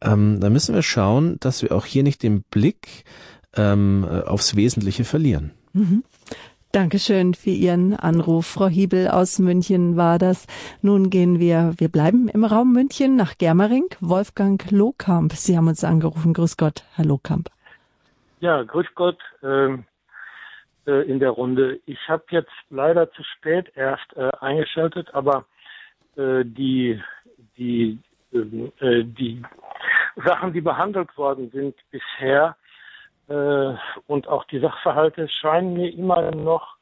Ähm, 0.00 0.40
da 0.40 0.50
müssen 0.50 0.74
wir 0.74 0.82
schauen, 0.82 1.36
dass 1.40 1.62
wir 1.62 1.72
auch 1.72 1.84
hier 1.84 2.02
nicht 2.02 2.22
den 2.22 2.42
Blick 2.42 3.04
ähm, 3.56 4.06
aufs 4.26 4.56
Wesentliche 4.56 5.04
verlieren. 5.04 5.52
Mhm. 5.72 6.04
Dankeschön 6.72 7.32
für 7.32 7.50
Ihren 7.50 7.94
Anruf. 7.94 8.46
Frau 8.46 8.68
Hiebel 8.68 9.08
aus 9.08 9.38
München 9.38 9.96
war 9.96 10.18
das. 10.18 10.44
Nun 10.82 11.08
gehen 11.08 11.38
wir, 11.38 11.72
wir 11.78 11.88
bleiben 11.88 12.28
im 12.28 12.44
Raum 12.44 12.74
München 12.74 13.16
nach 13.16 13.38
Germering. 13.38 13.86
Wolfgang 14.00 14.70
Lohkamp, 14.70 15.32
Sie 15.32 15.56
haben 15.56 15.68
uns 15.68 15.82
angerufen. 15.82 16.34
Grüß 16.34 16.58
Gott, 16.58 16.84
Herr 16.94 17.06
Lohkamp. 17.06 17.48
Ja, 18.40 18.62
grüß 18.62 18.86
Gott 18.94 19.18
ähm, 19.42 19.84
äh, 20.86 21.02
in 21.10 21.18
der 21.18 21.30
Runde. 21.30 21.80
Ich 21.86 22.08
habe 22.08 22.24
jetzt 22.30 22.52
leider 22.70 23.10
zu 23.12 23.24
spät 23.24 23.72
erst 23.74 24.16
äh, 24.16 24.30
eingeschaltet, 24.40 25.12
aber 25.12 25.44
äh, 26.16 26.44
die, 26.44 27.02
die, 27.56 27.98
ähm, 28.32 28.72
äh, 28.78 29.02
die 29.02 29.42
Sachen, 30.24 30.52
die 30.52 30.60
behandelt 30.60 31.16
worden 31.16 31.50
sind 31.50 31.74
bisher 31.90 32.56
äh, 33.28 33.74
und 34.06 34.28
auch 34.28 34.44
die 34.44 34.60
Sachverhalte 34.60 35.28
scheinen 35.28 35.74
mir 35.74 35.92
immer 35.92 36.30
noch 36.30 36.76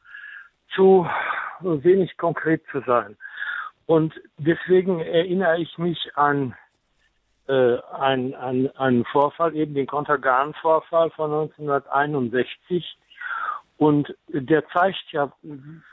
zu 0.74 1.08
wenig 1.60 2.18
konkret 2.18 2.62
zu 2.70 2.80
sein. 2.86 3.16
Und 3.86 4.12
deswegen 4.36 5.00
erinnere 5.00 5.58
ich 5.58 5.78
mich 5.78 6.16
an 6.16 6.54
äh, 7.48 7.78
ein, 7.98 8.34
ein, 8.34 8.76
einen 8.76 9.04
Vorfall, 9.04 9.54
eben 9.54 9.74
den 9.74 9.86
Kontergan-Vorfall 9.86 11.10
von 11.10 11.32
1961. 11.32 12.98
Und 13.78 14.14
der 14.28 14.66
zeigt 14.68 15.12
ja, 15.12 15.30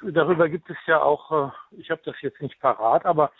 darüber 0.01 0.49
gibt 0.49 0.69
es 0.69 0.77
ja 0.87 1.01
auch, 1.01 1.31
äh, 1.31 1.51
ich 1.77 1.91
habe 1.91 2.01
das 2.05 2.15
jetzt 2.21 2.41
nicht 2.41 2.59
parat, 2.59 3.05
aber 3.05 3.31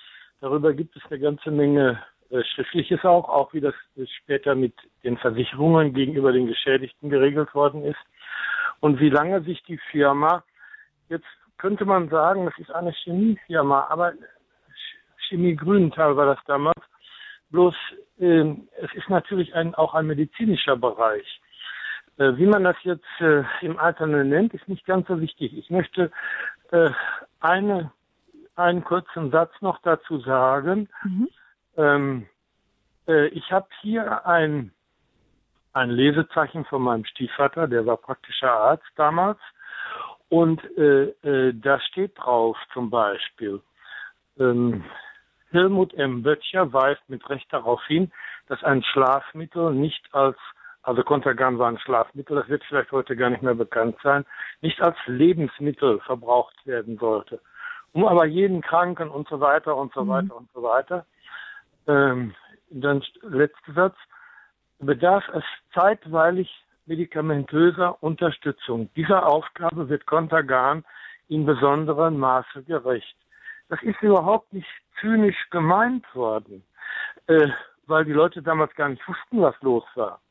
darüber 0.42 0.74
gibt 0.74 0.96
es 0.96 1.02
eine 1.10 1.20
ganze 1.20 1.50
Menge 1.50 2.04
äh, 2.30 2.44
Schriftliches 2.44 3.04
auch, 3.04 3.30
auch 3.30 3.54
wie 3.54 3.62
das 3.62 3.74
später 4.22 4.54
mit 4.54 4.74
den 5.04 5.18
Versicherungen 5.18 5.94
gegenüber 5.94 6.32
den 6.32 6.48
Geschädigten 6.48 7.10
geregelt 7.10 7.56
worden 7.56 7.84
ist. 7.84 8.00
Und 8.80 9.00
wie 9.00 9.10
lange 9.10 9.42
sich 9.42 9.64
die 9.64 9.80
Firma, 9.92 10.44
jetzt 11.10 11.26
könnte 11.58 11.86
man 11.86 12.10
sagen, 12.10 12.46
das 12.46 12.58
ist 12.60 12.72
eine 12.72 12.92
Chemiefirma, 12.92 13.88
aber 13.90 14.14
Chemie 15.30 15.56
Grünenthal 15.56 16.18
war 16.18 16.26
das 16.26 16.40
damals, 16.46 16.84
Bloß 17.54 17.76
äh, 18.20 18.56
es 18.82 18.94
ist 18.94 19.10
natürlich 19.10 19.54
ein, 19.56 19.76
auch 19.76 19.94
ein 19.94 20.08
medizinischer 20.08 20.76
Bereich. 20.76 21.42
Äh, 22.18 22.38
wie 22.38 22.46
man 22.46 22.64
das 22.64 22.76
jetzt 22.84 23.06
äh, 23.20 23.44
im 23.62 23.78
Einzelnen 23.80 24.30
nennt, 24.30 24.54
ist 24.54 24.68
nicht 24.68 24.86
ganz 24.86 25.08
so 25.08 25.20
wichtig. 25.20 25.58
Ich 25.58 25.70
möchte 25.70 26.12
äh, 26.72 26.92
eine, 27.40 27.92
einen 28.56 28.84
kurzen 28.84 29.32
Satz 29.32 29.52
noch 29.62 29.80
dazu 29.82 30.20
sagen. 30.20 30.90
Mhm. 31.04 31.30
Ähm, 31.78 32.28
äh, 33.08 33.28
ich 33.28 33.52
habe 33.52 33.68
hier 33.82 34.26
ein, 34.28 34.72
ein 35.74 35.90
Lesezeichen 35.90 36.66
von 36.66 36.84
meinem 36.84 37.06
Stiefvater, 37.06 37.68
der 37.68 37.86
war 37.86 37.98
praktischer 37.98 38.52
Arzt 38.52 38.92
damals. 38.96 39.40
Und 40.30 40.62
äh, 40.78 41.10
äh, 41.24 41.54
da 41.54 41.80
steht 41.80 42.18
drauf 42.18 42.58
zum 42.74 42.90
Beispiel, 42.90 43.62
ähm, 44.40 44.84
Helmut 45.54 45.94
M. 45.94 46.24
Böttcher 46.24 46.74
weist 46.74 47.02
mit 47.08 47.28
Recht 47.30 47.52
darauf 47.54 47.84
hin, 47.86 48.12
dass 48.48 48.64
ein 48.64 48.84
Schlafmittel 48.84 49.74
nicht 49.74 50.14
als, 50.14 50.38
also 50.82 51.04
Contergan 51.04 51.60
war 51.60 51.70
ein 51.70 51.80
Schlafmittel, 51.80 52.36
das 52.36 52.50
wird 52.50 52.64
vielleicht 52.66 52.92
heute 52.92 53.16
gar 53.16 53.30
nicht 53.30 53.44
mehr 53.44 53.56
bekannt 53.56 53.96
sein, 54.04 54.26
nicht 54.62 54.82
als 54.82 54.98
Lebensmittel 55.06 56.00
verbraucht 56.02 56.56
werden 56.66 56.98
sollte. 56.98 57.40
Um 57.94 58.06
aber 58.06 58.26
jeden 58.26 58.62
Kranken 58.62 59.10
und 59.10 59.30
so 59.30 59.40
weiter 59.40 59.78
und 59.78 59.94
so 59.94 60.04
mhm. 60.04 60.10
weiter 60.10 60.36
und 60.36 60.50
so 60.54 60.64
weiter. 60.64 61.06
Ähm, 61.88 62.34
dann 62.70 63.04
letzter 63.22 63.74
Satz. 63.74 63.96
Bedarf 64.80 65.24
es 65.34 65.44
zeitweilig 65.74 66.50
medikamentöser 66.86 68.02
Unterstützung. 68.04 68.90
Dieser 68.96 69.28
Aufgabe 69.28 69.88
wird 69.88 70.06
Contergan 70.06 70.84
in 71.30 71.46
besonderem 71.46 72.18
Maße 72.18 72.64
gerecht. 72.64 73.16
Das 73.74 73.82
ist 73.82 74.04
überhaupt 74.04 74.54
nicht 74.54 74.68
zynisch 75.02 75.50
gemeint 75.50 76.06
worden, 76.14 76.64
äh, 77.26 77.48
weil 77.88 78.06
die 78.06 78.12
Leute 78.12 78.44
damals 78.44 78.72
gar 78.76 78.88
nicht 78.88 79.02
wussten, 79.08 79.42
was 79.42 79.60
los 79.62 79.84
war. 79.96 80.22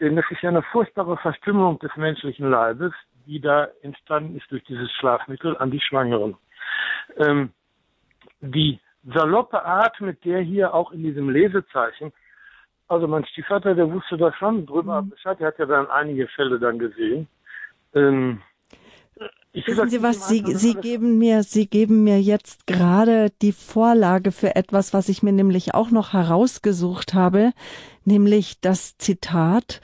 Denn 0.00 0.16
das 0.16 0.24
ist 0.30 0.40
ja 0.40 0.48
eine 0.48 0.62
furchtbare 0.62 1.18
Verstümmelung 1.18 1.78
des 1.80 1.94
menschlichen 1.96 2.48
Leibes, 2.48 2.94
die 3.26 3.42
da 3.42 3.68
entstanden 3.82 4.38
ist 4.38 4.50
durch 4.50 4.64
dieses 4.64 4.90
Schlafmittel 4.92 5.54
an 5.58 5.70
die 5.70 5.82
Schwangeren. 5.82 6.38
Ähm, 7.18 7.52
die 8.40 8.80
saloppe 9.04 9.62
Art, 9.62 10.00
mit 10.00 10.24
der 10.24 10.40
hier 10.40 10.72
auch 10.72 10.90
in 10.90 11.02
diesem 11.02 11.28
Lesezeichen, 11.28 12.10
also 12.86 13.06
mein 13.06 13.26
Stiefvater, 13.26 13.74
der 13.74 13.92
wusste 13.92 14.16
da 14.16 14.32
schon 14.32 14.64
drüber 14.64 15.02
mhm. 15.02 15.10
Bescheid, 15.10 15.38
der 15.40 15.48
hat 15.48 15.58
ja 15.58 15.66
dann 15.66 15.90
einige 15.90 16.26
Fälle 16.28 16.58
dann 16.58 16.78
gesehen. 16.78 17.28
Ähm, 17.92 18.40
Wissen 19.66 19.90
Sie 19.90 20.02
was, 20.02 20.28
Sie, 20.28 20.44
Sie 20.54 20.74
geben 20.74 21.18
mir, 21.18 21.42
Sie 21.42 21.66
geben 21.66 22.04
mir 22.04 22.20
jetzt 22.20 22.66
gerade 22.66 23.30
die 23.42 23.52
Vorlage 23.52 24.32
für 24.32 24.56
etwas, 24.56 24.92
was 24.92 25.08
ich 25.08 25.22
mir 25.22 25.32
nämlich 25.32 25.74
auch 25.74 25.90
noch 25.90 26.12
herausgesucht 26.12 27.14
habe, 27.14 27.52
nämlich 28.04 28.60
das 28.60 28.96
Zitat 28.98 29.80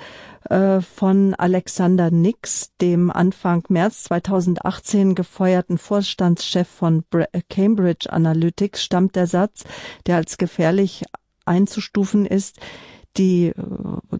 äh, 0.50 0.80
von 0.80 1.34
Alexander 1.34 2.10
Nix, 2.10 2.72
dem 2.80 3.10
Anfang 3.10 3.64
März 3.68 4.04
2018 4.04 5.14
gefeuerten 5.14 5.78
Vorstandschef 5.78 6.68
von 6.68 7.04
Cambridge 7.48 8.12
Analytics, 8.12 8.82
stammt 8.82 9.16
der 9.16 9.26
Satz, 9.26 9.64
der 10.06 10.16
als 10.16 10.36
gefährlich 10.36 11.04
einzustufen 11.46 12.26
ist, 12.26 12.58
die 13.16 13.46
äh, 13.48 13.54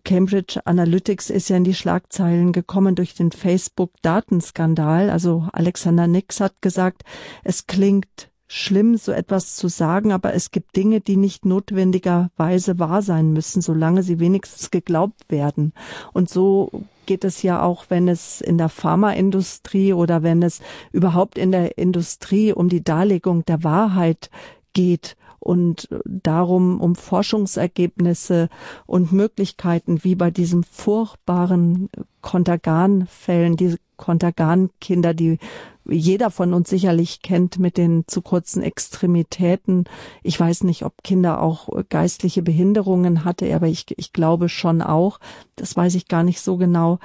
Cambridge 0.05 0.61
Analytics 0.65 1.31
ist 1.31 1.49
ja 1.49 1.57
in 1.57 1.65
die 1.65 1.75
Schlagzeilen 1.75 2.53
gekommen 2.53 2.95
durch 2.95 3.15
den 3.15 3.33
Facebook-Datenskandal. 3.33 5.11
Also 5.11 5.49
Alexander 5.53 6.07
Nix 6.07 6.41
hat 6.41 6.61
gesagt, 6.61 7.03
es 7.43 7.67
klingt 7.67 8.31
schlimm, 8.47 8.97
so 8.97 9.11
etwas 9.11 9.57
zu 9.57 9.69
sagen, 9.69 10.13
aber 10.13 10.35
es 10.35 10.51
gibt 10.51 10.77
Dinge, 10.77 11.01
die 11.01 11.17
nicht 11.17 11.45
notwendigerweise 11.45 12.79
wahr 12.79 13.03
sein 13.03 13.33
müssen, 13.33 13.63
solange 13.63 14.03
sie 14.03 14.21
wenigstens 14.21 14.71
geglaubt 14.71 15.25
werden. 15.29 15.73
Und 16.13 16.29
so 16.29 16.71
geht 17.07 17.25
es 17.25 17.43
ja 17.43 17.63
auch, 17.63 17.87
wenn 17.89 18.07
es 18.07 18.41
in 18.41 18.59
der 18.59 18.69
Pharmaindustrie 18.69 19.93
oder 19.93 20.23
wenn 20.23 20.43
es 20.43 20.61
überhaupt 20.93 21.39
in 21.39 21.53
der 21.53 21.79
Industrie 21.79 22.53
um 22.53 22.69
die 22.69 22.85
Darlegung 22.85 23.45
der 23.45 23.65
Wahrheit 23.65 24.31
geht 24.73 25.17
und 25.45 25.89
darum 26.05 26.81
um 26.81 26.97
Forschungsergebnisse 26.97 28.49
und 28.87 29.13
Möglichkeiten, 29.13 30.03
wie 30.03 30.15
bei 30.15 30.31
diesem 30.31 30.65
furchtbaren 30.65 31.91
Kontergan-Fällen, 32.23 33.57
diese 33.57 33.79
Kontergan-Kinder, 33.97 35.15
die 35.15 35.39
jeder 35.87 36.31
von 36.31 36.55
uns 36.55 36.71
sicherlich 36.71 37.21
kennt 37.21 37.59
mit 37.59 37.77
den 37.77 38.05
zu 38.07 38.23
kurzen 38.23 38.63
Extremitäten. 38.63 39.85
Ich 40.23 40.41
weiß 40.41 40.65
nicht, 40.65 40.85
ob 40.85 41.03
Kinder 41.03 41.43
auch 41.43 41.69
geistliche 41.91 42.43
Behinderungen 42.43 43.25
hatte, 43.25 43.55
aber 43.55 43.67
ich, 43.67 43.87
ich 43.99 44.15
glaube 44.15 44.49
schon 44.49 44.81
auch. 44.81 45.21
Das 45.57 45.77
weiß 45.77 45.95
ich 45.95 46.09
gar 46.09 46.23
nicht 46.23 46.41
so 46.41 46.57
genau. 46.57 47.01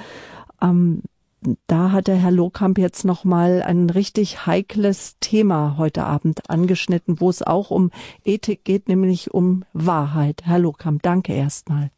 Ähm, 0.62 1.02
da 1.68 1.92
hat 1.92 2.08
der 2.08 2.18
Herr 2.18 2.32
Lohkamp 2.32 2.78
jetzt 2.78 3.06
nochmal 3.06 3.62
ein 3.62 3.90
richtig 3.90 4.46
heikles 4.46 5.18
Thema 5.20 5.76
heute 5.78 6.04
Abend 6.04 6.50
angeschnitten, 6.50 7.20
wo 7.20 7.30
es 7.30 7.42
auch 7.42 7.72
um 7.72 7.92
Ethik 8.26 8.64
geht, 8.64 8.88
nämlich 8.90 9.34
um 9.34 9.64
Wahrheit. 9.74 10.42
Herr 10.44 10.60
Lohkamp, 10.60 11.02
danke 11.02 11.34
erstmal. 11.34 11.92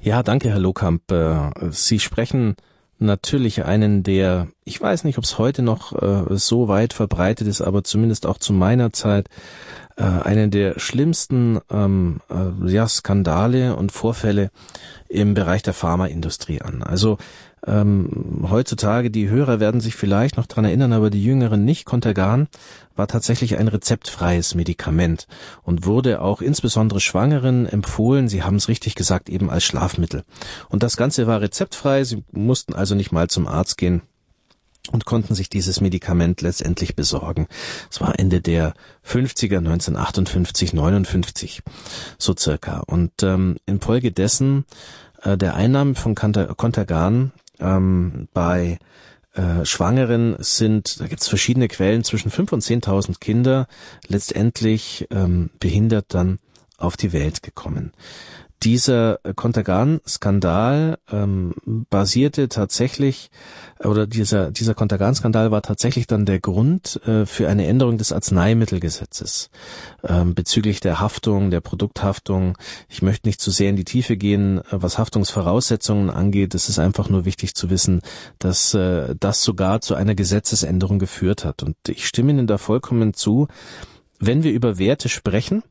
Ja, 0.00 0.22
danke, 0.22 0.50
Herr 0.50 0.60
Lohkamp. 0.60 1.10
Äh, 1.10 1.50
Sie 1.70 1.98
sprechen 1.98 2.54
natürlich 3.00 3.64
einen 3.64 4.02
der, 4.02 4.48
ich 4.64 4.80
weiß 4.80 5.04
nicht, 5.04 5.18
ob 5.18 5.24
es 5.24 5.38
heute 5.38 5.62
noch 5.62 5.92
äh, 6.00 6.36
so 6.36 6.68
weit 6.68 6.92
verbreitet 6.92 7.46
ist, 7.46 7.60
aber 7.60 7.84
zumindest 7.84 8.26
auch 8.26 8.38
zu 8.38 8.52
meiner 8.52 8.92
Zeit, 8.92 9.28
äh, 9.96 10.02
einen 10.02 10.50
der 10.50 10.78
schlimmsten 10.78 11.58
ähm, 11.70 12.20
ja, 12.64 12.86
Skandale 12.88 13.76
und 13.76 13.92
Vorfälle 13.92 14.50
im 15.08 15.34
Bereich 15.34 15.62
der 15.62 15.74
Pharmaindustrie 15.74 16.62
an. 16.62 16.82
Also 16.82 17.18
ähm, 17.66 18.46
heutzutage, 18.48 19.10
die 19.10 19.28
Hörer 19.28 19.60
werden 19.60 19.80
sich 19.80 19.96
vielleicht 19.96 20.36
noch 20.36 20.46
dran 20.46 20.64
erinnern, 20.64 20.92
aber 20.92 21.10
die 21.10 21.22
Jüngeren 21.22 21.64
nicht, 21.64 21.84
Contergan 21.84 22.48
war 22.96 23.08
tatsächlich 23.08 23.56
ein 23.58 23.68
rezeptfreies 23.68 24.54
Medikament 24.54 25.26
und 25.62 25.86
wurde 25.86 26.20
auch 26.20 26.40
insbesondere 26.40 27.00
Schwangeren 27.00 27.66
empfohlen, 27.66 28.28
Sie 28.28 28.42
haben 28.42 28.56
es 28.56 28.68
richtig 28.68 28.94
gesagt, 28.94 29.28
eben 29.28 29.50
als 29.50 29.64
Schlafmittel. 29.64 30.24
Und 30.68 30.82
das 30.82 30.96
Ganze 30.96 31.26
war 31.26 31.40
rezeptfrei, 31.40 32.04
Sie 32.04 32.24
mussten 32.32 32.74
also 32.74 32.94
nicht 32.94 33.12
mal 33.12 33.28
zum 33.28 33.46
Arzt 33.46 33.78
gehen 33.78 34.02
und 34.90 35.04
konnten 35.04 35.34
sich 35.34 35.48
dieses 35.50 35.80
Medikament 35.80 36.40
letztendlich 36.40 36.96
besorgen. 36.96 37.46
Es 37.90 38.00
war 38.00 38.18
Ende 38.18 38.40
der 38.40 38.74
50er, 39.06 39.58
1958, 39.58 40.72
59, 40.72 41.62
so 42.18 42.34
circa. 42.36 42.80
Und 42.80 43.22
ähm, 43.22 43.56
infolgedessen 43.66 44.64
äh, 45.22 45.36
der 45.36 45.54
Einnahmen 45.54 45.94
von 45.94 46.14
Contergan 46.14 47.32
ähm, 47.60 48.28
bei 48.32 48.78
äh, 49.34 49.64
Schwangeren 49.64 50.36
sind, 50.40 51.00
da 51.00 51.06
gibt 51.06 51.22
es 51.22 51.28
verschiedene 51.28 51.68
Quellen, 51.68 52.04
zwischen 52.04 52.30
5.000 52.30 52.52
und 52.52 52.62
10.000 52.62 53.20
Kinder 53.20 53.66
letztendlich 54.06 55.06
ähm, 55.10 55.50
behindert 55.60 56.06
dann 56.14 56.38
auf 56.76 56.96
die 56.96 57.12
Welt 57.12 57.42
gekommen. 57.42 57.92
Dieser 58.64 59.20
Contergan-Skandal 59.36 60.98
ähm, 61.12 61.54
basierte 61.90 62.48
tatsächlich, 62.48 63.30
oder 63.78 64.08
dieser, 64.08 64.50
dieser 64.50 64.74
Contergan-Skandal 64.74 65.52
war 65.52 65.62
tatsächlich 65.62 66.08
dann 66.08 66.26
der 66.26 66.40
Grund 66.40 67.00
äh, 67.06 67.24
für 67.24 67.48
eine 67.48 67.68
Änderung 67.68 67.98
des 67.98 68.10
Arzneimittelgesetzes 68.10 69.50
ähm, 70.02 70.34
bezüglich 70.34 70.80
der 70.80 70.98
Haftung, 70.98 71.52
der 71.52 71.60
Produkthaftung. 71.60 72.58
Ich 72.88 73.00
möchte 73.00 73.28
nicht 73.28 73.40
zu 73.40 73.52
sehr 73.52 73.70
in 73.70 73.76
die 73.76 73.84
Tiefe 73.84 74.16
gehen, 74.16 74.58
äh, 74.58 74.62
was 74.70 74.98
Haftungsvoraussetzungen 74.98 76.10
angeht. 76.10 76.52
Es 76.56 76.68
ist 76.68 76.80
einfach 76.80 77.08
nur 77.08 77.24
wichtig 77.24 77.54
zu 77.54 77.70
wissen, 77.70 78.00
dass 78.40 78.74
äh, 78.74 79.14
das 79.20 79.44
sogar 79.44 79.80
zu 79.82 79.94
einer 79.94 80.16
Gesetzesänderung 80.16 80.98
geführt 80.98 81.44
hat. 81.44 81.62
Und 81.62 81.76
ich 81.86 82.08
stimme 82.08 82.32
Ihnen 82.32 82.48
da 82.48 82.58
vollkommen 82.58 83.14
zu. 83.14 83.46
Wenn 84.18 84.42
wir 84.42 84.50
über 84.50 84.78
Werte 84.78 85.08
sprechen, 85.08 85.62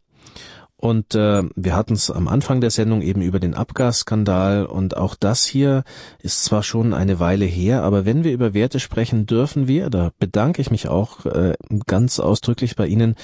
und 0.80 1.16
äh, 1.16 1.44
wir 1.56 1.76
hatten 1.76 1.94
es 1.94 2.12
am 2.12 2.28
Anfang 2.28 2.62
der 2.62 2.70
Sendung 2.70 3.02
eben 3.02 3.22
über 3.24 3.40
den 3.40 3.56
Abgasskandal 3.56 4.68
und 4.68 4.96
auch 4.96 5.16
das 5.16 5.44
hier 5.44 5.84
ist 6.20 6.44
zwar 6.44 6.62
schon 6.62 6.94
eine 6.94 7.20
Weile 7.20 7.46
her, 7.46 7.82
aber 7.82 8.06
wenn 8.06 8.24
wir 8.24 8.32
über 8.32 8.54
Werte 8.54 8.80
sprechen, 8.80 9.26
dürfen 9.26 9.68
wir, 9.68 9.90
da 9.90 10.12
bedanke 10.20 10.62
ich 10.62 10.70
mich 10.70 10.88
auch 10.88 11.26
äh, 11.26 11.56
ganz 11.88 12.20
ausdrücklich 12.20 12.76
bei 12.76 12.86
Ihnen, 12.86 13.16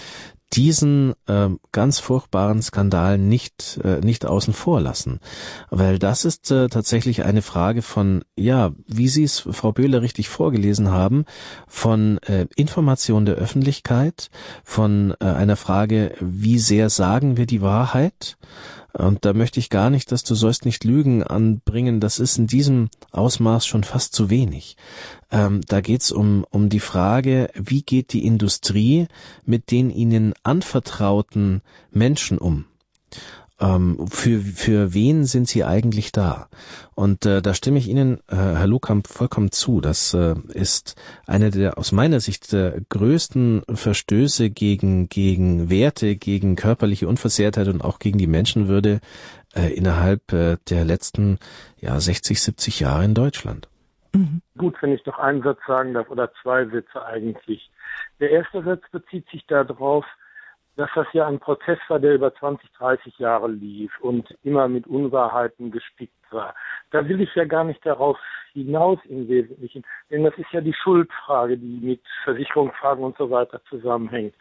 diesen 0.54 1.14
äh, 1.28 1.50
ganz 1.72 2.00
furchtbaren 2.00 2.62
Skandal 2.62 3.18
nicht 3.18 3.80
äh, 3.84 4.00
nicht 4.00 4.26
außen 4.26 4.54
vor 4.54 4.82
lassen, 4.82 5.20
weil 5.70 6.00
das 6.00 6.26
ist 6.26 6.52
äh, 6.52 6.70
tatsächlich 6.70 7.24
eine 7.24 7.42
Frage 7.42 7.82
von 7.82 8.24
ja, 8.36 8.72
wie 8.88 9.08
Sie 9.08 9.24
es 9.24 9.40
Frau 9.40 9.72
Böhler 9.72 10.02
richtig 10.02 10.30
vorgelesen 10.30 10.92
haben, 10.92 11.26
von 11.68 12.20
äh, 12.20 12.48
Information 12.56 13.26
der 13.26 13.36
Öffentlichkeit, 13.36 14.30
von 14.64 15.14
äh, 15.20 15.26
einer 15.26 15.56
Frage, 15.56 16.16
wie 16.20 16.60
sehr 16.60 16.90
sagen 16.90 17.38
wir 17.38 17.46
die 17.46 17.62
Wahrheit 17.62 18.38
und 18.94 19.26
da 19.26 19.34
möchte 19.34 19.60
ich 19.60 19.72
gar 19.72 19.90
nicht, 19.90 20.12
dass 20.12 20.24
du 20.24 20.36
sollst 20.36 20.66
nicht 20.66 20.84
lügen 20.84 21.24
anbringen. 21.24 22.00
Das 22.00 22.20
ist 22.20 22.38
in 22.38 22.46
diesem 22.46 22.90
Ausmaß 23.12 23.66
schon 23.66 23.84
fast 23.84 24.14
zu 24.14 24.30
wenig. 24.30 24.78
Ähm, 25.34 25.60
da 25.68 25.82
geht's 25.82 26.12
um, 26.12 26.46
um 26.50 26.70
die 26.70 26.80
Frage, 26.80 27.50
wie 27.56 27.82
geht 27.82 28.14
die 28.14 28.26
Industrie 28.26 29.08
mit 29.46 29.72
den 29.72 29.90
ihnen 29.90 30.34
anvertrauten 30.44 31.62
Menschen 31.92 32.38
um? 32.38 32.66
ähm, 33.64 34.08
für, 34.10 34.42
für 34.42 34.94
wen 34.94 35.26
sind 35.26 35.48
sie 35.48 35.64
eigentlich 35.64 36.12
da? 36.12 36.50
Und 36.96 37.26
äh, 37.26 37.42
da 37.42 37.54
stimme 37.54 37.80
ich 37.80 37.88
Ihnen, 37.88 38.18
äh, 38.28 38.36
Herr 38.36 38.68
Lukamp, 38.68 39.08
vollkommen 39.08 39.52
zu. 39.52 39.82
Das 39.82 40.14
äh, 40.14 40.36
ist 40.54 40.96
eine 41.26 41.50
der 41.50 41.78
aus 41.78 41.92
meiner 41.92 42.20
Sicht 42.20 42.52
der 42.52 42.82
größten 42.90 43.64
Verstöße 43.74 44.50
gegen, 44.50 45.10
gegen 45.10 45.70
Werte, 45.70 46.16
gegen 46.16 46.56
körperliche 46.56 47.08
Unversehrtheit 47.08 47.68
und 47.68 47.82
auch 47.82 48.00
gegen 48.00 48.18
die 48.18 48.28
Menschenwürde 48.28 49.00
äh, 49.56 49.74
innerhalb 49.74 50.34
äh, 50.34 50.58
der 50.70 50.86
letzten 50.86 51.40
ja, 51.80 52.00
60, 52.00 52.42
70 52.42 52.80
Jahre 52.82 53.06
in 53.06 53.14
Deutschland. 53.14 53.70
Mhm. 54.14 54.42
Gut, 54.58 54.76
wenn 54.82 54.94
ich 54.94 55.06
noch 55.06 55.20
einen 55.20 55.42
Satz 55.42 55.60
sagen 55.66 55.94
darf 55.94 56.10
oder 56.10 56.32
zwei 56.42 56.66
Sätze 56.66 57.04
eigentlich. 57.06 57.70
Der 58.20 58.32
erste 58.32 58.64
Satz 58.64 58.84
bezieht 58.92 59.28
sich 59.30 59.46
darauf, 59.48 60.06
dass 60.76 60.90
das 60.96 61.08
ja 61.14 61.28
ein 61.28 61.40
Prozess 61.40 61.78
war, 61.88 62.00
der 62.00 62.16
über 62.16 62.34
20, 62.34 62.72
30 62.74 63.20
Jahre 63.20 63.48
lief 63.48 63.92
und 64.02 64.36
immer 64.44 64.68
mit 64.68 64.88
Unwahrheiten 64.88 65.72
gespickt 65.72 66.14
war. 66.32 66.56
Da 66.92 67.08
will 67.08 67.22
ich 67.22 67.34
ja 67.36 67.46
gar 67.46 67.64
nicht 67.64 67.86
darauf 67.86 68.18
hinaus 68.54 69.00
im 69.06 69.28
Wesentlichen, 69.28 69.84
denn 70.10 70.24
das 70.24 70.36
ist 70.38 70.52
ja 70.52 70.62
die 70.62 70.74
Schuldfrage, 70.74 71.58
die 71.58 71.80
mit 71.82 72.02
Versicherungsfragen 72.24 73.04
und 73.04 73.18
so 73.18 73.30
weiter 73.30 73.62
zusammenhängt. 73.70 74.34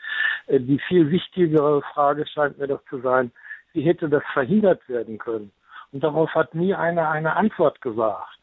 Äh, 0.47 0.61
die 0.61 0.79
viel 0.79 1.11
wichtigere 1.11 1.83
Frage 1.95 2.27
scheint 2.27 2.59
mir 2.59 2.69
doch 2.69 2.85
zu 2.89 3.01
sein, 3.01 3.31
wie 3.73 3.83
hätte 3.83 4.09
das 4.09 4.23
verhindert 4.33 4.87
werden 4.89 5.19
können? 5.19 5.51
Und 5.93 6.03
darauf 6.03 6.35
hat 6.35 6.55
nie 6.55 6.75
einer 6.75 7.11
eine 7.11 7.37
Antwort 7.37 7.81
gesagt, 7.83 8.42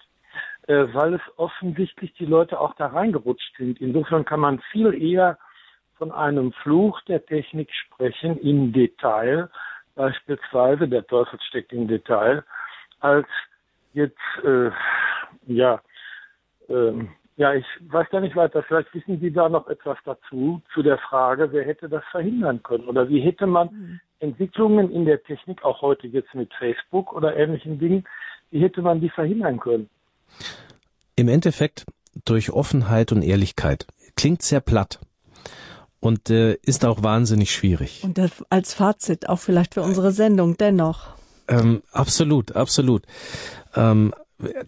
äh, 0.70 0.94
weil 0.94 1.16
es 1.16 1.22
offensichtlich 1.38 2.14
die 2.14 2.28
Leute 2.28 2.60
auch 2.60 2.76
da 2.76 2.86
reingerutscht 2.86 3.58
sind. 3.58 3.82
Insofern 3.82 4.24
kann 4.24 4.40
man 4.40 4.60
viel 4.72 4.94
eher 4.94 5.40
von 5.98 6.12
einem 6.12 6.52
Fluch 6.62 7.02
der 7.08 7.26
Technik 7.26 7.72
sprechen 7.74 8.38
im 8.38 8.72
Detail, 8.72 9.50
beispielsweise, 9.96 10.88
der 10.88 11.08
Teufel 11.08 11.40
steckt 11.42 11.74
im 11.74 11.88
Detail, 11.88 12.44
als 13.00 13.28
jetzt, 13.94 14.22
äh, 14.44 14.70
ja, 15.48 15.82
ähm, 16.70 17.10
ja, 17.36 17.56
ich 17.56 17.66
weiß 17.88 18.08
gar 18.12 18.22
nicht 18.22 18.36
weiter. 18.36 18.62
Vielleicht 18.62 18.94
wissen 18.94 19.20
Sie 19.20 19.32
da 19.34 19.50
noch 19.50 19.68
etwas 19.70 19.98
dazu, 20.06 20.62
zu 20.72 20.84
der 20.84 21.00
Frage, 21.00 21.52
wer 21.52 21.66
hätte 21.66 21.90
das 21.90 22.04
verhindern 22.12 22.62
können? 22.62 22.88
Oder 22.88 23.10
wie 23.10 23.22
hätte 23.22 23.48
man 23.48 23.70
mhm. 23.72 24.00
Entwicklungen 24.20 24.92
in 24.92 25.06
der 25.06 25.24
Technik, 25.24 25.66
auch 25.66 25.82
heute 25.82 26.06
jetzt 26.06 26.36
mit 26.36 26.54
Facebook 26.54 27.12
oder 27.12 27.36
ähnlichen 27.36 27.80
Dingen, 27.80 28.08
wie 28.52 28.62
hätte 28.62 28.84
man 28.84 29.02
die 29.02 29.10
verhindern 29.10 29.60
können? 29.60 29.90
Im 31.16 31.28
Endeffekt 31.28 31.86
durch 32.26 32.52
Offenheit 32.52 33.12
und 33.12 33.22
Ehrlichkeit. 33.22 33.88
Klingt 34.16 34.42
sehr 34.42 34.60
platt 34.60 35.00
und 36.00 36.30
äh, 36.30 36.54
ist 36.64 36.86
auch 36.86 37.04
wahnsinnig 37.04 37.54
schwierig. 37.54 38.02
Und 38.04 38.20
als 38.50 38.74
Fazit 38.74 39.28
auch 39.30 39.40
vielleicht 39.40 39.74
für 39.74 39.82
unsere 39.82 40.12
Sendung 40.12 40.58
dennoch. 40.58 41.08
Ähm, 41.48 41.82
absolut, 41.92 42.56
absolut. 42.56 43.04
Ähm, 43.76 44.14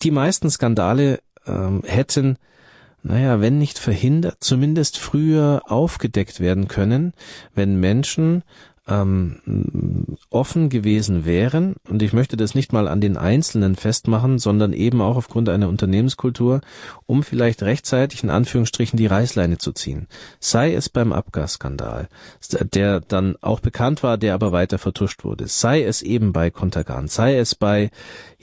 die 0.01 0.11
meisten 0.11 0.49
Skandale 0.49 1.19
ähm, 1.45 1.83
hätten, 1.85 2.38
naja, 3.03 3.39
wenn 3.39 3.57
nicht 3.57 3.79
verhindert, 3.79 4.38
zumindest 4.41 4.97
früher 4.97 5.61
aufgedeckt 5.65 6.39
werden 6.39 6.67
können, 6.67 7.13
wenn 7.55 7.79
Menschen 7.79 8.43
ähm, 8.88 10.18
offen 10.30 10.70
gewesen 10.70 11.26
wären, 11.26 11.76
und 11.88 12.02
ich 12.02 12.14
möchte 12.14 12.36
das 12.36 12.56
nicht 12.56 12.74
mal 12.74 12.88
an 12.88 13.02
den 13.02 13.16
Einzelnen 13.16 13.76
festmachen, 13.76 14.40
sondern 14.40 14.74
eben 14.74 15.02
auch 15.02 15.18
aufgrund 15.18 15.49
einer 15.49 15.70
Unternehmenskultur, 15.70 16.62
um 17.06 17.24
vielleicht 17.24 17.62
rechtzeitig 17.64 18.24
in 18.24 18.30
Anführungsstrichen 18.30 18.98
die 18.98 19.08
Reißleine 19.08 19.60
zu 19.60 19.72
ziehen. 19.72 20.08
Sei 20.40 20.74
es 20.74 20.90
beim 20.90 21.14
Abgasskandal, 21.14 22.10
der 22.74 23.02
dann 23.02 23.36
auch 23.41 23.60
bekannt 23.60 24.03
war, 24.03 24.18
der 24.18 24.34
aber 24.34 24.52
weiter 24.52 24.80
vertuscht 24.80 25.24
wurde. 25.24 25.48
Sei 25.48 25.84
es 25.84 26.02
eben 26.02 26.34
bei 26.34 26.49
Contagan, 26.49 27.08
sei 27.08 27.38
es 27.38 27.56
bei 27.56 27.91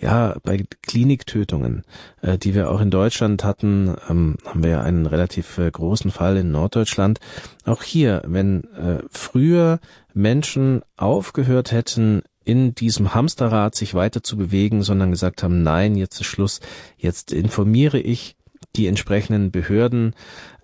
ja, 0.00 0.36
bei 0.44 0.64
Kliniktötungen, 0.82 1.82
äh, 2.22 2.38
die 2.38 2.54
wir 2.54 2.70
auch 2.70 2.80
in 2.80 2.90
Deutschland 2.90 3.44
hatten, 3.44 3.96
ähm, 4.08 4.36
haben 4.44 4.62
wir 4.62 4.70
ja 4.70 4.80
einen 4.80 5.06
relativ 5.06 5.58
äh, 5.58 5.70
großen 5.70 6.10
Fall 6.10 6.36
in 6.36 6.52
Norddeutschland. 6.52 7.18
Auch 7.64 7.82
hier, 7.82 8.22
wenn 8.26 8.64
äh, 8.74 9.02
früher 9.10 9.80
Menschen 10.18 10.82
aufgehört 10.96 11.72
hätten, 11.72 12.22
in 12.44 12.74
diesem 12.74 13.14
Hamsterrad 13.14 13.74
sich 13.74 13.94
weiter 13.94 14.22
zu 14.22 14.36
bewegen, 14.36 14.82
sondern 14.82 15.10
gesagt 15.10 15.42
haben, 15.42 15.62
nein, 15.62 15.96
jetzt 15.96 16.20
ist 16.20 16.26
Schluss, 16.26 16.60
jetzt 16.96 17.32
informiere 17.32 17.98
ich 17.98 18.36
die 18.74 18.86
entsprechenden 18.86 19.50
Behörden, 19.50 20.14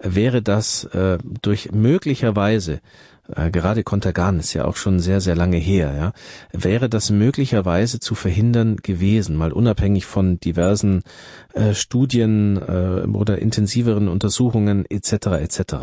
wäre 0.01 0.43
das 0.43 0.85
äh, 0.85 1.19
durch 1.43 1.73
möglicherweise 1.73 2.81
äh, 3.29 3.51
gerade 3.51 3.85
Kontergan 3.85 4.39
ist 4.39 4.53
ja 4.53 4.65
auch 4.65 4.77
schon 4.77 5.01
sehr, 5.01 5.21
sehr 5.21 5.37
lange 5.37 5.57
her, 5.57 5.95
ja, 5.97 6.13
wäre 6.53 6.89
das 6.89 7.11
möglicherweise 7.11 8.01
zu 8.01 8.15
verhindern 8.15 8.77
gewesen, 8.77 9.37
mal 9.37 9.53
unabhängig 9.53 10.05
von 10.05 10.39
diversen 10.41 11.03
äh, 11.55 11.75
Studien 11.75 12.57
äh, 12.57 13.07
oder 13.07 13.39
intensiveren 13.39 14.09
Untersuchungen 14.09 14.85
etc. 14.89 15.27
etc. 15.41 15.75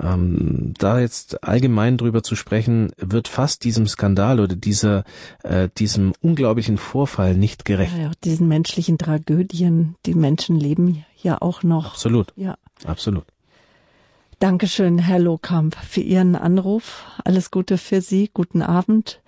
Ähm, 0.00 0.74
da 0.78 1.00
jetzt 1.00 1.42
allgemein 1.42 1.96
drüber 1.96 2.22
zu 2.22 2.36
sprechen, 2.36 2.92
wird 2.96 3.26
fast 3.26 3.64
diesem 3.64 3.86
Skandal 3.86 4.38
oder 4.38 4.54
dieser 4.54 5.04
äh, 5.42 5.68
diesem 5.76 6.12
unglaublichen 6.20 6.78
Vorfall 6.78 7.34
nicht 7.34 7.64
gerecht. 7.64 7.96
Ja, 7.96 8.04
ja, 8.04 8.10
diesen 8.22 8.48
menschlichen 8.48 8.98
Tragödien, 8.98 9.96
die 10.06 10.14
Menschen 10.14 10.56
leben 10.56 11.04
ja 11.20 11.40
auch 11.40 11.62
noch. 11.62 11.92
Absolut. 11.92 12.32
Ja. 12.36 12.56
Absolut. 12.84 13.24
Dankeschön, 14.38 15.00
Herr 15.00 15.18
Lohkamp, 15.18 15.74
für 15.76 16.00
Ihren 16.00 16.36
Anruf. 16.36 17.04
Alles 17.24 17.50
Gute 17.50 17.76
für 17.76 18.00
Sie. 18.00 18.30
Guten 18.32 18.62
Abend. 18.62 19.20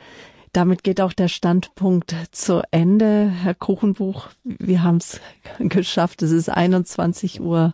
Damit 0.53 0.83
geht 0.83 1.01
auch 1.01 1.13
der 1.13 1.29
Standpunkt 1.29 2.15
zu 2.33 2.63
Ende. 2.73 3.29
Herr 3.29 3.55
Kuchenbuch, 3.55 4.29
wir 4.45 4.83
haben 4.83 4.97
es 4.97 5.21
geschafft. 5.59 6.23
Es 6.23 6.31
ist 6.31 6.49
21 6.49 7.41
Uhr 7.41 7.73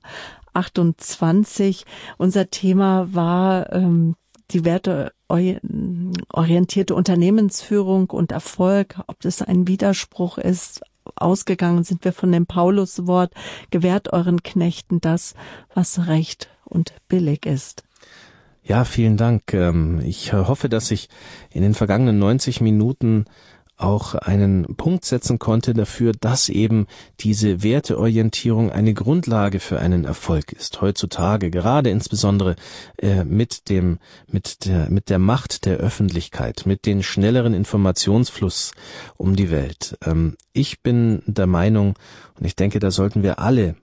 28. 0.57 1.85
Unser 2.19 2.51
Thema 2.51 3.09
war 3.12 3.73
ähm, 3.73 4.16
die 4.51 4.65
werteorientierte 4.65 6.95
Unternehmensführung 6.95 8.11
und 8.11 8.33
Erfolg, 8.33 8.97
ob 9.07 9.20
das 9.20 9.43
ein 9.43 9.69
Widerspruch 9.69 10.39
ist. 10.39 10.81
Ausgegangen 11.15 11.85
sind 11.85 12.05
wir 12.05 12.12
von 12.12 12.33
dem 12.33 12.47
Pauluswort, 12.47 13.33
gewährt 13.70 14.12
euren 14.12 14.43
Knechten 14.43 15.01
das, 15.01 15.35
was 15.73 16.09
recht 16.09 16.49
und 16.65 16.95
billig 17.09 17.47
ist. 17.47 17.85
Ja, 18.62 18.85
vielen 18.85 19.16
Dank. 19.16 19.55
Ähm, 19.55 20.01
ich 20.05 20.33
hoffe, 20.33 20.69
dass 20.69 20.91
ich 20.91 21.09
in 21.51 21.62
den 21.62 21.74
vergangenen 21.74 22.19
90 22.19 22.61
Minuten 22.61 23.27
auch 23.77 24.15
einen 24.15 24.77
Punkt 24.77 25.05
setzen 25.05 25.39
konnte 25.39 25.74
dafür, 25.74 26.12
dass 26.19 26.48
eben 26.48 26.86
diese 27.20 27.62
Werteorientierung 27.62 28.70
eine 28.70 28.94
Grundlage 28.94 29.61
für 29.61 29.78
einen 29.78 30.05
Erfolg 30.05 30.53
ist. 30.53 30.81
Heutzutage, 30.81 31.51
gerade 31.51 31.90
insbesondere 31.90 32.57
äh, 32.98 33.24
mit 33.24 33.69
dem, 33.69 33.98
mit 34.27 34.65
der, 34.65 34.89
mit 34.90 35.11
der 35.11 35.19
Macht 35.19 35.66
der 35.66 35.77
Öffentlichkeit, 35.77 36.62
mit 36.65 36.86
den 36.86 37.03
schnelleren 37.03 37.55
Informationsfluss 37.55 38.73
um 39.16 39.36
die 39.36 39.51
Welt. 39.51 39.98
Ähm, 40.05 40.36
ich 40.53 40.82
bin 40.82 41.23
der 41.27 41.47
Meinung, 41.47 41.94
und 42.39 42.47
ich 42.47 42.57
denke, 42.57 42.78
da 42.78 42.90
sollten 42.90 43.23
wir 43.23 43.39
alle 43.39 43.77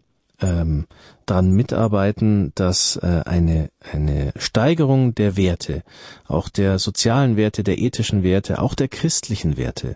ähm, 0.43 0.85
daran 1.25 1.51
mitarbeiten, 1.51 2.51
dass 2.55 2.97
äh, 2.97 3.21
eine, 3.25 3.69
eine 3.91 4.33
Steigerung 4.35 5.15
der 5.15 5.37
Werte, 5.37 5.83
auch 6.27 6.49
der 6.49 6.79
sozialen 6.79 7.37
Werte, 7.37 7.63
der 7.63 7.79
ethischen 7.79 8.23
Werte, 8.23 8.61
auch 8.61 8.75
der 8.75 8.89
christlichen 8.89 9.55
Werte, 9.57 9.95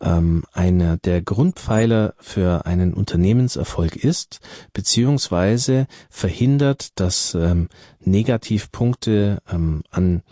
ähm, 0.00 0.44
einer 0.52 0.98
der 0.98 1.22
Grundpfeiler 1.22 2.14
für 2.18 2.66
einen 2.66 2.92
Unternehmenserfolg 2.92 3.96
ist, 3.96 4.40
beziehungsweise 4.74 5.86
verhindert, 6.10 7.00
dass 7.00 7.34
ähm, 7.34 7.68
Negativpunkte 8.00 9.38
ähm, 9.50 9.82
an 9.90 10.22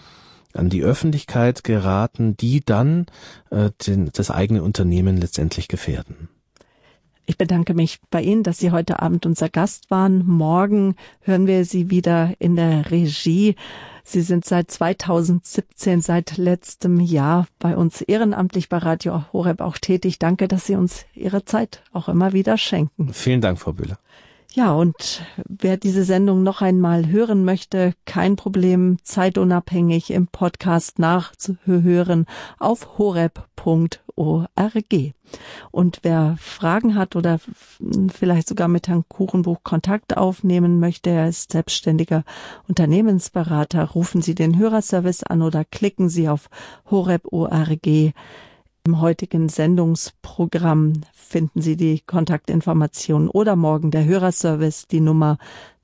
an 0.53 0.71
die 0.71 0.83
Öffentlichkeit 0.83 1.65
geraten, 1.65 2.35
die 2.35 2.65
dann 2.65 3.05
äh, 3.51 3.73
den, 3.87 4.11
das 4.15 4.31
eigene 4.31 4.63
Unternehmen 4.63 5.19
letztendlich 5.19 5.69
gefährden. 5.69 6.31
Ich 7.29 7.37
bedanke 7.37 7.75
mich 7.75 7.99
bei 8.11 8.23
Ihnen, 8.23 8.45
dass 8.45 8.59
Sie 8.59 8.71
heute 8.71 9.03
Abend 9.03 9.27
unser 9.27 9.49
Gast 9.49 9.91
waren. 9.91 10.25
Morgen 10.25 10.95
hören 11.23 11.49
wir 11.49 11.65
Sie 11.65 11.91
wieder 11.91 12.35
in 12.39 12.55
der 12.55 12.91
Regie. 12.93 13.57
Sie 14.05 14.23
sind 14.23 14.45
seit 14.45 14.71
2017, 14.71 16.01
seit 16.01 16.37
letztem 16.37 17.01
Jahr 17.01 17.49
bei 17.59 17.77
uns 17.77 18.01
ehrenamtlich 18.01 18.69
bei 18.69 18.79
Radio 18.79 19.25
Horeb 19.33 19.61
auch 19.61 19.79
tätig. 19.79 20.21
Danke, 20.21 20.47
dass 20.47 20.67
Sie 20.67 20.77
uns 20.77 21.05
Ihre 21.15 21.45
Zeit 21.45 21.83
auch 21.93 22.09
immer 22.09 22.33
wieder 22.33 22.57
schenken. 22.57 23.13
Vielen 23.13 23.41
Dank, 23.41 23.59
Frau 23.59 23.73
Bühler. 23.73 23.99
Ja, 24.57 24.73
und 24.73 25.23
wer 25.47 25.77
diese 25.77 26.03
Sendung 26.03 26.43
noch 26.43 26.63
einmal 26.63 27.09
hören 27.09 27.45
möchte, 27.45 27.93
kein 28.07 28.37
Problem, 28.37 28.97
zeitunabhängig 29.03 30.11
im 30.11 30.29
Podcast 30.29 30.99
nachzuhören 30.99 32.25
auf 32.59 32.97
horeb.org. 32.97 34.55
Und 35.71 35.99
wer 36.05 36.37
Fragen 36.41 36.95
hat 36.95 37.17
oder 37.17 37.39
vielleicht 38.11 38.49
sogar 38.49 38.69
mit 38.69 38.89
Herrn 38.89 39.05
Kuchenbuch 39.07 39.63
Kontakt 39.63 40.17
aufnehmen 40.17 40.81
möchte, 40.81 41.11
er 41.11 41.29
ist 41.29 41.53
selbstständiger 41.53 42.25
Unternehmensberater, 42.67 43.85
rufen 43.85 44.23
Sie 44.23 44.35
den 44.35 44.57
Hörerservice 44.57 45.23
an 45.23 45.43
oder 45.43 45.67
klicken 45.67 46.09
Sie 46.09 46.31
auf 46.31 46.49
horeb.org 46.91 48.15
im 48.87 49.01
heutigen 49.01 49.49
Sendungsprogramm 49.49 51.01
finden 51.13 51.61
Sie 51.61 51.77
die 51.77 52.01
Kontaktinformationen 52.01 53.29
oder 53.29 53.57
morgen 53.57 53.91
der 53.91 54.05
Hörerservice, 54.05 54.87
die 54.87 55.01
Nummer 55.01 55.39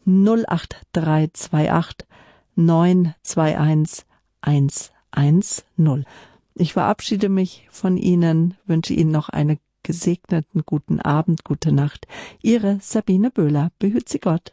08328 0.06 2.06
921 2.54 4.04
110. 4.30 6.04
Ich 6.54 6.74
verabschiede 6.74 7.28
mich 7.28 7.66
von 7.70 7.96
Ihnen, 7.96 8.54
wünsche 8.66 8.94
Ihnen 8.94 9.10
noch 9.10 9.28
einen 9.28 9.58
gesegneten 9.82 10.62
guten 10.64 11.00
Abend, 11.00 11.42
gute 11.42 11.72
Nacht. 11.72 12.06
Ihre 12.40 12.78
Sabine 12.80 13.32
Böhler. 13.32 13.72
Behüt 13.80 14.08
Sie 14.08 14.20
Gott. 14.20 14.52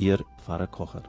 Ihr 0.00 0.24
Pfarrer 0.38 0.66
Kocher. 0.66 1.02